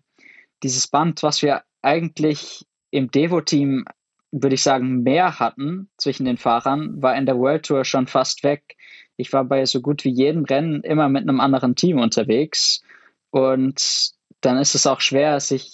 dieses 0.61 0.88
Band, 0.88 1.24
was 1.24 1.41
wir 1.41 1.64
eigentlich 1.82 2.65
im 2.91 3.10
Devo-Team, 3.10 3.86
würde 4.32 4.56
ich 4.56 4.64
sagen, 4.64 5.03
mehr 5.03 5.40
hatten 5.40 5.90
zwischen 5.98 6.26
den 6.26 6.38
Fahrern, 6.38 7.02
war 7.02 7.15
in 7.15 7.26
der 7.26 7.38
World 7.38 7.65
Tour 7.65 7.86
schon 7.86 8.07
fast 8.07 8.44
weg 8.44 8.76
ich 9.18 9.32
war 9.34 9.45
bei 9.45 9.65
so 9.65 9.82
gut 9.82 10.03
wie 10.03 10.10
jedem 10.10 10.45
Rennen 10.45 10.82
immer 10.82 11.10
mit 11.10 11.24
einem 11.24 11.40
anderen 11.40 11.76
Team 11.76 11.99
unterwegs. 11.99 12.82
Und 13.30 14.11
dann 14.41 14.57
ist 14.57 14.76
es 14.76 14.88
auch 14.88 15.02
schwer, 15.02 15.40
sich 15.40 15.74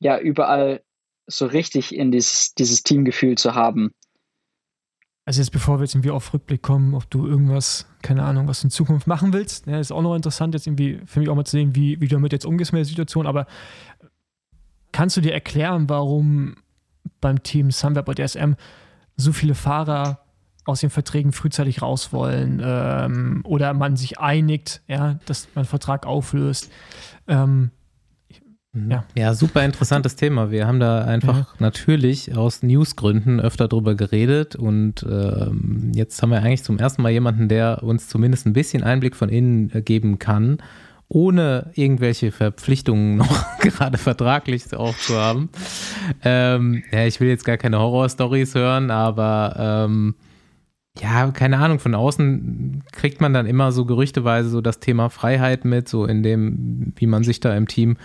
ja 0.00 0.18
überall 0.18 0.82
so 1.26 1.46
richtig 1.46 1.94
in 1.94 2.10
dieses, 2.10 2.54
dieses 2.54 2.82
Teamgefühl 2.82 3.38
zu 3.38 3.54
haben. 3.54 3.94
Also 5.24 5.40
jetzt 5.40 5.50
bevor 5.50 5.78
wir 5.78 5.84
jetzt 5.84 5.94
irgendwie 5.94 6.10
auf 6.10 6.34
Rückblick 6.34 6.62
kommen, 6.62 6.94
ob 6.94 7.08
du 7.08 7.26
irgendwas, 7.26 7.86
keine 8.02 8.24
Ahnung, 8.24 8.48
was 8.48 8.60
du 8.60 8.66
in 8.66 8.70
Zukunft 8.70 9.06
machen 9.06 9.32
willst, 9.32 9.66
ja, 9.66 9.78
ist 9.78 9.92
auch 9.92 10.02
noch 10.02 10.16
interessant, 10.16 10.54
jetzt 10.54 10.66
irgendwie 10.66 11.00
für 11.06 11.20
mich 11.20 11.28
auch 11.28 11.36
mal 11.36 11.44
zu 11.44 11.52
sehen, 11.52 11.76
wie, 11.76 12.00
wie 12.00 12.08
du 12.08 12.16
damit 12.16 12.32
jetzt 12.32 12.44
umgehst 12.44 12.72
mit 12.72 12.80
der 12.80 12.86
Situation, 12.86 13.26
aber 13.26 13.46
kannst 14.90 15.16
du 15.16 15.20
dir 15.20 15.32
erklären, 15.32 15.88
warum 15.88 16.56
beim 17.20 17.42
Team 17.42 17.70
Sunweb 17.70 18.08
und 18.08 18.18
DSM 18.18 18.54
so 19.16 19.32
viele 19.32 19.54
Fahrer 19.54 20.18
aus 20.64 20.80
den 20.80 20.90
Verträgen 20.90 21.32
frühzeitig 21.32 21.82
raus 21.82 22.12
wollen 22.12 22.60
ähm, 22.64 23.40
oder 23.44 23.74
man 23.74 23.96
sich 23.96 24.18
einigt, 24.18 24.82
ja, 24.86 25.18
dass 25.26 25.48
man 25.54 25.64
Vertrag 25.64 26.06
auflöst. 26.06 26.70
Ähm. 27.28 27.70
Ja. 28.74 29.04
ja, 29.14 29.34
super 29.34 29.64
interessantes 29.64 30.16
Thema. 30.16 30.50
Wir 30.50 30.66
haben 30.66 30.80
da 30.80 31.04
einfach 31.04 31.38
ja. 31.38 31.46
natürlich 31.58 32.34
aus 32.34 32.62
Newsgründen 32.62 33.38
öfter 33.38 33.68
drüber 33.68 33.94
geredet 33.94 34.56
und 34.56 35.04
ähm, 35.08 35.92
jetzt 35.94 36.22
haben 36.22 36.30
wir 36.30 36.42
eigentlich 36.42 36.62
zum 36.62 36.78
ersten 36.78 37.02
Mal 37.02 37.10
jemanden, 37.10 37.48
der 37.48 37.82
uns 37.82 38.08
zumindest 38.08 38.46
ein 38.46 38.54
bisschen 38.54 38.82
Einblick 38.82 39.14
von 39.14 39.28
innen 39.28 39.70
äh, 39.74 39.82
geben 39.82 40.18
kann, 40.18 40.56
ohne 41.08 41.70
irgendwelche 41.74 42.32
Verpflichtungen 42.32 43.16
noch 43.18 43.58
gerade 43.58 43.98
vertraglich 43.98 44.74
auch 44.74 44.96
zu 44.96 45.16
haben. 45.16 45.50
Ähm, 46.24 46.82
ja, 46.90 47.04
ich 47.04 47.20
will 47.20 47.28
jetzt 47.28 47.44
gar 47.44 47.58
keine 47.58 47.78
Horror-Stories 47.78 48.54
hören, 48.54 48.90
aber 48.90 49.54
ähm, 49.58 50.14
ja, 50.98 51.30
keine 51.30 51.58
Ahnung, 51.58 51.78
von 51.78 51.94
außen 51.94 52.84
kriegt 52.92 53.20
man 53.20 53.34
dann 53.34 53.44
immer 53.44 53.70
so 53.72 53.84
gerüchteweise 53.84 54.48
so 54.48 54.62
das 54.62 54.80
Thema 54.80 55.10
Freiheit 55.10 55.66
mit, 55.66 55.88
so 55.88 56.06
in 56.06 56.22
dem, 56.22 56.92
wie 56.96 57.06
man 57.06 57.22
sich 57.22 57.40
da 57.40 57.54
im 57.54 57.68
Team 57.68 57.96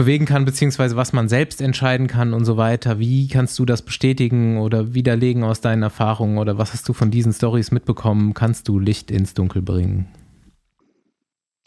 bewegen 0.00 0.24
kann, 0.24 0.46
beziehungsweise 0.46 0.96
was 0.96 1.12
man 1.12 1.28
selbst 1.28 1.60
entscheiden 1.60 2.06
kann 2.06 2.32
und 2.32 2.46
so 2.46 2.56
weiter. 2.56 2.98
Wie 2.98 3.28
kannst 3.28 3.58
du 3.58 3.66
das 3.66 3.82
bestätigen 3.82 4.56
oder 4.56 4.94
widerlegen 4.94 5.44
aus 5.44 5.60
deinen 5.60 5.82
Erfahrungen 5.82 6.38
oder 6.38 6.56
was 6.56 6.72
hast 6.72 6.88
du 6.88 6.94
von 6.94 7.10
diesen 7.10 7.34
Stories 7.34 7.70
mitbekommen? 7.70 8.32
Kannst 8.32 8.66
du 8.68 8.78
Licht 8.78 9.10
ins 9.10 9.34
Dunkel 9.34 9.60
bringen? 9.60 10.08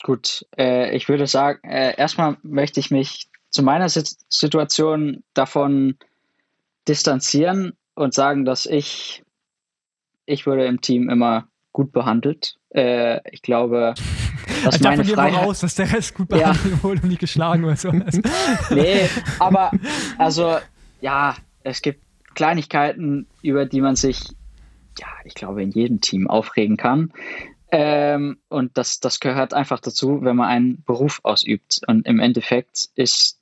Gut, 0.02 0.48
äh, 0.58 0.96
ich 0.96 1.10
würde 1.10 1.28
sagen, 1.28 1.60
äh, 1.64 1.96
erstmal 1.96 2.38
möchte 2.42 2.80
ich 2.80 2.90
mich 2.90 3.30
zu 3.52 3.62
meiner 3.62 3.88
Situation 3.88 5.24
davon 5.36 5.96
distanzieren 6.88 7.74
und 7.94 8.16
sagen, 8.16 8.46
dass 8.46 8.66
ich 8.66 9.24
ich 10.26 10.48
wurde 10.48 10.66
im 10.66 10.82
Team 10.82 11.08
immer 11.08 11.48
gut 11.72 11.92
behandelt. 11.92 12.56
Äh, 12.74 13.20
ich 13.32 13.44
glaube, 13.44 13.94
dass 14.64 14.76
also 14.76 14.90
meine 14.90 15.06
Freiheit... 15.06 15.46
raus, 15.46 15.60
dass 15.60 15.76
der 15.76 15.92
Rest 15.92 16.16
gut 16.16 16.30
behandelt 16.30 16.76
ja. 16.76 16.84
wurde 16.84 17.02
und 17.02 17.10
nicht 17.10 17.20
geschlagen 17.20 17.64
oder 17.64 17.76
so. 17.76 17.92
nee, 18.72 19.10
aber 19.40 19.72
also 20.18 20.58
ja, 21.02 21.36
es 21.64 21.82
gibt 21.82 22.02
Kleinigkeiten, 22.36 23.28
über 23.42 23.66
die 23.66 23.82
man 23.82 23.96
sich, 23.96 24.20
ja, 25.00 25.08
ich 25.24 25.36
glaube, 25.36 25.62
in 25.64 25.72
jedem 25.72 26.02
Team 26.02 26.30
aufregen 26.30 26.78
kann. 26.78 27.12
Ähm, 27.72 28.38
und 28.50 28.78
das, 28.78 29.00
das 29.00 29.20
gehört 29.20 29.54
einfach 29.54 29.80
dazu, 29.80 30.20
wenn 30.22 30.36
man 30.36 30.48
einen 30.48 30.84
Beruf 30.84 31.20
ausübt. 31.24 31.82
Und 31.88 32.06
im 32.06 32.20
Endeffekt 32.20 32.90
ist 32.96 33.40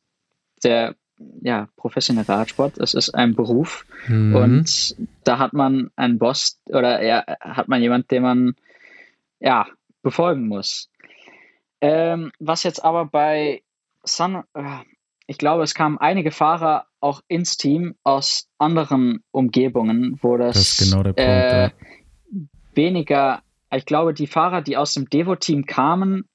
der 0.64 0.95
ja, 1.41 1.68
professioneller 1.76 2.35
Radsport. 2.35 2.77
Es 2.77 2.93
ist 2.93 3.14
ein 3.14 3.35
Beruf 3.35 3.85
mhm. 4.07 4.35
und 4.35 4.95
da 5.23 5.39
hat 5.39 5.53
man 5.53 5.91
einen 5.95 6.18
Boss 6.18 6.60
oder 6.65 7.03
ja, 7.03 7.23
hat 7.39 7.68
man 7.68 7.81
jemand, 7.81 8.11
den 8.11 8.23
man 8.23 8.56
ja 9.39 9.68
befolgen 10.02 10.48
muss. 10.48 10.89
Ähm, 11.82 12.32
was 12.40 12.64
jetzt 12.64 12.84
aber 12.84 13.06
bei 13.06 13.64
Sun, 14.03 14.44
äh, 14.53 14.80
ich 15.28 15.38
glaube, 15.38 15.64
es 15.64 15.74
kamen 15.74 15.98
einige 15.98 16.32
Fahrer 16.32 16.86
auch 16.99 17.22
ins 17.28 17.58
Team 17.58 17.95
aus 18.03 18.48
anderen 18.60 19.24
Umgebungen, 19.32 20.20
wo 20.22 20.38
das, 20.38 20.56
Das 20.56 20.78
genau 20.78 21.02
Punkt. 21.14 21.20
äh, 21.20 21.64
ja. 21.64 21.72
weniger, 22.76 23.41
ich 23.72 23.86
glaube, 23.86 24.14
die 24.14 24.28
Fahrer, 24.28 24.62
die 24.62 24.78
aus 24.78 24.94
dem 24.94 25.10
Devo-Team 25.10 25.66
kamen, 25.66 26.30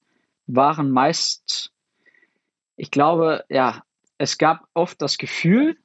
waren 0.47 0.91
meist, 0.91 1.71
ich 2.77 2.91
glaube, 2.91 3.45
ja, 3.49 3.83
es 4.19 4.39
gab 4.39 4.67
oft 4.75 5.01
das 5.01 5.19
Gefühl, 5.19 5.77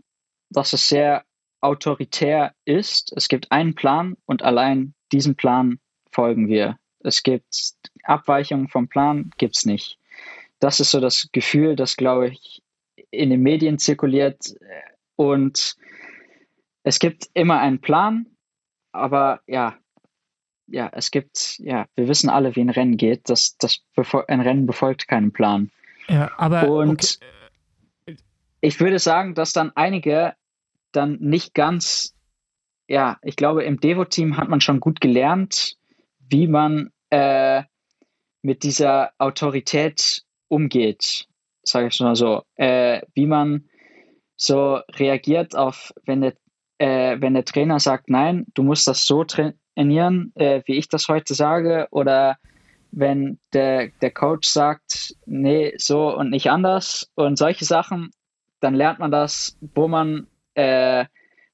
dass 0.50 0.74
es 0.74 0.90
sehr 0.90 1.24
autoritär 1.62 2.54
ist. 2.66 3.14
Es 3.16 3.28
gibt 3.28 3.52
einen 3.52 3.76
Plan 3.76 4.18
und 4.26 4.42
allein 4.42 4.94
diesem 5.12 5.36
Plan 5.36 5.80
folgen 6.12 6.48
wir. 6.48 6.78
Es 7.04 7.24
gibt 7.24 7.74
Abweichungen 8.04 8.68
vom 8.68 8.88
Plan, 8.88 9.32
gibt 9.38 9.58
es 9.58 9.66
nicht. 9.66 9.98
Das 10.60 10.80
ist 10.80 10.92
so 10.92 11.00
das 11.00 11.30
Gefühl, 11.32 11.76
das, 11.76 11.98
glaube 11.98 12.30
ich, 12.30 12.62
in 13.10 13.30
den 13.30 13.42
Medien 13.42 13.78
zirkuliert. 13.78 14.56
Und 15.16 15.76
es 16.84 17.00
gibt 17.00 17.30
immer 17.34 17.60
einen 17.60 17.82
Plan, 17.82 18.28
aber 18.92 19.42
ja, 19.48 19.78
ja, 20.68 20.90
es 20.94 21.12
gibt, 21.12 21.60
ja, 21.60 21.86
wir 21.96 22.08
wissen 22.08 22.30
alle, 22.30 22.56
wie 22.56 22.62
ein 22.62 22.70
Rennen 22.70 22.98
geht. 22.98 23.30
Das, 23.30 23.58
das 23.58 23.82
ein 24.28 24.42
Rennen 24.42 24.66
befolgt 24.66 25.08
keinen 25.08 25.34
Plan. 25.34 25.70
Ja, 26.08 26.32
aber 26.38 26.70
Und 26.70 27.20
ich 28.62 28.80
würde 28.80 29.00
sagen, 29.00 29.36
dass 29.36 29.54
dann 29.54 29.72
einige 29.76 30.34
dann 30.92 31.18
nicht 31.20 31.54
ganz, 31.54 32.16
ja, 32.88 33.18
ich 33.22 33.36
glaube, 33.36 33.64
im 33.64 33.80
Devo-Team 33.80 34.38
hat 34.38 34.50
man 34.50 34.62
schon 34.62 34.80
gut 34.80 35.02
gelernt, 35.02 35.78
wie 36.32 36.48
man 36.48 36.92
äh, 37.10 37.64
mit 38.42 38.64
dieser 38.64 39.12
Autorität 39.18 40.24
umgeht, 40.48 41.28
sage 41.64 41.88
ich 41.88 42.00
mal 42.00 42.16
so, 42.16 42.44
äh, 42.56 43.02
wie 43.14 43.28
man 43.28 43.70
so 44.36 44.80
reagiert 44.96 45.56
auf, 45.56 45.94
wenn 46.06 46.22
der, 46.22 46.34
äh, 46.80 47.18
wenn 47.20 47.36
der 47.36 47.46
Trainer 47.46 47.80
sagt, 47.80 48.10
nein, 48.10 48.46
du 48.54 48.64
musst 48.64 48.88
das 48.88 49.06
so 49.06 49.24
trainieren, 49.24 50.32
äh, 50.36 50.62
wie 50.66 50.78
ich 50.78 50.88
das 50.88 51.08
heute 51.08 51.36
sage, 51.36 51.88
oder 51.92 52.38
wenn 52.92 53.40
der, 53.54 53.90
der 54.02 54.12
Coach 54.12 54.50
sagt, 54.50 55.16
nee, 55.26 55.74
so 55.78 56.16
und 56.16 56.30
nicht 56.30 56.50
anders 56.50 57.12
und 57.16 57.38
solche 57.38 57.66
Sachen, 57.66 58.12
dann 58.60 58.74
lernt 58.74 59.00
man 59.00 59.12
das, 59.12 59.58
wo 59.76 59.88
man 59.88 60.28
äh, 60.56 61.06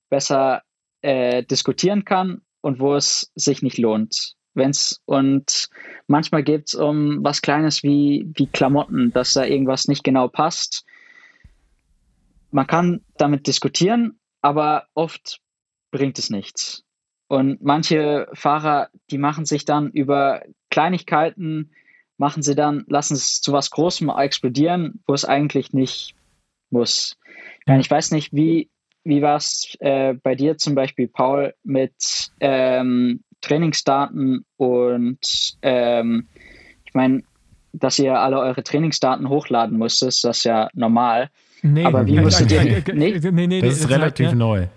besser 0.10 0.62
äh, 1.02 1.44
diskutieren 1.44 2.06
kann 2.06 2.41
und 2.62 2.80
wo 2.80 2.95
es 2.95 3.32
sich 3.36 3.62
nicht 3.62 3.78
lohnt. 3.78 4.36
Wenn's, 4.58 5.02
und 5.06 5.70
manchmal 6.08 6.44
geht 6.44 6.68
es 6.68 6.76
um 6.76 7.24
was 7.24 7.42
Kleines 7.42 7.84
wie, 7.84 8.30
wie 8.34 8.48
Klamotten, 8.48 9.12
dass 9.14 9.34
da 9.34 9.46
irgendwas 9.46 9.88
nicht 9.88 10.04
genau 10.04 10.28
passt. 10.28 10.86
Man 12.52 12.68
kann 12.68 13.02
damit 13.18 13.48
diskutieren, 13.48 14.20
aber 14.42 14.88
oft 14.94 15.40
bringt 15.92 16.20
es 16.20 16.30
nichts. 16.30 16.84
Und 17.28 17.62
manche 17.62 18.28
Fahrer, 18.34 18.90
die 19.12 19.18
machen 19.18 19.46
sich 19.46 19.66
dann 19.66 19.92
über 19.92 20.44
Kleinigkeiten, 20.70 21.72
machen 22.18 22.42
sie 22.42 22.56
dann, 22.56 22.86
lassen 22.88 23.14
es 23.14 23.42
zu 23.42 23.54
was 23.54 23.70
Großem 23.70 24.10
explodieren, 24.10 25.04
wo 25.06 25.14
es 25.14 25.26
eigentlich 25.26 25.74
nicht 25.74 26.16
muss. 26.70 27.18
Ja. 27.68 27.78
Ich 27.78 27.92
weiß 27.92 28.12
nicht, 28.12 28.34
wie, 28.34 28.70
wie 29.04 29.22
war 29.22 29.38
es 29.38 29.76
äh, 29.80 30.14
bei 30.14 30.36
dir 30.36 30.58
zum 30.58 30.74
Beispiel, 30.76 31.08
Paul, 31.08 31.54
mit 31.64 32.32
ähm, 32.40 33.24
Trainingsdaten 33.48 34.45
und 34.57 35.19
ähm, 35.61 36.28
ich 36.86 36.94
meine, 36.94 37.24
dass 37.74 37.99
ihr 37.99 38.19
alle 38.19 38.40
eure 38.40 38.64
Trainingsdaten 38.64 39.30
hochladen 39.30 39.78
musstet, 39.78 40.10
ist 40.10 40.24
das 40.24 40.44
ja 40.44 40.68
normal. 40.74 41.30
Nee, 41.61 41.86
Aber 41.86 42.06
wie 42.07 42.19
musstet 42.22 42.52
ihr- 42.52 42.61
äh, 42.61 42.84
nee? 42.94 43.19
nee, 43.32 43.48
nee, 43.48 43.61
Das 43.61 43.76
ist 43.78 43.84
halt, 43.90 43.91
relativ 43.99 44.30
ne? 44.32 44.36
neu. 44.36 44.68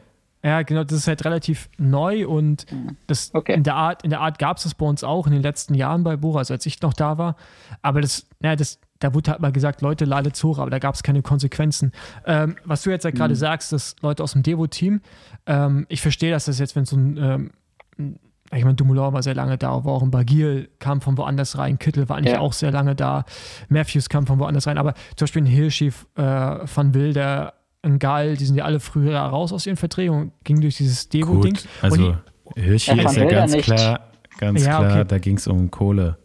Ja, 0.43 0.63
genau, 0.63 0.85
das 0.85 0.97
ist 0.97 1.07
halt 1.07 1.23
relativ 1.27 1.69
neu 1.77 2.27
und 2.27 2.65
das 3.07 3.31
Okay. 3.35 3.53
in 3.53 3.63
der 3.63 3.75
Art, 3.75 4.03
in 4.05 4.11
der 4.11 4.21
Art 4.21 4.39
gab 4.39 4.57
es 4.57 4.63
das 4.63 4.75
bei 4.75 4.87
uns 4.87 5.05
auch 5.05 5.27
in 5.27 5.35
den 5.35 5.43
letzten 5.43 5.75
Jahren 5.75 6.03
bei 6.03 6.17
Bora, 6.17 6.39
also 6.39 6.55
als 6.55 6.65
ich 6.65 6.81
noch 6.81 6.95
da 6.95 7.19
war. 7.19 7.37
Aber 7.83 8.01
das, 8.01 8.27
ja, 8.43 8.57
das, 8.57 8.79
da 9.01 9.13
wurde 9.13 9.33
halt 9.33 9.41
mal 9.41 9.53
gesagt, 9.53 9.83
Leute, 9.83 10.07
ladet 10.07 10.43
hoch, 10.43 10.59
aber 10.59 10.71
da 10.71 10.79
gab 10.79 10.95
es 10.95 11.03
keine 11.03 11.21
Konsequenzen. 11.21 11.93
Ähm, 12.25 12.57
was 12.65 12.81
du 12.83 12.91
jetzt 12.91 13.05
halt 13.05 13.17
gerade 13.17 13.35
sagst, 13.37 13.73
dass 13.75 13.97
Leute 14.01 14.23
aus 14.23 14.33
dem 14.33 14.43
Devo-Team, 14.43 15.03
ähm, 15.47 15.85
ich 15.91 16.01
verstehe, 16.01 16.31
dass 16.31 16.47
das 16.47 16.59
jetzt, 16.59 16.75
wenn 16.75 16.87
so 16.87 16.97
ein, 16.97 17.51
ähm, 17.99 18.17
ich 18.59 18.65
meine, 18.65 18.75
Dumoulin 18.75 19.13
war 19.13 19.23
sehr 19.23 19.35
lange 19.35 19.57
da, 19.59 19.71
aber 19.71 19.93
auch 19.93 20.03
ein 20.03 20.11
Bagil 20.11 20.69
kam 20.81 21.01
von 21.01 21.17
woanders 21.17 21.57
rein, 21.59 21.79
Kittel 21.79 22.09
war 22.09 22.17
eigentlich 22.17 22.33
Ja. 22.35 22.41
auch 22.41 22.53
sehr 22.53 22.71
lange 22.73 22.95
da, 22.97 23.25
Matthews 23.69 24.09
kam 24.09 24.27
von 24.27 24.39
woanders 24.41 24.67
rein, 24.67 24.77
aber 24.79 24.95
zum 25.17 25.25
Beispiel 25.27 25.43
ein 25.43 25.47
Hirschi, 25.47 25.93
äh, 26.17 26.23
Van 26.23 26.93
Wilder, 26.95 27.55
ein 27.83 27.99
Gall, 27.99 28.37
die 28.37 28.45
sind 28.45 28.57
ja 28.57 28.65
alle 28.65 28.81
früher 28.81 29.19
raus 29.19 29.53
aus 29.53 29.67
ihren 29.67 29.77
Verträgen 29.77 30.15
und 30.15 30.33
gingen 30.45 30.61
durch 30.63 30.77
dieses 30.77 31.09
Devo-Ding. 31.09 31.57
Also 31.81 32.17
Hirschi 32.57 32.91
Ja, 32.97 33.09
ist 33.09 33.17
ja 33.17 33.25
ganz 33.27 33.53
nicht. 33.55 33.65
klar, 33.65 34.01
ganz 34.39 34.65
Ja, 34.65 34.79
klar, 34.79 34.91
okay. 34.97 35.05
da 35.07 35.19
ging 35.19 35.37
es 35.37 35.47
um 35.47 35.71
Kohle. 35.71 36.19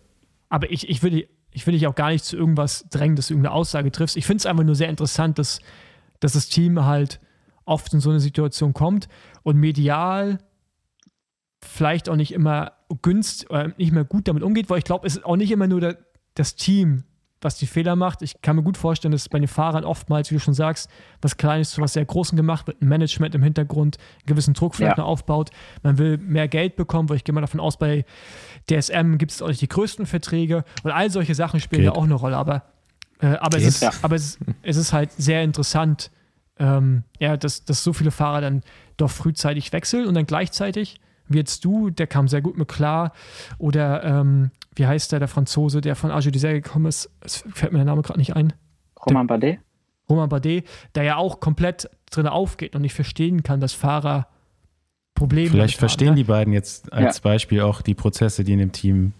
Aber 0.49 0.71
ich, 0.71 0.89
ich 0.89 1.03
will, 1.03 1.11
dich- 1.11 1.27
ich 1.51 1.65
will 1.67 1.73
dich 1.73 1.87
auch 1.87 1.95
gar 1.95 2.09
nicht 2.09 2.25
zu 2.25 2.35
irgendwas 2.35 2.85
drängen, 2.89 3.15
dass 3.15 3.27
du 3.27 3.33
irgendeine 3.35 3.53
Aussage 3.55 3.91
triffst. 3.91 4.17
Ich 4.17 4.25
finde 4.25 4.39
es 4.39 4.45
einfach 4.45 4.63
nur 4.63 4.75
sehr 4.75 4.89
interessant, 4.89 5.39
dass, 5.39 5.59
dass 6.19 6.33
das 6.33 6.49
Team 6.49 6.83
halt 6.85 7.21
oft 7.65 7.93
in 7.93 7.99
so 8.01 8.09
eine 8.09 8.19
Situation 8.19 8.73
kommt 8.73 9.07
und 9.43 9.55
medial 9.57 10.39
vielleicht 11.65 12.09
auch 12.09 12.15
nicht 12.15 12.31
immer 12.33 12.73
günst, 13.01 13.49
äh, 13.51 13.69
nicht 13.77 13.91
mehr 13.91 14.03
gut 14.05 14.27
damit 14.27 14.43
umgeht, 14.43 14.69
weil 14.69 14.77
ich 14.79 14.83
glaube, 14.85 15.07
es 15.07 15.17
ist 15.17 15.25
auch 15.25 15.35
nicht 15.35 15.51
immer 15.51 15.67
nur 15.67 15.81
der, 15.81 15.97
das 16.35 16.55
Team, 16.55 17.03
was 17.41 17.57
die 17.57 17.67
Fehler 17.67 17.95
macht. 17.95 18.21
Ich 18.21 18.41
kann 18.41 18.55
mir 18.55 18.63
gut 18.63 18.77
vorstellen, 18.77 19.11
dass 19.11 19.29
bei 19.29 19.37
den 19.37 19.47
Fahrern 19.47 19.83
oftmals, 19.83 20.31
wie 20.31 20.35
du 20.35 20.39
schon 20.41 20.53
sagst, 20.55 20.89
was 21.21 21.37
Kleines 21.37 21.71
zu 21.71 21.81
was 21.81 21.93
sehr 21.93 22.05
Großem 22.05 22.35
gemacht 22.37 22.65
wird, 22.65 22.81
ein 22.81 22.87
Management 22.87 23.35
im 23.35 23.43
Hintergrund, 23.43 23.97
einen 23.99 24.25
gewissen 24.25 24.53
Druck 24.55 24.73
vielleicht 24.75 24.97
Ja. 24.97 25.03
noch 25.03 25.09
aufbaut. 25.09 25.51
Man 25.83 25.97
will 25.97 26.17
mehr 26.17 26.47
Geld 26.47 26.75
bekommen, 26.75 27.07
weil 27.09 27.17
ich 27.17 27.23
gehe 27.23 27.33
mal 27.35 27.41
davon 27.41 27.59
aus, 27.59 27.77
bei 27.77 28.03
DSM 28.69 29.17
gibt 29.17 29.31
es 29.31 29.41
auch 29.41 29.47
nicht 29.47 29.61
die 29.61 29.67
größten 29.67 30.05
Verträge 30.05 30.63
und 30.83 30.91
all 30.91 31.09
solche 31.09 31.35
Sachen 31.35 31.59
spielen 31.59 31.83
Geht. 31.83 31.91
da 31.91 31.95
auch 31.95 32.03
eine 32.03 32.15
Rolle. 32.15 32.37
Aber, 32.37 32.63
äh, 33.19 33.27
aber, 33.27 33.57
es 33.57 33.63
ist, 33.65 33.81
Ja. 33.81 33.91
aber 34.01 34.15
es, 34.15 34.39
es 34.63 34.77
ist 34.77 34.93
halt 34.93 35.11
sehr 35.11 35.43
interessant, 35.43 36.11
ähm, 36.57 37.03
ja, 37.19 37.37
dass, 37.37 37.65
dass 37.65 37.83
so 37.83 37.93
viele 37.93 38.11
Fahrer 38.11 38.41
dann 38.41 38.61
doch 38.97 39.11
frühzeitig 39.11 39.71
wechseln 39.73 40.07
und 40.07 40.13
dann 40.13 40.25
gleichzeitig, 40.25 40.95
wie 41.27 41.37
jetzt 41.37 41.65
du, 41.65 41.89
der 41.89 42.07
kam 42.07 42.27
sehr 42.27 42.41
gut 42.41 42.57
mit 42.57 42.67
klar, 42.67 43.11
oder 43.57 44.03
ähm, 44.03 44.51
wie 44.75 44.87
heißt 44.87 45.11
der, 45.11 45.19
der 45.19 45.27
Franzose, 45.27 45.81
der 45.81 45.95
von 45.95 46.11
Arge 46.11 46.31
Dessert 46.31 46.63
gekommen 46.63 46.85
ist, 46.85 47.09
es 47.21 47.43
fällt 47.53 47.71
mir 47.71 47.79
der 47.79 47.85
Name 47.85 48.01
gerade 48.01 48.19
nicht 48.19 48.35
ein, 48.35 48.53
Roman 49.05 49.27
Bardet? 49.27 49.59
Roman 50.09 50.29
Bardet, 50.29 50.67
der 50.93 51.03
ja 51.03 51.15
auch 51.17 51.39
komplett 51.39 51.89
drin 52.11 52.27
aufgeht 52.27 52.75
und 52.75 52.81
nicht 52.81 52.93
verstehen 52.93 53.43
kann, 53.43 53.59
dass 53.59 53.73
Fahrer 53.73 54.27
Probleme 55.15 55.49
Vielleicht 55.49 55.77
damit 55.77 55.79
verstehen 55.79 56.09
haben, 56.09 56.15
die 56.17 56.23
beiden 56.25 56.53
jetzt 56.53 56.91
als 56.91 57.21
Beispiel 57.21 57.61
auch 57.61 57.81
die 57.81 57.93
Prozesse, 57.95 58.43
die 58.43 58.53
in 58.53 58.59
dem 58.59 58.71
Team 58.71 59.13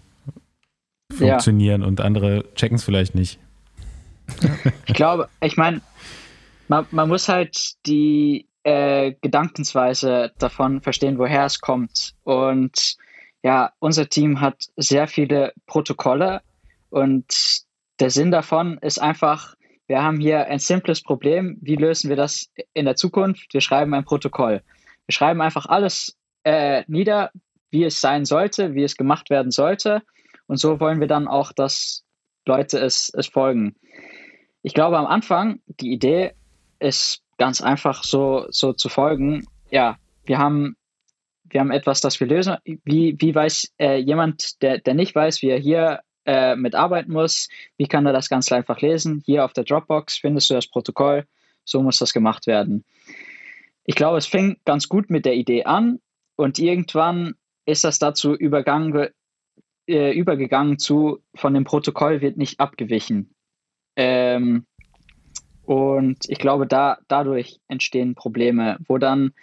Ja. 1.12 1.30
funktionieren 1.30 1.84
und 1.84 2.02
andere 2.02 2.46
checken 2.56 2.76
es 2.76 2.84
vielleicht 2.84 3.16
nicht. 3.16 3.40
Ich 4.88 4.94
glaube, 4.94 5.30
ich 5.42 5.56
meine, 5.56 5.82
man, 6.68 6.86
man 6.92 7.08
muss 7.08 7.30
halt 7.30 7.76
die 7.86 8.48
äh, 8.66 9.14
Gedankensweise 9.22 10.34
davon 10.40 10.82
verstehen, 10.82 11.20
woher 11.20 11.46
es 11.46 11.62
kommt. 11.62 12.16
Und 12.24 12.98
ja, 13.44 13.72
unser 13.80 14.10
Team 14.10 14.42
hat 14.42 14.66
sehr 14.76 15.08
viele 15.08 15.54
Protokolle 15.68 16.42
und 16.90 17.26
der 18.00 18.10
Sinn 18.10 18.32
davon 18.32 18.80
ist 18.80 19.00
einfach, 19.00 19.56
wir 19.88 20.02
haben 20.02 20.20
hier 20.20 20.48
ein 20.48 20.58
simples 20.58 21.04
Problem. 21.04 21.58
Wie 21.62 21.76
lösen 21.76 22.10
wir 22.10 22.16
das 22.16 22.50
in 22.74 22.86
der 22.86 22.96
Zukunft? 22.96 23.54
Wir 23.54 23.62
schreiben 23.62 23.94
ein 23.94 24.04
Protokoll. 24.04 24.64
Wir 25.06 25.14
schreiben 25.14 25.42
einfach 25.42 25.68
alles 25.68 26.18
äh, 26.44 26.84
nieder, 26.88 27.30
wie 27.70 27.84
es 27.84 28.02
sein 28.02 28.26
sollte, 28.26 28.74
wie 28.74 28.84
es 28.84 28.98
gemacht 28.98 29.30
werden 29.30 29.52
sollte. 29.52 30.02
Und 30.48 30.58
so 30.58 30.80
wollen 30.80 31.00
wir 31.00 31.08
dann 31.08 31.28
auch, 31.28 31.52
dass 31.52 32.04
Leute 32.48 32.80
es, 32.80 33.12
es 33.16 33.28
folgen. 33.28 33.76
Ich 34.64 34.74
glaube, 34.74 34.98
am 34.98 35.06
Anfang, 35.06 35.60
die 35.68 35.92
Idee 35.92 36.34
ist 36.80 37.22
ganz 37.38 37.62
einfach 37.62 38.04
so, 38.04 38.46
so 38.50 38.74
zu 38.74 38.90
folgen. 38.90 39.46
Ja, 39.72 39.98
wir 40.26 40.38
haben, 40.38 40.76
wir 41.44 41.60
haben 41.60 41.72
etwas, 41.72 42.02
das 42.02 42.20
wir 42.20 42.28
lösen. 42.28 42.58
Wie, 42.64 43.16
wie 43.20 43.36
weiß 43.36 43.74
äh, 43.80 43.98
jemand, 43.98 44.62
der, 44.62 44.80
der 44.80 44.94
nicht 44.94 45.16
weiß, 45.16 45.42
wie 45.42 45.50
er 45.50 45.60
hier 45.60 46.02
äh, 46.26 46.56
mitarbeiten 46.56 47.14
muss, 47.14 47.50
wie 47.78 47.88
kann 47.88 48.06
er 48.06 48.14
das 48.14 48.30
ganz 48.30 48.52
einfach 48.52 48.82
lesen? 48.82 49.22
Hier 49.26 49.46
auf 49.46 49.54
der 49.54 49.64
Dropbox 49.64 50.18
findest 50.18 50.50
du 50.50 50.56
das 50.56 50.68
Protokoll. 50.68 51.26
So 51.64 51.82
muss 51.82 51.98
das 51.98 52.14
gemacht 52.14 52.48
werden. 52.48 52.84
Ich 53.86 53.96
glaube, 53.96 54.18
es 54.18 54.26
fing 54.26 54.58
ganz 54.66 54.90
gut 54.90 55.10
mit 55.10 55.26
der 55.26 55.36
Idee 55.36 55.66
an 55.66 56.00
und 56.36 56.60
irgendwann 56.60 57.36
ist 57.66 57.84
das 57.84 58.00
dazu 58.00 58.34
übergangen, 58.36 59.10
äh, 59.88 60.12
übergegangen 60.12 60.80
zu, 60.80 61.20
von 61.36 61.54
dem 61.54 61.64
Protokoll 61.64 62.22
wird 62.22 62.38
nicht 62.38 62.60
abgewichen. 62.60 63.34
Ähm, 63.96 64.66
und 65.66 66.30
ich 66.30 66.40
glaube, 66.40 66.68
da, 66.68 66.98
dadurch 67.08 67.60
entstehen 67.68 68.16
Probleme, 68.16 68.78
wo 68.88 68.98
dann, 68.98 69.34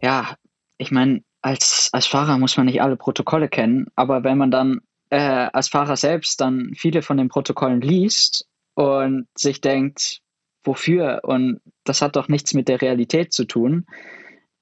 ja, 0.00 0.36
ich 0.78 0.90
meine, 0.90 1.22
als, 1.42 1.90
als 1.92 2.06
Fahrer 2.06 2.38
muss 2.38 2.56
man 2.56 2.66
nicht 2.66 2.82
alle 2.82 2.96
Protokolle 2.96 3.48
kennen, 3.48 3.86
aber 3.96 4.24
wenn 4.24 4.38
man 4.38 4.50
dann 4.50 4.80
äh, 5.10 5.48
als 5.52 5.68
Fahrer 5.68 5.96
selbst 5.96 6.40
dann 6.40 6.72
viele 6.74 7.02
von 7.02 7.16
den 7.16 7.28
Protokollen 7.28 7.80
liest 7.80 8.46
und 8.74 9.26
sich 9.36 9.60
denkt, 9.60 10.20
wofür? 10.62 11.20
Und 11.24 11.60
das 11.84 12.02
hat 12.02 12.16
doch 12.16 12.28
nichts 12.28 12.54
mit 12.54 12.68
der 12.68 12.80
Realität 12.80 13.32
zu 13.32 13.44
tun. 13.44 13.86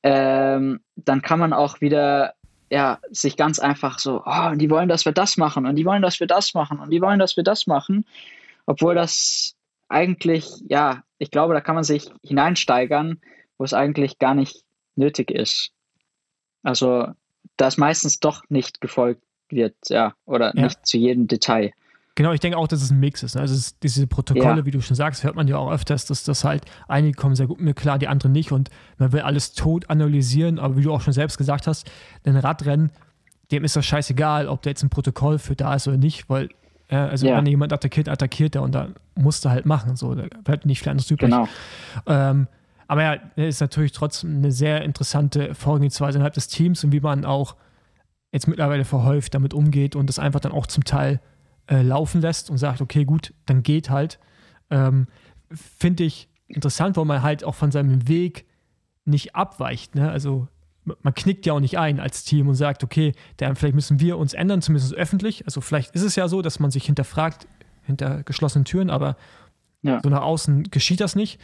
Ähm, 0.02 0.80
dann 0.96 1.22
kann 1.22 1.38
man 1.38 1.52
auch 1.52 1.80
wieder 1.80 2.34
ja, 2.70 2.98
sich 3.10 3.36
ganz 3.36 3.58
einfach 3.58 3.98
so, 3.98 4.22
oh, 4.24 4.54
die 4.54 4.70
wollen, 4.70 4.88
dass 4.88 5.04
wir 5.04 5.12
das 5.12 5.36
machen 5.36 5.66
und 5.66 5.76
die 5.76 5.84
wollen, 5.84 6.02
dass 6.02 6.20
wir 6.20 6.26
das 6.26 6.54
machen 6.54 6.78
und 6.78 6.90
die 6.90 7.00
wollen, 7.00 7.18
dass 7.18 7.36
wir 7.36 7.44
das 7.44 7.66
machen, 7.66 8.04
obwohl 8.66 8.94
das 8.94 9.56
eigentlich, 9.89 10.51
ja, 10.69 11.02
ich 11.19 11.31
glaube, 11.31 11.55
da 11.55 11.60
kann 11.60 11.74
man 11.74 11.85
sich 11.85 12.10
hineinsteigern, 12.23 13.20
wo 13.56 13.65
es 13.65 13.74
eigentlich 13.74 14.19
gar 14.19 14.35
nicht 14.35 14.65
nötig 14.97 15.31
ist. 15.31 15.70
Also, 16.62 17.09
da 17.56 17.66
es 17.66 17.77
meistens 17.77 18.20
doch 18.20 18.43
nicht 18.48 18.81
gefolgt 18.81 19.23
wird, 19.48 19.74
ja, 19.89 20.15
oder 20.24 20.55
ja. 20.55 20.65
nicht 20.65 20.86
zu 20.86 20.98
jedem 20.98 21.27
Detail. 21.27 21.73
Genau, 22.19 22.32
ich 22.32 22.40
denke 22.40 22.59
auch, 22.59 22.66
dass 22.66 22.82
es 22.82 22.90
ein 22.90 22.98
Mix 22.98 23.23
ist. 23.23 23.36
Ne? 23.36 23.43
Also 23.43 23.55
ist 23.55 23.81
diese 23.85 24.09
Protokolle, 24.09 24.59
ja. 24.59 24.66
wie 24.66 24.73
du 24.73 24.81
schon 24.81 24.97
sagst, 24.97 25.23
hört 25.23 25.36
man 25.36 25.47
ja 25.47 25.56
auch 25.56 25.70
öfters, 25.70 26.05
dass 26.05 26.24
das 26.24 26.43
halt 26.43 26.65
einige 26.89 27.15
kommen 27.15 27.36
sehr 27.36 27.47
gut 27.47 27.60
mit 27.60 27.77
klar, 27.77 27.97
die 27.97 28.09
anderen 28.09 28.32
nicht 28.32 28.51
und 28.51 28.70
man 28.98 29.12
will 29.12 29.20
alles 29.20 29.52
tot 29.52 29.89
analysieren, 29.89 30.59
aber 30.59 30.77
wie 30.77 30.82
du 30.82 30.93
auch 30.93 31.01
schon 31.01 31.12
selbst 31.12 31.39
gesagt 31.39 31.69
hast, 31.69 31.89
ein 32.24 32.36
Radrennen, 32.36 32.90
dem 33.52 33.62
ist 33.62 33.77
das 33.77 33.86
scheißegal, 33.86 34.48
ob 34.48 34.62
da 34.62 34.70
jetzt 34.70 34.82
ein 34.82 34.90
Protokoll 34.90 35.39
für 35.39 35.55
da 35.55 35.77
ist 35.77 35.86
oder 35.86 35.97
nicht, 35.97 36.28
weil 36.28 36.48
also 36.97 37.27
ja. 37.27 37.36
wenn 37.36 37.47
jemand 37.47 37.73
attackiert, 37.73 38.09
attackiert 38.09 38.55
er 38.55 38.62
und 38.62 38.74
da 38.74 38.89
musst 39.15 39.44
du 39.44 39.51
halt 39.51 39.66
machen. 39.66 39.97
So, 39.97 40.15
da 40.15 40.27
bleibt 40.43 40.65
nicht 40.66 40.81
viel 40.81 40.90
anderes 40.90 41.10
übrig. 41.10 41.31
Genau. 41.31 41.48
Ähm, 42.06 42.47
aber 42.86 43.02
ja, 43.02 43.12
ist 43.36 43.60
natürlich 43.60 43.93
trotzdem 43.93 44.36
eine 44.36 44.51
sehr 44.51 44.82
interessante 44.82 45.55
Vorgehensweise 45.55 46.16
innerhalb 46.16 46.35
des 46.35 46.48
Teams 46.48 46.82
und 46.85 46.93
wie 46.93 47.01
man 47.01 47.27
auch 47.27 47.56
jetzt 48.32 48.48
mittlerweile 48.48 48.85
verhäuft 48.85 49.35
damit 49.35 49.52
umgeht 49.52 49.94
und 49.94 50.06
das 50.06 50.19
einfach 50.19 50.40
dann 50.40 50.52
auch 50.52 50.66
zum 50.66 50.85
Teil 50.85 51.20
äh, 51.66 51.82
laufen 51.82 52.20
lässt 52.20 52.48
und 52.51 52.56
sagt, 52.56 52.81
okay, 52.81 53.05
gut, 53.05 53.35
dann 53.47 53.62
geht 53.62 53.90
halt. 53.90 54.19
Ähm, 54.70 55.06
Finde 55.51 56.05
ich 56.05 56.31
interessant, 56.47 56.97
weil 56.97 57.05
man 57.05 57.23
halt 57.23 57.44
auch 57.44 57.55
von 57.55 57.70
seinem 57.70 58.09
Weg 58.09 58.47
nicht 59.05 59.35
abweicht. 59.35 59.94
Ne? 59.94 60.10
Also 60.10 60.48
man 61.02 61.15
knickt 61.15 61.47
ja 61.47 61.52
auch 61.52 61.60
nicht 61.60 61.78
ein 61.78 62.01
als 62.01 62.24
Team 62.24 62.48
und 62.48 62.55
sagt, 62.55 62.85
okay, 62.85 63.12
dann 63.36 63.56
vielleicht 63.56 63.74
müssen 63.74 64.01
wir 64.01 64.19
uns 64.19 64.35
ändern, 64.35 64.62
zumindest 64.62 64.94
öffentlich. 64.94 65.44
Also 65.44 65.60
vielleicht 65.60 65.94
ist 65.94 66.02
es 66.02 66.16
ja 66.16 66.28
so, 66.28 66.43
dass 66.43 66.60
man 66.60 66.70
sich 66.70 66.85
hinterfragt 66.85 67.47
hinter 67.82 68.23
geschlossenen 68.23 68.65
Türen, 68.65 68.90
aber 68.90 69.16
ja. 69.82 70.01
so 70.02 70.09
nach 70.09 70.23
außen 70.23 70.65
geschieht 70.65 71.01
das 71.01 71.16
nicht. 71.16 71.40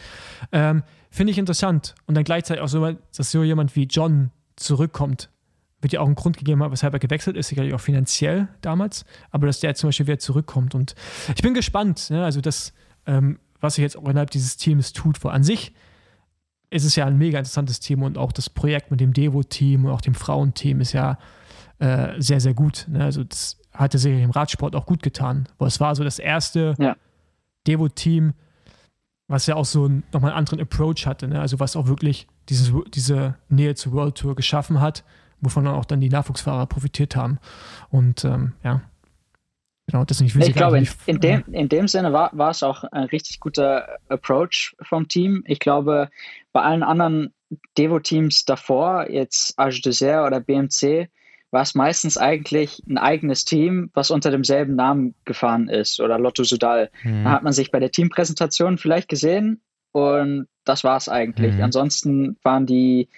Ähm, 0.52 0.82
Finde 1.10 1.30
ich 1.30 1.38
interessant. 1.38 1.94
Und 2.06 2.16
dann 2.16 2.24
gleichzeitig 2.24 2.62
auch 2.62 2.68
so, 2.68 2.96
dass 3.16 3.30
so 3.30 3.42
jemand 3.42 3.76
wie 3.76 3.84
John 3.84 4.30
zurückkommt 4.56 5.30
wird 5.84 5.92
ja 5.92 6.00
auch 6.00 6.06
einen 6.06 6.16
Grund 6.16 6.38
gegeben 6.38 6.62
haben, 6.62 6.72
weshalb 6.72 6.94
er 6.94 6.98
gewechselt 6.98 7.36
ist, 7.36 7.48
sicherlich 7.48 7.74
auch 7.74 7.80
finanziell 7.80 8.48
damals, 8.62 9.04
aber 9.30 9.46
dass 9.46 9.60
der 9.60 9.70
jetzt 9.70 9.80
zum 9.80 9.88
Beispiel 9.88 10.06
wieder 10.06 10.18
zurückkommt. 10.18 10.74
Und 10.74 10.94
ich 11.36 11.42
bin 11.42 11.52
gespannt, 11.54 12.08
ne? 12.10 12.24
also 12.24 12.40
das, 12.40 12.72
ähm, 13.06 13.38
was 13.60 13.74
sich 13.74 13.82
jetzt 13.82 13.96
auch 13.96 14.08
innerhalb 14.08 14.30
dieses 14.30 14.56
Teams 14.56 14.94
tut, 14.94 15.18
vor 15.18 15.32
an 15.34 15.44
sich 15.44 15.72
ist 16.74 16.84
es 16.84 16.96
ja 16.96 17.06
ein 17.06 17.16
mega 17.18 17.38
interessantes 17.38 17.80
Team 17.80 18.02
und 18.02 18.18
auch 18.18 18.32
das 18.32 18.50
Projekt 18.50 18.90
mit 18.90 19.00
dem 19.00 19.12
Devo-Team 19.12 19.84
und 19.84 19.90
auch 19.90 20.00
dem 20.00 20.14
Frauenteam 20.14 20.80
ist 20.80 20.92
ja 20.92 21.18
äh, 21.78 22.20
sehr, 22.20 22.40
sehr 22.40 22.54
gut. 22.54 22.86
Ne? 22.88 23.04
Also 23.04 23.24
das 23.24 23.58
hatte 23.72 23.98
sich 23.98 24.22
im 24.22 24.30
Radsport 24.30 24.76
auch 24.76 24.86
gut 24.86 25.02
getan, 25.02 25.48
weil 25.58 25.68
es 25.68 25.80
war 25.80 25.94
so 25.94 26.04
das 26.04 26.18
erste 26.18 26.74
ja. 26.78 26.96
Devo-Team, 27.66 28.34
was 29.28 29.46
ja 29.46 29.56
auch 29.56 29.64
so 29.64 29.86
ein, 29.86 30.02
nochmal 30.12 30.32
einen 30.32 30.38
anderen 30.38 30.60
Approach 30.60 31.06
hatte, 31.06 31.28
ne? 31.28 31.40
also 31.40 31.60
was 31.60 31.76
auch 31.76 31.86
wirklich 31.86 32.26
dieses, 32.48 32.72
diese 32.92 33.36
Nähe 33.48 33.74
zur 33.74 33.92
World 33.92 34.16
Tour 34.16 34.34
geschaffen 34.34 34.80
hat 34.80 35.04
wovon 35.44 35.66
auch 35.66 35.84
dann 35.84 36.00
die 36.00 36.08
Nachwuchsfahrer 36.08 36.66
profitiert 36.66 37.16
haben. 37.16 37.38
Und 37.90 38.24
ähm, 38.24 38.52
ja, 38.62 38.82
genau, 39.86 40.04
das 40.04 40.20
nicht. 40.20 40.34
Ich, 40.36 40.48
ich 40.48 40.54
glaube, 40.54 40.78
in, 40.78 40.88
in, 41.06 41.20
dem, 41.20 41.44
in 41.52 41.68
dem 41.68 41.88
Sinne 41.88 42.12
war, 42.12 42.30
war 42.32 42.50
es 42.50 42.62
auch 42.62 42.84
ein 42.84 43.04
richtig 43.04 43.40
guter 43.40 43.98
Approach 44.08 44.74
vom 44.82 45.08
Team. 45.08 45.42
Ich 45.46 45.58
glaube, 45.58 46.10
bei 46.52 46.62
allen 46.62 46.82
anderen 46.82 47.32
Devo-Teams 47.78 48.44
davor, 48.44 49.10
jetzt 49.10 49.58
Age 49.58 49.80
Dessert 49.82 50.26
oder 50.26 50.40
BMC, 50.40 51.08
war 51.50 51.62
es 51.62 51.74
meistens 51.74 52.18
eigentlich 52.18 52.82
ein 52.88 52.98
eigenes 52.98 53.44
Team, 53.44 53.90
was 53.94 54.10
unter 54.10 54.32
demselben 54.32 54.74
Namen 54.74 55.14
gefahren 55.24 55.68
ist 55.68 56.00
oder 56.00 56.18
Lotto 56.18 56.42
Sudal. 56.42 56.90
Mhm. 57.04 57.24
Da 57.24 57.30
hat 57.30 57.42
man 57.44 57.52
sich 57.52 57.70
bei 57.70 57.78
der 57.78 57.92
Teampräsentation 57.92 58.76
vielleicht 58.76 59.08
gesehen 59.08 59.60
und 59.92 60.48
das 60.64 60.82
war 60.82 60.96
es 60.96 61.08
eigentlich. 61.08 61.54
Mhm. 61.54 61.62
Ansonsten 61.62 62.36
waren 62.42 62.66
die 62.66 63.08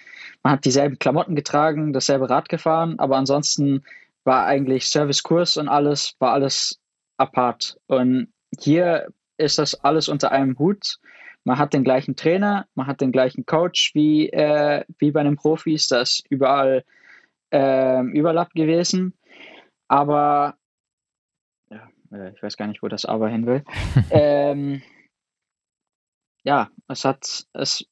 man 0.43 0.53
hat 0.53 0.65
dieselben 0.65 1.01
Klamotten 1.01 1.35
getragen, 1.35 1.93
dasselbe 1.93 2.31
Rad 2.31 2.49
gefahren, 2.49 3.01
aber 3.01 3.17
ansonsten 3.17 3.83
war 4.27 4.47
eigentlich 4.47 4.89
Servicekurs 4.89 5.57
und 5.57 5.69
alles, 5.69 6.15
war 6.19 6.33
alles 6.33 6.81
apart. 7.17 7.79
Und 7.87 8.33
hier 8.59 9.09
ist 9.39 9.59
das 9.59 9.75
alles 9.75 10.09
unter 10.09 10.33
einem 10.33 10.59
Hut. 10.59 10.99
Man 11.45 11.59
hat 11.59 11.73
den 11.73 11.85
gleichen 11.85 12.17
Trainer, 12.17 12.67
man 12.75 12.87
hat 12.87 13.01
den 13.01 13.13
gleichen 13.13 13.47
Coach 13.47 13.95
wie, 13.95 14.29
äh, 14.31 14.85
wie 14.99 15.13
bei 15.13 15.23
den 15.23 15.37
Profis, 15.37 15.87
das 15.89 16.15
ist 16.15 16.27
überall 16.31 16.85
äh, 17.53 18.03
Überlapp 18.03 18.53
gewesen. 18.53 19.15
Aber 19.89 20.57
ja, 21.71 21.89
äh, 22.13 22.33
ich 22.33 22.43
weiß 22.43 22.57
gar 22.57 22.67
nicht, 22.67 22.83
wo 22.83 22.89
das 22.89 23.05
aber 23.05 23.29
hin 23.29 23.47
will. 23.47 23.65
ähm, 24.11 24.83
ja, 26.43 26.69
es 26.89 27.05
hat 27.05 27.47
es 27.53 27.87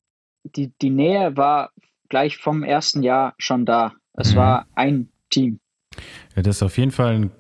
die, 0.45 0.73
die 0.83 0.91
Nähe 0.91 1.37
war 1.37 1.71
gleich 2.09 2.37
vom 2.37 2.65
ersten 2.65 3.03
Jahr 3.03 3.35
schon 3.39 3.65
da. 3.65 3.95
Es 4.15 4.33
mhm. 4.33 4.37
war 4.37 4.67
ein 4.75 5.13
Team. 5.31 5.61
Ja, 6.37 6.43
das 6.43 6.57
ist 6.57 6.63
auf 6.63 6.79
jeden 6.79 6.91
Fall 6.91 7.15
eine 7.15 7.31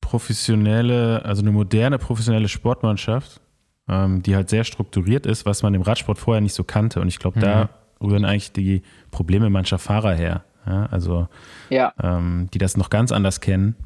professionelle, 0.00 1.24
also 1.24 1.42
eine 1.42 1.52
moderne 1.52 1.98
professionelle 1.98 2.48
Sportmannschaft, 2.48 3.40
ähm, 3.88 4.22
die 4.22 4.34
halt 4.34 4.50
sehr 4.50 4.64
strukturiert 4.64 5.26
ist, 5.26 5.46
was 5.46 5.62
man 5.62 5.74
im 5.74 5.82
Radsport 5.82 6.18
vorher 6.18 6.40
nicht 6.40 6.54
so 6.54 6.64
kannte. 6.64 7.00
Und 7.00 7.08
ich 7.08 7.18
glaube, 7.18 7.38
mhm. 7.38 7.42
da 7.42 7.70
rühren 8.00 8.24
eigentlich 8.24 8.52
die 8.52 8.82
Probleme 9.10 9.50
mancher 9.50 9.78
Fahrer 9.78 10.14
her. 10.14 10.44
Ja, 10.66 10.86
also, 10.86 11.28
ja. 11.70 11.92
Ähm, 12.02 12.48
die 12.52 12.58
das 12.58 12.76
noch 12.76 12.90
ganz 12.90 13.12
anders 13.12 13.40
kennen. 13.40 13.76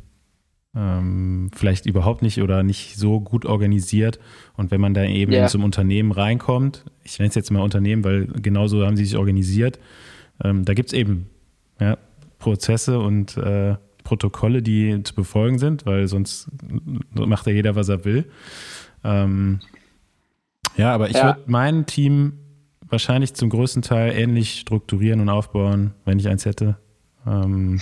Ähm, 0.76 1.50
vielleicht 1.54 1.86
überhaupt 1.86 2.22
nicht 2.22 2.42
oder 2.42 2.64
nicht 2.64 2.96
so 2.96 3.20
gut 3.20 3.46
organisiert. 3.46 4.18
Und 4.56 4.70
wenn 4.72 4.80
man 4.80 4.92
da 4.92 5.04
eben 5.04 5.32
yeah. 5.32 5.42
in 5.44 5.48
so 5.48 5.58
ein 5.58 5.64
Unternehmen 5.64 6.10
reinkommt, 6.10 6.84
ich 7.04 7.18
nenne 7.18 7.28
es 7.28 7.36
jetzt 7.36 7.52
mal 7.52 7.60
Unternehmen, 7.62 8.02
weil 8.02 8.26
genauso 8.26 8.84
haben 8.84 8.96
sie 8.96 9.04
sich 9.04 9.16
organisiert, 9.16 9.78
ähm, 10.42 10.64
da 10.64 10.74
gibt 10.74 10.88
es 10.88 10.92
eben 10.94 11.30
ja, 11.78 11.96
Prozesse 12.38 12.98
und 12.98 13.36
äh, 13.36 13.76
Protokolle, 14.04 14.62
die 14.62 15.02
zu 15.02 15.14
befolgen 15.14 15.58
sind, 15.58 15.86
weil 15.86 16.06
sonst 16.06 16.48
macht 17.14 17.46
ja 17.46 17.52
jeder, 17.52 17.74
was 17.74 17.88
er 17.88 18.04
will. 18.04 18.26
Ähm, 19.02 19.60
ja, 20.76 20.94
aber 20.94 21.08
ich 21.08 21.16
ja. 21.16 21.24
würde 21.24 21.40
mein 21.46 21.86
Team 21.86 22.34
wahrscheinlich 22.86 23.34
zum 23.34 23.50
größten 23.50 23.82
Teil 23.82 24.12
ähnlich 24.12 24.60
strukturieren 24.60 25.20
und 25.20 25.28
aufbauen, 25.28 25.94
wenn 26.04 26.18
ich 26.18 26.28
eins 26.28 26.44
hätte. 26.44 26.76
Ähm, 27.26 27.80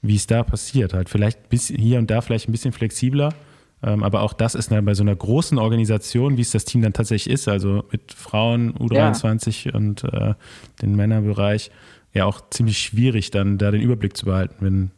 wie 0.00 0.16
es 0.16 0.26
da 0.26 0.42
passiert. 0.42 0.94
Halt 0.94 1.08
vielleicht 1.08 1.48
bis 1.48 1.68
hier 1.68 1.98
und 1.98 2.10
da 2.10 2.20
vielleicht 2.20 2.48
ein 2.48 2.52
bisschen 2.52 2.72
flexibler. 2.72 3.34
Ähm, 3.82 4.02
aber 4.02 4.22
auch 4.22 4.32
das 4.32 4.54
ist 4.54 4.72
dann 4.72 4.84
bei 4.84 4.94
so 4.94 5.02
einer 5.02 5.14
großen 5.14 5.58
Organisation, 5.58 6.36
wie 6.36 6.42
es 6.42 6.50
das 6.50 6.64
Team 6.64 6.82
dann 6.82 6.92
tatsächlich 6.92 7.32
ist, 7.32 7.48
also 7.48 7.84
mit 7.92 8.12
Frauen, 8.12 8.74
U23 8.74 9.66
ja. 9.66 9.74
und 9.74 10.04
äh, 10.04 10.34
den 10.82 10.96
Männerbereich, 10.96 11.70
ja 12.12 12.24
auch 12.24 12.50
ziemlich 12.50 12.78
schwierig, 12.78 13.30
dann 13.30 13.58
da 13.58 13.70
den 13.70 13.82
Überblick 13.82 14.16
zu 14.16 14.26
behalten, 14.26 14.56
wenn 14.60 14.90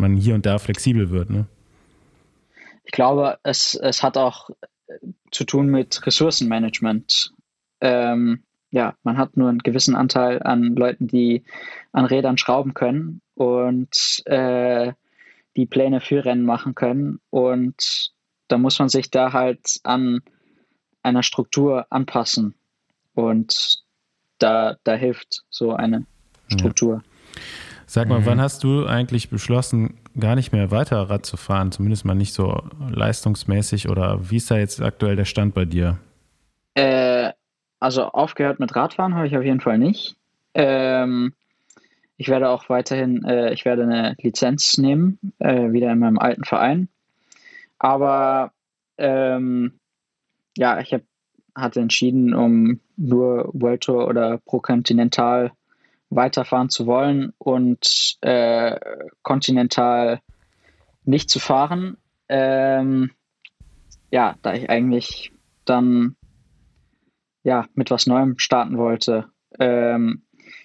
man 0.00 0.16
hier 0.16 0.34
und 0.34 0.46
da 0.46 0.58
flexibel 0.58 1.10
wird. 1.10 1.30
Ne? 1.30 1.46
Ich 2.84 2.92
glaube, 2.92 3.38
es, 3.42 3.74
es 3.74 4.02
hat 4.02 4.16
auch 4.16 4.50
äh, 4.50 4.94
zu 5.30 5.44
tun 5.44 5.66
mit 5.66 6.04
Ressourcenmanagement. 6.06 7.32
Ähm, 7.80 8.42
ja, 8.70 8.94
man 9.02 9.18
hat 9.18 9.36
nur 9.36 9.48
einen 9.48 9.58
gewissen 9.58 9.96
Anteil 9.96 10.42
an 10.42 10.76
Leuten, 10.76 11.08
die 11.08 11.44
an 11.92 12.04
Rädern 12.04 12.38
schrauben 12.38 12.74
können 12.74 13.20
und 13.34 14.22
äh, 14.26 14.92
die 15.56 15.66
Pläne 15.66 16.00
für 16.00 16.24
Rennen 16.24 16.44
machen 16.44 16.74
können. 16.74 17.20
Und 17.30 18.12
da 18.48 18.58
muss 18.58 18.78
man 18.78 18.88
sich 18.88 19.10
da 19.10 19.32
halt 19.32 19.80
an 19.82 20.20
einer 21.02 21.22
Struktur 21.22 21.86
anpassen. 21.90 22.54
Und 23.14 23.82
da, 24.38 24.76
da 24.84 24.94
hilft 24.94 25.42
so 25.50 25.72
eine 25.72 26.06
Struktur. 26.48 27.02
Ja. 27.04 27.40
Sag 27.92 28.06
mal, 28.06 28.20
mhm. 28.20 28.26
wann 28.26 28.40
hast 28.40 28.62
du 28.62 28.86
eigentlich 28.86 29.30
beschlossen, 29.30 29.98
gar 30.16 30.36
nicht 30.36 30.52
mehr 30.52 30.70
weiter 30.70 31.10
Rad 31.10 31.26
zu 31.26 31.36
fahren? 31.36 31.72
Zumindest 31.72 32.04
mal 32.04 32.14
nicht 32.14 32.32
so 32.32 32.62
leistungsmäßig 32.88 33.88
oder 33.88 34.30
wie 34.30 34.36
ist 34.36 34.48
da 34.48 34.58
jetzt 34.58 34.80
aktuell 34.80 35.16
der 35.16 35.24
Stand 35.24 35.54
bei 35.54 35.64
dir? 35.64 35.98
Äh, 36.74 37.32
also 37.80 38.04
aufgehört 38.04 38.60
mit 38.60 38.76
Radfahren 38.76 39.16
habe 39.16 39.26
ich 39.26 39.36
auf 39.36 39.42
jeden 39.42 39.60
Fall 39.60 39.78
nicht. 39.78 40.14
Ähm, 40.54 41.32
ich 42.16 42.28
werde 42.28 42.50
auch 42.50 42.68
weiterhin, 42.68 43.24
äh, 43.24 43.52
ich 43.52 43.64
werde 43.64 43.82
eine 43.82 44.14
Lizenz 44.22 44.78
nehmen, 44.78 45.18
äh, 45.40 45.72
wieder 45.72 45.90
in 45.90 45.98
meinem 45.98 46.20
alten 46.20 46.44
Verein. 46.44 46.86
Aber 47.80 48.52
ähm, 48.98 49.80
ja, 50.56 50.78
ich 50.78 50.94
hab, 50.94 51.02
hatte 51.56 51.80
entschieden, 51.80 52.34
um 52.34 52.78
nur 52.96 53.50
World 53.52 53.80
Tour 53.80 54.06
oder 54.06 54.38
Pro 54.38 54.60
Continental 54.60 55.50
weiterfahren 56.10 56.68
zu 56.68 56.86
wollen 56.86 57.32
und 57.38 58.16
äh, 58.20 58.78
Continental 59.22 60.20
nicht 61.04 61.30
zu 61.30 61.38
fahren. 61.38 61.96
Ähm, 62.28 63.12
ja, 64.10 64.34
da 64.42 64.54
ich 64.54 64.68
eigentlich 64.68 65.32
dann 65.64 66.16
ja 67.42 67.66
mit 67.74 67.90
was 67.90 68.06
Neuem 68.06 68.38
starten 68.38 68.76
wollte. 68.76 69.30
Ähm, 69.58 70.22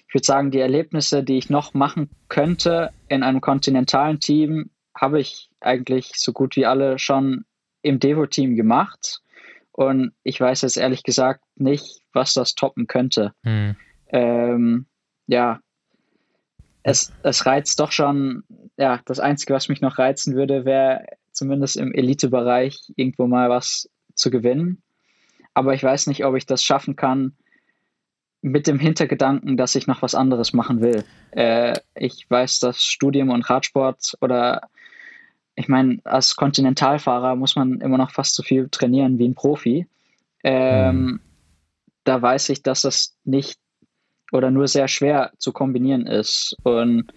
ich 0.08 0.14
würde 0.14 0.26
sagen, 0.26 0.50
die 0.50 0.60
Erlebnisse, 0.60 1.22
die 1.22 1.38
ich 1.38 1.50
noch 1.50 1.74
machen 1.74 2.10
könnte 2.28 2.90
in 3.08 3.22
einem 3.22 3.40
kontinentalen 3.40 4.20
Team, 4.20 4.70
habe 4.94 5.20
ich 5.20 5.50
eigentlich 5.60 6.12
so 6.16 6.32
gut 6.32 6.56
wie 6.56 6.66
alle 6.66 6.98
schon 6.98 7.44
im 7.82 8.00
Devo-Team 8.00 8.56
gemacht. 8.56 9.20
Und 9.72 10.12
ich 10.22 10.40
weiß 10.40 10.62
jetzt 10.62 10.78
ehrlich 10.78 11.02
gesagt 11.02 11.44
nicht, 11.54 12.00
was 12.12 12.34
das 12.34 12.54
toppen 12.54 12.86
könnte. 12.86 13.32
Hm. 13.42 13.76
Ähm, 14.08 14.86
ja, 15.26 15.60
es, 16.82 17.12
es 17.22 17.46
reizt 17.46 17.80
doch 17.80 17.90
schon, 17.90 18.44
ja, 18.76 19.00
das 19.04 19.18
Einzige, 19.18 19.54
was 19.54 19.68
mich 19.68 19.80
noch 19.80 19.98
reizen 19.98 20.36
würde, 20.36 20.64
wäre 20.64 21.04
zumindest 21.32 21.76
im 21.76 21.92
Elitebereich 21.92 22.92
irgendwo 22.96 23.26
mal 23.26 23.50
was 23.50 23.90
zu 24.14 24.30
gewinnen. 24.30 24.82
Aber 25.54 25.74
ich 25.74 25.82
weiß 25.82 26.06
nicht, 26.06 26.24
ob 26.24 26.36
ich 26.36 26.46
das 26.46 26.62
schaffen 26.62 26.96
kann 26.96 27.34
mit 28.42 28.66
dem 28.66 28.78
Hintergedanken, 28.78 29.56
dass 29.56 29.74
ich 29.74 29.86
noch 29.86 30.02
was 30.02 30.14
anderes 30.14 30.52
machen 30.52 30.80
will. 30.80 31.04
Äh, 31.32 31.78
ich 31.94 32.26
weiß, 32.28 32.60
dass 32.60 32.84
Studium 32.84 33.30
und 33.30 33.48
Radsport 33.48 34.14
oder 34.20 34.68
ich 35.56 35.68
meine, 35.68 35.98
als 36.04 36.36
Kontinentalfahrer 36.36 37.34
muss 37.34 37.56
man 37.56 37.80
immer 37.80 37.98
noch 37.98 38.10
fast 38.10 38.34
so 38.34 38.42
viel 38.42 38.68
trainieren 38.68 39.18
wie 39.18 39.26
ein 39.26 39.34
Profi. 39.34 39.86
Ähm, 40.44 41.00
mhm. 41.04 41.20
Da 42.04 42.20
weiß 42.20 42.50
ich, 42.50 42.62
dass 42.62 42.82
das 42.82 43.16
nicht 43.24 43.58
oder 44.32 44.50
nur 44.50 44.68
sehr 44.68 44.88
schwer 44.88 45.32
zu 45.38 45.52
kombinieren 45.52 46.06
ist. 46.06 46.56
Und 46.62 47.12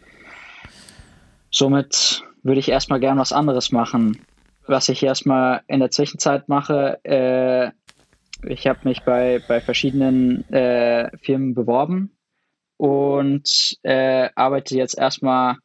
somit 1.51 2.23
würde 2.43 2.59
ich 2.59 2.69
erstmal 2.69 2.99
gern 2.99 3.17
was 3.17 3.33
anderes 3.33 3.71
machen. 3.71 4.19
Was 4.67 4.89
ich 4.89 5.03
erstmal 5.03 5.61
in 5.67 5.79
der 5.79 5.91
Zwischenzeit 5.91 6.47
mache, 6.47 6.99
äh, 7.03 7.71
ich 8.47 8.67
habe 8.67 8.79
mich 8.83 9.01
bei, 9.01 9.41
bei 9.47 9.59
verschiedenen 9.59 10.47
äh, 10.49 11.09
Firmen 11.17 11.55
beworben 11.55 12.11
und 12.77 13.77
äh, 13.83 14.29
arbeite 14.35 14.77
jetzt 14.77 14.97
erstmal 14.97 15.57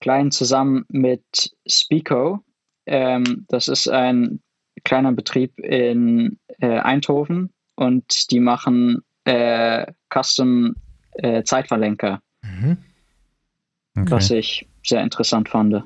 klein 0.00 0.30
zusammen 0.30 0.84
mit 0.88 1.54
Spico. 1.66 2.40
Ähm, 2.86 3.44
das 3.48 3.68
ist 3.68 3.88
ein 3.88 4.40
kleiner 4.82 5.12
Betrieb 5.12 5.58
in 5.60 6.38
äh, 6.60 6.78
Eindhoven 6.78 7.52
und 7.76 8.30
die 8.30 8.40
machen 8.40 9.02
äh, 9.30 9.86
Custom 10.12 10.74
äh, 11.12 11.42
Zeitverlenker. 11.44 12.20
Mhm. 12.42 12.78
Okay. 13.96 14.10
Was 14.10 14.30
ich 14.30 14.66
sehr 14.84 15.02
interessant 15.02 15.48
fand. 15.48 15.82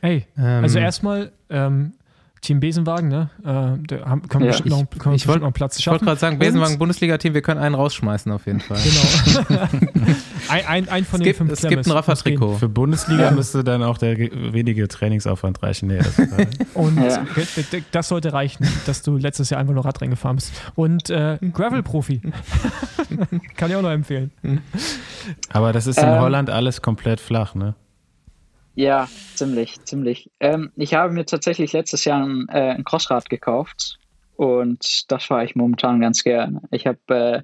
Hey, 0.00 0.26
ähm, 0.36 0.62
also 0.62 0.78
erstmal 0.78 1.32
ähm, 1.50 1.94
Team 2.40 2.60
Besenwagen, 2.60 3.08
ne? 3.08 3.30
Äh, 3.40 3.44
da 3.44 4.04
haben, 4.06 4.28
können 4.28 4.44
wir 4.44 4.50
ja, 4.50 4.58
bestimmt 4.58 4.70
noch, 4.70 4.98
können 4.98 5.14
ich, 5.14 5.22
ich 5.22 5.28
wollte 5.28 5.44
noch 5.44 5.52
Platz 5.52 5.80
schaffen. 5.80 5.96
Ich 5.96 6.00
wollte 6.00 6.04
gerade 6.04 6.20
sagen, 6.20 6.38
Besenwagen 6.38 6.78
Bundesliga-Team, 6.78 7.34
wir 7.34 7.42
können 7.42 7.60
einen 7.60 7.74
rausschmeißen 7.74 8.30
auf 8.32 8.46
jeden 8.46 8.60
Fall. 8.60 8.78
Genau. 8.78 9.58
ein, 10.48 10.66
ein, 10.66 10.88
ein 10.88 11.04
von 11.04 11.20
es 11.20 11.24
den 11.24 11.24
gibt, 11.24 11.36
fünf 11.38 11.52
Es 11.52 11.68
gibt 11.68 11.86
ein 11.86 11.90
Rafa-Trikot. 11.90 12.56
Für 12.56 12.68
Bundesliga 12.68 13.24
ja. 13.24 13.30
müsste 13.30 13.64
dann 13.64 13.82
auch 13.82 13.98
der 13.98 14.16
wenige 14.18 14.86
Trainingsaufwand 14.88 15.62
reichen. 15.62 15.88
Nee, 15.88 15.98
das 15.98 16.18
Und 16.74 16.96
ja. 16.96 17.24
das 17.90 18.08
sollte 18.08 18.32
reichen, 18.32 18.66
dass 18.86 19.02
du 19.02 19.16
letztes 19.16 19.50
Jahr 19.50 19.60
einfach 19.60 19.74
nur 19.74 19.84
Radrennen 19.84 20.10
gefahren 20.10 20.36
bist. 20.36 20.52
Und 20.74 21.10
äh, 21.10 21.38
Gravel-Profi. 21.40 22.20
Kann 23.56 23.70
ich 23.70 23.76
auch 23.76 23.82
noch 23.82 23.90
empfehlen. 23.90 24.30
Aber 25.50 25.72
das 25.72 25.86
ist 25.86 25.98
in 25.98 26.08
ähm, 26.08 26.20
Holland 26.20 26.50
alles 26.50 26.82
komplett 26.82 27.20
flach, 27.20 27.54
ne? 27.54 27.74
Ja, 28.78 29.08
ziemlich, 29.34 29.84
ziemlich. 29.86 30.30
Ähm, 30.38 30.70
ich 30.76 30.94
habe 30.94 31.12
mir 31.12 31.24
tatsächlich 31.24 31.72
letztes 31.72 32.04
Jahr 32.04 32.24
ein, 32.24 32.46
äh, 32.48 32.76
ein 32.76 32.84
Crossrad 32.84 33.28
gekauft 33.28 33.98
und 34.36 35.10
das 35.10 35.24
fahre 35.24 35.44
ich 35.44 35.56
momentan 35.56 36.00
ganz 36.00 36.22
gerne. 36.22 36.62
Ich 36.70 36.86
habe, 36.86 37.00
äh, 37.08 37.42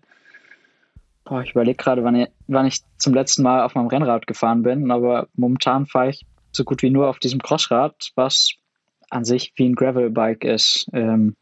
boah, 1.25 1.43
ich 1.43 1.51
überlege 1.51 1.77
gerade, 1.77 2.05
wann 2.05 2.15
ich, 2.15 2.29
wann 2.47 2.67
ich 2.67 2.83
zum 2.99 3.15
letzten 3.15 3.43
Mal 3.43 3.65
auf 3.65 3.75
meinem 3.75 3.89
Rennrad 3.89 4.29
gefahren 4.29 4.63
bin, 4.63 4.93
aber 4.93 5.27
momentan 5.35 5.87
fahre 5.87 6.11
ich 6.11 6.25
so 6.53 6.63
gut 6.63 6.83
wie 6.83 6.91
nur 6.91 7.09
auf 7.09 7.19
diesem 7.19 7.43
Crossrad, 7.43 8.13
was 8.15 8.53
an 9.11 9.25
sich 9.25 9.53
wie 9.57 9.69
ein 9.69 9.75
Gravelbike 9.75 10.45
ist, 10.45 10.89
ähm, 10.93 11.35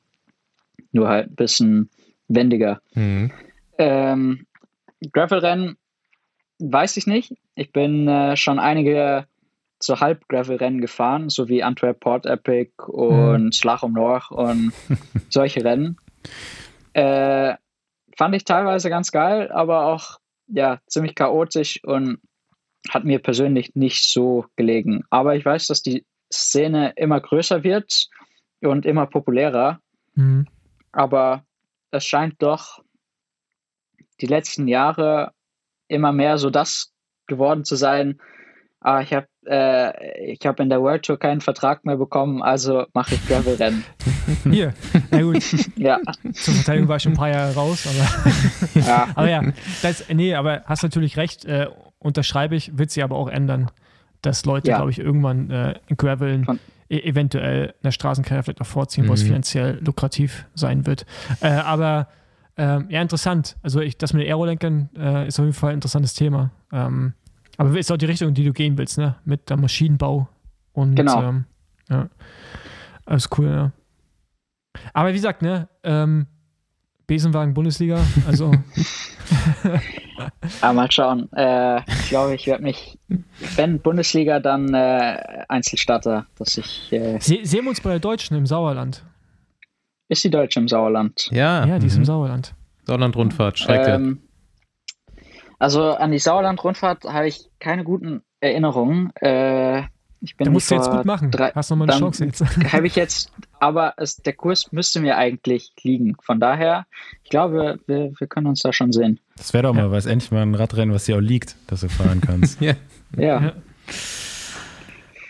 nur 0.92 1.08
halt 1.08 1.32
ein 1.32 1.34
bisschen 1.34 1.90
wendiger. 2.28 2.80
Mhm. 2.94 3.30
Ähm, 3.76 4.46
Gravelrennen 5.12 5.76
weiß 6.60 6.96
ich 6.96 7.06
nicht. 7.06 7.34
Ich 7.56 7.72
bin 7.72 8.08
äh, 8.08 8.38
schon 8.38 8.58
einige 8.58 9.26
so 9.82 10.00
Halb-Gravel-Rennen 10.00 10.80
gefahren, 10.80 11.28
so 11.28 11.48
wie 11.48 11.62
Antwerp 11.62 12.00
Port 12.00 12.26
Epic 12.26 12.72
und 12.86 13.44
mhm. 13.44 13.52
Schlag 13.52 13.82
um 13.82 13.92
Norch 13.92 14.30
und 14.30 14.72
solche 15.28 15.64
Rennen. 15.64 15.96
Äh, 16.92 17.54
fand 18.16 18.34
ich 18.34 18.44
teilweise 18.44 18.90
ganz 18.90 19.10
geil, 19.10 19.50
aber 19.50 19.86
auch 19.86 20.18
ja 20.46 20.80
ziemlich 20.86 21.14
chaotisch 21.14 21.82
und 21.84 22.20
hat 22.88 23.04
mir 23.04 23.20
persönlich 23.20 23.74
nicht 23.74 24.04
so 24.04 24.46
gelegen. 24.56 25.04
Aber 25.10 25.36
ich 25.36 25.44
weiß, 25.44 25.66
dass 25.68 25.82
die 25.82 26.04
Szene 26.32 26.92
immer 26.96 27.20
größer 27.20 27.62
wird 27.62 28.08
und 28.60 28.86
immer 28.86 29.06
populärer. 29.06 29.80
Mhm. 30.14 30.46
Aber 30.92 31.44
es 31.90 32.04
scheint 32.04 32.42
doch 32.42 32.82
die 34.20 34.26
letzten 34.26 34.68
Jahre 34.68 35.32
immer 35.88 36.12
mehr 36.12 36.38
so 36.38 36.50
das 36.50 36.92
geworden 37.26 37.64
zu 37.64 37.76
sein, 37.76 38.20
ah, 38.80 39.00
ich 39.00 39.12
habe 39.12 39.26
äh, 39.46 40.32
ich 40.32 40.40
in 40.44 40.68
der 40.68 40.80
World 40.82 41.04
Tour 41.04 41.18
keinen 41.18 41.40
Vertrag 41.40 41.84
mehr 41.84 41.96
bekommen, 41.96 42.42
also 42.42 42.84
mache 42.94 43.14
ich 43.14 43.26
Gravel-Rennen. 43.26 43.84
Hier, 44.50 44.74
na 45.10 45.22
gut. 45.22 45.42
ja. 45.76 46.00
Zur 46.32 46.54
Verteidigung 46.54 46.88
war 46.88 46.96
ich 46.96 47.02
schon 47.02 47.12
ein 47.12 47.18
paar 47.18 47.30
Jahre 47.30 47.54
raus, 47.54 47.86
aber 47.86 48.80
ja, 48.86 49.08
aber 49.14 49.28
ja 49.28 49.42
das, 49.82 50.04
nee, 50.12 50.34
aber 50.34 50.62
hast 50.66 50.82
natürlich 50.82 51.16
recht, 51.16 51.44
äh, 51.44 51.68
unterschreibe 51.98 52.56
ich, 52.56 52.76
wird 52.78 52.90
sich 52.90 53.02
aber 53.02 53.16
auch 53.16 53.28
ändern, 53.28 53.70
dass 54.22 54.44
Leute, 54.44 54.70
ja. 54.70 54.76
glaube 54.76 54.90
ich, 54.90 54.98
irgendwann 54.98 55.50
äh, 55.50 55.74
Graveln 55.96 56.44
Von, 56.44 56.60
e 56.88 57.00
eventuell 57.00 57.74
eine 57.82 57.92
Straßenkarriere 57.92 58.44
vielleicht 58.44 58.60
auch 58.60 58.66
vorziehen, 58.66 59.04
mhm. 59.04 59.08
wo 59.08 59.14
es 59.14 59.22
mhm. 59.22 59.28
finanziell 59.28 59.78
lukrativ 59.84 60.46
sein 60.54 60.86
wird. 60.86 61.06
Äh, 61.40 61.48
aber 61.48 62.08
ähm, 62.56 62.86
ja, 62.90 63.00
interessant. 63.00 63.56
Also 63.62 63.80
ich, 63.80 63.96
das 63.96 64.12
mit 64.12 64.22
den 64.22 64.28
Aerolenkern 64.28 64.90
äh, 64.96 65.26
ist 65.26 65.38
auf 65.40 65.44
jeden 65.44 65.54
Fall 65.54 65.70
ein 65.70 65.76
interessantes 65.76 66.14
Thema. 66.14 66.50
Ähm, 66.70 67.14
aber 67.68 67.78
ist 67.78 67.92
auch 67.92 67.96
die 67.96 68.06
Richtung, 68.06 68.28
in 68.28 68.34
die 68.34 68.44
du 68.44 68.52
gehen 68.52 68.76
willst, 68.76 68.98
ne? 68.98 69.16
Mit 69.24 69.48
dem 69.48 69.60
Maschinenbau 69.60 70.28
und 70.72 70.96
genau. 70.96 71.22
Ähm, 71.22 71.44
ja. 71.88 72.08
Alles 73.06 73.28
cool, 73.38 73.46
ja. 73.46 73.72
Aber 74.92 75.10
wie 75.10 75.14
gesagt, 75.14 75.42
ne, 75.42 75.68
ähm, 75.84 76.26
Besenwagen 77.06 77.54
Bundesliga, 77.54 78.00
also. 78.26 78.52
ja, 80.60 80.72
mal 80.72 80.90
schauen. 80.90 81.30
Äh, 81.34 81.80
ich 81.86 82.08
glaube, 82.08 82.34
ich 82.34 82.46
werde 82.46 82.62
mich, 82.64 82.98
wenn 83.56 83.80
Bundesliga, 83.80 84.40
dann 84.40 84.72
äh, 84.74 85.44
Einzelstarter, 85.48 86.26
dass 86.38 86.58
ich. 86.58 86.92
Äh, 86.92 87.20
Se 87.20 87.38
sehen 87.42 87.64
wir 87.64 87.70
uns 87.70 87.80
bei 87.80 87.90
der 87.90 88.00
Deutschen 88.00 88.36
im 88.36 88.46
Sauerland. 88.46 89.04
Ist 90.08 90.24
die 90.24 90.30
Deutsche 90.30 90.58
im 90.58 90.68
Sauerland? 90.68 91.28
Ja. 91.30 91.64
Ja, 91.64 91.78
die 91.78 91.86
ist 91.86 91.94
im 91.94 92.00
mhm. 92.00 92.06
Sauerland. 92.06 92.54
Sauerland-Rundfahrt, 92.86 93.58
Strecke. 93.58 93.92
Ähm, 93.92 94.20
also 95.62 95.92
an 95.92 96.10
die 96.10 96.18
Sauerland-Rundfahrt 96.18 97.04
habe 97.04 97.28
ich 97.28 97.48
keine 97.60 97.84
guten 97.84 98.22
Erinnerungen. 98.40 99.14
Äh, 99.20 99.82
ich 100.20 100.36
bin 100.36 100.46
da 100.46 100.50
musst 100.50 100.68
du 100.72 100.74
jetzt 100.74 100.90
gut 100.90 101.04
machen. 101.04 101.30
Drei, 101.30 101.52
Hast 101.52 101.70
nochmal 101.70 101.88
eine 101.88 102.00
Chance 102.00 102.24
jetzt. 102.24 102.44
Habe 102.72 102.86
ich 102.88 102.96
jetzt, 102.96 103.32
aber 103.60 103.94
es, 103.96 104.16
der 104.16 104.32
Kurs 104.32 104.72
müsste 104.72 105.00
mir 105.00 105.16
eigentlich 105.16 105.72
liegen. 105.82 106.16
Von 106.20 106.40
daher, 106.40 106.86
ich 107.22 107.30
glaube, 107.30 107.78
wir, 107.86 108.12
wir 108.18 108.26
können 108.26 108.48
uns 108.48 108.60
da 108.60 108.72
schon 108.72 108.92
sehen. 108.92 109.20
Das 109.36 109.52
wäre 109.52 109.62
doch 109.62 109.74
mal 109.74 109.84
ja. 109.84 109.90
was, 109.92 110.06
endlich 110.06 110.32
mal 110.32 110.42
ein 110.42 110.56
Radrennen, 110.56 110.92
was 110.92 111.04
dir 111.04 111.16
auch 111.16 111.20
liegt, 111.20 111.54
dass 111.68 111.82
du 111.82 111.88
fahren 111.88 112.20
kannst. 112.20 112.60
ja. 112.60 112.74
ja. 113.16 113.40
ja. 113.40 113.52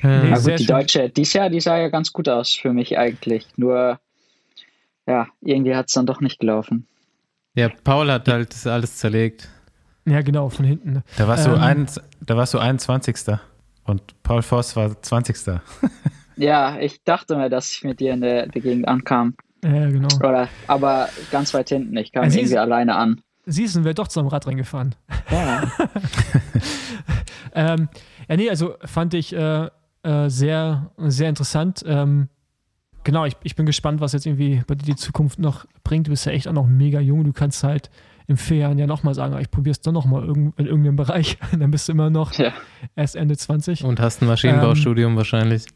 Na 0.03 0.39
gut, 0.39 0.59
die 0.59 0.67
Deutsche, 0.67 1.11
dieses 1.11 1.35
Jahr, 1.35 1.51
die 1.51 1.61
sah 1.61 1.79
ja 1.79 1.89
ganz 1.89 2.11
gut 2.11 2.31
aus 2.31 2.55
für 2.55 2.73
mich 2.73 2.99
eigentlich. 2.99 3.47
Nur, 3.57 4.01
ja, 5.07 5.29
irgendwie 5.43 5.75
hat 5.75 5.89
es 5.89 5.93
dann 5.95 6.07
doch 6.07 6.21
nicht 6.23 6.41
gelaufen. 6.41 6.87
Ja, 7.55 7.69
Paul 7.69 8.11
hat 8.11 8.29
halt 8.29 8.53
das 8.55 8.67
alles 8.67 8.97
zerlegt. 8.97 9.51
Ja, 10.05 10.23
genau, 10.23 10.49
von 10.49 10.65
hinten. 10.65 10.93
Ne? 10.93 11.05
Da 11.17 11.29
warst, 11.29 11.47
ähm, 11.47 11.53
du, 11.53 11.61
ein, 11.61 11.87
da 12.21 12.37
warst 12.37 12.55
du 12.55 12.59
21. 12.59 13.17
Und 13.85 14.23
Paul 14.23 14.43
Voss 14.43 14.77
war 14.77 15.01
20. 15.01 15.61
ja, 16.37 16.79
ich 16.79 17.03
dachte 17.05 17.37
mir, 17.37 17.51
dass 17.51 17.73
ich 17.73 17.85
mit 17.85 18.01
dir 18.01 18.13
in 18.13 18.21
der, 18.21 18.47
der 18.47 18.63
Gegend 18.63 18.89
ankam. 18.89 19.35
Ja, 19.65 19.89
genau. 19.89 20.09
Oder, 20.17 20.49
aber 20.67 21.09
ganz 21.31 21.55
weit 21.55 21.69
hinten. 21.69 21.97
Ich 21.97 22.13
kam 22.13 22.25
ja, 22.25 22.37
irgendwie 22.37 22.59
alleine 22.59 22.97
an. 22.97 23.21
Siehst 23.47 23.77
du, 23.77 23.85
wir 23.85 23.95
doch 23.95 24.09
zum 24.09 24.27
Radrennen 24.29 24.59
gefahren. 24.59 24.95
Ja. 25.31 25.63
ähm, 27.55 27.89
ja, 28.29 28.37
nee, 28.37 28.51
also 28.51 28.75
fand 28.85 29.15
ich 29.15 29.35
äh, 29.35 29.69
äh, 30.03 30.29
sehr, 30.29 30.91
sehr 30.99 31.29
interessant. 31.29 31.85
Ähm, 31.87 32.29
genau, 33.05 33.25
ich, 33.25 33.37
ich 33.43 33.57
bin 33.57 33.67
gespannt, 33.67 34.01
was 34.01 34.13
jetzt 34.13 34.27
irgendwie 34.27 34.63
bei 34.67 34.75
dir 34.75 34.85
die 34.85 34.97
Zukunft 34.97 35.39
noch 35.39 35.67
bringt. 35.85 36.07
Du 36.07 36.11
bist 36.11 36.27
ja 36.27 36.33
echt 36.33 36.49
auch 36.49 36.53
noch 36.53 36.67
mega 36.67 37.01
jung. 37.01 37.25
Du 37.25 37.33
kannst 37.33 37.65
halt 37.65 37.91
in 38.27 38.37
vier 38.37 38.59
Jahren 38.59 38.79
ja 38.79 38.87
nochmal 38.87 39.15
sagen, 39.15 39.37
ich 39.41 39.51
probiere 39.51 39.73
es 39.73 39.81
doch 39.81 39.93
nochmal 39.93 40.25
in 40.25 40.53
irgendeinem 40.57 40.97
Bereich. 40.97 41.39
dann 41.59 41.71
bist 41.71 41.89
du 41.89 41.93
immer 41.93 42.11
noch 42.11 42.33
ja. 42.35 42.53
erst 42.97 43.17
Ende 43.17 43.37
20. 43.37 43.85
Und 43.85 44.01
hast 44.01 44.23
ein 44.23 44.29
Maschinenbaustudium 44.29 45.13
ähm, 45.13 45.17
wahrscheinlich. 45.17 45.65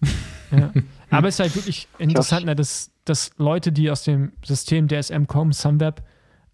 Ja. 0.53 0.71
Aber 1.11 1.27
es 1.27 1.35
ist 1.35 1.41
halt 1.41 1.57
wirklich 1.57 1.89
interessant, 1.99 2.47
ne, 2.47 2.55
dass, 2.55 2.93
dass 3.05 3.33
Leute, 3.37 3.73
die 3.73 3.91
aus 3.91 4.05
dem 4.05 4.31
System 4.45 4.87
DSM 4.87 5.25
kommen, 5.27 5.51
Sunweb, 5.51 6.05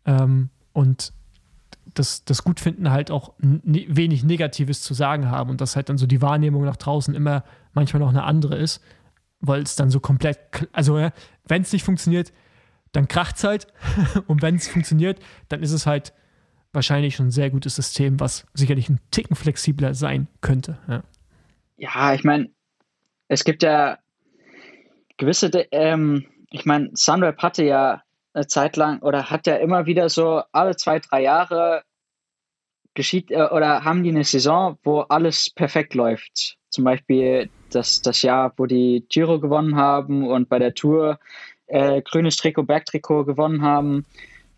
ähm, 0.07 0.49
und 0.73 1.13
das, 1.95 2.25
das 2.25 2.43
gut 2.43 2.61
finden, 2.61 2.91
halt 2.91 3.11
auch 3.11 3.35
wenig 3.39 4.25
Negatives 4.25 4.83
zu 4.83 4.95
sagen 4.95 5.31
haben 5.31 5.51
und 5.51 5.61
dass 5.61 5.77
halt 5.77 5.89
dann 5.89 5.99
so 5.99 6.07
die 6.07 6.23
Wahrnehmung 6.23 6.65
nach 6.65 6.77
draußen 6.77 7.15
immer 7.15 7.45
manchmal 7.75 8.01
noch 8.01 8.09
eine 8.09 8.25
andere 8.25 8.57
ist, 8.57 8.81
weil 9.41 9.63
es 9.63 9.77
dann 9.77 9.91
so 9.91 10.01
komplett, 10.01 10.39
also 10.73 10.99
ja, 10.99 11.13
wenn 11.47 11.63
es 11.63 11.73
nicht 11.73 11.85
funktioniert, 11.85 12.33
dann 12.93 13.09
kracht 13.09 13.37
es 13.37 13.45
halt 13.45 13.67
und 14.27 14.43
wenn 14.43 14.57
es 14.57 14.69
funktioniert, 14.69 15.19
dann 15.49 15.63
ist 15.63 15.73
es 15.73 15.87
halt 15.87 16.13
wahrscheinlich 16.73 17.17
schon 17.17 17.27
ein 17.27 17.33
sehr 17.33 17.51
gutes 17.51 17.77
System, 17.77 18.21
was 18.21 18.47
sicherlich 18.55 18.89
ein 18.89 19.01
Ticken 19.11 19.37
flexibler 19.37 19.95
sein 19.95 20.29
könnte. 20.41 20.79
Ja, 20.89 21.03
ja 21.77 22.15
ich 22.15 22.25
meine, 22.25 22.51
es 23.29 23.45
gibt 23.45 23.63
ja 23.63 23.99
gewisse, 25.17 25.49
ähm, 25.71 26.27
ich 26.51 26.65
meine, 26.65 26.91
Sunweb 26.95 27.43
hatte 27.43 27.65
ja 27.65 28.03
eine 28.35 28.47
Zeit 28.47 28.77
lang 28.77 29.01
oder 29.01 29.31
hat 29.31 29.47
ja 29.47 29.57
immer 29.57 29.87
wieder 29.87 30.09
so 30.09 30.43
alle 30.53 30.77
zwei, 30.77 30.99
drei 30.99 31.23
Jahre 31.23 31.83
geschieht 32.95 33.31
äh, 33.31 33.49
oder 33.51 33.85
haben 33.85 34.03
die 34.03 34.11
eine 34.11 34.25
Saison, 34.25 34.79
wo 34.83 35.01
alles 35.01 35.51
perfekt 35.51 35.95
läuft. 35.95 36.57
Zum 36.71 36.85
Beispiel 36.85 37.51
das, 37.71 38.01
das 38.01 38.23
Jahr, 38.23 38.53
wo 38.57 38.67
die 38.67 39.05
Giro 39.09 39.41
gewonnen 39.41 39.77
haben 39.77 40.27
und 40.27 40.49
bei 40.49 40.59
der 40.59 40.75
Tour 40.75 41.19
äh, 41.67 42.03
grünes 42.03 42.37
Trikot, 42.37 42.65
Bergtrikot 42.65 43.25
gewonnen 43.25 43.63
haben. 43.63 44.05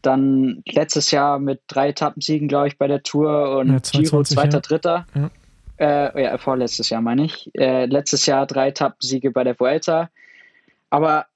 Dann 0.02 0.62
letztes 0.66 1.10
Jahr 1.10 1.38
mit 1.38 1.62
drei 1.66 1.88
Etappensiegen, 1.88 2.48
glaube 2.48 2.68
ich, 2.68 2.78
bei 2.78 2.88
der 2.88 3.02
Tour 3.02 3.58
und 3.58 3.72
ja, 3.72 3.82
22, 3.82 4.10
Giro 4.10 4.22
zweiter, 4.22 4.56
ja. 4.56 4.60
dritter. 4.60 5.06
Ja. 5.14 5.30
Äh, 5.76 6.22
ja, 6.22 6.38
vorletztes 6.38 6.90
Jahr 6.90 7.00
meine 7.00 7.24
ich. 7.24 7.50
Äh, 7.54 7.86
letztes 7.86 8.26
Jahr 8.26 8.46
drei 8.46 8.68
Etappensiege 8.68 9.30
bei 9.30 9.44
der 9.44 9.58
Vuelta. 9.58 10.10
Aber 10.90 11.26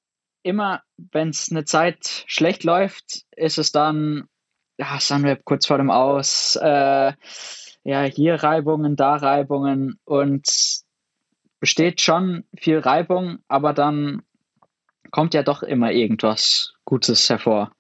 immer, 0.43 0.83
wenn 0.97 1.31
es 1.31 1.51
eine 1.51 1.65
Zeit 1.65 2.25
schlecht 2.27 2.65
läuft, 2.65 3.25
ist 3.37 3.59
es 3.59 3.73
dann, 3.73 4.29
ja, 4.79 5.01
Sunweb 5.01 5.45
kurz 5.45 5.67
vor 5.67 5.79
dem 5.79 5.91
Aus, 5.91 6.57
äh, 6.61 7.13
ja, 7.85 8.03
hier 8.03 8.35
Reibungen, 8.35 8.97
da 8.97 9.17
Reibungen 9.17 9.99
und 10.05 10.47
besteht 11.61 12.01
schon 12.01 12.45
viel 12.57 12.79
Reibung, 12.79 13.39
aber 13.49 13.73
dann 13.73 14.23
kommt 15.11 15.35
ja 15.35 15.43
doch 15.43 15.63
immer 15.63 15.93
irgendwas 15.93 16.75
Gutes 16.85 17.29
hervor. 17.29 17.73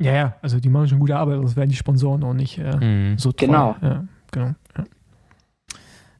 Ja, 0.00 0.12
ja, 0.12 0.34
also 0.42 0.58
die 0.58 0.68
machen 0.68 0.88
schon 0.88 0.98
gute 0.98 1.16
Arbeit, 1.16 1.36
sonst 1.36 1.56
wären 1.56 1.68
die 1.68 1.76
Sponsoren 1.76 2.24
auch 2.24 2.34
nicht 2.34 2.58
äh, 2.58 2.76
mhm. 2.76 3.18
so 3.18 3.32
toll. 3.32 3.46
Genau. 3.46 3.76
Ja, 3.80 4.04
genau. 4.32 4.54
Ja. 4.76 4.84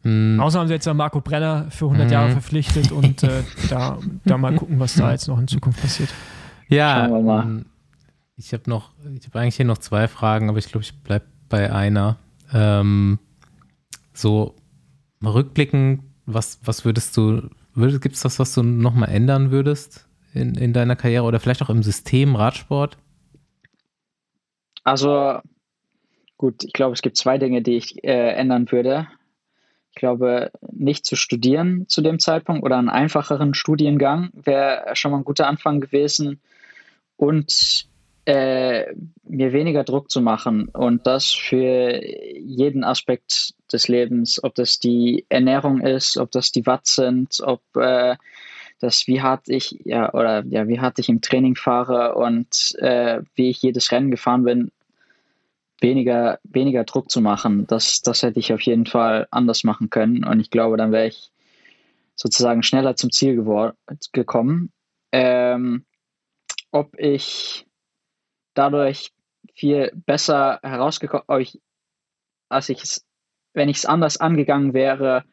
Mhm. 0.05 0.39
Außer 0.41 0.61
haben 0.61 0.69
sie 0.69 0.75
jetzt 0.75 0.87
Marco 0.93 1.21
Brenner 1.21 1.67
für 1.71 1.87
100 1.87 2.07
mhm. 2.07 2.13
Jahre 2.13 2.31
verpflichtet 2.31 2.93
und 2.93 3.23
äh, 3.23 3.43
da, 3.69 3.99
da 4.25 4.39
mal 4.39 4.55
gucken, 4.55 4.79
was 4.79 4.95
da 4.95 5.11
jetzt 5.11 5.29
noch 5.29 5.39
in 5.39 5.49
Zukunft 5.49 5.81
passiert. 5.81 6.11
Ja, 6.69 7.07
ähm, 7.09 7.67
ich 8.37 8.53
habe 8.53 8.65
noch, 8.69 8.93
ich 9.19 9.27
habe 9.27 9.41
eigentlich 9.41 9.57
hier 9.57 9.67
noch 9.67 9.79
zwei 9.79 10.09
Fragen, 10.09 10.49
aber 10.49 10.59
ich 10.59 10.67
glaube, 10.67 10.85
ich 10.85 10.95
bleibe 11.03 11.27
bei 11.49 11.73
einer. 11.73 12.17
Ähm, 12.53 13.19
so 14.13 14.55
rückblickend, 15.25 16.03
was, 16.27 16.61
was 16.65 16.85
würdest 16.85 17.17
du, 17.17 17.49
würdest, 17.75 18.03
gibt 18.03 18.15
es 18.15 18.25
was, 18.25 18.39
was 18.39 18.55
du 18.55 18.63
nochmal 18.63 19.09
ändern 19.09 19.51
würdest 19.51 20.07
in, 20.35 20.55
in 20.57 20.73
deiner 20.73 20.97
Karriere 20.97 21.25
oder 21.25 21.41
vielleicht 21.41 21.63
auch 21.63 21.71
im 21.71 21.83
System 21.83 22.37
Radsport? 22.37 22.97
Also, 24.83 25.39
gut, 26.37 26.65
ich 26.65 26.73
glaube, 26.73 26.93
es 26.93 27.03
gibt 27.03 27.17
zwei 27.17 27.39
Dinge, 27.39 27.63
die 27.63 27.77
ich 27.77 28.05
äh, 28.05 28.33
ändern 28.35 28.71
würde. 28.71 29.09
Ich 29.91 29.97
glaube, 29.97 30.51
nicht 30.73 31.07
zu 31.07 31.17
studieren 31.17 31.87
zu 31.89 32.03
dem 32.03 32.19
Zeitpunkt 32.19 32.65
oder 32.65 32.77
einen 32.77 32.89
einfacheren 32.89 33.55
Studiengang 33.55 34.31
wäre 34.35 34.85
schon 34.95 35.13
mal 35.13 35.19
ein 35.19 35.25
guter 35.25 35.47
Anfang 35.47 35.81
gewesen. 35.81 36.41
Und 37.17 37.87
äh, 38.27 38.93
mir 39.23 39.53
weniger 39.53 39.85
Druck 39.85 40.11
zu 40.11 40.21
machen 40.21 40.69
und 40.69 41.07
das 41.07 41.31
für 41.31 42.01
jeden 42.05 42.83
Aspekt 42.83 43.55
des 43.73 43.89
Lebens, 43.89 44.43
ob 44.43 44.55
das 44.55 44.79
die 44.79 45.27
Ernährung 45.29 45.81
ist, 45.81 46.17
ob 46.17 46.31
das 46.31 46.51
die 46.51 46.67
Watt 46.67 46.87
sind, 46.87 47.39
ob 47.43 47.61
äh, 47.77 48.17
das 48.85 49.07
wie 49.07 49.23
hart 49.23 49.49
ich 49.49 49.81
ja 49.85 50.13
oder 50.13 50.45
ja 50.45 50.69
wie 50.69 50.81
hart 50.81 50.99
ich 50.99 51.09
im 51.09 51.21
Training 51.21 51.57
fahre 51.57 52.15
und 52.15 52.75
äh, 52.79 53.23
wie 53.35 53.51
ich 53.51 53.63
jedes 53.63 53.91
Rennen 53.91 54.11
gefahren 54.11 54.45
bin, 54.45 54.71
weniger, 55.81 56.39
weniger 56.45 56.85
Druck 56.85 57.11
zu 57.11 57.21
machen. 57.21 57.67
Das, 57.67 58.03
das 58.03 58.23
hätte 58.23 58.41
ich 58.41 58.53
auf 58.53 58.61
jeden 58.63 58.87
Fall 58.87 59.29
anders 59.31 59.65
machen 59.65 59.91
können. 59.91 60.25
Und 60.25 60.41
ich 60.41 60.51
glaube, 60.51 60.77
dann 60.77 60.93
wäre 60.93 61.09
ich 61.09 61.31
sozusagen 62.15 62.63
schneller 62.63 62.97
zum 62.97 63.11
Ziel 63.11 63.37
gekommen. 64.13 64.73
Ähm, 65.13 65.85
ob 66.71 66.99
ich 66.99 67.67
dadurch 68.55 69.13
viel 69.55 69.93
besser 70.07 70.59
herausgekommen, 70.63 71.25
als 72.49 72.69
ich 72.69 72.83
es, 72.83 73.07
wenn 73.53 73.69
ich 73.69 73.79
es 73.79 73.87
anders 73.87 74.17
angegangen 74.17 74.75
wäre, 74.75 75.25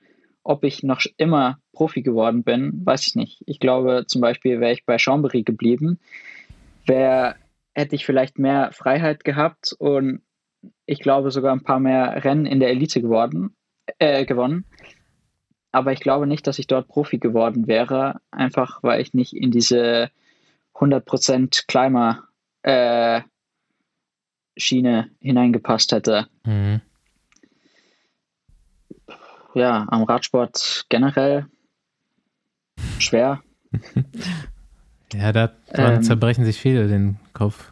ob 0.43 0.63
ich 0.63 0.83
noch 0.83 1.01
immer 1.17 1.59
Profi 1.73 2.01
geworden 2.01 2.43
bin, 2.43 2.85
weiß 2.85 3.07
ich 3.07 3.15
nicht. 3.15 3.43
Ich 3.45 3.59
glaube 3.59 4.05
zum 4.07 4.21
Beispiel, 4.21 4.59
wäre 4.59 4.73
ich 4.73 4.85
bei 4.85 4.95
Chambéry 4.95 5.43
geblieben, 5.43 5.99
wäre, 6.85 7.35
hätte 7.73 7.95
ich 7.95 8.05
vielleicht 8.05 8.39
mehr 8.39 8.71
Freiheit 8.73 9.23
gehabt 9.23 9.75
und 9.77 10.21
ich 10.85 10.99
glaube, 10.99 11.31
sogar 11.31 11.53
ein 11.53 11.63
paar 11.63 11.79
mehr 11.79 12.23
Rennen 12.23 12.45
in 12.45 12.59
der 12.59 12.69
Elite 12.69 13.01
geworden, 13.01 13.55
äh, 13.99 14.25
gewonnen. 14.25 14.65
Aber 15.71 15.93
ich 15.93 16.01
glaube 16.01 16.27
nicht, 16.27 16.45
dass 16.47 16.59
ich 16.59 16.67
dort 16.67 16.87
Profi 16.87 17.17
geworden 17.17 17.67
wäre, 17.67 18.19
einfach 18.29 18.83
weil 18.83 19.01
ich 19.01 19.13
nicht 19.13 19.33
in 19.33 19.51
diese 19.51 20.11
100% 20.75 21.65
Climber 21.67 22.23
äh, 22.63 23.21
Schiene 24.57 25.09
hineingepasst 25.21 25.93
hätte. 25.93 26.27
Mhm. 26.45 26.81
Ja, 29.53 29.85
am 29.89 30.03
Radsport 30.03 30.85
generell 30.89 31.45
schwer. 32.99 33.41
ja, 35.13 35.31
da 35.31 35.51
ähm, 35.73 36.03
zerbrechen 36.03 36.45
sich 36.45 36.57
viele 36.57 36.87
den 36.87 37.19
Kopf. 37.33 37.71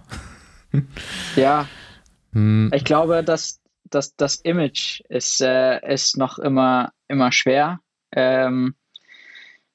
ja, 1.36 1.68
hm. 2.34 2.72
Ich 2.74 2.84
glaube, 2.84 3.24
dass, 3.24 3.62
dass 3.86 4.16
das 4.16 4.36
Image 4.36 5.02
ist, 5.10 5.42
äh, 5.42 5.80
ist 5.94 6.18
noch 6.18 6.40
immer, 6.40 6.92
immer 7.08 7.32
schwer. 7.32 7.80
Ähm, 8.12 8.76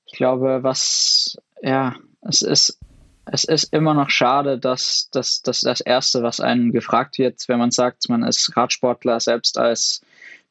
ich 0.06 0.16
glaube, 0.16 0.62
was, 0.62 1.36
ja, 1.62 1.94
es 2.22 2.42
ist, 2.42 2.78
es 3.26 3.44
ist 3.44 3.72
immer 3.72 3.94
noch 3.94 4.10
schade, 4.10 4.58
dass, 4.58 5.08
dass, 5.10 5.42
dass 5.42 5.62
das 5.62 5.80
Erste, 5.80 6.22
was 6.22 6.40
einen 6.40 6.72
gefragt 6.72 7.18
wird, 7.18 7.42
wenn 7.48 7.58
man 7.58 7.70
sagt, 7.70 8.08
man 8.08 8.22
ist 8.22 8.56
Radsportler, 8.56 9.18
selbst 9.18 9.58
als 9.58 10.02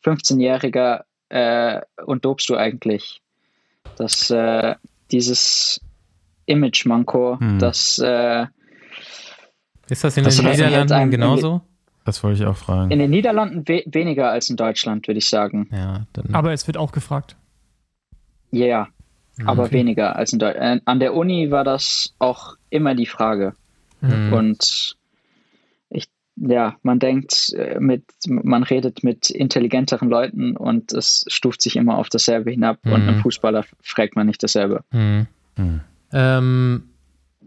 15-Jähriger, 0.03 1.03
äh, 1.33 1.81
und 2.05 2.25
dobst 2.25 2.47
du 2.49 2.55
eigentlich? 2.55 3.21
Dass 3.97 4.29
äh, 4.29 4.75
dieses 5.11 5.81
Image-Manko, 6.45 7.39
hm. 7.39 7.59
das. 7.59 7.97
Äh, 7.99 8.45
ist 9.89 10.03
das 10.03 10.15
in 10.17 10.23
den 10.23 10.45
Niederlanden 10.45 11.11
genauso? 11.11 11.61
Das 12.05 12.23
wollte 12.23 12.43
ich 12.43 12.47
auch 12.47 12.57
fragen. 12.57 12.91
In 12.91 12.99
den 12.99 13.09
Niederlanden 13.09 13.67
we 13.67 13.83
weniger 13.85 14.29
als 14.29 14.49
in 14.49 14.57
Deutschland, 14.57 15.07
würde 15.07 15.17
ich 15.19 15.29
sagen. 15.29 15.69
Ja, 15.71 16.05
aber 16.33 16.53
es 16.53 16.67
wird 16.67 16.77
auch 16.77 16.91
gefragt. 16.91 17.35
Ja, 18.51 18.65
yeah, 18.65 18.87
mhm, 19.37 19.49
aber 19.49 19.63
okay. 19.63 19.73
weniger 19.73 20.15
als 20.15 20.33
in 20.33 20.39
Deutschland. 20.39 20.81
Äh, 20.81 20.81
an 20.85 20.99
der 20.99 21.15
Uni 21.15 21.49
war 21.49 21.63
das 21.63 22.13
auch 22.19 22.55
immer 22.69 22.93
die 22.93 23.05
Frage. 23.05 23.53
Mhm. 24.01 24.33
Und 24.33 24.97
ja, 26.35 26.75
man 26.81 26.99
denkt 26.99 27.53
äh, 27.57 27.79
mit, 27.79 28.03
man 28.27 28.63
redet 28.63 29.03
mit 29.03 29.29
intelligenteren 29.29 30.09
Leuten 30.09 30.57
und 30.57 30.91
es 30.91 31.25
stuft 31.27 31.61
sich 31.61 31.75
immer 31.75 31.97
auf 31.97 32.09
dasselbe 32.09 32.51
hinab. 32.51 32.79
Mhm. 32.83 32.93
Und 32.93 33.01
einem 33.01 33.21
Fußballer 33.21 33.65
fragt 33.81 34.15
man 34.15 34.27
nicht 34.27 34.41
dasselbe. 34.41 34.83
Mhm. 34.91 35.27
Mhm. 35.57 35.81
Ähm, 36.11 36.83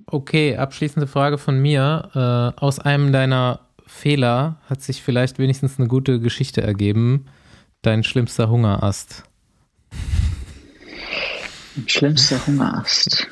okay, 0.07 0.57
abschließende 0.57 1.07
Frage 1.07 1.39
von 1.39 1.61
mir. 1.61 2.55
Äh, 2.57 2.61
aus 2.61 2.79
einem 2.79 3.13
deiner 3.13 3.61
Fehler 3.87 4.61
hat 4.69 4.83
sich 4.83 5.03
vielleicht 5.03 5.39
wenigstens 5.39 5.79
eine 5.79 5.89
gute 5.89 6.21
Geschichte 6.21 6.63
ergeben. 6.63 7.27
Dein 7.83 8.05
schlimmster 8.05 8.49
Hungerast. 8.49 9.25
Schlimmster 11.87 12.45
Hungerast. 12.47 13.29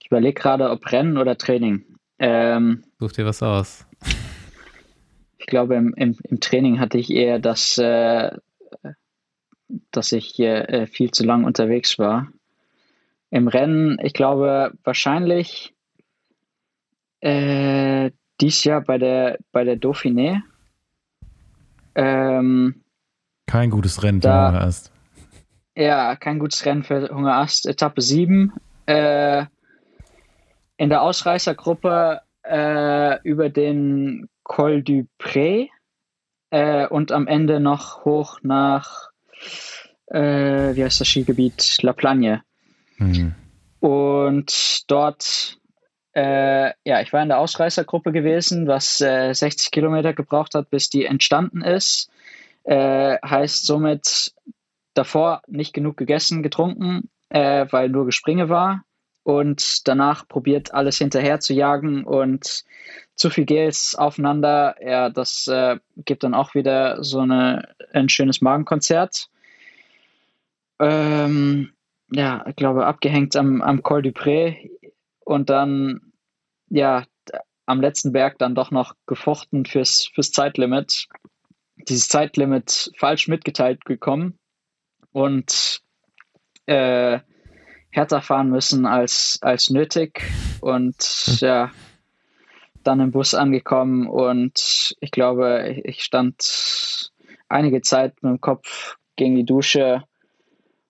Ich 0.00 0.06
überlege 0.06 0.40
gerade, 0.40 0.70
ob 0.70 0.90
Rennen 0.90 1.16
oder 1.18 1.38
Training. 1.38 1.84
Ähm, 2.20 2.84
Such 2.98 3.12
dir 3.12 3.24
was 3.24 3.42
aus. 3.42 3.86
Ich 5.38 5.46
glaube, 5.46 5.74
im, 5.74 5.94
im, 5.94 6.16
im 6.22 6.38
Training 6.40 6.78
hatte 6.78 6.98
ich 6.98 7.10
eher 7.10 7.38
das, 7.38 7.78
äh, 7.78 8.30
dass 9.90 10.12
ich 10.12 10.38
äh, 10.38 10.86
viel 10.86 11.10
zu 11.10 11.24
lang 11.24 11.44
unterwegs 11.44 11.98
war. 11.98 12.28
Im 13.30 13.48
Rennen, 13.48 13.98
ich 14.02 14.12
glaube, 14.12 14.72
wahrscheinlich 14.84 15.74
äh, 17.20 18.10
dies 18.40 18.64
Jahr 18.64 18.82
bei 18.82 18.98
der, 18.98 19.38
bei 19.50 19.64
der 19.64 19.76
Dauphiné. 19.76 20.42
Ähm, 21.94 22.82
Kein 23.46 23.70
gutes 23.70 24.02
Rennen 24.02 24.20
Da- 24.20 24.52
da, 24.52 24.60
erst. 24.60 24.92
Ja, 25.76 26.16
kein 26.16 26.38
gutes 26.38 26.66
Rennen 26.66 26.82
für 26.82 27.08
Hunger 27.08 27.36
Ast. 27.36 27.64
Etappe 27.66 28.02
7. 28.02 28.52
Äh, 28.86 29.46
in 30.80 30.88
der 30.88 31.02
Ausreißergruppe 31.02 32.22
äh, 32.42 33.22
über 33.22 33.50
den 33.50 34.30
Col 34.44 34.82
du 34.82 35.06
Pré 35.18 35.68
äh, 36.48 36.86
und 36.86 37.12
am 37.12 37.26
Ende 37.26 37.60
noch 37.60 38.06
hoch 38.06 38.38
nach, 38.42 39.10
äh, 40.06 40.74
wie 40.74 40.82
heißt 40.82 40.98
das 40.98 41.06
Skigebiet? 41.06 41.82
La 41.82 41.92
Plagne. 41.92 42.42
Hm. 42.96 43.34
Und 43.80 44.90
dort, 44.90 45.58
äh, 46.14 46.72
ja, 46.84 47.02
ich 47.02 47.12
war 47.12 47.22
in 47.22 47.28
der 47.28 47.40
Ausreißergruppe 47.40 48.10
gewesen, 48.10 48.66
was 48.66 49.02
äh, 49.02 49.34
60 49.34 49.72
Kilometer 49.72 50.14
gebraucht 50.14 50.54
hat, 50.54 50.70
bis 50.70 50.88
die 50.88 51.04
entstanden 51.04 51.60
ist. 51.60 52.08
Äh, 52.64 53.18
heißt 53.22 53.66
somit 53.66 54.32
davor 54.94 55.42
nicht 55.46 55.74
genug 55.74 55.98
gegessen, 55.98 56.42
getrunken, 56.42 57.10
äh, 57.28 57.66
weil 57.68 57.90
nur 57.90 58.06
Gespringe 58.06 58.48
war. 58.48 58.82
Und 59.22 59.86
danach 59.86 60.26
probiert 60.26 60.72
alles 60.72 60.98
hinterher 60.98 61.40
zu 61.40 61.52
jagen 61.52 62.04
und 62.04 62.64
zu 63.14 63.30
viel 63.30 63.44
Gels 63.44 63.94
aufeinander. 63.94 64.76
Ja, 64.80 65.10
das 65.10 65.46
äh, 65.46 65.78
gibt 65.96 66.24
dann 66.24 66.34
auch 66.34 66.54
wieder 66.54 67.04
so 67.04 67.20
eine, 67.20 67.74
ein 67.92 68.08
schönes 68.08 68.40
Magenkonzert. 68.40 69.28
Ähm, 70.78 71.72
ja, 72.10 72.44
ich 72.48 72.56
glaube, 72.56 72.86
abgehängt 72.86 73.36
am, 73.36 73.60
am 73.60 73.82
Col 73.82 74.02
du 74.02 74.10
Pré 74.10 74.70
und 75.20 75.50
dann, 75.50 76.12
ja, 76.70 77.04
am 77.66 77.80
letzten 77.80 78.12
Berg 78.12 78.38
dann 78.38 78.54
doch 78.54 78.70
noch 78.70 78.94
gefochten 79.06 79.64
fürs, 79.64 80.10
fürs 80.12 80.32
Zeitlimit. 80.32 81.06
Dieses 81.88 82.08
Zeitlimit 82.08 82.90
falsch 82.96 83.28
mitgeteilt 83.28 83.84
gekommen 83.84 84.38
und 85.12 85.82
äh, 86.66 87.20
härter 87.90 88.22
fahren 88.22 88.50
müssen 88.50 88.86
als, 88.86 89.38
als 89.42 89.70
nötig 89.70 90.22
und 90.60 91.40
ja, 91.40 91.70
dann 92.84 93.00
im 93.00 93.10
Bus 93.10 93.34
angekommen 93.34 94.06
und 94.08 94.94
ich 95.00 95.10
glaube, 95.10 95.80
ich- 95.84 96.02
stand 96.02 97.10
einige 97.48 97.82
Zeit 97.82 98.14
mit 98.22 98.30
dem 98.30 98.40
Kopf 98.40 98.96
gegen 99.16 99.34
die 99.34 99.44
Dusche 99.44 100.04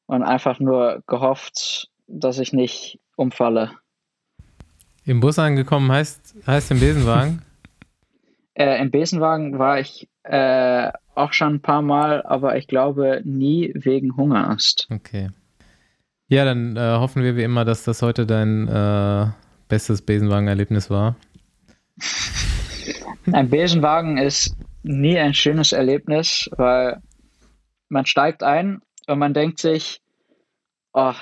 und 0.06 0.22
einfach 0.22 0.60
nur 0.60 1.02
gehofft, 1.06 1.88
dass 2.06 2.38
ich 2.38 2.52
nicht 2.52 2.98
umfalle. 3.16 3.72
Im 5.04 5.20
Bus 5.20 5.38
angekommen 5.38 5.90
heißt, 5.90 6.36
heißt 6.46 6.70
im 6.70 6.80
Besenwagen. 6.80 7.42
Äh, 8.54 8.82
Im 8.82 8.90
Besenwagen 8.90 9.58
war 9.58 9.78
ich 9.80 10.08
äh, 10.24 10.90
auch 11.14 11.32
schon 11.32 11.54
ein 11.54 11.62
paar 11.62 11.80
Mal, 11.80 12.22
aber 12.24 12.58
ich 12.58 12.66
glaube 12.66 13.22
nie 13.24 13.72
wegen 13.74 14.16
Hungerast. 14.16 14.88
Okay. 14.90 15.30
Ja, 16.30 16.44
dann 16.44 16.76
äh, 16.76 16.80
hoffen 16.80 17.24
wir 17.24 17.36
wie 17.36 17.42
immer, 17.42 17.64
dass 17.64 17.82
das 17.82 18.02
heute 18.02 18.24
dein 18.24 18.68
äh, 18.68 19.26
bestes 19.66 20.00
Besenwagen-Erlebnis 20.00 20.88
war. 20.88 21.16
Ein 23.32 23.50
Besenwagen 23.50 24.16
ist 24.16 24.56
nie 24.84 25.18
ein 25.18 25.34
schönes 25.34 25.72
Erlebnis, 25.72 26.48
weil 26.56 27.02
man 27.88 28.06
steigt 28.06 28.44
ein 28.44 28.80
und 29.08 29.18
man 29.18 29.34
denkt 29.34 29.58
sich, 29.58 30.00
oh, 30.92 31.14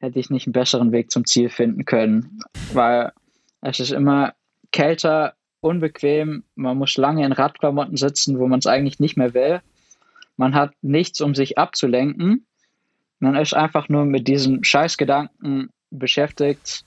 hätte 0.00 0.18
ich 0.18 0.28
nicht 0.28 0.46
einen 0.46 0.52
besseren 0.52 0.90
Weg 0.90 1.10
zum 1.12 1.24
Ziel 1.24 1.48
finden 1.48 1.84
können, 1.84 2.40
weil 2.72 3.12
es 3.62 3.78
ist 3.78 3.92
immer 3.92 4.34
kälter, 4.72 5.34
unbequem, 5.60 6.42
man 6.56 6.76
muss 6.76 6.96
lange 6.96 7.24
in 7.24 7.32
Radklamotten 7.32 7.96
sitzen, 7.96 8.40
wo 8.40 8.48
man 8.48 8.58
es 8.58 8.66
eigentlich 8.66 8.98
nicht 8.98 9.16
mehr 9.16 9.34
will. 9.34 9.60
Man 10.36 10.54
hat 10.54 10.72
nichts, 10.82 11.20
um 11.20 11.34
sich 11.34 11.58
abzulenken. 11.58 12.45
Man 13.18 13.36
ist 13.36 13.54
einfach 13.54 13.88
nur 13.88 14.04
mit 14.04 14.28
diesem 14.28 14.62
Scheißgedanken 14.62 15.70
beschäftigt. 15.90 16.84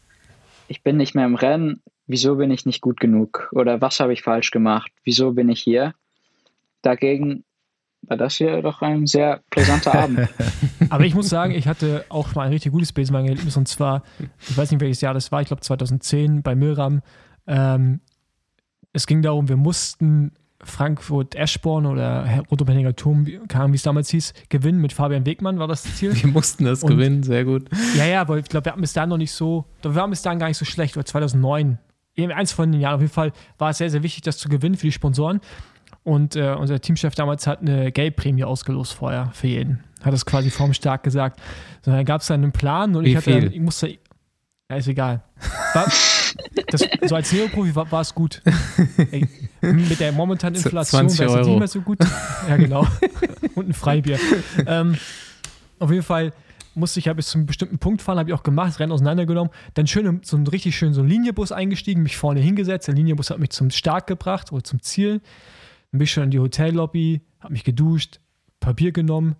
Ich 0.68 0.84
bin 0.84 0.98
nicht 0.98 1.16
mehr 1.16 1.26
im 1.26 1.36
Rennen. 1.36 1.82
Wieso 2.06 2.36
bin 2.36 2.52
ich 2.52 2.66
nicht 2.66 2.82
gut 2.82 3.00
genug? 3.00 3.50
Oder 3.52 3.82
was 3.82 4.00
habe 4.00 4.14
ich 4.14 4.24
falsch 4.24 4.52
gemacht? 4.52 4.92
Wieso 5.04 5.34
bin 5.34 5.50
ich 5.50 5.62
hier? 5.62 5.94
Dagegen 6.82 7.44
war 8.02 8.18
das 8.18 8.36
hier 8.36 8.62
doch 8.62 8.82
ein 8.82 9.06
sehr 9.06 9.42
brisanter 9.50 9.94
Abend. 9.94 10.30
Aber 10.90 11.06
ich 11.06 11.14
muss 11.14 11.30
sagen, 11.30 11.54
ich 11.54 11.68
hatte 11.68 12.06
auch 12.10 12.34
mal 12.36 12.44
ein 12.44 12.54
richtig 12.54 12.72
gutes 12.72 12.94
Besenwagen-Erlebnis 12.94 13.58
und 13.58 13.68
zwar, 13.68 14.04
ich 14.48 14.58
weiß 14.58 14.72
nicht 14.72 14.82
welches 14.82 15.02
Jahr 15.02 15.14
das 15.14 15.32
war, 15.32 15.42
ich 15.42 15.48
glaube 15.48 15.62
2010 15.62 16.42
bei 16.42 16.56
Milram. 16.56 17.02
Ähm, 17.46 18.02
es 18.94 19.06
ging 19.06 19.22
darum, 19.22 19.50
wir 19.50 19.58
mussten 19.58 20.34
Frankfurt-Eschborn 20.64 21.86
oder 21.86 22.44
Rotopenninger 22.52 22.96
Turm, 22.96 23.26
wie 23.26 23.40
es 23.76 23.84
damals 23.84 24.10
hieß, 24.10 24.34
gewinnen 24.50 24.82
mit 24.82 24.94
Fabian 24.94 25.26
Wegmann, 25.26 25.60
war 25.60 25.68
das 25.68 25.84
Ziel. 25.96 26.14
Wir 26.22 26.30
mussten 26.30 26.66
das 26.66 26.84
Und- 26.84 26.90
gewinnen, 26.92 27.24
sehr 27.24 27.46
gut. 27.46 27.70
Ja, 27.96 28.06
ja, 28.06 28.22
aber 28.22 28.38
ich 28.38 28.46
glaube, 28.46 28.66
wir 28.66 28.72
hatten 28.72 28.82
bis 28.82 28.94
dahin 28.94 29.10
noch 29.10 29.18
nicht 29.18 29.32
so, 29.32 29.66
wir 29.82 29.96
waren 29.96 30.10
bis 30.10 30.22
dahin 30.22 30.40
gar 30.40 30.48
nicht 30.48 30.58
so 30.58 30.66
schlecht, 30.66 30.98
oder 30.98 31.06
2009. 31.06 31.78
Eben 32.16 32.32
eins 32.34 32.52
von 32.52 32.72
den 32.72 32.82
Jahren. 32.82 32.96
Auf 32.96 33.02
jeden 33.02 33.14
Fall 33.14 33.32
war 33.58 33.70
es 33.70 33.78
sehr, 33.78 33.90
sehr 33.90 34.04
wichtig, 34.04 34.24
das 34.24 34.38
zu 34.38 34.50
gewinnen 34.50 34.76
für 34.76 34.88
die 34.88 34.92
Sponsoren. 34.92 35.40
Und 36.04 36.36
äh, 36.36 36.54
unser 36.58 36.80
Teamchef 36.82 37.16
damals 37.16 37.48
hat 37.48 37.62
eine 37.62 37.92
Geldprämie 37.92 38.44
ausgelost 38.44 38.94
vorher 38.94 39.30
für 39.34 39.48
jeden. 39.48 39.84
Hat 40.04 40.14
das 40.14 40.26
quasi 40.26 40.50
vorm 40.50 40.74
Start 40.74 41.04
gesagt. 41.04 41.40
So, 41.84 41.92
dann 41.92 42.04
gab 42.06 42.22
es 42.22 42.28
dann 42.28 42.42
einen 42.44 42.52
Plan 42.52 42.96
und 42.96 43.06
Wie 43.06 43.10
ich 43.12 43.16
hatte, 43.16 43.32
viel? 43.42 43.54
ich 43.54 43.60
musste, 43.62 43.98
ja, 44.70 44.76
ist 44.76 44.88
egal. 44.88 45.24
War, 45.74 45.86
das, 46.68 46.86
so 47.08 47.16
als 47.16 47.32
Neoprofi 47.32 47.76
war, 47.76 47.92
war 47.92 48.02
es 48.02 48.14
gut. 48.14 48.42
Ey, 49.12 49.28
mit 49.62 50.00
der 50.00 50.12
momentanen 50.12 50.56
Inflation 50.56 51.10
20 51.10 51.20
wäre 51.20 51.42
es 51.42 51.48
nicht 51.48 51.60
mehr 51.60 51.68
so 51.68 51.82
gut. 51.82 52.00
Ja, 52.48 52.58
genau. 52.58 52.88
und 53.56 53.70
ein 53.70 53.74
Freibier. 53.74 54.20
ähm, 54.66 54.98
auf 55.80 55.92
jeden 55.92 56.04
Fall 56.04 56.34
musste 56.76 57.00
ich 57.00 57.06
ja 57.06 57.14
bis 57.14 57.28
zu 57.28 57.38
einem 57.38 57.48
bestimmten 57.48 57.80
Punkt 57.80 58.02
fahren, 58.02 58.20
habe 58.20 58.30
ich 58.30 58.36
auch 58.36 58.44
gemacht, 58.44 58.80
Rennen 58.80 58.92
auseinandergenommen, 58.92 59.52
dann 59.74 59.88
schön 59.88 60.22
so 60.24 60.38
einen 60.38 60.48
richtig 60.48 60.78
schön 60.78 60.94
so 60.94 61.02
einen 61.02 61.10
Linienbus 61.10 61.52
eingestiegen, 61.52 62.04
mich 62.04 62.16
vorne 62.16 62.40
hingesetzt, 62.40 62.88
der 62.88 62.96
Linienbus 62.96 63.32
hat 63.32 63.40
mich 63.40 63.50
zum 63.50 63.70
Start 63.70 64.08
gebracht 64.08 64.52
oder 64.52 64.64
zum 64.64 64.82
Ziel, 64.82 65.20
dann 65.92 65.98
bin 65.98 66.02
ich 66.02 66.12
schon 66.12 66.24
in 66.24 66.32
die 66.32 66.40
Hotellobby, 66.40 67.22
habe 67.40 67.54
mich 67.54 67.64
geduscht, 67.64 68.20
Papier 68.60 68.92
genommen 68.92 69.36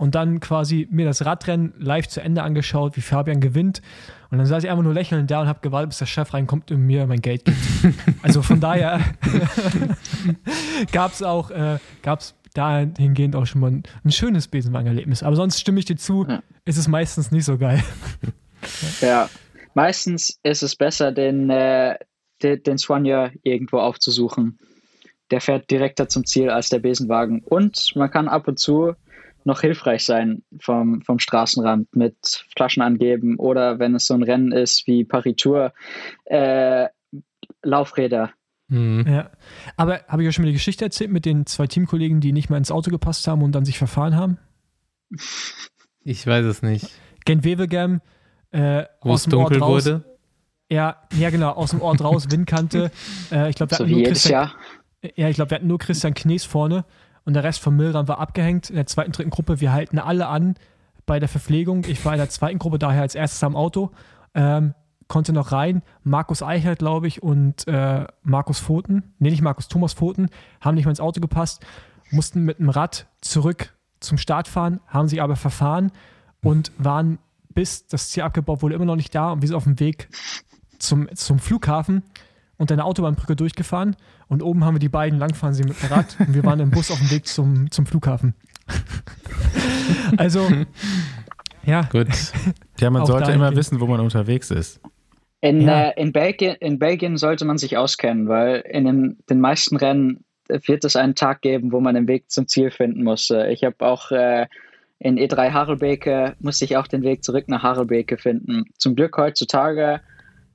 und 0.00 0.14
dann 0.14 0.40
quasi 0.40 0.88
mir 0.90 1.04
das 1.04 1.24
Radrennen 1.26 1.74
live 1.78 2.08
zu 2.08 2.22
Ende 2.22 2.42
angeschaut, 2.42 2.96
wie 2.96 3.02
Fabian 3.02 3.40
gewinnt 3.40 3.82
und 4.30 4.38
dann 4.38 4.46
saß 4.46 4.64
ich 4.64 4.70
einfach 4.70 4.82
nur 4.82 4.94
lächelnd 4.94 5.30
da 5.30 5.42
und 5.42 5.48
habe 5.48 5.60
gewartet, 5.60 5.90
bis 5.90 5.98
der 5.98 6.06
Chef 6.06 6.32
reinkommt 6.32 6.70
und 6.70 6.86
mir 6.86 7.06
mein 7.06 7.20
Geld 7.20 7.44
gibt. 7.44 7.58
Also 8.22 8.42
von 8.42 8.60
daher 8.60 9.00
gab 10.92 11.12
es 11.12 11.22
auch, 11.22 11.50
äh, 11.50 11.78
gab 12.02 12.20
es 12.20 12.34
dahingehend 12.54 13.34
auch 13.36 13.44
schon 13.46 13.60
mal 13.60 13.70
ein, 13.70 13.82
ein 14.04 14.12
schönes 14.12 14.48
Besenwagen-Erlebnis. 14.48 15.22
Aber 15.22 15.36
sonst 15.36 15.60
stimme 15.60 15.80
ich 15.80 15.84
dir 15.84 15.96
zu, 15.96 16.26
Ja. 16.28 16.42
ist 16.64 16.78
es 16.78 16.88
meistens 16.88 17.30
nicht 17.30 17.44
so 17.44 17.58
geil. 17.58 17.82
ja, 19.00 19.28
meistens 19.74 20.38
ist 20.42 20.62
es 20.62 20.76
besser, 20.76 21.12
den, 21.12 21.50
äh, 21.50 21.96
den, 22.42 22.62
den 22.62 22.78
Soigner 22.78 23.32
irgendwo 23.42 23.78
aufzusuchen. 23.78 24.58
Der 25.30 25.40
fährt 25.40 25.70
direkter 25.70 26.08
zum 26.08 26.24
Ziel 26.24 26.50
als 26.50 26.68
der 26.68 26.78
Besenwagen. 26.78 27.42
Und 27.44 27.92
man 27.96 28.10
kann 28.10 28.28
ab 28.28 28.48
und 28.48 28.58
zu 28.58 28.94
noch 29.50 29.60
hilfreich 29.60 30.04
sein 30.04 30.42
vom, 30.60 31.02
vom 31.02 31.18
Straßenrand 31.18 31.94
mit 31.94 32.46
Flaschen 32.56 32.82
angeben 32.82 33.36
oder 33.36 33.78
wenn 33.78 33.94
es 33.96 34.06
so 34.06 34.14
ein 34.14 34.22
Rennen 34.22 34.52
ist 34.52 34.86
wie 34.86 35.04
Paris-Tour, 35.04 35.72
äh, 36.26 36.86
Laufräder. 37.62 38.30
Mhm. 38.68 39.04
Ja. 39.08 39.30
Aber 39.76 40.00
habe 40.06 40.22
ich 40.22 40.28
euch 40.28 40.34
schon 40.36 40.44
mal 40.44 40.50
die 40.50 40.54
Geschichte 40.54 40.84
erzählt 40.84 41.10
mit 41.10 41.24
den 41.24 41.44
zwei 41.46 41.66
Teamkollegen, 41.66 42.20
die 42.20 42.32
nicht 42.32 42.48
mal 42.48 42.56
ins 42.56 42.70
Auto 42.70 42.90
gepasst 42.90 43.26
haben 43.26 43.42
und 43.42 43.52
dann 43.52 43.64
sich 43.64 43.76
verfahren 43.78 44.16
haben? 44.16 44.38
Ich 46.02 46.26
weiß 46.26 46.46
es 46.46 46.62
nicht. 46.62 46.88
Gent 47.26 47.44
Wevelgem, 47.44 48.00
äh, 48.52 48.84
Wo 49.02 49.10
aus 49.10 49.20
es 49.20 49.28
dem 49.28 49.38
Ort 49.38 49.50
dunkel 49.50 49.62
raus. 49.62 49.84
wurde. 49.84 50.18
Ja, 50.70 50.96
ja, 51.12 51.28
genau, 51.28 51.50
aus 51.50 51.72
dem 51.72 51.82
Ort 51.82 52.02
raus, 52.02 52.30
Windkante. 52.30 52.90
Äh, 53.30 53.50
ich 53.50 53.56
glaube, 53.56 53.72
wir 53.72 53.76
So 53.76 53.84
hatten 53.84 53.92
nur 53.92 54.02
Christian. 54.04 54.50
Ja, 55.16 55.28
ich 55.28 55.34
glaube, 55.36 55.50
wir 55.50 55.56
hatten 55.56 55.66
nur 55.66 55.78
Christian 55.78 56.14
Knees 56.14 56.44
vorne 56.46 56.86
und 57.24 57.34
der 57.34 57.44
Rest 57.44 57.60
vom 57.60 57.76
Milram 57.76 58.08
war 58.08 58.18
abgehängt 58.18 58.70
in 58.70 58.76
der 58.76 58.86
zweiten, 58.86 59.12
dritten 59.12 59.30
Gruppe. 59.30 59.60
Wir 59.60 59.72
halten 59.72 59.98
alle 59.98 60.26
an 60.28 60.54
bei 61.06 61.18
der 61.18 61.28
Verpflegung. 61.28 61.84
Ich 61.86 62.04
war 62.04 62.12
in 62.12 62.18
der 62.18 62.28
zweiten 62.28 62.58
Gruppe 62.58 62.78
daher 62.78 63.02
als 63.02 63.14
erstes 63.14 63.42
am 63.44 63.56
Auto, 63.56 63.90
ähm, 64.34 64.74
konnte 65.08 65.32
noch 65.32 65.52
rein. 65.52 65.82
Markus 66.02 66.42
Eichert, 66.42 66.78
glaube 66.78 67.08
ich, 67.08 67.22
und 67.22 67.66
äh, 67.66 68.06
Markus 68.22 68.60
Pfoten, 68.60 69.14
nee, 69.18 69.30
nicht 69.30 69.42
Markus, 69.42 69.68
Thomas 69.68 69.94
Pfoten, 69.94 70.28
haben 70.60 70.74
nicht 70.76 70.84
mal 70.84 70.92
ins 70.92 71.00
Auto 71.00 71.20
gepasst, 71.20 71.64
mussten 72.10 72.44
mit 72.44 72.58
dem 72.58 72.68
Rad 72.68 73.06
zurück 73.20 73.74
zum 73.98 74.18
Start 74.18 74.48
fahren, 74.48 74.80
haben 74.86 75.08
sich 75.08 75.20
aber 75.20 75.36
verfahren 75.36 75.92
und 76.42 76.72
waren 76.78 77.18
bis 77.52 77.86
das 77.86 78.10
Ziel 78.10 78.22
abgebaut 78.22 78.62
wurde 78.62 78.74
immer 78.74 78.84
noch 78.84 78.96
nicht 78.96 79.14
da 79.14 79.32
und 79.32 79.42
wir 79.42 79.48
sind 79.48 79.56
auf 79.56 79.64
dem 79.64 79.80
Weg 79.80 80.08
zum, 80.78 81.08
zum 81.14 81.38
Flughafen 81.38 82.02
und 82.60 82.70
eine 82.70 82.84
Autobahnbrücke 82.84 83.36
durchgefahren 83.36 83.96
und 84.28 84.42
oben 84.42 84.64
haben 84.64 84.74
wir 84.74 84.80
die 84.80 84.90
beiden 84.90 85.18
langfahren 85.18 85.54
sie 85.54 85.64
mit 85.64 85.82
dem 85.82 85.88
Rad 85.88 86.16
und 86.20 86.34
wir 86.34 86.44
waren 86.44 86.60
im 86.60 86.70
Bus 86.70 86.90
auf 86.90 86.98
dem 86.98 87.10
Weg 87.10 87.26
zum, 87.26 87.70
zum 87.70 87.86
Flughafen. 87.86 88.34
also, 90.18 90.46
ja, 91.64 91.82
Gut. 91.90 92.08
Ja, 92.78 92.90
man 92.90 93.06
sollte 93.06 93.32
immer 93.32 93.56
wissen, 93.56 93.80
wo 93.80 93.86
man 93.86 94.00
unterwegs 94.00 94.50
ist. 94.50 94.80
In, 95.40 95.62
Ja. 95.62 95.88
äh, 95.88 96.00
in, 96.00 96.12
Belgien, 96.12 96.56
in 96.60 96.78
Belgien 96.78 97.16
sollte 97.16 97.46
man 97.46 97.56
sich 97.56 97.78
auskennen, 97.78 98.28
weil 98.28 98.56
in 98.68 98.84
den, 98.84 99.18
den 99.30 99.40
meisten 99.40 99.76
Rennen 99.76 100.24
wird 100.48 100.84
es 100.84 100.96
einen 100.96 101.14
Tag 101.14 101.40
geben, 101.40 101.72
wo 101.72 101.80
man 101.80 101.94
den 101.94 102.08
Weg 102.08 102.30
zum 102.30 102.46
Ziel 102.46 102.70
finden 102.70 103.04
muss. 103.04 103.30
Äh, 103.30 103.52
Ich 103.52 103.64
habe 103.64 103.76
auch 103.80 104.10
äh, 104.10 104.46
in 104.98 105.18
E3 105.18 105.52
Harelbeke, 105.52 106.34
musste 106.40 106.66
ich 106.66 106.76
auch 106.76 106.86
den 106.86 107.02
Weg 107.02 107.24
zurück 107.24 107.48
nach 107.48 107.62
Harelbeke 107.62 108.18
finden. 108.18 108.64
Zum 108.76 108.94
Glück 108.94 109.16
heutzutage 109.16 110.00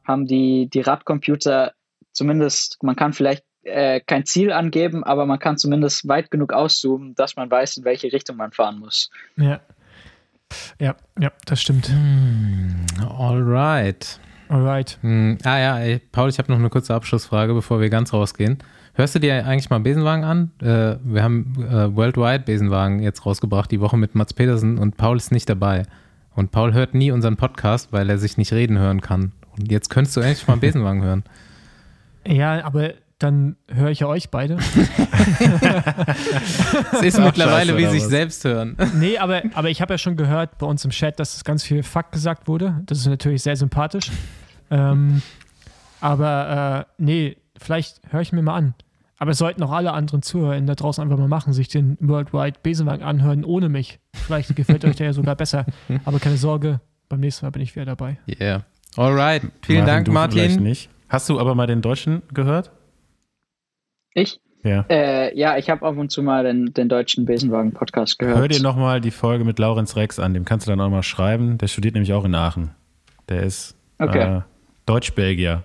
haben 0.04 0.28
die, 0.28 0.70
die 0.72 0.82
Radcomputer 0.82 1.74
zumindest, 2.16 2.78
man 2.82 2.96
kann 2.96 3.14
vielleicht 3.14 3.44
äh, 3.64 4.00
kein 4.00 4.26
Ziel 4.26 4.52
angeben, 4.52 5.04
aber 5.04 5.26
man 5.26 5.40
kann 5.40 5.58
zumindest 5.58 6.08
weit 6.08 6.32
genug 6.32 6.54
auszoomen, 6.54 7.16
dass 7.16 7.36
man 7.36 7.50
weiß, 7.50 7.78
in 7.78 7.84
welche 7.84 8.12
Richtung 8.12 8.38
man 8.38 8.52
fahren 8.52 8.80
muss. 8.80 9.10
Ja. 9.38 9.60
Ja, 10.80 10.96
ja, 11.20 11.32
das 11.46 11.62
stimmt. 11.62 11.92
Alright. 13.02 14.20
Alright. 14.48 15.00
Hm, 15.02 15.40
ah 15.44 15.58
ja, 15.58 15.80
ey, 15.80 16.00
Paul, 16.12 16.30
ich 16.30 16.38
habe 16.38 16.52
noch 16.52 16.60
eine 16.60 16.70
kurze 16.70 16.94
Abschlussfrage, 16.94 17.54
bevor 17.54 17.82
wir 17.82 17.90
ganz 17.90 18.14
rausgehen. 18.14 18.60
Hörst 18.94 19.16
du 19.16 19.20
dir 19.20 19.46
eigentlich 19.46 19.70
mal 19.70 19.80
Besenwagen 19.80 20.24
an? 20.24 20.52
Äh, 20.62 20.98
wir 21.04 21.24
haben 21.24 21.56
äh, 21.68 21.94
Worldwide 21.96 22.44
Besenwagen 22.46 23.02
jetzt 23.02 23.26
rausgebracht, 23.26 23.72
die 23.72 23.82
Woche 23.82 23.98
mit 23.98 24.16
Mats 24.16 24.34
Petersen 24.34 24.78
und 24.78 24.96
Paul 24.96 25.18
ist 25.18 25.32
nicht 25.32 25.50
dabei. 25.50 25.84
Und 26.36 26.52
Paul 26.52 26.74
hört 26.74 26.94
nie 26.94 27.12
unseren 27.12 27.38
Podcast, 27.38 27.92
weil 27.92 28.10
er 28.10 28.18
sich 28.18 28.38
nicht 28.38 28.54
reden 28.54 28.78
hören 28.78 29.02
kann. 29.02 29.32
Und 29.58 29.72
jetzt 29.72 29.90
könntest 29.90 30.16
du 30.16 30.22
endlich 30.22 30.48
mal 30.48 30.58
Besenwagen 30.58 31.02
hören. 31.02 31.24
Ja, 32.28 32.64
aber 32.66 32.94
dann 33.20 33.56
höre 33.72 33.92
ich 33.92 34.00
ja 34.02 34.08
euch 34.08 34.30
beide. 34.30 34.58
Es 36.92 37.02
ist 37.02 37.20
Auch 37.20 37.26
mittlerweile 37.26 37.72
scheiße, 37.74 37.78
wie 37.78 37.86
sich 37.88 38.04
was? 38.04 38.10
selbst 38.10 38.44
hören. 38.44 38.76
Nee, 38.96 39.18
aber, 39.18 39.42
aber 39.54 39.70
ich 39.70 39.82
habe 39.82 39.94
ja 39.94 39.98
schon 39.98 40.16
gehört 40.16 40.58
bei 40.58 40.66
uns 40.66 40.84
im 40.86 40.92
Chat, 40.92 41.20
dass 41.20 41.36
es 41.36 41.44
ganz 41.44 41.64
viel 41.64 41.84
Fuck 41.84 42.12
gesagt 42.12 42.48
wurde. 42.48 42.82
Das 42.86 43.00
ist 43.00 43.08
natürlich 43.08 43.42
sehr 43.42 43.56
sympathisch. 43.56 44.12
Ähm, 44.70 45.22
aber 46.02 46.86
äh, 46.88 47.04
nee, 47.04 47.38
vielleicht 47.58 48.02
höre 48.12 48.22
ich 48.22 48.32
mir 48.32 48.42
mal 48.42 48.56
an. 48.56 48.74
Aber 49.18 49.32
es 49.32 49.38
sollten 49.38 49.64
auch 49.64 49.72
alle 49.72 49.94
anderen 49.94 50.22
ZuhörerInnen 50.22 50.68
da 50.68 50.76
draußen 50.76 51.02
einfach 51.02 51.18
mal 51.18 51.30
machen, 51.30 51.54
sich 51.54 51.70
den 51.70 51.98
Worldwide 52.02 52.60
Besenwagen 52.62 53.04
anhören 53.04 53.46
ohne 53.46 53.70
mich. 53.70 54.00
Vielleicht 54.14 54.54
gefällt 54.56 54.84
euch 54.84 54.98
der 54.98 55.08
ja 55.08 55.14
sogar 55.14 55.36
besser. 55.36 55.66
Aber 56.06 56.20
keine 56.20 56.38
Sorge, 56.38 56.82
beim 57.08 57.22
nächsten 57.22 57.46
Mal 57.46 57.52
bin 57.52 57.62
ich 57.62 57.76
wieder 57.76 57.86
dabei. 57.86 58.18
Yeah. 58.28 58.66
Alright. 58.98 59.44
Vielen 59.62 59.86
Dank, 59.86 60.06
du 60.06 60.12
vielleicht 60.12 60.34
Martin. 60.36 60.64
Nicht. 60.64 60.90
Hast 61.16 61.30
du 61.30 61.40
aber 61.40 61.56
mal 61.56 61.66
den 61.66 61.82
Deutschen 61.82 62.24
gehört? 62.34 62.72
Ich? 64.16 64.42
Ja. 64.64 64.84
Äh, 64.90 65.34
ja, 65.40 65.56
ich 65.58 65.70
habe 65.70 65.86
ab 65.86 65.96
und 65.96 66.12
zu 66.12 66.22
mal 66.22 66.44
den, 66.44 66.74
den 66.74 66.90
deutschen 66.90 67.24
Besenwagen-Podcast 67.24 68.20
gehört. 68.20 68.38
Hör 68.38 68.48
dir 68.50 68.62
nochmal 68.62 69.00
die 69.00 69.12
Folge 69.12 69.46
mit 69.46 69.58
Laurenz 69.58 69.96
Rex 69.96 70.20
an, 70.20 70.34
dem 70.34 70.44
kannst 70.44 70.68
du 70.68 70.72
dann 70.72 70.82
auch 70.82 70.90
mal 70.90 71.04
schreiben. 71.04 71.58
Der 71.58 71.68
studiert 71.68 71.94
nämlich 71.94 72.12
auch 72.12 72.26
in 72.26 72.36
Aachen. 72.36 72.72
Der 73.30 73.44
ist 73.44 73.78
Okay. 73.98 74.40
äh, 74.40 74.42
Deutsch-Belgier. 74.88 75.64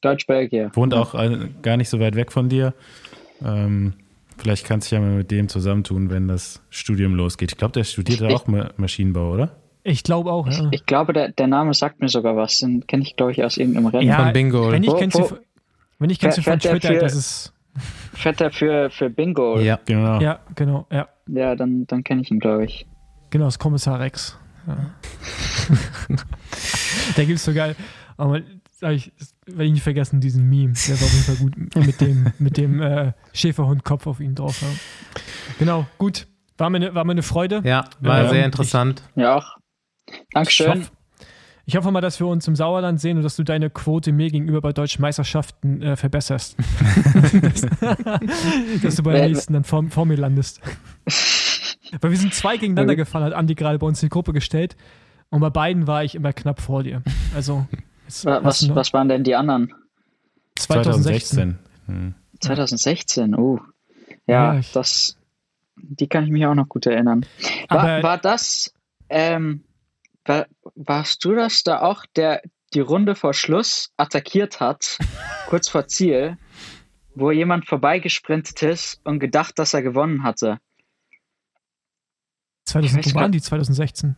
Deutsch-Belgier. 0.00 0.72
Wohnt 0.74 0.92
auch 0.92 1.14
äh, 1.14 1.48
gar 1.62 1.76
nicht 1.76 1.88
so 1.88 2.00
weit 2.00 2.16
weg 2.16 2.32
von 2.32 2.48
dir. 2.48 2.74
Ähm, 3.44 3.92
vielleicht 4.38 4.66
kannst 4.66 4.90
du 4.90 4.96
dich 4.96 5.00
ja 5.04 5.08
mal 5.08 5.18
mit 5.18 5.30
dem 5.30 5.48
zusammentun, 5.48 6.10
wenn 6.10 6.26
das 6.26 6.60
Studium 6.70 7.14
losgeht. 7.14 7.52
Ich 7.52 7.58
glaube, 7.58 7.74
der 7.74 7.84
studiert 7.84 8.18
ja 8.18 8.26
Ich- 8.26 8.34
auch 8.34 8.48
Ma 8.48 8.70
Maschinenbau, 8.76 9.34
oder? 9.34 9.54
Ich 9.88 10.02
glaube 10.02 10.32
auch, 10.32 10.48
ja. 10.48 10.68
Ich 10.72 10.84
glaube, 10.84 11.12
der, 11.12 11.28
der 11.30 11.46
Name 11.46 11.72
sagt 11.72 12.00
mir 12.00 12.08
sogar 12.08 12.36
was. 12.36 12.58
Den 12.58 12.86
kenne 12.86 13.04
ich, 13.04 13.14
glaube 13.16 13.30
ich, 13.32 13.44
aus 13.44 13.56
irgendeinem 13.56 13.86
Rennen. 13.86 14.08
ja 14.08 14.16
Von 14.24 14.32
Bingo. 14.32 14.72
Wenn 14.72 14.82
ich 14.82 14.94
kennst 14.96 15.16
wo- 15.16 15.20
du, 15.22 15.26
von- 15.28 15.38
wenn 16.00 16.10
ich 16.10 16.18
kennst 16.18 16.38
du 16.38 16.42
von 16.42 16.58
Twitter, 16.58 16.88
für- 16.88 16.98
das 16.98 17.14
ist. 17.14 17.52
Fährt 18.14 18.40
er 18.40 18.50
für, 18.50 18.90
für 18.90 19.10
Bingo? 19.10 19.60
Ja. 19.60 19.78
Genau. 19.84 20.20
Ja, 20.20 20.40
genau, 20.54 20.86
ja. 20.90 21.08
Ja, 21.28 21.54
dann, 21.54 21.86
dann 21.86 22.02
kenne 22.02 22.22
ich 22.22 22.30
ihn, 22.30 22.40
glaube 22.40 22.64
ich. 22.64 22.86
Genau, 23.30 23.44
das 23.44 23.58
Kommissar 23.58 24.00
Rex. 24.00 24.36
Ja. 24.66 24.76
da 27.16 27.24
gibt 27.24 27.36
es 27.38 27.44
so 27.44 27.52
geil. 27.52 27.76
Aber 28.16 28.40
sag 28.72 28.92
ich, 28.92 29.12
werde 29.46 29.64
ich 29.64 29.72
nicht 29.72 29.82
vergessen, 29.82 30.20
diesen 30.20 30.48
Meme. 30.48 30.72
Der 30.88 31.00
war 31.00 31.06
auf 31.06 31.12
jeden 31.12 31.24
Fall 31.24 31.36
gut 31.36 31.86
mit 31.86 32.00
dem, 32.00 32.32
mit 32.38 32.56
dem 32.56 32.80
äh, 32.80 33.12
Schäferhundkopf 33.32 34.06
auf 34.06 34.20
ihn 34.20 34.34
drauf. 34.34 34.60
Ja. 34.62 34.68
Genau, 35.58 35.86
gut. 35.98 36.26
War 36.58 36.70
mir 36.70 36.78
eine, 36.78 36.94
war 36.94 37.04
mir 37.04 37.12
eine 37.12 37.22
Freude. 37.22 37.60
Ja, 37.64 37.84
war 38.00 38.22
Ähm, 38.24 38.30
sehr 38.30 38.44
interessant. 38.46 39.02
Ja, 39.14 39.36
auch. 39.36 39.55
Ich 40.08 40.22
Dankeschön. 40.32 40.68
hoffe, 40.70 40.90
ich 41.68 41.76
hoffe 41.76 41.90
mal, 41.90 42.00
dass 42.00 42.20
wir 42.20 42.28
uns 42.28 42.46
im 42.46 42.54
Sauerland 42.54 43.00
sehen 43.00 43.16
und 43.16 43.24
dass 43.24 43.34
du 43.36 43.42
deine 43.42 43.70
Quote 43.70 44.12
mir 44.12 44.30
gegenüber 44.30 44.60
bei 44.60 44.72
deutschen 44.72 45.02
Meisterschaften 45.02 45.82
äh, 45.82 45.96
verbesserst. 45.96 46.56
dass 48.82 48.96
du 48.96 49.02
bei 49.02 49.12
der 49.14 49.28
nächsten 49.28 49.52
dann 49.52 49.64
vor, 49.64 49.84
vor 49.90 50.06
mir 50.06 50.16
landest. 50.16 50.60
Weil 52.00 52.10
wir 52.10 52.18
sind 52.18 52.34
zwei 52.34 52.56
gegeneinander 52.56 52.94
Ja. 52.94 52.96
gefahren, 52.96 53.24
hat 53.24 53.32
Andi 53.32 53.54
gerade 53.54 53.78
bei 53.78 53.86
uns 53.86 54.02
in 54.02 54.06
die 54.06 54.10
Gruppe 54.10 54.32
gestellt. 54.32 54.76
Und 55.30 55.40
bei 55.40 55.50
beiden 55.50 55.86
war 55.86 56.04
ich 56.04 56.14
immer 56.14 56.32
knapp 56.32 56.60
vor 56.60 56.82
dir. 56.82 57.02
Also, 57.34 57.66
Was, 58.06 58.24
was 58.74 58.92
waren 58.92 59.08
denn 59.08 59.24
die 59.24 59.34
anderen? 59.34 59.72
2016. 60.56 61.58
2016. 61.86 61.88
Hm. 61.88 62.14
2016, 62.40 63.34
oh. 63.34 63.60
Ja, 64.26 64.54
Ja, 64.54 64.58
ich- 64.60 64.72
das, 64.72 65.16
die 65.76 66.06
kann 66.08 66.24
ich 66.24 66.30
mich 66.30 66.46
auch 66.46 66.54
noch 66.54 66.68
gut 66.68 66.86
erinnern. 66.86 67.24
War, 67.68 67.78
Aber- 67.80 68.02
war 68.02 68.18
das, 68.18 68.72
ähm, 69.08 69.62
war, 70.28 70.46
warst 70.74 71.24
du 71.24 71.34
das 71.34 71.62
da 71.62 71.80
auch, 71.80 72.04
der 72.16 72.42
die 72.74 72.80
Runde 72.80 73.14
vor 73.14 73.34
Schluss 73.34 73.92
attackiert 73.96 74.60
hat, 74.60 74.98
kurz 75.48 75.68
vor 75.68 75.86
Ziel, 75.86 76.36
wo 77.14 77.30
jemand 77.30 77.66
vorbeigesprintet 77.66 78.62
ist 78.62 79.00
und 79.04 79.18
gedacht, 79.18 79.58
dass 79.58 79.74
er 79.74 79.82
gewonnen 79.82 80.22
hatte? 80.22 80.58
2000, 82.66 83.00
ich 83.00 83.06
weiß 83.06 83.14
wo 83.14 83.20
waren 83.20 83.32
die 83.32 83.40
2016? 83.40 84.16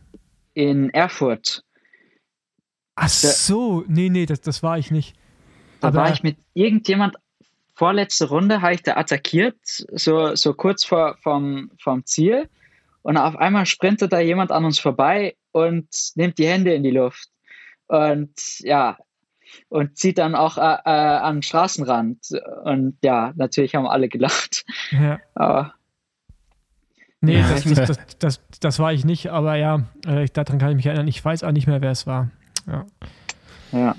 In 0.53 0.89
Erfurt. 0.89 1.63
Ach 2.95 3.07
so, 3.07 3.85
nee, 3.87 4.09
nee, 4.09 4.25
das, 4.25 4.41
das 4.41 4.61
war 4.61 4.77
ich 4.77 4.91
nicht. 4.91 5.15
Da 5.79 5.89
Aber- 5.89 5.99
war 5.99 6.11
ich 6.11 6.23
mit 6.23 6.37
irgendjemand, 6.53 7.15
vorletzte 7.75 8.27
Runde 8.27 8.61
habe 8.61 8.73
ich 8.73 8.83
da 8.83 8.97
attackiert, 8.97 9.55
so, 9.63 10.35
so 10.35 10.53
kurz 10.53 10.83
vor, 10.83 11.15
vom, 11.21 11.71
vom 11.81 12.05
Ziel. 12.05 12.49
Und 13.01 13.15
auf 13.15 13.37
einmal 13.37 13.65
sprintet 13.65 14.11
da 14.11 14.19
jemand 14.19 14.51
an 14.51 14.65
uns 14.65 14.79
vorbei 14.79 15.37
und 15.67 15.87
nimmt 16.15 16.37
die 16.37 16.47
Hände 16.47 16.73
in 16.73 16.83
die 16.83 16.91
Luft. 16.91 17.29
Und 17.87 18.31
ja, 18.59 18.97
und 19.69 19.97
zieht 19.97 20.17
dann 20.19 20.35
auch 20.35 20.57
äh, 20.57 20.61
äh, 20.61 20.89
an 20.89 21.37
den 21.37 21.41
Straßenrand. 21.41 22.19
Und 22.63 22.97
ja, 23.03 23.33
natürlich 23.35 23.75
haben 23.75 23.87
alle 23.87 24.09
gelacht. 24.09 24.63
Ja. 24.91 25.19
Aber 25.35 25.73
Nee, 27.21 27.41
das, 27.41 27.63
das, 27.65 27.87
das, 27.87 28.17
das, 28.19 28.41
das 28.61 28.79
war 28.79 28.93
ich 28.93 29.03
nicht, 29.03 29.27
aber 29.27 29.55
ja, 29.57 29.85
äh, 30.07 30.23
ich- 30.23 30.31
daran 30.31 30.57
kann 30.57 30.69
ich 30.69 30.77
mich 30.77 30.85
erinnern. 30.85 31.09
Ich 31.09 31.25
weiß 31.25 31.43
auch 31.43 31.51
nicht 31.51 31.67
mehr, 31.67 31.81
wer 31.81 31.91
es 31.91 32.07
war. 32.07 32.29
Ja. 32.65 32.85
ja, 33.73 33.95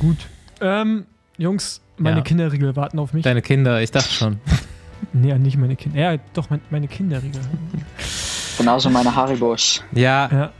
Gut. 0.00 0.26
Ähm, 0.60 1.06
Jungs, 1.38 1.80
meine 1.96 2.16
Ja. 2.16 2.22
Kinderriegel 2.24 2.74
warten 2.74 2.98
auf 2.98 3.12
mich. 3.12 3.22
Deine 3.22 3.42
Kinder, 3.42 3.80
ich 3.80 3.92
dachte 3.92 4.10
schon. 4.12 4.40
nee, 5.12 5.32
nicht 5.38 5.56
meine 5.56 5.76
Kinder. 5.76 6.00
Ja, 6.14 6.18
doch, 6.32 6.50
mein, 6.50 6.60
meine 6.68 6.88
Kinderriegel. 6.88 7.40
genauso 8.58 8.90
meine 8.90 9.14
Haribos. 9.14 9.82
Ja, 9.92 10.28
ja. 10.32 10.50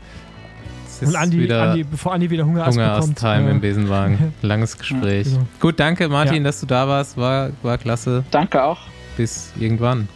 Und 1.01 1.15
Andi, 1.15 1.39
wieder 1.39 1.61
Andi, 1.71 1.83
bevor 1.83 2.13
Andi 2.13 2.29
wieder 2.29 2.45
Hunger 2.45 2.59
bekommt. 2.65 2.77
Hungerast-Time 2.77 3.47
äh, 3.49 3.51
im 3.51 3.59
Besenwagen. 3.61 4.33
Langes 4.41 4.77
Gespräch. 4.77 5.25
genau. 5.27 5.45
Gut, 5.59 5.77
danke 5.79 6.07
Martin, 6.07 6.37
Ja. 6.37 6.43
dass 6.43 6.61
du 6.61 6.65
da 6.65 6.87
warst. 6.87 7.17
War, 7.17 7.49
war 7.63 7.77
klasse. 7.77 8.23
Danke 8.31 8.63
auch. 8.63 8.79
Bis 9.17 9.51
irgendwann. 9.59 10.07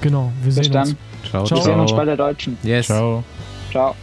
Genau, 0.00 0.32
wir 0.42 0.46
Bis 0.46 0.54
sehen 0.56 0.72
dann. 0.72 0.88
uns. 0.88 0.96
Ciao, 1.28 1.42
Wir 1.42 1.46
Ciao. 1.48 1.60
sehen 1.60 1.80
uns 1.80 1.92
bei 1.94 2.04
der 2.04 2.16
Deutschen. 2.16 2.56
Yes. 2.62 2.86
Ciao. 2.86 3.24
Ciao. 3.70 3.94